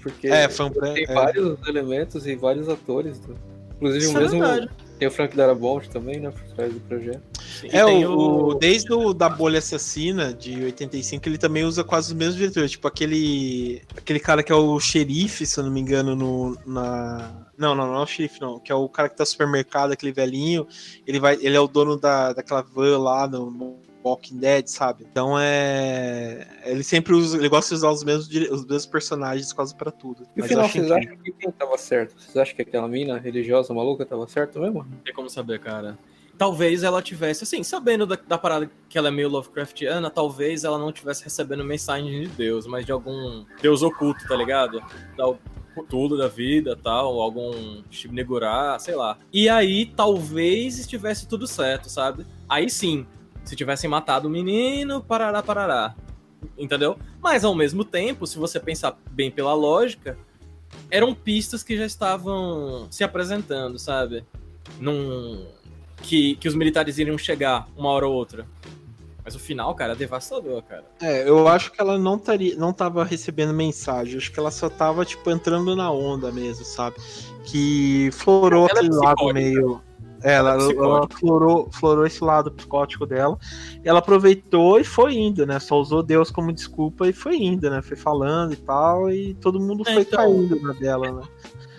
Porque 0.00 0.28
É, 0.28 0.48
foi 0.48 0.66
um 0.66 0.70
pré- 0.70 0.94
tem 0.94 1.04
é. 1.08 1.12
vários 1.14 1.58
elementos 1.66 2.26
e 2.26 2.36
vários 2.36 2.68
atores. 2.68 3.18
do- 3.20 3.36
Inclusive 3.76 4.04
Isso 4.04 4.14
o 4.14 4.18
é 4.18 4.20
mesmo. 4.22 4.38
verdade. 4.40 4.70
Tem 5.00 5.08
o 5.08 5.10
Frank 5.10 5.34
Darabont 5.34 5.88
também, 5.88 6.20
né? 6.20 6.30
Por 6.30 6.54
trás 6.54 6.72
do 6.74 6.78
projeto. 6.80 7.22
Sim. 7.58 7.68
É, 7.72 7.84
o, 7.84 8.48
o- 8.48 8.54
desde 8.54 8.92
o 8.92 9.14
da 9.14 9.30
Bolha 9.30 9.58
Assassina, 9.58 10.32
de 10.34 10.62
85, 10.62 11.26
ele 11.26 11.38
também 11.38 11.64
usa 11.64 11.82
quase 11.82 12.08
os 12.08 12.12
mesmos 12.12 12.36
diretores. 12.36 12.70
Tipo, 12.72 12.86
aquele, 12.86 13.80
aquele 13.96 14.20
cara 14.20 14.42
que 14.42 14.52
é 14.52 14.54
o 14.54 14.78
xerife, 14.78 15.46
se 15.46 15.58
eu 15.58 15.64
não 15.64 15.70
me 15.72 15.80
engano, 15.80 16.14
no, 16.14 16.56
na... 16.66 17.46
Não, 17.56 17.74
não, 17.74 17.86
não 17.86 17.96
é 17.96 18.02
o 18.02 18.06
xerife, 18.06 18.40
não. 18.42 18.60
Que 18.60 18.70
é 18.70 18.74
o 18.74 18.88
cara 18.90 19.08
que 19.08 19.16
tá 19.16 19.22
no 19.22 19.26
supermercado, 19.26 19.92
aquele 19.92 20.12
velhinho. 20.12 20.66
Ele, 21.06 21.18
vai, 21.18 21.38
ele 21.40 21.56
é 21.56 21.60
o 21.60 21.66
dono 21.66 21.96
da, 21.96 22.34
daquela 22.34 22.60
van 22.60 22.98
lá 22.98 23.26
no, 23.26 23.50
no 23.50 23.78
Walking 24.04 24.38
Dead, 24.38 24.66
sabe? 24.66 25.06
Então 25.10 25.38
é... 25.38 26.46
Ele 26.64 26.82
sempre 26.82 27.14
usa... 27.14 27.36
Ele 27.36 27.48
gosta 27.48 27.68
de 27.70 27.74
usar 27.74 27.90
os 27.90 28.04
mesmos, 28.04 28.28
os 28.28 28.64
mesmos 28.64 28.86
personagens 28.86 29.52
quase 29.52 29.74
pra 29.74 29.90
tudo. 29.90 30.26
E 30.36 30.40
o 30.40 30.44
final, 30.44 30.64
acho 30.64 30.74
vocês 30.74 30.90
incrível. 30.90 31.12
acham 31.12 31.22
que 31.22 31.32
quem 31.32 31.50
tava 31.50 31.78
certo? 31.78 32.14
Vocês 32.20 32.36
acham 32.36 32.56
que 32.56 32.62
aquela 32.62 32.88
mina 32.88 33.18
religiosa 33.18 33.72
maluca 33.74 34.06
tava 34.06 34.26
certo 34.26 34.60
mesmo? 34.60 34.84
Não 34.84 34.98
tem 35.04 35.14
como 35.14 35.28
saber, 35.28 35.60
cara. 35.60 35.98
Talvez 36.38 36.82
ela 36.82 37.02
tivesse, 37.02 37.44
assim, 37.44 37.62
sabendo 37.62 38.06
da, 38.06 38.16
da 38.16 38.38
parada 38.38 38.70
que 38.88 38.96
ela 38.96 39.08
é 39.08 39.10
meio 39.10 39.28
Lovecraftiana, 39.28 40.08
talvez 40.08 40.64
ela 40.64 40.78
não 40.78 40.90
tivesse 40.90 41.22
recebendo 41.22 41.62
mensagem 41.62 42.22
de 42.22 42.28
Deus, 42.28 42.66
mas 42.66 42.86
de 42.86 42.92
algum 42.92 43.44
Deus 43.60 43.82
oculto, 43.82 44.26
tá 44.26 44.34
ligado? 44.34 44.82
Da, 45.18 45.34
tudo 45.88 46.16
da 46.16 46.28
vida 46.28 46.76
tal, 46.76 47.20
algum 47.20 47.82
Shibnegurá, 47.90 48.78
sei 48.78 48.94
lá. 48.94 49.18
E 49.32 49.48
aí 49.48 49.86
talvez 49.86 50.78
estivesse 50.78 51.28
tudo 51.28 51.46
certo, 51.46 51.90
sabe? 51.90 52.26
Aí 52.48 52.70
sim, 52.70 53.06
se 53.44 53.56
tivessem 53.56 53.88
matado 53.88 54.28
o 54.28 54.30
menino, 54.30 55.02
parará, 55.02 55.42
parará. 55.42 55.94
entendeu? 56.56 56.98
Mas 57.20 57.44
ao 57.44 57.54
mesmo 57.54 57.84
tempo, 57.84 58.26
se 58.26 58.38
você 58.38 58.58
pensar 58.58 58.98
bem 59.10 59.30
pela 59.30 59.54
lógica, 59.54 60.16
eram 60.90 61.14
pistas 61.14 61.62
que 61.62 61.76
já 61.76 61.84
estavam 61.84 62.86
se 62.90 63.04
apresentando, 63.04 63.78
sabe? 63.78 64.24
Num... 64.78 65.46
Que, 66.02 66.36
que 66.36 66.48
os 66.48 66.54
militares 66.54 66.96
iriam 66.96 67.18
chegar 67.18 67.68
uma 67.76 67.90
hora 67.90 68.06
ou 68.06 68.14
outra. 68.14 68.46
Mas 69.22 69.34
o 69.34 69.38
final, 69.38 69.74
cara, 69.74 69.92
é 69.92 69.96
devastador, 69.96 70.62
cara. 70.62 70.84
É, 71.00 71.28
eu 71.28 71.46
acho 71.46 71.70
que 71.70 71.80
ela 71.80 71.98
não, 71.98 72.18
taria, 72.18 72.56
não 72.56 72.72
tava 72.72 73.04
recebendo 73.04 73.52
mensagem. 73.52 74.16
Acho 74.16 74.32
que 74.32 74.40
ela 74.40 74.50
só 74.50 74.70
tava, 74.70 75.04
tipo, 75.04 75.30
entrando 75.30 75.76
na 75.76 75.90
onda 75.90 76.32
mesmo, 76.32 76.64
sabe? 76.64 76.96
Que 77.44 78.10
florou 78.12 78.66
ela 78.68 78.78
é 78.78 78.82
aquele 78.82 78.94
é 78.94 78.98
lado 78.98 79.34
meio. 79.34 79.82
É, 80.22 80.34
ela, 80.34 80.52
ela, 80.52 81.08
florou, 81.08 81.70
florou 81.72 82.06
esse 82.06 82.22
lado 82.22 82.50
psicótico 82.50 83.06
dela. 83.06 83.38
E 83.84 83.88
ela 83.88 84.00
aproveitou 84.00 84.78
e 84.78 84.84
foi 84.84 85.14
indo, 85.14 85.46
né? 85.46 85.58
Só 85.58 85.80
usou 85.80 86.02
Deus 86.02 86.30
como 86.30 86.52
desculpa 86.52 87.08
e 87.08 87.12
foi 87.12 87.36
indo, 87.36 87.70
né? 87.70 87.80
Foi 87.80 87.96
falando 87.96 88.52
e 88.52 88.56
tal. 88.56 89.10
E 89.10 89.34
todo 89.34 89.60
mundo 89.60 89.82
é, 89.86 89.94
foi 89.94 90.02
então, 90.02 90.18
caindo 90.18 90.60
na 90.60 90.72
dela, 90.74 91.10
né? 91.12 91.22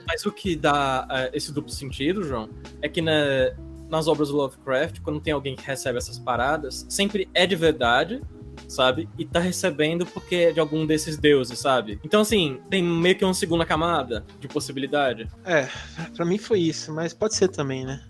Mas 0.08 0.26
o 0.26 0.32
que 0.32 0.56
dá 0.56 1.08
uh, 1.10 1.36
esse 1.36 1.54
duplo 1.54 1.72
sentido, 1.72 2.24
João, 2.24 2.50
é 2.82 2.90
que 2.90 3.02
na, 3.02 3.52
nas 3.90 4.08
obras 4.08 4.30
do 4.30 4.38
Lovecraft, 4.38 5.02
quando 5.02 5.20
tem 5.20 5.34
alguém 5.34 5.56
que 5.56 5.66
recebe 5.66 5.98
essas 5.98 6.18
paradas, 6.18 6.86
sempre 6.90 7.30
é 7.34 7.46
de 7.46 7.56
verdade, 7.56 8.22
sabe? 8.72 9.08
E 9.18 9.26
tá 9.26 9.40
recebendo 9.40 10.06
porque 10.06 10.36
é 10.36 10.52
de 10.52 10.60
algum 10.60 10.86
desses 10.86 11.18
deuses, 11.18 11.60
sabe? 11.60 12.00
Então, 12.04 12.22
assim, 12.22 12.60
tem 12.70 12.84
meio 12.84 13.16
que 13.16 13.26
uma 13.26 13.34
segunda 13.34 13.66
camada 13.66 14.26
de 14.40 14.48
possibilidade. 14.48 15.28
É, 15.46 15.68
pra 16.16 16.26
mim 16.26 16.38
foi 16.38 16.60
isso, 16.60 16.94
mas 16.94 17.14
pode 17.14 17.36
ser 17.36 17.50
também, 17.50 17.86
né? 17.86 18.02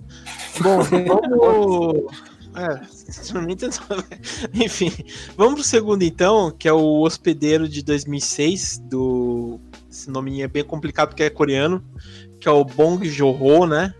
Bom, 0.61 0.79
vamos. 0.83 2.31
É, 2.53 2.81
enfim, 4.53 4.91
vamos 5.38 5.53
pro 5.53 5.63
segundo 5.63 6.03
então, 6.03 6.51
que 6.51 6.67
é 6.67 6.73
o 6.73 7.01
Hospedeiro 7.01 7.67
de 7.67 7.81
2006, 7.81 8.79
do... 8.89 9.59
Esse 9.89 10.09
nome 10.09 10.41
é 10.41 10.47
bem 10.47 10.63
complicado 10.63 11.09
porque 11.09 11.23
é 11.23 11.29
coreano, 11.29 11.83
que 12.39 12.47
é 12.47 12.51
o 12.51 12.63
Bong 12.63 13.07
Joon-ho, 13.07 13.65
né? 13.65 13.93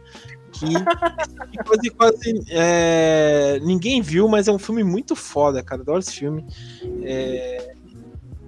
Que, 0.68 1.58
quase, 1.64 1.90
quase 1.90 2.44
é, 2.50 3.60
ninguém 3.62 4.02
viu, 4.02 4.28
mas 4.28 4.48
é 4.48 4.52
um 4.52 4.60
filme 4.60 4.84
muito 4.84 5.16
foda, 5.16 5.64
cara. 5.64 5.82
Adoro 5.82 6.00
esse 6.00 6.14
filme. 6.14 6.46
É, 7.04 7.74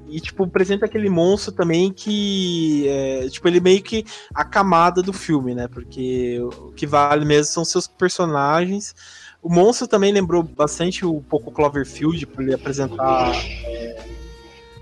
e, 0.07 0.19
tipo, 0.19 0.43
apresenta 0.43 0.85
aquele 0.85 1.09
monstro 1.09 1.51
também 1.51 1.91
que. 1.91 2.87
É, 2.87 3.29
tipo, 3.29 3.47
ele 3.47 3.59
meio 3.59 3.81
que 3.81 4.05
a 4.33 4.45
camada 4.45 5.01
do 5.01 5.11
filme, 5.11 5.55
né? 5.55 5.67
Porque 5.67 6.39
o 6.39 6.71
que 6.71 6.85
vale 6.85 7.25
mesmo 7.25 7.51
são 7.51 7.65
seus 7.65 7.87
personagens. 7.87 8.93
O 9.41 9.49
monstro 9.49 9.87
também 9.87 10.13
lembrou 10.13 10.43
bastante 10.43 11.05
o 11.05 11.19
pouco 11.21 11.51
Cloverfield, 11.51 12.27
por 12.27 12.43
ele 12.43 12.53
apresentar. 12.53 13.31
É, 13.65 14.05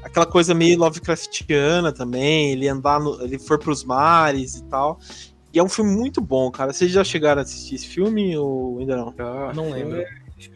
aquela 0.04 0.26
coisa 0.26 0.54
meio 0.54 0.78
Lovecraftiana 0.78 1.94
também, 1.94 2.52
ele 2.52 2.68
andar 2.68 3.00
no, 3.00 3.22
ele 3.24 3.40
for 3.40 3.58
para 3.58 3.72
os 3.72 3.84
mares 3.84 4.58
e 4.58 4.64
tal. 4.66 5.00
E 5.54 5.60
é 5.60 5.64
um 5.64 5.70
filme 5.70 5.92
muito 5.92 6.22
bom, 6.22 6.50
cara. 6.50 6.72
Vocês 6.72 6.92
já 6.92 7.04
chegaram 7.04 7.40
a 7.40 7.44
assistir 7.44 7.76
esse 7.76 7.88
filme 7.88 8.38
ou 8.38 8.80
ainda 8.80 8.96
não? 8.96 9.14
Ah, 9.18 9.52
não 9.54 9.70
lembro. 9.70 10.02
É, 10.02 10.08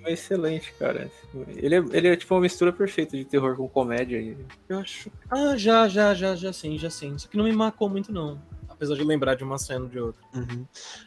é 0.06 0.14
excelente, 0.14 0.74
cara. 0.80 1.12
Ele 1.56 1.76
é, 1.76 1.84
ele 1.92 2.08
é 2.08 2.16
tipo 2.16 2.34
uma 2.34 2.42
mistura 2.42 2.72
perfeita 2.72 3.18
de 3.18 3.26
terror 3.26 3.56
com 3.56 3.68
comédia. 3.68 4.36
Eu 4.70 4.80
acho. 4.80 5.12
Ah, 5.30 5.56
já, 5.58 5.88
já, 5.88 6.14
já, 6.14 6.36
já 6.36 6.54
sim, 6.54 6.78
já 6.78 6.90
sim. 6.90 7.18
Só 7.18 7.28
que 7.28 7.38
não 7.38 7.44
me 7.44 7.52
marcou 7.52 7.90
muito, 7.90 8.12
não 8.12 8.40
apesar 8.76 8.95
de 8.95 9.03
lembrar 9.03 9.35
de 9.35 9.43
uma 9.43 9.57
cena 9.57 9.85
ou 9.85 9.89
de 9.89 9.99
outra. 9.99 10.22
Uhum. 10.34 10.65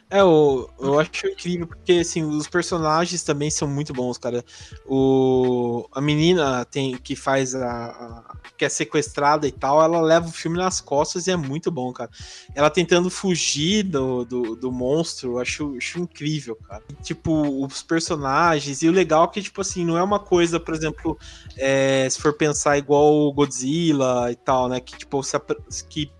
É, 0.09 0.21
eu, 0.21 0.69
eu 0.79 0.99
acho 0.99 1.27
incrível, 1.27 1.67
porque 1.67 1.93
assim, 1.93 2.23
os 2.23 2.47
personagens 2.47 3.23
também 3.23 3.49
são 3.49 3.67
muito 3.67 3.93
bons, 3.93 4.17
cara. 4.17 4.43
O, 4.85 5.87
a 5.91 6.01
menina 6.01 6.65
tem 6.65 6.97
que 6.97 7.15
faz 7.15 7.55
a, 7.55 7.67
a, 7.67 8.37
que 8.57 8.65
é 8.65 8.69
sequestrada 8.69 9.47
e 9.47 9.51
tal, 9.51 9.81
ela 9.81 10.01
leva 10.01 10.27
o 10.27 10.31
filme 10.31 10.57
nas 10.57 10.81
costas 10.81 11.27
e 11.27 11.31
é 11.31 11.37
muito 11.37 11.71
bom, 11.71 11.93
cara. 11.93 12.09
Ela 12.55 12.69
tentando 12.69 13.09
fugir 13.09 13.83
do, 13.83 14.25
do, 14.25 14.55
do 14.55 14.71
monstro, 14.71 15.33
eu 15.33 15.39
acho, 15.39 15.77
acho 15.77 15.99
incrível, 15.99 16.55
cara. 16.55 16.83
Tipo, 17.03 17.65
os 17.65 17.83
personagens, 17.83 18.81
e 18.81 18.89
o 18.89 18.91
legal 18.91 19.25
é 19.25 19.27
que, 19.27 19.41
tipo 19.41 19.61
assim, 19.61 19.85
não 19.85 19.97
é 19.97 20.03
uma 20.03 20.19
coisa, 20.19 20.59
por 20.59 20.73
exemplo, 20.73 21.17
é, 21.55 22.07
se 22.09 22.19
for 22.19 22.33
pensar 22.33 22.77
igual 22.77 23.13
o 23.13 23.31
Godzilla 23.31 24.31
e 24.31 24.35
tal, 24.35 24.67
né? 24.67 24.79
Que, 24.79 24.97
tipo, 24.97 25.21
se, 25.23 25.39
que 25.87 26.11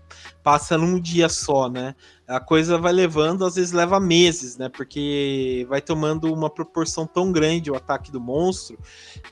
passa 0.42 0.78
num 0.78 0.98
dia 0.98 1.28
só, 1.28 1.68
né? 1.68 1.94
A 2.26 2.38
coisa 2.38 2.78
vai 2.78 2.92
levando, 2.92 3.44
às 3.44 3.56
vezes 3.56 3.72
leva 3.72 3.98
meses, 3.98 4.56
né? 4.56 4.68
Porque 4.68 5.66
vai 5.68 5.80
tomando 5.80 6.32
uma 6.32 6.48
proporção 6.48 7.06
tão 7.06 7.32
grande 7.32 7.70
o 7.70 7.76
ataque 7.76 8.12
do 8.12 8.20
monstro 8.20 8.78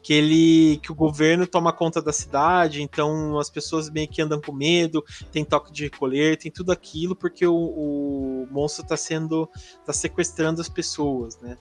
que 0.03 0.13
ele 0.13 0.79
que 0.79 0.91
o 0.91 0.95
governo 0.95 1.47
toma 1.47 1.73
conta 1.73 2.03
da 2.03 2.13
cidade, 2.13 2.83
então 2.83 3.39
as 3.39 3.49
pessoas 3.49 3.89
meio 3.89 4.09
que 4.09 4.21
andam 4.21 4.41
com 4.41 4.53
medo, 4.53 5.05
tem 5.31 5.45
toque 5.45 5.73
de 5.73 5.85
recolher, 5.85 6.37
tem 6.37 6.51
tudo 6.51 6.73
aquilo 6.73 7.15
porque 7.15 7.47
o, 7.47 7.55
o 7.55 8.49
monstro 8.51 8.83
está 8.83 8.97
sendo 8.97 9.49
tá 9.87 9.93
sequestrando 9.93 10.61
as 10.61 10.69
pessoas, 10.69 11.39
né? 11.41 11.57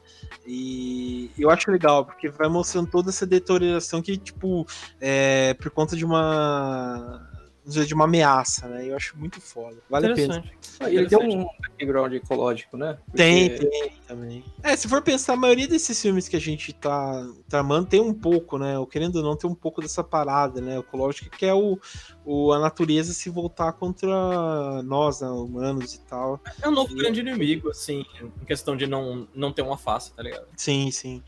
E 0.45 1.29
eu 1.37 1.49
acho 1.49 1.69
legal 1.71 2.03
porque 2.03 2.29
vai 2.29 2.49
mostrando 2.49 2.89
toda 2.89 3.09
essa 3.09 3.25
deterioração 3.25 4.01
que 4.01 4.17
tipo 4.17 4.65
é, 4.99 5.53
por 5.53 5.69
conta 5.69 5.95
de 5.95 6.03
uma 6.03 7.36
de 7.67 7.93
uma 7.93 8.05
ameaça, 8.05 8.67
né? 8.67 8.89
Eu 8.89 8.95
acho 8.95 9.17
muito 9.17 9.41
foda. 9.41 9.77
Vale 9.89 10.07
a 10.07 10.15
pena. 10.15 10.43
Ah, 10.79 10.89
ele 10.89 11.07
tem 11.07 11.17
um 11.17 11.45
background 11.61 12.13
ecológico, 12.13 12.77
né? 12.77 12.97
Porque... 13.05 13.17
Tem, 13.17 13.57
tem 13.57 13.93
também. 14.07 14.43
É, 14.63 14.75
se 14.75 14.87
for 14.87 15.01
pensar, 15.01 15.33
a 15.33 15.37
maioria 15.37 15.67
desses 15.67 16.01
filmes 16.01 16.27
que 16.29 16.35
a 16.35 16.39
gente 16.41 16.71
tá 16.73 17.27
tramando 17.49 17.87
tem 17.87 17.99
um 17.99 18.13
pouco, 18.13 18.57
né? 18.57 18.79
Ou 18.79 18.87
querendo 18.87 19.17
ou 19.17 19.23
não, 19.23 19.35
tem 19.35 19.49
um 19.49 19.55
pouco 19.55 19.81
dessa 19.81 20.03
parada, 20.03 20.61
né? 20.61 20.77
Ecológica, 20.77 21.35
que 21.35 21.45
é 21.45 21.53
o, 21.53 21.77
o, 22.25 22.53
a 22.53 22.59
natureza 22.59 23.13
se 23.13 23.29
voltar 23.29 23.73
contra 23.73 24.81
nós, 24.83 25.21
né, 25.21 25.27
humanos 25.27 25.95
e 25.95 25.99
tal. 26.01 26.39
É 26.61 26.67
um 26.69 26.71
novo 26.71 26.93
e... 26.93 26.95
grande 26.95 27.19
inimigo, 27.19 27.69
assim, 27.69 28.05
em 28.21 28.45
questão 28.45 28.77
de 28.77 28.87
não, 28.87 29.27
não 29.35 29.51
ter 29.51 29.61
uma 29.61 29.77
face, 29.77 30.13
tá 30.13 30.23
ligado? 30.23 30.47
Sim, 30.55 30.89
sim. 30.91 31.21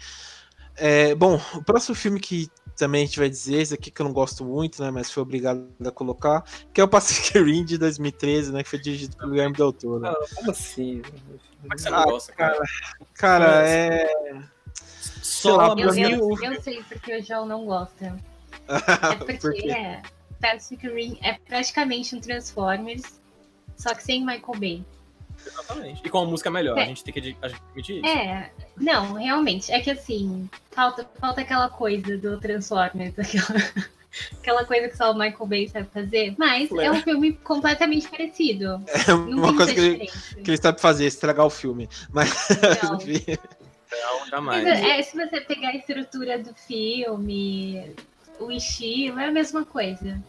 É, 0.80 1.14
bom, 1.16 1.40
o 1.56 1.64
próximo 1.64 1.96
filme 1.96 2.20
que 2.20 2.50
também 2.76 3.04
a 3.04 3.06
gente 3.06 3.20
vai 3.20 3.30
dizer, 3.30 3.62
esse 3.62 3.74
aqui 3.74 3.92
que 3.92 4.02
eu 4.02 4.06
não 4.06 4.14
gosto 4.14 4.46
muito, 4.46 4.82
né, 4.82 4.90
mas 4.90 5.12
foi 5.12 5.22
obrigado 5.22 5.68
a 5.86 5.92
colocar, 5.92 6.44
que 6.74 6.80
é 6.80 6.84
o 6.84 6.88
Pacific 6.88 7.38
Rim 7.38 7.66
de 7.66 7.78
2013, 7.78 8.54
né, 8.54 8.64
que 8.64 8.70
foi 8.70 8.80
dirigido 8.80 9.18
pelo 9.18 9.32
Guilherme 9.32 9.56
Del 9.56 9.74
Toro. 9.74 10.08
Ah, 10.08 10.16
como 10.36 10.52
assim? 10.52 11.02
Como 11.62 11.74
é 11.74 11.76
que 11.76 11.82
você 11.82 11.90
não 11.90 11.98
ah, 12.00 12.06
gosta, 12.06 12.34
cara? 12.34 12.60
Cara, 13.14 13.70
é... 13.70 14.42
Só 15.22 15.58
lá, 15.58 15.76
eu, 15.78 15.94
eu, 15.94 16.38
eu, 16.42 16.62
sei 16.62 16.82
porque 16.84 17.18
o 17.18 17.24
João 17.24 17.46
não 17.46 17.66
gosta. 17.66 18.18
é 18.68 19.16
porque 19.16 19.38
Por 19.38 19.70
é, 19.70 20.02
Pacific 20.42 20.88
Rim 20.88 21.20
é 21.22 21.34
praticamente 21.34 22.16
um 22.16 22.22
Transformers, 22.22 23.04
só 23.78 23.94
que 23.94 24.04
sem 24.04 24.26
Michael 24.26 24.60
Bay. 24.60 24.86
Exatamente. 25.46 26.02
E 26.04 26.10
com 26.10 26.20
a 26.20 26.26
música 26.26 26.50
melhor, 26.50 26.78
é. 26.78 26.84
a 26.84 26.86
gente 26.86 27.04
tem 27.04 27.14
que 27.14 27.38
admitir 27.42 27.98
isso. 27.98 28.08
É, 28.08 28.52
não, 28.78 29.14
realmente. 29.14 29.72
É 29.72 29.80
que 29.80 29.92
assim, 29.92 30.50
falta, 30.72 31.10
falta 31.20 31.42
aquela 31.42 31.70
coisa 31.70 32.18
do 32.18 32.40
Transformers, 32.40 33.18
aquela, 33.18 33.60
aquela 34.40 34.66
coisa 34.66 34.90
que 34.90 34.98
só 34.98 35.12
o 35.12 35.14
Michael 35.18 35.48
Bay 35.48 35.68
sabe 35.68 35.88
fazer. 35.94 36.36
Mas 36.38 36.72
é 36.72 36.92
um 36.92 37.02
filme 37.02 37.34
completamente 37.34 38.08
parecido. 38.08 38.82
É 39.08 39.14
uma 39.14 39.56
coisa 39.56 39.74
que 39.74 39.80
ele, 39.80 40.08
que 40.08 40.52
ele 40.52 40.58
sabe 40.58 40.80
fazer, 40.80 41.06
estragar 41.06 41.46
o 41.46 41.50
filme. 41.50 41.90
Mas. 42.12 42.32
Não. 42.84 44.20
não, 44.20 44.28
jamais. 44.28 44.66
É, 44.66 45.02
se 45.02 45.18
você 45.18 45.42
pegar 45.42 45.70
a 45.70 45.76
estrutura 45.76 46.38
do 46.38 46.54
filme, 46.54 47.96
o 48.40 48.52
estilo, 48.52 49.20
é 49.20 49.28
a 49.28 49.32
mesma 49.32 49.66
coisa. 49.66 50.22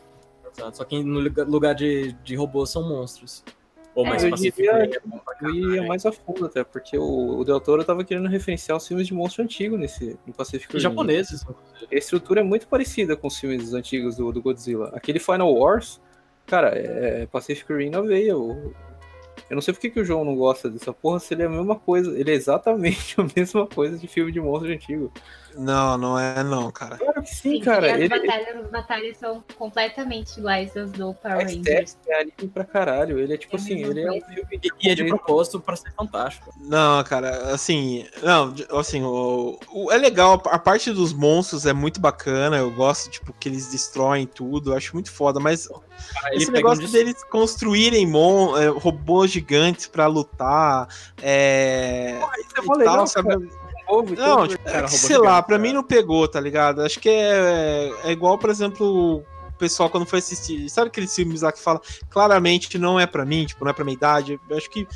Exato, 0.53 0.79
só 0.79 0.85
que 0.85 1.03
no 1.03 1.21
lugar 1.21 1.75
de, 1.75 2.13
de 2.25 2.35
robôs 2.35 2.71
são 2.71 2.89
monstros. 2.89 3.45
Ou 3.95 4.05
mais 4.05 4.23
é, 4.23 4.31
Pacific 4.31 4.63
Rim 4.63 4.69
é 4.69 5.01
Eu 5.43 5.55
ia 5.55 5.83
mais 5.83 6.07
a 6.07 6.13
fundo 6.13 6.47
até, 6.47 6.63
porque 6.63 6.97
o, 6.97 7.39
o 7.39 7.45
Del 7.45 7.61
Toro 7.61 7.85
tava 7.85 8.05
querendo 8.05 8.29
referenciar 8.29 8.77
os 8.77 8.87
filmes 8.87 9.07
de 9.07 9.15
monstro 9.15 9.43
antigo 9.43 9.77
nesse, 9.77 10.19
no 10.27 10.33
Pacific 10.33 10.73
Rim. 10.73 10.81
japoneses. 10.81 11.45
A 11.45 11.95
estrutura 11.95 12.41
é 12.41 12.45
muito 12.45 12.69
parecida 12.69 13.17
com 13.17 13.27
os 13.27 13.39
filmes 13.39 13.75
antigos 13.75 14.17
do, 14.17 14.31
do 14.31 14.41
Godzilla. 14.41 14.91
Aquele 14.95 15.19
Final 15.19 15.53
Wars, 15.53 16.01
cara, 16.47 16.69
é 16.75 17.27
Pacific 17.27 17.73
Rim 17.73 17.91
na 17.91 18.01
veia. 18.01 18.37
O, 18.37 18.73
eu 19.49 19.55
não 19.55 19.61
sei 19.61 19.75
por 19.75 19.81
que, 19.81 19.91
que 19.91 20.01
o 20.01 20.05
João 20.05 20.25
não 20.25 20.37
gosta 20.37 20.71
dessa 20.71 20.93
porra, 20.93 21.19
se 21.19 21.35
ele 21.35 21.43
é 21.43 21.47
a 21.47 21.51
mesma 21.51 21.77
coisa. 21.77 22.17
Ele 22.17 22.31
é 22.31 22.35
exatamente 22.35 23.19
a 23.21 23.27
mesma 23.37 23.67
coisa 23.67 23.99
de 23.99 24.07
filme 24.07 24.31
de 24.31 24.41
monstro 24.41 24.73
antigo. 24.73 25.13
Não, 25.57 25.99
não 25.99 26.19
é 26.19 26.43
não, 26.43 26.71
cara. 26.71 26.97
Claro 26.97 27.23
que 27.23 27.29
sim, 27.29 27.57
sim 27.57 27.61
cara. 27.61 27.93
As, 27.93 28.01
ele... 28.01 28.09
batalhas, 28.09 28.65
as 28.65 28.71
batalhas 28.71 29.17
são 29.17 29.45
completamente 29.57 30.39
iguais 30.39 30.77
às 30.77 30.91
do 30.93 31.15
Power 31.15 31.47
Rangers. 31.47 31.97
É 32.09 32.21
anime 32.21 32.49
pra 32.53 32.65
caralho. 32.65 33.19
Ele 33.19 33.35
é 33.35 33.37
tipo 33.37 33.57
é 33.57 33.59
assim, 33.59 33.85
ele 33.85 34.03
é 34.03 34.11
um 34.11 34.21
filme 34.21 34.59
de 34.59 34.71
E 34.81 34.91
é 34.91 34.95
de 34.95 35.05
propósito 35.07 35.61
pra 35.61 35.77
ser 35.77 35.93
fantástico. 35.93 36.53
Não, 36.61 37.03
cara, 37.05 37.53
assim, 37.53 38.07
não, 38.23 38.55
assim, 38.79 39.03
o, 39.03 39.59
o, 39.73 39.91
é 39.93 39.99
legal, 39.99 40.43
a 40.47 40.59
parte 40.59 40.93
dos 40.93 41.13
monstros 41.13 41.67
é 41.67 41.73
muito 41.73 42.01
bacana, 42.01 42.57
eu 42.57 42.71
gosto, 42.71 43.11
tipo, 43.11 43.33
que 43.33 43.49
eles 43.49 43.71
destroem 43.71 44.27
tudo, 44.27 44.73
eu 44.73 44.77
acho 44.77 44.95
muito 44.95 45.11
foda, 45.11 45.41
mas 45.41 45.69
ah, 45.71 46.35
esse 46.35 46.51
negócio 46.51 46.87
um 46.87 46.91
deles 46.91 47.23
construírem 47.25 48.07
mon, 48.07 48.57
é, 48.57 48.69
robôs 48.69 49.31
gigantes 49.31 49.87
pra 49.87 50.07
lutar, 50.07 50.89
é... 51.23 52.19
Porra, 52.21 52.33
isso 52.41 52.51
é 52.57 52.79
legal, 52.79 52.97
tal, 52.97 53.07
sabe? 53.07 53.51
Povo. 53.91 54.15
Não, 54.15 54.47
tipo, 54.47 54.65
cara, 54.65 54.89
sei 54.89 55.19
lá, 55.19 55.43
pra 55.43 55.59
mim 55.59 55.73
não 55.73 55.83
pegou, 55.83 56.29
tá 56.29 56.41
ligado? 56.41 56.83
Acho 56.83 57.01
que 57.01 57.09
é, 57.09 57.93
é 58.05 58.13
igual, 58.13 58.39
por 58.39 58.49
exemplo, 58.51 59.19
o 59.19 59.53
pessoal 59.59 59.91
quando 59.91 60.07
foi 60.07 60.21
assistir. 60.21 60.69
Sabe 60.71 60.89
aqueles 60.89 61.15
filmes 61.15 61.43
lá 61.43 61.51
que 61.51 61.61
fala 61.61 61.81
claramente 62.09 62.69
que 62.69 62.79
não 62.79 62.99
é 62.99 63.07
pra 63.07 63.25
mim, 63.25 63.45
tipo, 63.45 63.65
não 63.65 63.71
é 63.71 63.75
pra 63.75 63.85
minha 63.85 63.97
idade? 63.97 64.41
Eu 64.49 64.57
acho 64.57 64.71
que 64.71 64.87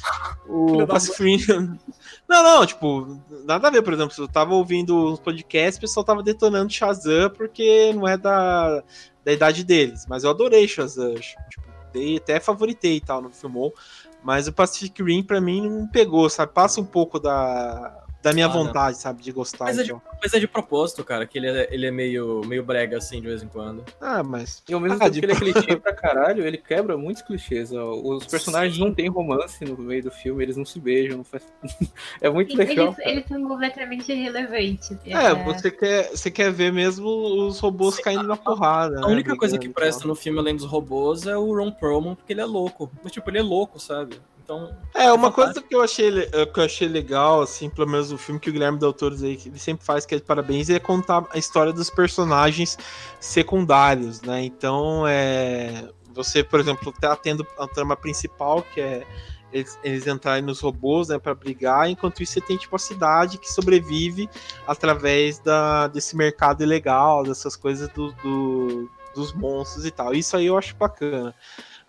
o 0.46 0.86
Pacific 0.86 1.46
Não, 2.26 2.42
não, 2.42 2.66
tipo, 2.66 3.20
nada 3.44 3.68
a 3.68 3.70
ver, 3.70 3.82
por 3.82 3.92
exemplo, 3.92 4.14
eu 4.16 4.28
tava 4.28 4.54
ouvindo 4.54 5.12
os 5.12 5.20
podcasts, 5.20 5.76
o 5.76 5.80
pessoal 5.80 6.04
tava 6.04 6.22
detonando 6.22 6.72
Shazam 6.72 7.30
porque 7.30 7.92
não 7.92 8.08
é 8.08 8.16
da, 8.16 8.82
da 9.24 9.32
idade 9.32 9.64
deles. 9.64 10.06
Mas 10.08 10.24
eu 10.24 10.30
adorei 10.30 10.66
Shazam. 10.66 11.14
Tipo, 11.14 11.64
dei, 11.92 12.16
até 12.16 12.40
favoritei 12.40 12.96
e 12.96 13.00
tal, 13.00 13.20
não 13.20 13.30
filmou. 13.30 13.74
Mas 14.22 14.48
o 14.48 14.52
Pacific 14.54 15.02
Rim, 15.02 15.22
pra 15.22 15.38
mim, 15.38 15.68
não 15.68 15.86
pegou, 15.86 16.30
sabe? 16.30 16.52
Passa 16.54 16.80
um 16.80 16.84
pouco 16.84 17.20
da, 17.20 18.03
da 18.24 18.32
minha 18.32 18.46
ah, 18.46 18.48
vontade, 18.48 18.96
não. 18.96 19.02
sabe, 19.02 19.22
de 19.22 19.30
gostar. 19.30 19.66
Mas, 19.66 19.78
então. 19.78 19.82
é 19.82 19.84
de, 19.84 19.92
então. 19.92 20.18
mas 20.22 20.32
é 20.32 20.40
de 20.40 20.48
propósito, 20.48 21.04
cara, 21.04 21.26
que 21.26 21.36
ele 21.36 21.46
é, 21.46 21.68
ele 21.70 21.86
é 21.86 21.90
meio, 21.90 22.40
meio 22.46 22.64
brega, 22.64 22.96
assim, 22.96 23.20
de 23.20 23.26
vez 23.26 23.42
em 23.42 23.48
quando. 23.48 23.84
Ah, 24.00 24.22
mas... 24.22 24.62
E 24.66 24.72
ao 24.72 24.80
mesmo 24.80 24.96
ah, 24.96 25.10
tempo 25.10 25.18
que 25.18 25.26
ele 25.26 25.32
é 25.32 25.36
clichê 25.36 25.76
pra 25.76 25.92
caralho, 25.92 26.46
ele 26.46 26.56
quebra 26.56 26.96
muitos 26.96 27.20
clichês. 27.20 27.70
Ó. 27.70 27.92
Os 27.92 28.26
personagens 28.26 28.76
Sim. 28.76 28.80
não 28.80 28.94
têm 28.94 29.10
romance 29.10 29.62
no 29.62 29.76
meio 29.76 30.04
do 30.04 30.10
filme, 30.10 30.42
eles 30.42 30.56
não 30.56 30.64
se 30.64 30.80
beijam, 30.80 31.18
não 31.18 31.24
faz... 31.24 31.42
é 32.18 32.30
muito 32.30 32.56
legal. 32.56 32.96
Eles, 32.98 33.18
eles, 33.18 33.28
são 33.28 33.46
completamente 33.46 34.10
irrelevantes. 34.10 34.96
É, 35.04 35.12
é, 35.12 35.34
Você, 35.44 35.70
quer, 35.70 36.08
você 36.08 36.30
quer 36.30 36.50
ver 36.50 36.72
mesmo 36.72 37.06
os 37.46 37.60
robôs 37.60 37.96
Sim, 37.96 38.02
caindo 38.04 38.20
a, 38.20 38.28
na 38.28 38.36
porrada. 38.38 38.96
A, 38.96 39.04
a 39.04 39.06
né, 39.06 39.12
única 39.12 39.36
coisa 39.36 39.58
que 39.58 39.68
presta 39.68 40.08
no 40.08 40.14
filme, 40.14 40.38
além 40.38 40.56
dos 40.56 40.64
robôs, 40.64 41.26
é 41.26 41.36
o 41.36 41.54
Ron 41.54 41.72
Perlman, 41.72 42.14
porque 42.14 42.32
ele 42.32 42.40
é 42.40 42.46
louco. 42.46 42.90
Mas, 43.02 43.12
tipo, 43.12 43.28
ele 43.28 43.38
é 43.38 43.42
louco, 43.42 43.78
sabe? 43.78 44.16
Então, 44.44 44.76
é, 44.94 45.10
uma 45.10 45.32
coisa 45.32 45.62
que 45.62 45.74
eu 45.74 45.80
achei 45.80 46.28
eh, 46.30 46.46
que 46.46 46.60
eu 46.60 46.64
achei 46.64 46.86
legal, 46.86 47.40
assim, 47.40 47.70
pelo 47.70 47.88
menos 47.88 48.12
o 48.12 48.18
filme 48.18 48.38
que 48.38 48.50
o 48.50 48.52
Guilherme 48.52 48.78
Del 48.78 48.92
Toro 48.92 49.16
aí, 49.22 49.36
que 49.36 49.48
ele 49.48 49.58
sempre 49.58 49.86
faz, 49.86 50.04
que 50.04 50.14
é 50.14 50.18
de 50.18 50.24
parabéns, 50.24 50.68
é 50.68 50.78
contar 50.78 51.24
a 51.30 51.38
história 51.38 51.72
dos 51.72 51.88
personagens 51.88 52.76
secundários, 53.18 54.20
né? 54.20 54.44
Então, 54.44 55.06
é, 55.08 55.88
você, 56.12 56.44
por 56.44 56.60
exemplo, 56.60 56.92
tá 56.92 57.16
tendo 57.16 57.46
a 57.58 57.66
trama 57.66 57.96
principal, 57.96 58.62
que 58.62 58.82
é 58.82 59.06
eles, 59.50 59.78
eles 59.82 60.06
entrarem 60.06 60.42
nos 60.42 60.60
robôs, 60.60 61.08
né, 61.08 61.18
para 61.18 61.34
brigar, 61.34 61.88
enquanto 61.88 62.22
isso 62.22 62.34
você 62.34 62.40
tem, 62.40 62.56
tipo, 62.56 62.74
a 62.76 62.78
cidade 62.78 63.38
que 63.38 63.50
sobrevive 63.50 64.28
através 64.66 65.38
da, 65.38 65.86
desse 65.86 66.16
mercado 66.16 66.62
ilegal, 66.62 67.22
dessas 67.22 67.56
coisas 67.56 67.88
do, 67.90 68.12
do 68.22 68.90
dos 69.14 69.32
monstros 69.32 69.86
e 69.86 69.90
tal. 69.90 70.12
Isso 70.12 70.36
aí 70.36 70.46
eu 70.46 70.58
acho 70.58 70.74
bacana. 70.76 71.34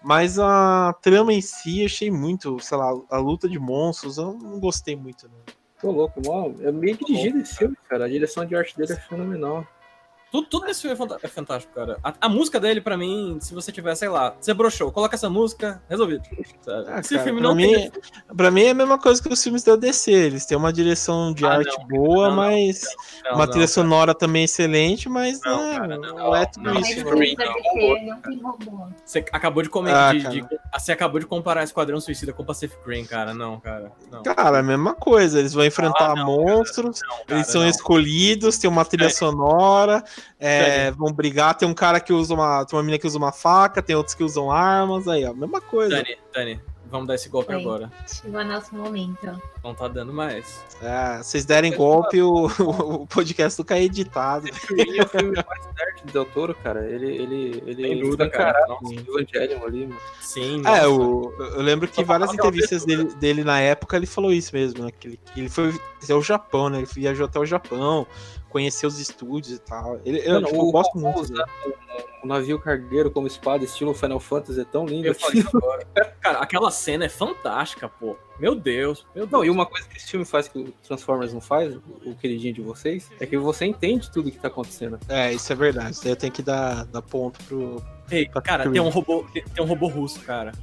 Mas 0.05 0.37
a 0.37 0.93
trama 1.01 1.33
em 1.33 1.41
si, 1.41 1.83
achei 1.83 2.11
muito, 2.11 2.59
sei 2.59 2.77
lá, 2.77 2.93
a 3.09 3.17
luta 3.17 3.49
de 3.49 3.57
monstros, 3.57 4.19
eu 4.19 4.33
não 4.33 4.59
gostei 4.59 4.95
muito, 4.95 5.27
né? 5.27 5.33
Tô 5.81 5.89
louco, 5.89 6.21
mano. 6.23 6.55
É 6.61 6.71
meio 6.71 6.95
dirigido 6.95 7.39
esse 7.39 7.55
filme, 7.55 7.75
cara. 7.89 8.05
A 8.05 8.07
direção 8.07 8.45
de 8.45 8.55
arte 8.55 8.77
dele 8.77 8.93
é 8.93 8.97
fenomenal. 8.97 9.67
Tudo, 10.31 10.47
tudo 10.47 10.65
nesse 10.65 10.81
filme 10.81 10.97
é, 10.97 11.25
é 11.25 11.27
fantástico, 11.27 11.73
cara. 11.73 11.97
A, 12.03 12.13
a, 12.21 12.29
música 12.29 12.59
dele, 12.59 12.81
pra 12.81 12.97
mim, 12.97 13.37
se 13.39 13.53
você 13.53 13.71
tiver, 13.71 13.95
sei 13.95 14.09
lá, 14.09 14.35
você 14.39 14.53
broxou, 14.53 14.91
coloca 14.91 15.15
essa 15.15 15.29
música, 15.29 15.81
resolvido. 15.89 16.23
Ah, 16.87 16.99
Esse 16.99 17.15
cara, 17.15 17.23
filme 17.23 17.41
não 17.41 17.55
mim, 17.55 17.73
tem... 17.73 17.91
Pra 18.35 18.51
mim 18.51 18.63
é 18.63 18.69
a 18.71 18.73
mesma 18.73 18.99
coisa 18.99 19.21
que 19.21 19.31
os 19.31 19.41
filmes 19.41 19.63
da 19.63 19.75
DC. 19.75 20.11
Eles 20.11 20.45
têm 20.45 20.57
uma 20.57 20.73
direção 20.73 21.33
de 21.33 21.45
ah, 21.45 21.53
arte 21.53 21.77
não, 21.77 21.87
boa, 21.87 22.29
não, 22.29 22.35
mas. 22.35 22.83
Não, 23.23 23.35
uma 23.35 23.47
trilha 23.47 23.67
sonora 23.67 24.13
também 24.13 24.43
excelente, 24.43 25.07
mas 25.07 25.39
não, 25.41 25.71
né, 25.71 25.79
cara, 25.79 25.97
não, 25.97 26.35
é 26.35 26.45
tudo 26.45 26.79
isso. 26.79 27.05
Você 29.05 29.19
acabou 29.31 29.63
de 29.63 29.69
comentar. 29.69 30.15
Ah, 30.15 30.17
de, 30.17 30.41
de, 30.41 30.47
você 30.73 30.91
acabou 30.91 31.19
de 31.19 31.27
comparar 31.27 31.63
Esquadrão 31.63 32.01
Suicida 32.01 32.33
com 32.33 32.43
Pacific 32.43 32.77
Rim, 32.85 33.05
cara. 33.05 33.33
Não, 33.33 33.59
cara. 33.59 33.91
Cara, 34.23 34.59
a 34.59 34.63
mesma 34.63 34.93
coisa. 34.93 35.39
Eles 35.39 35.53
vão 35.53 35.65
enfrentar 35.65 36.11
ah, 36.11 36.25
monstros, 36.25 37.01
cara, 37.01 37.23
eles 37.29 37.47
são 37.47 37.65
escolhidos, 37.67 38.57
tem 38.57 38.69
uma 38.69 38.83
trilha 38.83 39.07
é. 39.07 39.09
sonora. 39.09 40.03
É, 40.39 40.91
vão 40.91 41.11
brigar, 41.11 41.55
tem 41.55 41.67
um 41.67 41.73
cara 41.73 41.99
que 41.99 42.13
usa 42.13 42.33
uma. 42.33 42.65
Tem 42.65 42.77
uma 42.77 42.83
menina 42.83 42.99
que 42.99 43.07
usa 43.07 43.17
uma 43.17 43.31
faca, 43.31 43.81
tem 43.81 43.95
outros 43.95 44.15
que 44.15 44.23
usam 44.23 44.51
armas, 44.51 45.07
aí, 45.07 45.25
ó, 45.25 45.33
mesma 45.33 45.61
coisa. 45.61 45.95
Dani, 45.95 46.17
Dani, 46.33 46.61
vamos 46.89 47.07
dar 47.07 47.15
esse 47.15 47.29
golpe 47.29 47.53
Oi, 47.53 47.61
agora. 47.61 47.91
Chegou 48.07 48.43
nosso 48.43 48.75
momento. 48.75 49.41
Não 49.63 49.73
tá 49.73 49.87
dando 49.87 50.13
mais. 50.13 50.63
É, 50.81 51.17
vocês 51.17 51.45
derem 51.45 51.75
golpe, 51.75 52.21
o, 52.21 52.45
o 52.45 53.07
podcast 53.07 53.63
cai 53.63 53.83
editado. 53.83 54.47
Ele 54.69 54.99
é 54.99 55.03
o 55.03 55.07
filme 55.07 55.33
mais 55.35 55.65
nerd 55.75 56.03
do 56.05 56.13
Del 56.13 56.25
Toro, 56.25 56.55
cara. 56.55 56.85
Ele, 56.87 57.15
ele, 57.15 57.63
ele, 57.65 58.01
dúvida, 58.01 58.29
cara. 58.29 58.59
Evangelion 58.91 59.65
ali, 59.65 59.87
mano. 59.87 60.01
Sim, 60.21 60.59
é, 60.59 60.61
nossa. 60.61 60.81
É, 60.81 60.87
o, 60.87 61.33
eu 61.39 61.61
lembro 61.61 61.87
que 61.87 62.03
várias 62.03 62.33
entrevistas 62.33 62.85
dele, 62.85 63.05
dele 63.15 63.43
na 63.43 63.59
época 63.59 63.97
ele 63.97 64.05
falou 64.05 64.31
isso 64.31 64.55
mesmo, 64.55 64.85
né? 64.85 64.91
Que 64.91 65.07
ele, 65.07 65.19
que 65.33 65.39
ele 65.39 65.49
foi 65.49 65.73
até 66.01 66.13
o 66.13 66.21
Japão, 66.21 66.69
né? 66.69 66.79
Ele 66.79 66.87
viajou 66.87 67.25
até 67.25 67.39
o 67.39 67.45
Japão 67.45 68.05
conhecer 68.55 68.87
os 68.87 68.99
estúdios 68.99 69.57
e 69.57 69.59
tal. 69.59 69.99
Ele, 70.05 70.19
eu, 70.19 70.35
Mano, 70.35 70.47
tipo, 70.47 70.61
eu 70.61 70.71
gosto 70.71 70.97
muito. 70.97 71.19
Usar 71.19 71.45
o 72.23 72.25
navio 72.25 72.57
cargueiro 72.57 73.11
como 73.11 73.27
espada, 73.27 73.65
estilo 73.65 73.93
Final 73.93 74.17
Fantasy, 74.17 74.61
é 74.61 74.63
tão 74.63 74.85
lindo. 74.85 75.11
Assim. 75.11 75.43
Cara, 76.21 76.39
aquela 76.39 76.71
cena 76.71 77.03
é 77.03 77.09
fantástica, 77.09 77.89
pô. 77.89 78.15
Meu 78.39 78.55
Deus, 78.55 79.05
meu 79.13 79.27
Deus. 79.27 79.31
Não, 79.31 79.43
e 79.43 79.49
uma 79.49 79.65
coisa 79.65 79.85
que 79.89 79.97
esse 79.97 80.09
filme 80.09 80.25
faz 80.25 80.47
que 80.47 80.57
o 80.57 80.71
Transformers 80.87 81.33
não 81.33 81.41
faz, 81.41 81.75
o 82.05 82.15
queridinho 82.15 82.53
de 82.53 82.61
vocês, 82.61 83.11
é 83.19 83.25
que 83.25 83.37
você 83.37 83.65
entende 83.65 84.09
tudo 84.09 84.31
que 84.31 84.39
tá 84.39 84.47
acontecendo. 84.47 84.97
É, 85.09 85.33
isso 85.33 85.51
é 85.51 85.55
verdade. 85.55 85.91
Isso 85.91 86.07
eu 86.07 86.15
tenho 86.15 86.31
que 86.31 86.41
dar, 86.41 86.85
dar 86.85 87.01
ponto 87.01 87.37
pro. 87.43 87.83
Ei, 88.09 88.25
cara, 88.25 88.71
tem 88.71 88.79
um 88.79 88.87
robô, 88.87 89.25
tem, 89.33 89.43
tem 89.43 89.61
um 89.61 89.67
robô 89.67 89.87
russo, 89.87 90.21
cara. 90.21 90.53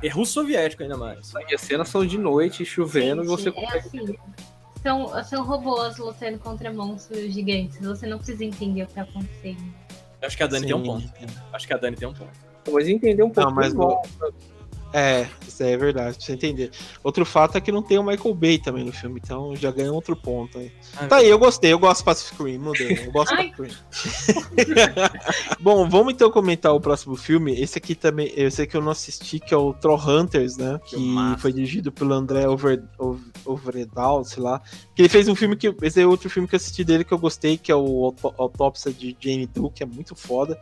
É 0.00 0.08
russo 0.08 0.32
soviético 0.32 0.84
ainda 0.84 0.96
mais. 0.96 1.32
E 1.48 1.54
as 1.56 1.60
cenas 1.60 1.88
são 1.88 2.06
de 2.06 2.18
noite, 2.18 2.64
chovendo, 2.64 3.24
Gente, 3.24 3.32
e 3.32 3.36
você 3.36 3.48
é 3.48 3.78
assim 3.78 4.16
são, 4.86 5.24
são 5.24 5.44
robôs 5.44 5.98
lutando 5.98 6.38
contra 6.38 6.72
monstros 6.72 7.34
gigantes. 7.34 7.80
Você 7.80 8.06
não 8.06 8.18
precisa 8.18 8.44
entender 8.44 8.84
o 8.84 8.86
que 8.86 8.94
tá 8.94 9.02
acontecendo. 9.02 9.74
Acho 10.22 10.36
que 10.36 10.42
a 10.44 10.46
Dani 10.46 10.60
Sim. 10.60 10.66
tem 10.66 10.76
um 10.76 10.82
ponto. 10.84 11.12
Acho 11.52 11.66
que 11.66 11.74
a 11.74 11.76
Dani 11.76 11.96
tem 11.96 12.08
um 12.08 12.14
ponto. 12.14 12.30
Mas 12.70 12.88
entender 12.88 13.22
um 13.22 13.30
pouco 13.30 13.50
não, 13.50 13.56
mas 13.56 13.74
bom. 13.74 14.00
É, 14.92 15.26
isso 15.46 15.62
é 15.62 15.76
verdade, 15.76 16.16
pra 16.16 16.26
você 16.26 16.32
entender. 16.32 16.70
Outro 17.02 17.24
fato 17.26 17.58
é 17.58 17.60
que 17.60 17.72
não 17.72 17.82
tem 17.82 17.98
o 17.98 18.02
Michael 18.02 18.34
Bay 18.34 18.58
também 18.58 18.84
no 18.84 18.92
filme, 18.92 19.20
então 19.22 19.54
já 19.56 19.70
ganha 19.70 19.92
outro 19.92 20.16
ponto 20.16 20.58
aí. 20.58 20.72
Ai, 20.96 21.08
tá 21.08 21.16
aí, 21.16 21.28
eu 21.28 21.38
gostei, 21.38 21.72
eu 21.72 21.78
gosto 21.78 22.02
do 22.02 22.04
Pacific 22.04 22.42
Rim, 22.42 22.58
mudei, 22.58 23.06
eu 23.06 23.12
gosto 23.12 23.34
do 23.34 23.36
Pacific 23.36 23.62
Rim. 23.62 24.66
Bom, 25.60 25.88
vamos 25.88 26.14
então 26.14 26.30
comentar 26.30 26.72
o 26.74 26.80
próximo 26.80 27.16
filme. 27.16 27.60
Esse 27.60 27.78
aqui 27.78 27.94
também, 27.94 28.32
esse 28.36 28.62
aqui 28.62 28.76
eu 28.76 28.82
não 28.82 28.92
assisti, 28.92 29.38
que 29.38 29.52
é 29.52 29.56
o 29.56 29.74
Troll 29.74 30.00
Hunters, 30.00 30.56
né? 30.56 30.80
Que, 30.84 30.96
que 30.96 31.40
foi 31.40 31.52
dirigido 31.52 31.92
pelo 31.92 32.14
André 32.14 32.48
Over, 32.48 32.82
Over, 32.98 33.20
Overedal, 33.44 34.24
sei 34.24 34.42
lá. 34.42 34.60
Que 34.94 35.02
ele 35.02 35.08
fez 35.08 35.28
um 35.28 35.34
filme 35.34 35.56
que. 35.56 35.74
Esse 35.82 36.00
é 36.00 36.06
outro 36.06 36.30
filme 36.30 36.48
que 36.48 36.54
eu 36.54 36.58
assisti 36.58 36.84
dele 36.84 37.04
que 37.04 37.12
eu 37.12 37.18
gostei, 37.18 37.58
que 37.58 37.70
é 37.70 37.76
o 37.76 38.14
Autópsia 38.38 38.92
de 38.92 39.16
Jane 39.18 39.46
Doe, 39.46 39.70
que 39.70 39.82
é 39.82 39.86
muito 39.86 40.14
foda. 40.14 40.58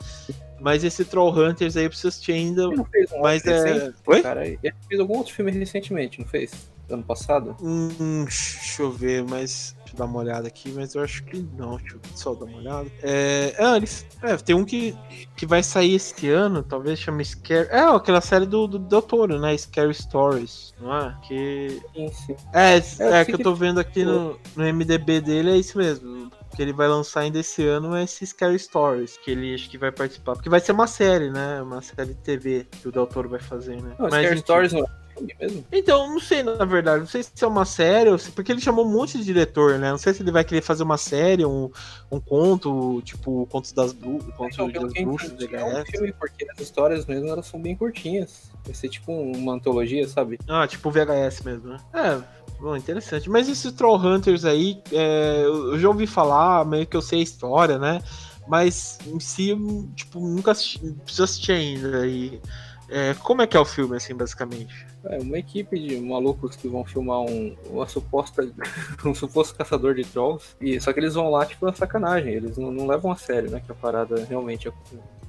Mas 0.64 0.82
esse 0.82 1.04
Troll 1.04 1.30
Hunters 1.30 1.76
aí 1.76 1.84
eu 1.84 1.90
preciso 1.90 2.08
assistir 2.08 2.32
ainda. 2.32 2.62
Ele 2.62 2.76
não 2.76 2.86
fez 2.86 3.12
um 3.12 3.20
mas 3.20 3.44
é. 3.44 3.92
Oi? 4.06 4.22
Cara, 4.22 4.46
ele 4.46 4.58
fez 4.88 4.98
algum 4.98 5.18
outro 5.18 5.34
filme 5.34 5.50
recentemente, 5.50 6.18
não 6.18 6.26
fez? 6.26 6.72
Ano 6.88 7.02
passado? 7.02 7.54
Hum, 7.60 8.24
deixa 8.24 8.82
eu 8.82 8.90
ver, 8.90 9.22
mas. 9.24 9.76
Deixa 9.80 9.94
eu 9.94 9.98
dar 9.98 10.04
uma 10.06 10.20
olhada 10.20 10.48
aqui, 10.48 10.72
mas 10.72 10.94
eu 10.94 11.02
acho 11.02 11.22
que 11.24 11.36
não. 11.58 11.76
Deixa 11.76 11.96
eu 11.96 12.00
só 12.14 12.34
dar 12.34 12.46
uma 12.46 12.56
olhada. 12.56 12.90
É, 13.02 13.54
ah, 13.58 13.76
eles, 13.76 14.06
é, 14.22 14.34
tem 14.38 14.56
um 14.56 14.64
que, 14.64 14.96
que 15.36 15.44
vai 15.44 15.62
sair 15.62 15.96
esse 15.96 16.30
ano, 16.30 16.62
talvez 16.62 16.98
chama 16.98 17.22
Scary. 17.22 17.68
É, 17.70 17.80
aquela 17.80 18.22
série 18.22 18.46
do, 18.46 18.66
do 18.66 18.78
Doutor, 18.78 19.38
né? 19.38 19.54
Scary 19.58 19.92
Stories, 19.92 20.72
não 20.80 20.96
é? 20.96 21.14
Que. 21.28 21.78
Sim, 21.94 22.08
sim. 22.08 22.36
É, 22.54 22.76
é, 22.76 23.20
é 23.20 23.24
que 23.26 23.34
eu 23.34 23.38
tô 23.38 23.54
vendo 23.54 23.80
aqui 23.80 24.02
no, 24.02 24.38
no 24.56 24.64
MDB 24.64 25.20
dele, 25.20 25.50
é 25.50 25.56
isso 25.58 25.76
mesmo 25.76 26.30
que 26.54 26.62
ele 26.62 26.72
vai 26.72 26.88
lançar 26.88 27.20
ainda 27.20 27.38
esse 27.38 27.66
ano 27.66 27.94
é 27.94 28.04
esse 28.04 28.26
Scary 28.26 28.58
Stories, 28.58 29.16
que 29.16 29.30
ele 29.30 29.54
acho 29.54 29.68
que 29.68 29.78
vai 29.78 29.90
participar. 29.90 30.34
Porque 30.34 30.48
vai 30.48 30.60
ser 30.60 30.72
uma 30.72 30.86
série, 30.86 31.30
né? 31.30 31.60
Uma 31.62 31.82
série 31.82 32.08
de 32.08 32.14
TV 32.14 32.66
que 32.80 32.88
o 32.88 32.92
Del 32.92 33.06
Toro 33.06 33.28
vai 33.28 33.40
fazer, 33.40 33.80
né? 33.80 33.94
Não, 33.98 34.08
Mas, 34.08 34.24
Scary 34.26 34.40
Stories 34.40 34.72
não 34.72 34.84
é 34.84 35.04
mesmo? 35.40 35.64
Então, 35.70 36.08
não 36.08 36.20
sei, 36.20 36.42
na 36.42 36.64
verdade. 36.64 37.00
Não 37.00 37.06
sei 37.06 37.22
se 37.22 37.44
é 37.44 37.46
uma 37.46 37.64
série, 37.64 38.10
ou 38.10 38.18
se, 38.18 38.30
porque 38.30 38.50
ele 38.50 38.60
chamou 38.60 38.84
um 38.84 38.90
monte 38.90 39.18
de 39.18 39.24
diretor, 39.24 39.78
né? 39.78 39.90
Não 39.90 39.98
sei 39.98 40.12
se 40.12 40.22
ele 40.22 40.32
vai 40.32 40.44
querer 40.44 40.62
fazer 40.62 40.82
uma 40.82 40.98
série, 40.98 41.44
um, 41.44 41.70
um 42.10 42.20
conto, 42.20 43.00
tipo, 43.02 43.46
Contos 43.46 43.72
das, 43.72 43.92
Bru 43.92 44.18
Contos 44.36 44.58
então, 44.58 44.70
das 44.70 44.92
Bruxas, 44.92 45.32
É 45.52 45.64
um 45.64 45.84
filme, 45.84 46.12
porque 46.12 46.46
as 46.50 46.60
histórias 46.60 47.06
mesmo, 47.06 47.28
elas 47.28 47.46
são 47.46 47.60
bem 47.60 47.76
curtinhas. 47.76 48.50
Vai 48.64 48.74
ser 48.74 48.88
tipo 48.88 49.12
uma 49.12 49.52
antologia, 49.52 50.06
sabe? 50.08 50.38
Ah, 50.48 50.66
tipo 50.66 50.90
VHS 50.90 51.42
mesmo, 51.44 51.68
né? 51.68 51.78
É, 51.92 52.43
Bom, 52.64 52.74
interessante. 52.74 53.28
Mas 53.28 53.46
esses 53.46 53.70
Troll 53.72 53.98
Hunters 53.98 54.46
aí, 54.46 54.80
é, 54.90 55.42
eu 55.44 55.78
já 55.78 55.86
ouvi 55.86 56.06
falar, 56.06 56.64
meio 56.64 56.86
que 56.86 56.96
eu 56.96 57.02
sei 57.02 57.18
a 57.20 57.22
história, 57.22 57.78
né? 57.78 58.02
Mas 58.48 58.98
em 59.06 59.20
si, 59.20 59.54
tipo, 59.94 60.18
nunca 60.18 60.52
assisti, 60.52 60.78
preciso 61.04 61.52
ainda. 61.52 62.06
E, 62.06 62.40
é, 62.88 63.12
como 63.22 63.42
é 63.42 63.46
que 63.46 63.54
é 63.54 63.60
o 63.60 63.66
filme, 63.66 63.98
assim, 63.98 64.14
basicamente? 64.14 64.86
É 65.04 65.18
uma 65.18 65.38
equipe 65.38 65.78
de 65.78 66.00
malucos 66.00 66.56
que 66.56 66.66
vão 66.66 66.86
filmar 66.86 67.20
um, 67.20 67.54
uma 67.68 67.86
suposta, 67.86 68.50
um 69.04 69.14
suposto 69.14 69.54
caçador 69.54 69.94
de 69.94 70.04
trolls. 70.04 70.56
E, 70.58 70.80
só 70.80 70.90
que 70.90 71.00
eles 71.00 71.12
vão 71.12 71.28
lá, 71.28 71.44
tipo, 71.44 71.66
na 71.66 71.74
sacanagem. 71.74 72.32
Eles 72.32 72.56
não, 72.56 72.72
não 72.72 72.86
levam 72.86 73.12
a 73.12 73.16
sério, 73.16 73.50
né? 73.50 73.60
Que 73.60 73.72
a 73.72 73.74
parada 73.74 74.24
realmente 74.24 74.68
é, 74.68 74.72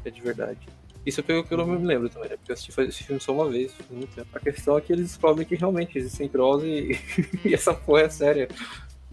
é 0.06 0.10
de 0.10 0.22
verdade. 0.22 0.60
Isso 1.06 1.20
é 1.20 1.24
pelo 1.24 1.44
que 1.44 1.54
eu 1.54 1.58
não 1.58 1.68
me 1.68 1.86
lembro 1.86 2.10
também, 2.10 2.30
né? 2.30 2.38
Porque 2.38 2.52
eu 2.52 2.54
assisti 2.54 2.82
esse 2.82 3.04
filme 3.04 3.22
só 3.22 3.34
uma 3.34 3.50
vez, 3.50 3.74
muito 3.92 4.14
tempo. 4.16 4.28
A 4.34 4.40
questão 4.40 4.78
é 4.78 4.82
que 4.82 4.92
eles 4.92 5.08
descobrem 5.10 5.46
que 5.46 5.56
realmente 5.56 5.98
existem 5.98 6.28
trolls 6.28 6.66
e, 6.66 6.98
e 7.48 7.54
essa 7.54 7.74
porra 7.74 8.02
é 8.02 8.10
séria. 8.10 8.48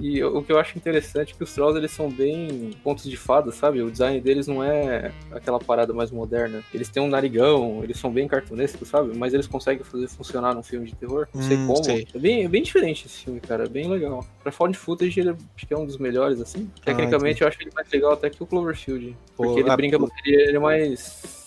E 0.02 0.22
o 0.24 0.42
que 0.42 0.50
eu 0.50 0.58
acho 0.58 0.76
interessante 0.76 1.32
é 1.32 1.36
que 1.36 1.44
os 1.44 1.54
Trolls 1.54 1.78
eles 1.78 1.92
são 1.92 2.10
bem 2.10 2.70
pontos 2.82 3.04
de 3.04 3.16
fada, 3.16 3.52
sabe? 3.52 3.82
O 3.82 3.90
design 3.90 4.20
deles 4.20 4.48
não 4.48 4.64
é 4.64 5.12
aquela 5.30 5.60
parada 5.60 5.92
mais 5.92 6.10
moderna. 6.10 6.62
Eles 6.74 6.88
têm 6.88 7.00
um 7.02 7.08
narigão, 7.08 7.84
eles 7.84 7.98
são 7.98 8.10
bem 8.10 8.26
cartunescos, 8.26 8.88
sabe? 8.88 9.16
Mas 9.16 9.34
eles 9.34 9.46
conseguem 9.46 9.84
fazer 9.84 10.08
funcionar 10.08 10.54
num 10.54 10.62
filme 10.62 10.86
de 10.86 10.94
terror. 10.96 11.28
Não 11.32 11.42
sei 11.42 11.56
Hum, 11.56 11.66
como. 11.68 11.84
sei. 11.84 12.08
É, 12.12 12.18
bem, 12.18 12.44
é 12.44 12.48
bem 12.48 12.62
diferente 12.62 13.06
esse 13.06 13.18
filme, 13.24 13.38
cara. 13.38 13.64
É 13.64 13.68
bem 13.68 13.88
legal. 13.88 14.26
Pra 14.42 14.50
found 14.50 14.76
footage, 14.76 15.20
ele 15.20 15.30
acho 15.30 15.66
que 15.66 15.72
é 15.72 15.78
um 15.78 15.86
dos 15.86 15.98
melhores, 15.98 16.40
assim. 16.40 16.68
Tecnicamente, 16.84 17.42
eu 17.42 17.48
acho 17.48 17.62
ele 17.62 17.70
mais 17.72 17.88
legal 17.88 18.12
até 18.12 18.28
que 18.28 18.42
o 18.42 18.46
Cloverfield. 18.46 19.16
Pô, 19.36 19.44
Porque 19.44 19.60
ele 19.60 19.70
ah, 19.70 19.76
brinca, 19.76 19.96
ele, 20.24 20.34
ele 20.42 20.56
é 20.56 20.60
mais 20.60 21.41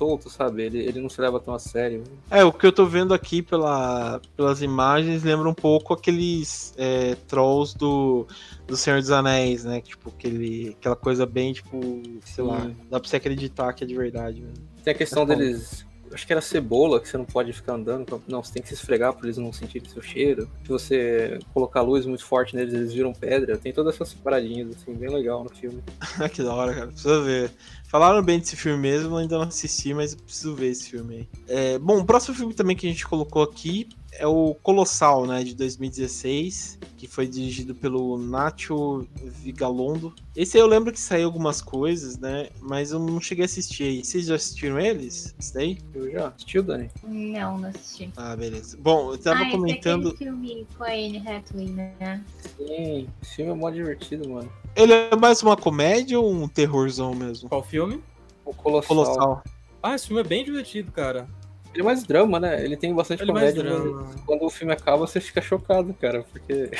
solto, 0.00 0.30
sabe? 0.30 0.62
Ele, 0.62 0.78
ele 0.78 0.98
não 0.98 1.10
se 1.10 1.20
leva 1.20 1.38
tão 1.38 1.52
a 1.52 1.58
sério. 1.58 2.02
É, 2.30 2.42
o 2.42 2.50
que 2.50 2.66
eu 2.66 2.72
tô 2.72 2.86
vendo 2.86 3.12
aqui 3.12 3.42
pela, 3.42 4.18
pelas 4.34 4.62
imagens 4.62 5.22
lembra 5.22 5.46
um 5.46 5.54
pouco 5.54 5.92
aqueles 5.92 6.72
é, 6.78 7.16
trolls 7.28 7.76
do, 7.76 8.26
do 8.66 8.78
Senhor 8.78 8.98
dos 8.98 9.10
Anéis, 9.10 9.64
né? 9.64 9.82
Tipo, 9.82 10.08
aquele, 10.08 10.74
aquela 10.78 10.96
coisa 10.96 11.26
bem, 11.26 11.52
tipo, 11.52 11.78
sei 12.24 12.42
lá, 12.42 12.70
dá 12.88 12.98
pra 12.98 13.06
você 13.06 13.16
acreditar 13.16 13.74
que 13.74 13.84
é 13.84 13.86
de 13.86 13.94
verdade. 13.94 14.40
Né? 14.40 14.52
Tem 14.82 14.94
a 14.94 14.96
questão 14.96 15.24
É 15.24 15.26
deles. 15.26 15.84
Acho 16.12 16.26
que 16.26 16.32
era 16.32 16.40
cebola, 16.40 17.00
que 17.00 17.08
você 17.08 17.16
não 17.16 17.24
pode 17.24 17.52
ficar 17.52 17.74
andando. 17.74 18.22
Não, 18.26 18.42
você 18.42 18.52
tem 18.52 18.62
que 18.62 18.68
se 18.68 18.74
esfregar 18.74 19.12
pra 19.12 19.26
eles 19.26 19.38
não 19.38 19.52
sentirem 19.52 19.88
seu 19.88 20.02
cheiro. 20.02 20.48
Se 20.62 20.68
você 20.68 21.38
colocar 21.52 21.82
luz 21.82 22.06
muito 22.06 22.24
forte 22.24 22.54
neles, 22.56 22.74
eles 22.74 22.92
viram 22.92 23.12
pedra. 23.12 23.56
Tem 23.56 23.72
todas 23.72 23.94
essas 23.94 24.14
paradinhas, 24.14 24.76
assim, 24.76 24.92
bem 24.94 25.10
legal 25.10 25.44
no 25.44 25.50
filme. 25.50 25.82
que 26.32 26.42
da 26.42 26.54
hora, 26.54 26.74
cara. 26.74 26.86
Precisa 26.88 27.22
ver. 27.22 27.50
Falaram 27.88 28.22
bem 28.22 28.38
desse 28.38 28.56
filme 28.56 28.78
mesmo, 28.78 29.16
ainda 29.16 29.36
não 29.36 29.44
assisti, 29.44 29.92
mas 29.92 30.14
preciso 30.14 30.54
ver 30.54 30.68
esse 30.68 30.90
filme 30.90 31.16
aí. 31.16 31.28
É, 31.48 31.78
bom, 31.78 31.98
o 31.98 32.04
próximo 32.04 32.36
filme 32.36 32.54
também 32.54 32.76
que 32.76 32.86
a 32.86 32.90
gente 32.90 33.06
colocou 33.06 33.42
aqui 33.42 33.88
é 34.12 34.26
o 34.26 34.54
Colossal, 34.62 35.26
né, 35.26 35.42
de 35.42 35.54
2016, 35.54 36.78
que 36.96 37.06
foi 37.06 37.26
dirigido 37.26 37.74
pelo 37.74 38.18
Nacho 38.18 39.06
Vigalondo. 39.22 40.14
Esse 40.34 40.56
aí 40.56 40.62
eu 40.62 40.66
lembro 40.66 40.92
que 40.92 41.00
saiu 41.00 41.26
algumas 41.26 41.62
coisas, 41.62 42.18
né, 42.18 42.48
mas 42.60 42.92
eu 42.92 42.98
não 42.98 43.20
cheguei 43.20 43.44
a 43.44 43.46
assistir 43.46 43.84
aí. 43.84 44.04
Vocês 44.04 44.26
já 44.26 44.34
assistiram 44.34 44.78
eles? 44.78 45.34
Isso 45.38 45.54
daí? 45.54 45.78
Eu 45.94 46.10
já 46.10 46.28
assistiu, 46.28 46.62
Dani? 46.62 46.90
Não, 47.02 47.58
não 47.58 47.68
assisti. 47.68 48.12
Ah, 48.16 48.36
beleza. 48.36 48.76
Bom, 48.80 49.12
eu 49.12 49.18
tava 49.18 49.40
ah, 49.40 49.42
esse 49.42 49.48
é 49.48 49.56
comentando... 49.56 50.08
aquele 50.08 50.30
filme 50.30 50.66
com 50.76 50.84
a 50.84 50.88
Anne 50.88 51.18
Hathaway, 51.26 51.68
né? 51.68 52.24
Sim, 52.56 53.08
esse 53.22 53.36
filme 53.36 53.50
é 53.52 53.54
mó 53.54 53.70
divertido, 53.70 54.28
mano. 54.28 54.50
Ele 54.76 54.92
é 54.92 55.16
mais 55.16 55.42
uma 55.42 55.56
comédia 55.56 56.18
ou 56.18 56.32
um 56.32 56.48
terrorzão 56.48 57.14
mesmo? 57.14 57.48
Qual 57.48 57.62
filme? 57.62 58.02
O 58.44 58.54
Colossal. 58.54 58.88
Colossal. 58.88 59.44
Ah, 59.82 59.94
esse 59.94 60.06
filme 60.06 60.20
é 60.20 60.24
bem 60.24 60.44
divertido, 60.44 60.92
cara. 60.92 61.26
Ele 61.72 61.82
é 61.82 61.84
mais 61.84 62.02
drama, 62.02 62.40
né? 62.40 62.64
Ele 62.64 62.76
tem 62.76 62.92
bastante 62.94 63.22
Ele 63.22 63.30
é 63.30 63.34
mais 63.34 63.52
comédia, 63.54 63.62
drama. 63.78 64.02
mas 64.12 64.20
quando 64.22 64.44
o 64.44 64.50
filme 64.50 64.72
acaba, 64.72 65.06
você 65.06 65.20
fica 65.20 65.40
chocado, 65.40 65.94
cara. 65.94 66.24
Porque 66.32 66.70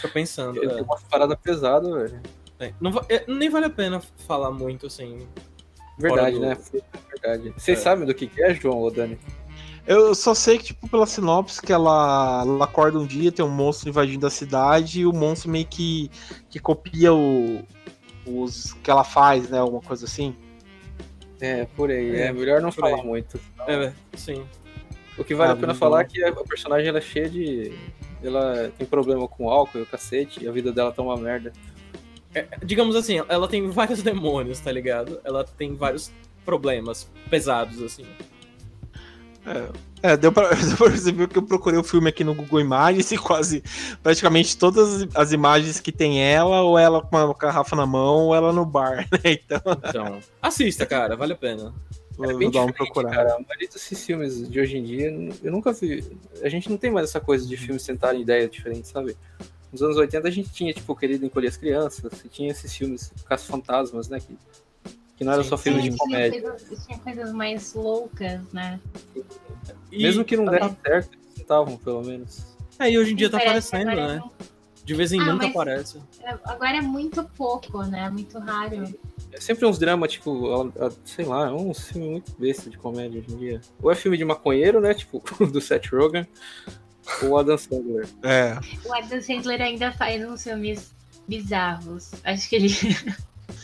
Tô 0.00 0.08
pensando. 0.08 0.56
ele 0.62 0.72
é. 0.72 0.74
tem 0.76 0.82
uma 0.84 0.98
parada 1.10 1.36
pesada, 1.36 1.90
velho. 1.92 2.20
É, 2.58 2.72
não 2.80 2.92
é, 3.08 3.24
nem 3.28 3.50
vale 3.50 3.66
a 3.66 3.70
pena 3.70 4.00
falar 4.26 4.50
muito, 4.50 4.86
assim. 4.86 5.26
Verdade, 5.98 6.36
Fora 6.36 6.48
né? 6.48 6.56
Verdade. 7.10 7.54
Vocês 7.56 7.78
É. 7.78 7.82
sabem 7.82 8.06
do 8.06 8.14
que 8.14 8.30
é, 8.38 8.54
João 8.54 8.78
ou 8.78 8.90
Dani? 8.90 9.18
Eu 9.86 10.14
só 10.14 10.32
sei 10.32 10.58
que, 10.58 10.64
tipo, 10.66 10.88
pela 10.88 11.04
sinopse, 11.06 11.60
que 11.60 11.72
ela, 11.72 12.42
ela 12.46 12.64
acorda 12.64 12.98
um 12.98 13.06
dia, 13.06 13.32
tem 13.32 13.44
um 13.44 13.50
monstro 13.50 13.88
invadindo 13.88 14.24
a 14.26 14.30
cidade 14.30 15.00
e 15.00 15.06
o 15.06 15.12
monstro 15.12 15.50
meio 15.50 15.66
que, 15.66 16.08
que 16.48 16.60
copia 16.60 17.12
o, 17.12 17.60
os 18.24 18.72
que 18.74 18.88
ela 18.90 19.02
faz, 19.02 19.50
né? 19.50 19.58
Alguma 19.58 19.82
coisa 19.82 20.04
assim. 20.06 20.34
É, 21.40 21.64
por 21.76 21.90
aí. 21.90 22.14
É, 22.14 22.26
É, 22.28 22.32
melhor 22.32 22.60
não 22.62 22.70
por 22.70 22.84
aí. 22.84 22.92
falar 22.92 23.02
muito. 23.02 23.40
É, 23.66 23.92
sim. 24.16 24.44
O 25.18 25.24
que 25.24 25.34
vale 25.34 25.50
Ah, 25.50 25.54
a 25.54 25.56
pena 25.56 25.74
falar 25.74 25.98
bom. 25.98 26.02
é 26.02 26.04
que 26.04 26.24
a 26.24 26.32
personagem 26.44 26.88
ela 26.88 26.98
é 26.98 27.02
cheia 27.02 27.28
de. 27.28 27.72
Ela 28.22 28.70
tem 28.78 28.86
problema 28.86 29.26
com 29.28 29.48
álcool 29.50 29.78
e 29.78 29.82
o 29.82 29.86
cacete, 29.86 30.42
e 30.44 30.48
a 30.48 30.52
vida 30.52 30.72
dela 30.72 30.92
tá 30.92 31.02
uma 31.02 31.16
merda. 31.16 31.52
Digamos 32.64 32.96
assim, 32.96 33.20
ela 33.28 33.46
tem 33.46 33.68
vários 33.68 34.00
demônios, 34.02 34.58
tá 34.60 34.72
ligado? 34.72 35.20
Ela 35.24 35.44
tem 35.44 35.74
vários 35.74 36.10
problemas 36.44 37.10
pesados, 37.28 37.82
assim. 37.82 38.06
É, 40.02 40.16
deu 40.16 40.32
pra, 40.32 40.48
deu 40.54 40.76
pra 40.76 40.88
perceber 40.88 41.28
que 41.28 41.36
eu 41.36 41.42
procurei 41.42 41.78
o 41.78 41.82
filme 41.84 42.08
aqui 42.08 42.22
no 42.24 42.32
Google 42.34 42.60
Imagens 42.60 43.10
e 43.10 43.18
quase, 43.18 43.62
praticamente 44.02 44.56
todas 44.56 45.06
as 45.14 45.32
imagens 45.32 45.80
que 45.80 45.90
tem 45.92 46.22
ela, 46.22 46.62
ou 46.62 46.78
ela 46.78 47.02
com 47.02 47.16
uma 47.16 47.34
garrafa 47.34 47.74
na 47.76 47.84
mão, 47.86 48.26
ou 48.26 48.34
ela 48.34 48.52
no 48.52 48.64
bar, 48.64 49.06
né? 49.12 49.18
Então, 49.24 49.60
Então, 49.88 50.18
assista, 50.40 50.86
cara, 50.86 51.16
vale 51.16 51.32
a 51.32 51.36
pena. 51.36 51.74
Vou, 52.16 52.24
É 52.26 52.34
bem 52.34 52.38
vou 52.42 52.50
dar 52.50 52.60
uma 52.60 52.66
diferente, 52.72 52.76
procurada. 52.92 53.16
cara. 53.16 53.34
A 53.34 53.40
maioria 53.40 53.68
desses 53.68 54.04
filmes 54.04 54.48
de 54.48 54.60
hoje 54.60 54.76
em 54.78 54.84
dia, 54.84 55.06
eu 55.42 55.52
nunca 55.52 55.72
vi. 55.72 56.04
A 56.42 56.48
gente 56.48 56.68
não 56.70 56.76
tem 56.76 56.90
mais 56.90 57.08
essa 57.08 57.20
coisa 57.20 57.46
de 57.46 57.56
filmes 57.56 57.84
tentarem 57.84 58.22
ideias 58.22 58.50
diferentes, 58.50 58.90
sabe? 58.90 59.16
Nos 59.72 59.82
anos 59.82 59.96
80 59.96 60.28
a 60.28 60.30
gente 60.30 60.50
tinha, 60.50 60.72
tipo, 60.72 60.94
Querido 60.94 61.24
Encolher 61.24 61.48
as 61.48 61.56
Crianças, 61.56 62.12
e 62.24 62.28
tinha 62.28 62.50
esses 62.50 62.74
filmes 62.76 63.10
Caça 63.26 63.46
Fantasmas, 63.50 64.08
né? 64.08 64.20
Que, 64.20 64.36
que 65.16 65.24
não 65.24 65.32
era 65.32 65.42
só 65.44 65.56
filme 65.56 65.80
de 65.80 65.88
tinha 65.88 65.98
comédia. 65.98 66.42
coisas, 66.42 66.86
tinha 66.86 66.98
coisas 66.98 67.32
mais 67.32 67.72
loucas, 67.74 68.40
né? 68.52 68.78
E, 69.90 70.02
Mesmo 70.02 70.24
que 70.24 70.36
não 70.36 70.44
desse 70.46 70.76
certo, 70.84 71.10
eles 71.14 71.34
tentavam, 71.36 71.76
pelo 71.78 72.02
menos. 72.02 72.42
É, 72.78 72.90
e 72.90 72.98
hoje 72.98 73.12
em 73.12 73.16
dia 73.16 73.30
tá 73.30 73.38
aparecendo, 73.38 73.86
né? 73.94 74.22
De 74.84 74.94
vez 74.94 75.12
em 75.12 75.20
Ah, 75.20 75.32
nunca 75.32 75.46
aparece. 75.46 75.98
é- 76.22 76.36
Agora 76.44 76.76
é 76.76 76.80
muito 76.80 77.22
pouco, 77.36 77.82
né? 77.84 78.10
Muito 78.10 78.38
raro. 78.38 78.92
É 79.30 79.40
sempre 79.40 79.64
uns 79.64 79.78
dramas, 79.78 80.12
tipo, 80.12 80.72
sei 81.04 81.24
lá, 81.24 81.48
é 81.48 81.52
um 81.52 81.72
filme 81.72 82.10
muito 82.10 82.32
besta 82.38 82.68
de 82.68 82.76
comédia 82.76 83.20
hoje 83.20 83.32
em 83.32 83.36
dia. 83.38 83.60
Ou 83.80 83.90
é 83.90 83.94
filme 83.94 84.16
de 84.18 84.24
maconheiro, 84.24 84.80
né? 84.80 84.92
Tipo, 84.92 85.22
do 85.52 85.60
Seth 85.60 85.86
Rogen, 85.92 86.26
ou 87.22 87.38
Adam 87.38 87.56
Sandler. 87.56 88.08
É, 88.22 88.58
O 88.84 88.92
Adam 88.94 89.20
Sandler 89.22 89.62
ainda 89.62 89.92
faz 89.92 90.22
uns 90.28 90.42
filmes 90.42 90.92
bizarros. 91.28 92.10
Acho 92.24 92.48
que 92.48 92.56
ele 92.56 92.68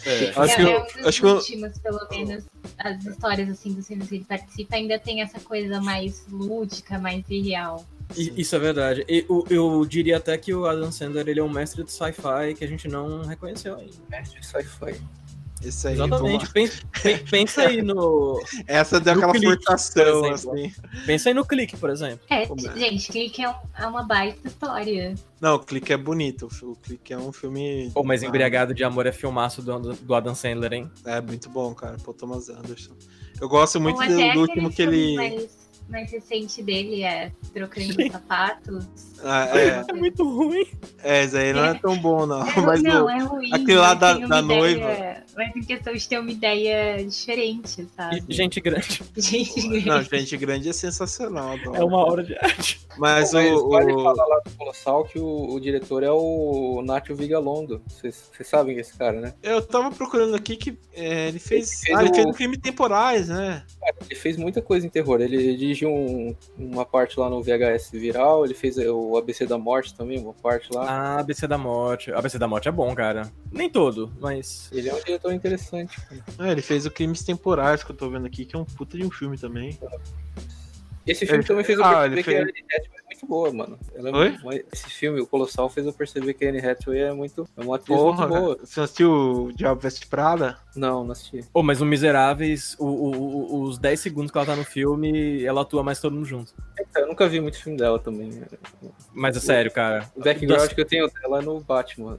É. 0.07 0.31
Acho 0.39 0.53
é, 0.53 0.55
que 0.57 0.63
eu- 0.63 0.69
é 0.69 0.79
um 0.79 0.85
dos 0.85 1.07
acho 1.07 1.21
que 1.21 1.27
eu- 1.27 1.35
últimos, 1.35 1.79
pelo 1.79 2.09
menos. 2.11 2.45
As 2.79 3.05
histórias 3.05 3.49
assim 3.51 3.73
dos 3.75 3.87
filmes 3.89 4.09
que 4.09 4.15
ele 4.17 4.25
participa 4.25 4.77
ainda 4.77 4.99
tem 4.99 5.21
essa 5.21 5.41
coisa 5.41 5.81
mais 5.81 6.25
lúdica, 6.31 6.97
mais 6.99 7.25
irreal. 7.29 7.85
Isso 8.17 8.57
é 8.57 8.59
verdade. 8.59 9.05
E, 9.09 9.25
o- 9.29 9.45
eu 9.51 9.85
diria 9.85 10.17
até 10.17 10.37
que 10.39 10.53
o 10.55 10.67
Adam 10.67 10.91
Sandler 10.91 11.29
ele 11.29 11.41
é 11.41 11.43
um 11.43 11.49
mestre 11.51 11.85
de 11.85 11.93
sci-fi 11.93 12.55
que 12.57 12.65
a 12.65 12.69
gente 12.69 12.89
não 12.89 13.23
reconheceu 13.23 13.77
ainda. 13.77 13.93
Mestre 14.11 14.43
sci-fi. 14.45 15.01
esse 15.63 15.89
aí. 15.89 15.95
Exatamente. 15.95 16.51
Pensa, 16.53 16.81
pen- 17.03 17.25
pensa 17.31 17.63
aí 17.63 17.83
no. 17.83 18.41
Essa 18.67 18.99
deu 19.01 19.13
aquela 19.15 19.33
No 19.35 19.39
clique, 19.41 19.65
forçação, 19.65 20.23
por 20.23 20.33
exemplo. 20.33 20.53
assim. 20.55 20.73
Pensa 21.05 21.29
aí 21.29 21.35
no 21.35 21.45
clique, 21.45 21.77
por 21.77 21.91
exemplo. 21.91 22.21
É, 22.31 22.47
Como 22.47 22.67
é? 22.67 22.79
gente, 22.79 23.11
Clique 23.13 23.43
é, 23.43 23.51
um- 23.51 23.55
é 23.77 23.87
uma 23.87 24.03
baita 24.05 24.47
história. 24.49 25.15
Não, 25.41 25.57
o 25.57 25.59
Clique 25.59 25.93
é 25.93 25.97
bonito. 25.97 26.49
O 26.63 26.77
Clique 26.77 27.13
é 27.13 27.19
um 27.19 27.33
filme. 27.33 27.91
Pô, 27.93 28.03
mas 28.05 28.23
Embriagado 28.23 28.73
de 28.73 28.85
Amor 28.85 29.07
é 29.07 29.13
filmaço 29.13 29.61
do, 29.61 29.79
do 29.95 30.15
Adam 30.15 30.35
Sandler, 30.35 30.73
hein? 30.73 30.91
É 31.05 31.21
muito 31.21 31.51
bom, 31.51 31.75
cara. 31.75 31.97
Pô, 32.05 32.15
Thomas 32.15 32.49
Anderson. 32.49 32.93
Eu 33.41 33.49
gosto 33.49 33.81
muito 33.81 33.97
do, 33.99 34.03
até 34.03 34.33
do 34.33 34.41
último 34.41 34.71
que 34.73 34.83
ele. 34.83 35.49
Mais, 35.89 36.11
recente 36.11 36.63
dele 36.63 37.03
é 37.03 37.33
Trocando 37.53 37.95
sapatos. 38.13 38.87
Ah, 39.25 39.49
é, 39.59 39.85
É 39.89 39.93
muito 39.95 40.23
ruim. 40.23 40.67
é, 41.03 41.25
esse 41.25 41.37
aí 41.37 41.53
não 41.53 41.65
é 41.65 41.75
tão 41.75 41.97
bom, 41.99 42.25
não. 42.27 42.47
É, 42.47 42.61
Mas 42.61 42.83
não, 42.83 43.07
o- 43.07 43.11
é 43.11 43.19
ruim. 43.19 43.51
aquele 43.53 43.75
lá 43.77 43.95
da- 43.95 44.13
da 44.15 44.19
ideia- 44.41 44.43
noiva. 44.43 45.17
Mas 45.37 45.57
em 45.57 45.63
questão 45.63 45.93
de 45.93 46.09
ter 46.09 46.19
uma 46.21 46.31
ideia 46.31 47.05
diferente, 47.05 47.87
sabe? 47.97 48.23
E 48.29 48.33
gente 48.35 48.61
grande. 48.61 49.03
Gente, 49.17 49.87
Não, 49.87 50.03
Gente 50.03 50.37
Grande 50.37 50.69
é 50.69 50.73
sensacional. 50.73 51.53
adoro. 51.55 51.77
É 51.77 51.85
uma 51.85 51.99
hora 52.05 52.23
de 52.23 52.37
arte. 52.37 52.81
Mas 52.97 53.33
Mas 53.33 53.53
o. 53.53 53.69
vale 53.69 53.93
o- 53.93 54.03
falar 54.03 54.25
lá 54.27 54.41
do 54.45 54.51
Colossal 54.53 55.05
que 55.05 55.19
o, 55.19 55.51
o 55.55 55.61
diretor 55.61 56.03
é 56.03 56.11
o 56.11 56.83
Nacho 56.85 57.15
Vigalondo. 57.15 57.81
Vocês 57.89 58.29
vocês 58.33 58.49
sabem 58.49 58.77
esse 58.79 58.97
cara, 58.97 59.21
né? 59.21 59.35
Eu 59.43 59.63
tava 59.63 59.91
procurando 59.91 60.35
aqui 60.37 60.57
que 60.57 60.79
é, 60.95 61.29
ele 61.29 61.39
fez. 61.39 61.83
Ele 61.85 61.87
fez 61.87 61.97
ah, 61.99 62.03
ele 62.03 62.11
o- 62.11 62.15
fez 62.15 62.27
um 62.27 62.33
crime 62.33 62.57
temporais, 62.59 63.29
né? 63.29 63.65
Ele 64.09 64.15
fez 64.19 64.37
muita 64.37 64.61
coisa 64.63 64.87
em 64.87 64.91
terror. 64.91 65.21
Ele 65.21 65.57
dirigiu 65.79 65.91
um- 65.91 66.35
uma 66.57 66.85
parte 66.85 67.19
lá 67.19 67.29
no 67.31 67.43
VHS 67.43 67.91
Viral, 67.93 68.45
ele 68.45 68.55
fez 68.55 68.77
o 68.79 69.17
ABC 69.17 69.47
da 69.47 69.57
Morte 69.59 69.95
também, 69.97 70.19
uma 70.19 70.35
parte 70.35 70.73
lá. 70.75 70.85
Ah, 70.89 71.19
ABC 71.21 71.47
da 71.47 71.59
Morte. 71.59 72.13
ABC 72.13 72.39
da 72.39 72.49
Morte 72.49 72.69
é 72.69 72.73
bom, 72.73 72.95
cara. 72.95 73.31
Nem 73.53 73.71
todo, 73.71 74.11
mas. 74.21 74.69
Ele 74.73 74.89
é 74.89 74.95
um 74.95 74.99
diretor 75.01 75.33
interessante. 75.33 75.97
cara. 76.01 76.49
É, 76.49 76.53
ele 76.53 76.63
fez 76.63 76.87
o 76.87 76.91
Crimes 76.91 77.23
Temporais, 77.25 77.83
que 77.85 77.93
eu 77.93 77.97
tô 77.97 78.11
vendo 78.11 78.27
aqui, 78.27 78.45
que 78.45 78.57
é 78.57 78.59
um 78.59 78.65
puta 78.65 78.97
de 78.97 79.05
um 79.05 79.11
filme 79.11 79.39
também. 79.39 79.79
Esse 81.07 81.25
filme 81.25 81.41
Ele- 81.41 81.47
também 81.49 81.65
fez 81.65 81.79
eu 81.79 81.85
ah, 81.87 81.89
perceber 82.09 82.15
ele 82.17 82.23
que 82.23 82.31
a 82.31 82.33
fez- 82.35 82.43
Anne 82.43 82.53
Hathaway 82.71 82.99
é 82.99 83.05
muito 83.07 83.27
boa, 83.27 83.53
mano. 83.53 83.79
Ela 83.95 84.09
é 84.11 84.13
Oi? 84.13 84.39
muito- 84.45 84.67
esse 84.71 84.91
filme, 84.91 85.21
o 85.23 85.27
Colossal, 85.27 85.71
fez 85.71 85.87
eu 85.87 85.93
perceber 85.95 86.35
que 86.35 86.45
a 86.45 86.51
Anne 86.51 86.59
Hathaway 86.59 87.01
é 87.01 87.13
muito. 87.15 87.49
É 87.57 87.63
uma 87.65 87.77
atriz 87.77 87.97
Porra, 87.99 88.29
muito 88.29 88.41
boa. 88.41 88.59
você 88.63 88.81
assistiu 88.81 89.11
o 89.47 89.53
Diabo 89.55 89.81
Veste 89.81 90.07
Prada? 90.07 90.59
Não, 90.79 91.05
não 91.05 91.13
assisti. 91.13 91.45
Pô, 91.53 91.63
mas 91.63 91.81
o 91.81 91.87
Miseráveis, 91.87 92.77
o, 92.79 92.87
o, 92.87 93.63
os 93.63 93.79
10 93.79 93.99
segundos 93.99 94.31
que 94.31 94.39
ela 94.39 94.47
tá 94.47 94.57
no 94.57 94.65
filme, 94.65 95.45
ela 95.45 95.63
atua 95.63 95.83
mais 95.83 96.01
todo 96.01 96.15
mundo 96.15 96.27
junto. 96.27 96.55
Eu 96.97 97.09
nunca 97.09 97.29
vi 97.29 97.41
muito 97.41 97.61
filme 97.61 97.77
dela 97.77 97.99
também. 97.99 98.43
Mas 99.13 99.37
é 99.37 99.41
sério, 99.41 99.71
cara. 99.71 100.09
O 100.15 100.23
background 100.23 100.63
das... 100.63 100.73
que 100.73 100.81
eu 100.81 100.85
tenho 100.85 101.09
dela 101.09 101.39
é 101.41 101.43
no 101.43 101.61
Batman. 101.61 102.19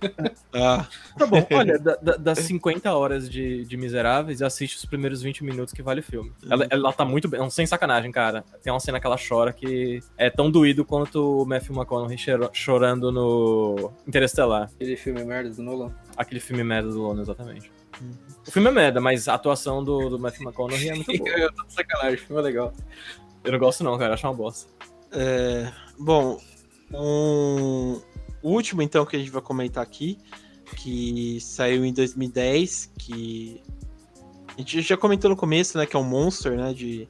ah. 0.54 0.86
Tá 1.18 1.26
bom, 1.26 1.46
olha, 1.52 1.78
da, 1.78 1.96
da, 1.96 2.16
das 2.16 2.38
50 2.40 2.92
horas 2.92 3.28
de, 3.28 3.64
de 3.64 3.76
Miseráveis, 3.76 4.40
assiste 4.42 4.76
os 4.76 4.84
primeiros 4.84 5.22
20 5.22 5.44
minutos 5.44 5.74
que 5.74 5.82
vale 5.82 6.00
o 6.00 6.02
filme. 6.02 6.32
Ela, 6.48 6.66
ela 6.70 6.92
tá 6.92 7.04
muito 7.04 7.28
bem, 7.28 7.48
sem 7.50 7.66
sacanagem, 7.66 8.10
cara. 8.10 8.44
Tem 8.62 8.72
uma 8.72 8.80
cena 8.80 8.98
que 8.98 9.06
ela 9.06 9.16
chora 9.16 9.52
que 9.52 10.00
é 10.16 10.30
tão 10.30 10.50
doído 10.50 10.84
quanto 10.84 11.42
o 11.42 11.44
Matthew 11.44 11.76
McConaughey 11.76 12.16
chorando 12.52 13.12
no 13.12 13.92
Interestelar. 14.06 14.70
Aquele 14.74 14.96
filme 14.96 15.24
merda 15.24 15.50
do 15.50 15.62
Nolan. 15.62 15.92
Aquele 16.16 16.40
filme 16.40 16.64
merda 16.64 16.88
do 16.88 16.98
Nolan, 16.98 17.22
exatamente. 17.22 17.70
O 18.46 18.50
filme 18.50 18.68
é 18.68 18.72
merda, 18.72 19.00
mas 19.00 19.28
a 19.28 19.34
atuação 19.34 19.84
do, 19.84 20.08
do 20.08 20.18
Matthew 20.18 20.44
McConaughey 20.44 20.88
é 20.88 20.94
muito 20.94 21.12
boa. 21.18 21.30
eu 21.30 21.52
tô 21.52 21.64
de 21.64 21.72
sacanagem, 21.72 22.14
o 22.14 22.18
filme 22.18 22.40
é 22.40 22.44
legal. 22.44 22.72
Eu 23.44 23.52
não 23.52 23.58
gosto 23.58 23.84
não, 23.84 23.98
cara, 23.98 24.14
acho 24.14 24.26
uma 24.26 24.34
bosta. 24.34 24.70
É, 25.12 25.72
bom, 25.98 26.40
um... 26.92 28.00
o 28.42 28.50
último 28.50 28.82
então 28.82 29.04
que 29.04 29.16
a 29.16 29.18
gente 29.18 29.30
vai 29.30 29.42
comentar 29.42 29.82
aqui, 29.82 30.18
que 30.76 31.38
saiu 31.40 31.84
em 31.84 31.92
2010, 31.92 32.92
que 32.98 33.62
a 34.56 34.60
gente 34.60 34.82
já 34.82 34.96
comentou 34.96 35.30
no 35.30 35.36
começo, 35.36 35.76
né, 35.78 35.86
que 35.86 35.96
é 35.96 35.98
o 35.98 36.02
um 36.02 36.06
Monster, 36.06 36.56
né, 36.56 36.72
de... 36.72 37.08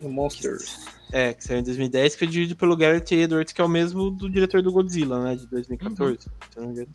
O 0.00 0.08
Monsters. 0.08 0.84
É, 1.12 1.32
que 1.32 1.44
saiu 1.44 1.60
em 1.60 1.62
2010, 1.62 2.14
que 2.14 2.18
foi 2.18 2.28
dirigido 2.28 2.56
pelo 2.56 2.76
Gareth 2.76 3.12
Edwards, 3.12 3.52
que 3.52 3.60
é 3.60 3.64
o 3.64 3.68
mesmo 3.68 4.10
do 4.10 4.28
diretor 4.28 4.62
do 4.62 4.72
Godzilla, 4.72 5.22
né, 5.22 5.36
de 5.36 5.46
2014, 5.46 6.12
uhum. 6.12 6.18
se 6.18 6.58
não 6.58 6.66
me 6.66 6.72
engano. 6.72 6.88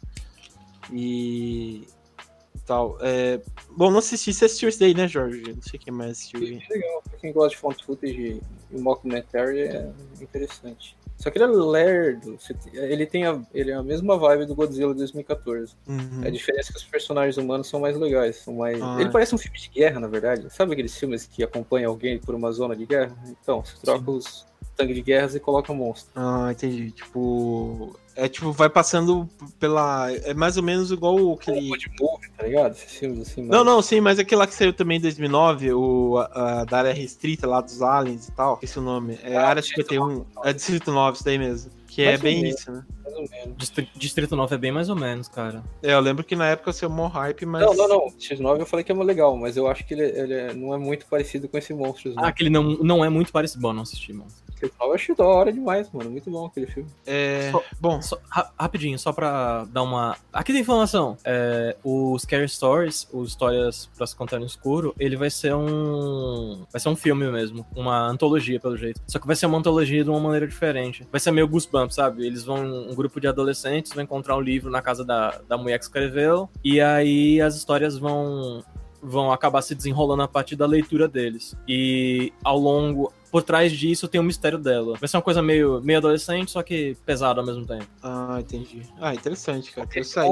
E 0.91 1.87
tal. 2.65 2.97
É... 3.01 3.39
Bom, 3.75 3.91
não 3.91 3.99
assisti. 3.99 4.33
Você 4.33 4.45
assistiu 4.45 4.69
esse 4.69 4.79
daí, 4.79 4.93
né, 4.93 5.07
Jorge? 5.07 5.43
Não 5.53 5.61
sei 5.61 5.79
quem 5.79 5.93
mais 5.93 6.11
assistiu. 6.11 6.41
É 6.41 6.73
legal. 6.73 7.01
Pra 7.09 7.19
quem 7.19 7.33
gosta 7.33 7.49
de 7.49 7.57
font 7.57 7.83
footage 7.83 8.41
e 8.71 8.77
mockumentary 8.79 9.61
é 9.61 9.91
interessante. 10.21 10.97
Só 11.17 11.29
que 11.29 11.37
ele 11.37 11.45
é 11.45 11.47
lerdo. 11.47 12.37
Ele 12.73 13.05
tem 13.05 13.27
a, 13.27 13.39
ele 13.53 13.69
é 13.69 13.75
a 13.75 13.83
mesma 13.83 14.17
vibe 14.17 14.47
do 14.47 14.55
Godzilla 14.55 14.93
2014. 14.93 15.75
Uhum. 15.87 16.21
A 16.25 16.29
diferença 16.31 16.71
é 16.71 16.73
que 16.73 16.79
os 16.79 16.83
personagens 16.83 17.37
humanos 17.37 17.69
são 17.69 17.79
mais 17.79 17.95
legais. 17.95 18.37
São 18.37 18.55
mais... 18.55 18.81
Ah, 18.81 18.95
ele 18.99 19.09
é. 19.09 19.11
parece 19.11 19.35
um 19.35 19.37
filme 19.37 19.59
de 19.59 19.69
guerra, 19.69 19.99
na 19.99 20.07
verdade. 20.07 20.51
Sabe 20.51 20.73
aqueles 20.73 20.97
filmes 20.97 21.27
que 21.27 21.43
acompanham 21.43 21.91
alguém 21.91 22.17
por 22.17 22.33
uma 22.33 22.51
zona 22.51 22.75
de 22.75 22.87
guerra? 22.87 23.15
Então, 23.39 23.63
você 23.63 23.75
troca 23.83 24.03
Sim. 24.03 24.17
os 24.17 24.50
tanques 24.81 24.95
de 24.95 25.01
guerras 25.01 25.35
e 25.35 25.39
coloca 25.39 25.73
monstro. 25.73 26.11
Ah, 26.15 26.49
entendi. 26.51 26.91
Tipo, 26.91 27.95
é 28.15 28.27
tipo, 28.27 28.51
vai 28.51 28.69
passando 28.69 29.29
pela. 29.59 30.11
É 30.11 30.33
mais 30.33 30.57
ou 30.57 30.63
menos 30.63 30.91
igual 30.91 31.33
aquele. 31.33 31.77
De 31.77 31.89
movie, 31.99 32.29
tá 32.37 32.45
ligado? 32.45 32.73
Esses 32.73 32.91
filmes 32.91 33.21
assim. 33.21 33.43
Não, 33.43 33.63
não, 33.63 33.81
sim, 33.81 34.01
mas 34.01 34.19
aquele 34.19 34.39
lá 34.39 34.47
que 34.47 34.53
saiu 34.53 34.73
também 34.73 34.97
em 34.97 35.01
2009, 35.01 35.73
o, 35.73 36.17
a, 36.17 36.61
a 36.61 36.65
da 36.65 36.79
área 36.79 36.93
restrita 36.93 37.47
lá 37.47 37.61
dos 37.61 37.81
aliens 37.81 38.27
e 38.27 38.31
tal. 38.33 38.59
Esse 38.61 38.77
é 38.77 38.81
o 38.81 38.83
nome. 38.83 39.17
É 39.23 39.37
ah, 39.37 39.47
Área 39.47 39.61
51. 39.61 40.25
É 40.43 40.53
Distrito 40.53 40.91
9, 40.91 41.15
isso 41.15 41.25
daí 41.25 41.37
mesmo. 41.37 41.71
Que 41.87 42.05
mais 42.05 42.19
é 42.19 42.23
bem 42.23 42.41
menos, 42.41 42.59
isso, 42.59 42.71
né? 42.71 42.85
Mais 43.03 43.15
ou 43.15 43.27
menos. 43.29 43.73
Distrito 43.95 44.35
9 44.35 44.55
é 44.55 44.57
bem 44.57 44.71
mais 44.71 44.89
ou 44.89 44.95
menos, 44.95 45.27
cara. 45.27 45.63
É, 45.81 45.93
eu 45.93 45.99
lembro 45.99 46.23
que 46.23 46.35
na 46.35 46.47
época 46.47 46.73
saiu 46.73 46.89
mó 46.89 47.07
hype, 47.07 47.45
mas. 47.45 47.61
Não, 47.61 47.73
não, 47.73 47.87
não. 47.87 48.07
X9 48.19 48.59
eu 48.59 48.65
falei 48.65 48.83
que 48.83 48.91
é 48.91 48.95
legal, 48.95 49.37
mas 49.37 49.55
eu 49.55 49.67
acho 49.67 49.85
que 49.85 49.93
ele, 49.93 50.03
ele 50.03 50.33
é, 50.33 50.53
não 50.53 50.73
é 50.73 50.77
muito 50.77 51.05
parecido 51.05 51.47
com 51.47 51.57
esse 51.57 51.73
monstro. 51.73 52.13
Ah, 52.17 52.31
que 52.31 52.43
ele 52.43 52.49
não, 52.49 52.63
não 52.63 53.05
é 53.05 53.09
muito 53.09 53.31
parecido. 53.31 53.61
Bom, 53.61 53.73
não 53.73 53.83
assisti, 53.83 54.11
mano. 54.11 54.29
Eu 54.79 54.93
acho 54.93 55.15
da 55.15 55.25
hora 55.25 55.51
demais, 55.51 55.89
mano. 55.91 56.09
Muito 56.09 56.29
bom 56.29 56.45
aquele 56.45 56.67
filme. 56.67 56.89
É. 57.05 57.49
Só, 57.51 57.63
bom, 57.79 58.01
só, 58.01 58.17
ra 58.29 58.51
rapidinho, 58.57 58.97
só 58.97 59.11
pra 59.11 59.65
dar 59.65 59.83
uma. 59.83 60.17
Aqui 60.31 60.51
tem 60.51 60.61
informação. 60.61 61.17
É, 61.23 61.75
o 61.83 62.17
Scary 62.19 62.47
Stories, 62.47 63.07
o 63.11 63.23
Histórias 63.23 63.89
pra 63.97 64.05
se 64.05 64.15
contar 64.15 64.39
no 64.39 64.45
escuro, 64.45 64.93
ele 64.99 65.15
vai 65.15 65.29
ser 65.29 65.55
um. 65.55 66.65
Vai 66.71 66.79
ser 66.79 66.89
um 66.89 66.95
filme 66.95 67.29
mesmo. 67.31 67.65
Uma 67.75 68.07
antologia, 68.07 68.59
pelo 68.59 68.77
jeito. 68.77 69.01
Só 69.07 69.19
que 69.19 69.27
vai 69.27 69.35
ser 69.35 69.45
uma 69.45 69.57
antologia 69.57 70.03
de 70.03 70.09
uma 70.09 70.19
maneira 70.19 70.47
diferente. 70.47 71.07
Vai 71.11 71.19
ser 71.19 71.31
meio 71.31 71.47
Goosebumps, 71.47 71.95
sabe? 71.95 72.25
Eles 72.25 72.43
vão. 72.43 72.61
Um 72.61 72.95
grupo 72.95 73.19
de 73.19 73.27
adolescentes 73.27 73.93
vai 73.93 74.03
encontrar 74.03 74.35
um 74.37 74.41
livro 74.41 74.69
na 74.69 74.81
casa 74.81 75.03
da, 75.03 75.41
da 75.47 75.57
mulher 75.57 75.77
que 75.77 75.85
escreveu. 75.85 76.49
E 76.63 76.81
aí 76.81 77.41
as 77.41 77.55
histórias 77.55 77.97
vão 77.97 78.63
vão 79.01 79.31
acabar 79.31 79.61
se 79.61 79.73
desenrolando 79.73 80.21
a 80.21 80.27
partir 80.27 80.55
da 80.55 80.65
leitura 80.65 81.07
deles. 81.07 81.55
E 81.67 82.31
ao 82.43 82.57
longo, 82.57 83.11
por 83.31 83.43
trás 83.43 83.71
disso 83.71 84.07
tem 84.07 84.19
o 84.19 84.23
mistério 84.23 84.59
dela. 84.59 84.97
Vai 84.99 85.07
ser 85.07 85.17
uma 85.17 85.23
coisa 85.23 85.41
meio, 85.41 85.81
meio 85.81 85.99
adolescente, 85.99 86.51
só 86.51 86.61
que 86.61 86.95
pesada 87.05 87.39
ao 87.39 87.45
mesmo 87.45 87.65
tempo. 87.65 87.87
Ah, 88.03 88.37
entendi. 88.39 88.81
Ah, 88.99 89.15
interessante, 89.15 89.71
cara. 89.71 89.87
Eu 89.95 90.03
saí. 90.03 90.29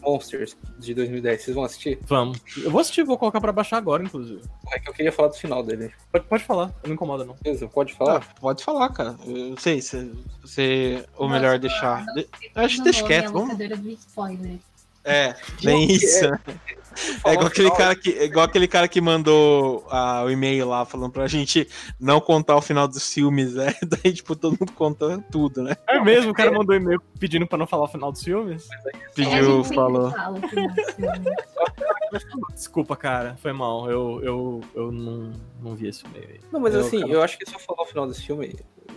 Monsters 0.00 0.56
de 0.78 0.92
2010, 0.92 1.40
vocês 1.40 1.54
vão 1.54 1.64
assistir? 1.64 1.98
Vamos. 2.02 2.40
Eu 2.56 2.70
vou 2.70 2.80
assistir, 2.80 3.04
vou 3.04 3.16
colocar 3.16 3.40
pra 3.40 3.52
baixar 3.52 3.76
agora, 3.76 4.02
inclusive. 4.02 4.42
É 4.72 4.78
que 4.78 4.88
eu 4.88 4.92
queria 4.92 5.12
falar 5.12 5.28
do 5.28 5.34
final 5.34 5.62
dele. 5.62 5.92
Pode, 6.10 6.24
pode 6.26 6.44
falar, 6.44 6.66
não 6.82 6.88
me 6.88 6.94
incomoda, 6.94 7.24
não. 7.24 7.36
Beleza, 7.40 7.68
pode 7.68 7.94
falar? 7.94 8.16
Ah, 8.16 8.40
pode 8.40 8.64
falar, 8.64 8.88
cara. 8.88 9.16
Eu 9.24 9.50
não 9.50 9.56
sei 9.56 9.80
se 9.80 10.10
você. 10.40 11.04
Ou 11.16 11.28
melhor 11.28 11.58
deixar. 11.58 12.04
De... 12.06 12.26
Acho 12.54 12.78
que 12.78 12.82
deixa 12.82 13.06
quieto. 13.06 13.32
Vamos. 13.32 13.56
É, 15.04 15.34
bem 15.62 15.90
isso. 15.90 16.24
É, 16.24 16.38
é 17.24 17.32
igual 17.32 17.46
aquele, 17.46 17.70
cara 17.70 17.94
que, 17.94 18.10
é 18.10 18.24
igual 18.24 18.44
aquele 18.44 18.68
cara 18.68 18.88
que 18.88 19.00
mandou 19.00 19.86
ah, 19.90 20.22
o 20.24 20.30
e-mail 20.30 20.68
lá 20.68 20.84
falando 20.84 21.10
pra 21.10 21.26
gente 21.26 21.68
não 21.98 22.20
contar 22.20 22.56
o 22.56 22.62
final 22.62 22.86
dos 22.86 23.12
filmes, 23.12 23.54
né? 23.54 23.74
Daí, 23.82 24.12
tipo, 24.12 24.36
todo 24.36 24.56
mundo 24.58 24.72
conta 24.72 25.18
tudo, 25.30 25.62
né? 25.62 25.76
É 25.88 26.00
mesmo, 26.00 26.30
o 26.30 26.34
cara 26.34 26.52
mandou 26.52 26.74
e-mail 26.76 27.00
pedindo 27.18 27.46
pra 27.46 27.58
não 27.58 27.66
falar 27.66 27.84
o 27.84 27.88
final 27.88 28.12
dos 28.12 28.22
filmes? 28.22 28.68
Pediu, 29.14 29.60
é, 29.60 29.64
falou. 29.64 30.12
Desculpa, 32.54 32.96
cara, 32.96 33.36
foi 33.40 33.52
mal. 33.52 33.90
Eu, 33.90 34.20
eu, 34.22 34.60
eu 34.74 34.92
não, 34.92 35.32
não 35.62 35.74
vi 35.74 35.88
esse 35.88 36.04
e-mail 36.06 36.28
aí. 36.28 36.40
Não, 36.52 36.60
mas 36.60 36.74
eu, 36.74 36.80
assim, 36.80 37.00
cara... 37.00 37.12
eu 37.12 37.22
acho 37.22 37.38
que 37.38 37.48
se 37.48 37.54
eu 37.54 37.60
falar 37.60 37.82
o 37.82 37.86
final 37.86 38.06
desse 38.06 38.22
filme, 38.22 38.54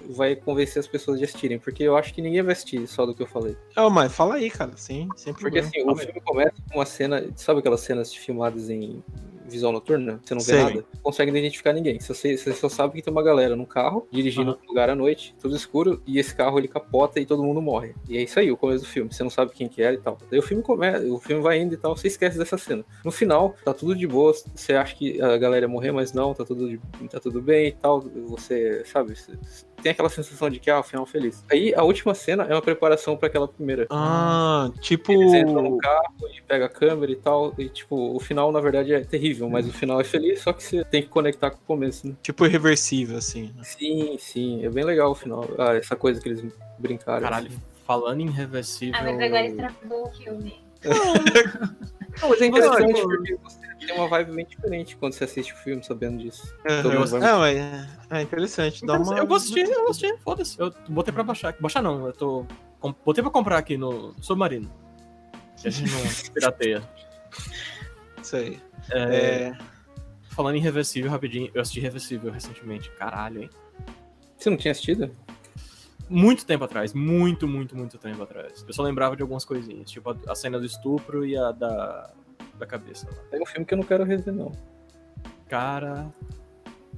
vai 0.10 0.36
convencer 0.36 0.80
as 0.80 0.88
pessoas 0.88 1.20
de 1.20 1.26
assistirem, 1.26 1.60
porque 1.60 1.84
eu 1.84 1.96
acho 1.96 2.14
que 2.14 2.22
ninguém 2.22 2.42
vai 2.42 2.54
assistir 2.54 2.86
só 2.88 3.06
do 3.06 3.14
que 3.14 3.22
eu 3.22 3.28
falei. 3.28 3.56
É, 3.76 3.90
mas 3.90 4.14
fala 4.14 4.36
aí, 4.36 4.50
cara, 4.50 4.74
sim, 4.76 5.08
sempre. 5.16 5.42
Porque 5.42 5.60
assim, 5.60 5.82
o 5.84 5.96
filme 5.96 6.22
começa 6.22 6.54
com 6.72 6.80
uma 6.80 6.86
cena, 6.86 7.28
sabe 7.36 7.60
aquelas 7.60 7.82
cenas 7.82 8.14
filmadas 8.14 8.70
em 8.70 9.04
visão 9.48 9.72
noturna, 9.72 10.20
você 10.24 10.34
não 10.34 10.42
vê 10.42 10.54
Sei. 10.54 10.64
nada, 10.64 10.86
não 10.94 11.02
consegue 11.02 11.32
identificar 11.32 11.74
ninguém. 11.74 12.00
Você, 12.00 12.38
você 12.38 12.54
só 12.54 12.68
sabe 12.68 12.96
que 12.96 13.02
tem 13.02 13.12
uma 13.12 13.24
galera 13.24 13.56
no 13.56 13.66
carro, 13.66 14.08
dirigindo 14.12 14.52
uhum. 14.52 14.58
um 14.64 14.68
lugar 14.68 14.90
à 14.90 14.96
noite, 14.96 15.36
tudo 15.40 15.56
escuro, 15.56 16.02
e 16.06 16.20
esse 16.20 16.36
carro 16.36 16.58
ele 16.58 16.68
capota 16.68 17.20
e 17.20 17.26
todo 17.26 17.44
mundo 17.44 17.62
morre. 17.62 17.94
E 18.10 18.18
é 18.18 18.24
isso 18.24 18.40
aí, 18.40 18.52
o 18.52 18.58
começo 18.58 18.84
do 18.84 18.90
filme. 18.90 19.14
Você 19.14 19.24
não 19.24 19.30
sabe 19.30 19.52
quem 19.52 19.68
que 19.68 19.82
é 19.82 19.94
e 19.94 19.98
tal. 19.98 20.18
Daí 20.30 20.40
o 20.40 20.44
filme 20.44 20.64
começa, 20.64 21.06
o 21.06 21.20
filme 21.20 21.42
vai 21.42 21.60
indo 21.60 21.74
e 21.74 21.78
tal, 21.78 21.96
você 21.96 22.08
esquece 22.08 22.38
dessa 22.38 22.58
cena. 22.58 22.84
No 23.04 23.12
final, 23.12 23.56
tá 23.64 23.74
tudo 23.74 23.96
de 23.96 24.08
boa, 24.08 24.34
você 24.34 24.74
acha 24.74 24.96
que 24.96 25.22
a 25.22 25.38
galera 25.38 25.66
ia 25.66 25.70
morrer, 25.70 25.92
mas 25.92 26.14
não, 26.14 26.34
tá 26.34 26.44
tudo, 26.44 26.70
de, 26.70 26.80
tá 27.10 27.20
tudo 27.20 27.42
bem 27.42 27.68
e 27.68 27.72
tal. 27.74 28.02
Você, 28.02 28.84
sabe, 28.86 29.16
você, 29.16 29.34
tem 29.86 29.92
aquela 29.92 30.10
sensação 30.10 30.50
de 30.50 30.60
que, 30.60 30.68
ah, 30.72 30.80
o 30.80 30.84
final 30.84 31.06
feliz. 31.06 31.46
Aí 31.48 31.72
a 31.76 31.84
última 31.84 32.16
cena 32.16 32.42
é 32.50 32.56
uma 32.56 32.62
preparação 32.62 33.16
para 33.16 33.28
aquela 33.28 33.48
primeira. 33.48 33.86
Ah, 33.92 34.72
tipo. 34.82 35.12
Eles 35.12 35.32
entram 35.32 35.62
no 35.62 35.78
carro 35.78 36.16
e 36.36 36.42
pega 36.42 36.66
a 36.66 36.70
câmera 36.70 37.12
e 37.12 37.16
tal. 37.16 37.54
E, 37.56 37.70
tipo, 37.70 37.96
o 37.96 38.20
final, 38.20 38.52
na 38.52 38.60
verdade, 38.60 38.96
é 38.96 39.02
terrível, 39.02 39.48
mas 39.48 39.68
o 39.68 39.72
final 39.72 40.02
é 40.02 40.04
feliz, 40.04 40.42
só 40.42 40.52
que 40.52 40.64
você 40.64 40.84
tem 40.84 41.04
que 41.04 41.08
conectar 41.08 41.52
com 41.52 41.58
o 41.58 41.66
começo, 41.68 42.08
né? 42.08 42.16
Tipo 42.24 42.48
irreversível, 42.48 43.16
assim. 43.16 43.54
Né? 43.56 43.64
Sim, 43.64 44.18
sim. 44.18 44.66
É 44.66 44.70
bem 44.72 44.84
legal 44.84 45.12
o 45.12 45.16
final. 45.16 45.48
Ah, 45.60 45.76
essa 45.76 45.96
coisa 45.96 46.20
que 46.20 46.30
eles 46.30 46.44
brincaram. 46.80 47.22
Caralho, 47.22 47.50
assim. 47.50 47.62
falando 47.86 48.22
em 48.22 48.30
reversível. 48.32 48.96
Ah, 49.00 49.04
mas 49.04 49.22
agora 49.22 49.46
estragou 49.46 50.08
o 50.08 50.12
filme. 50.16 50.65
Não, 52.22 52.30
mas 52.30 52.42
é 52.42 52.46
interessante 52.46 53.02
porque 53.02 53.38
você 53.44 53.60
tem 53.86 53.96
uma 53.96 54.08
vibe 54.08 54.36
bem 54.36 54.46
diferente 54.46 54.96
quando 54.96 55.14
você 55.14 55.26
assiste 55.26 55.54
o 55.54 55.58
filme 55.58 55.84
sabendo 55.84 56.18
disso. 56.18 56.54
Uhum. 56.66 57.20
Não, 57.20 57.46
é, 57.46 57.88
é 58.10 58.22
interessante. 58.22 58.86
Dá 58.86 58.98
uma... 58.98 59.18
Eu 59.18 59.28
vou 59.28 59.38
assistir, 59.38 59.68
eu 59.68 59.82
vou 59.82 59.90
assistir, 59.90 60.18
foda-se. 60.20 60.60
Eu 60.60 60.74
botei 60.88 61.14
pra 61.14 61.24
baixar. 61.24 61.56
Baixar 61.60 61.82
não, 61.82 62.08
eu 62.08 62.14
tô. 62.14 62.46
Botei 63.04 63.22
pra 63.22 63.32
comprar 63.32 63.58
aqui 63.58 63.78
no 63.78 64.16
Submarino. 64.22 64.72
Que 65.62 65.68
a 65.68 65.72
gente 65.72 65.92
não 65.92 66.34
pirateia. 66.34 66.90
Isso 68.22 68.36
aí. 68.36 68.60
É... 68.92 69.00
é... 69.00 69.58
Falando 70.30 70.56
em 70.56 70.62
Reversível, 70.62 71.10
rapidinho, 71.10 71.50
eu 71.54 71.62
assisti 71.62 71.80
Reversível 71.80 72.32
recentemente. 72.32 72.92
Caralho, 72.92 73.44
hein? 73.44 73.50
Você 74.38 74.50
não 74.50 74.58
tinha 74.58 74.72
assistido? 74.72 75.10
Muito 76.10 76.46
tempo 76.46 76.64
atrás, 76.64 76.94
muito, 76.94 77.48
muito, 77.48 77.76
muito 77.76 77.98
tempo 77.98 78.22
atrás. 78.22 78.64
Eu 78.68 78.74
só 78.74 78.84
lembrava 78.84 79.16
de 79.16 79.22
algumas 79.22 79.44
coisinhas, 79.44 79.90
tipo 79.90 80.10
a, 80.10 80.18
a 80.28 80.36
cena 80.36 80.60
do 80.60 80.66
estupro 80.66 81.26
e 81.26 81.36
a 81.36 81.52
da, 81.52 82.14
da 82.58 82.66
cabeça. 82.66 83.08
É 83.32 83.42
um 83.42 83.46
filme 83.46 83.66
que 83.66 83.74
eu 83.74 83.78
não 83.78 83.86
quero 83.86 84.04
rever, 84.04 84.34
não. 84.34 84.52
Cara, 85.48 86.14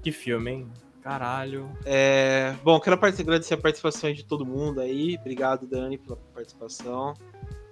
que 0.01 0.11
filme, 0.11 0.51
hein? 0.51 0.67
Caralho. 1.01 1.71
É, 1.85 2.53
bom, 2.63 2.79
quero 2.81 2.97
agradecer 2.97 3.53
a 3.53 3.57
participação 3.57 4.11
de 4.11 4.25
todo 4.25 4.45
mundo 4.45 4.81
aí. 4.81 5.17
Obrigado, 5.19 5.65
Dani, 5.65 5.97
pela 5.97 6.17
participação. 6.33 7.13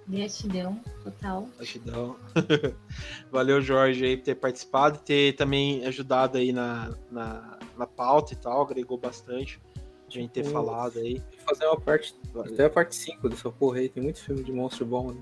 Gratidão, 0.08 0.80
total. 1.02 1.48
Gratidão. 1.56 2.16
Valeu, 3.30 3.60
Jorge, 3.60 4.04
aí, 4.04 4.16
por 4.16 4.24
ter 4.24 4.36
participado 4.36 4.96
e 4.96 5.00
ter 5.00 5.32
também 5.34 5.84
ajudado 5.84 6.38
aí 6.38 6.52
na, 6.52 6.94
na, 7.10 7.58
na 7.76 7.86
pauta 7.86 8.32
e 8.32 8.36
tal, 8.36 8.62
agregou 8.62 8.96
bastante 8.96 9.60
de 10.08 10.18
a 10.18 10.22
gente 10.22 10.30
ter 10.30 10.42
Vou 10.42 10.52
falado 10.52 10.98
aí. 10.98 11.22
Fazer 11.44 11.66
uma 11.66 11.80
parte, 11.80 12.14
até 12.44 12.66
a 12.66 12.70
parte 12.70 12.94
5 12.94 13.28
dessa 13.28 13.50
porra 13.50 13.78
aí, 13.78 13.88
tem 13.88 14.02
muito 14.02 14.20
filme 14.20 14.42
de 14.42 14.52
monstro 14.52 14.86
bom, 14.86 15.12
né? 15.12 15.20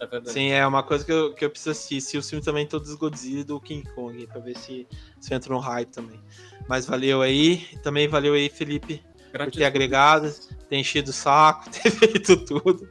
É. 0.00 0.30
Sim, 0.30 0.50
é 0.50 0.66
uma 0.66 0.82
coisa 0.82 1.04
que 1.04 1.12
eu, 1.12 1.34
que 1.34 1.44
eu 1.44 1.50
preciso 1.50 1.72
assistir. 1.72 2.00
Se 2.00 2.16
o 2.16 2.22
filme 2.22 2.42
também 2.42 2.66
todo 2.66 2.96
Godzilla 2.96 3.44
do 3.44 3.60
King 3.60 3.86
Kong, 3.94 4.26
pra 4.26 4.40
ver 4.40 4.56
se, 4.56 4.88
se 5.20 5.34
entra 5.34 5.52
no 5.52 5.60
hype 5.60 5.90
também. 5.90 6.18
Mas 6.66 6.86
valeu 6.86 7.20
aí. 7.20 7.66
Também 7.82 8.08
valeu 8.08 8.32
aí, 8.32 8.48
Felipe, 8.48 9.02
por 9.30 9.50
ter 9.50 9.64
agregado, 9.64 10.32
ter 10.68 10.76
enchido 10.76 11.10
o 11.10 11.12
saco, 11.12 11.68
ter 11.70 11.90
feito 11.90 12.44
tudo. 12.46 12.88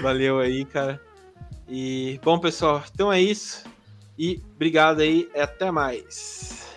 Valeu 0.00 0.38
aí, 0.38 0.64
cara. 0.64 1.00
E 1.68 2.20
bom, 2.22 2.38
pessoal, 2.38 2.82
então 2.92 3.12
é 3.12 3.20
isso. 3.20 3.64
E 4.18 4.40
obrigado 4.54 5.00
aí, 5.00 5.28
até 5.34 5.70
mais. 5.70 6.69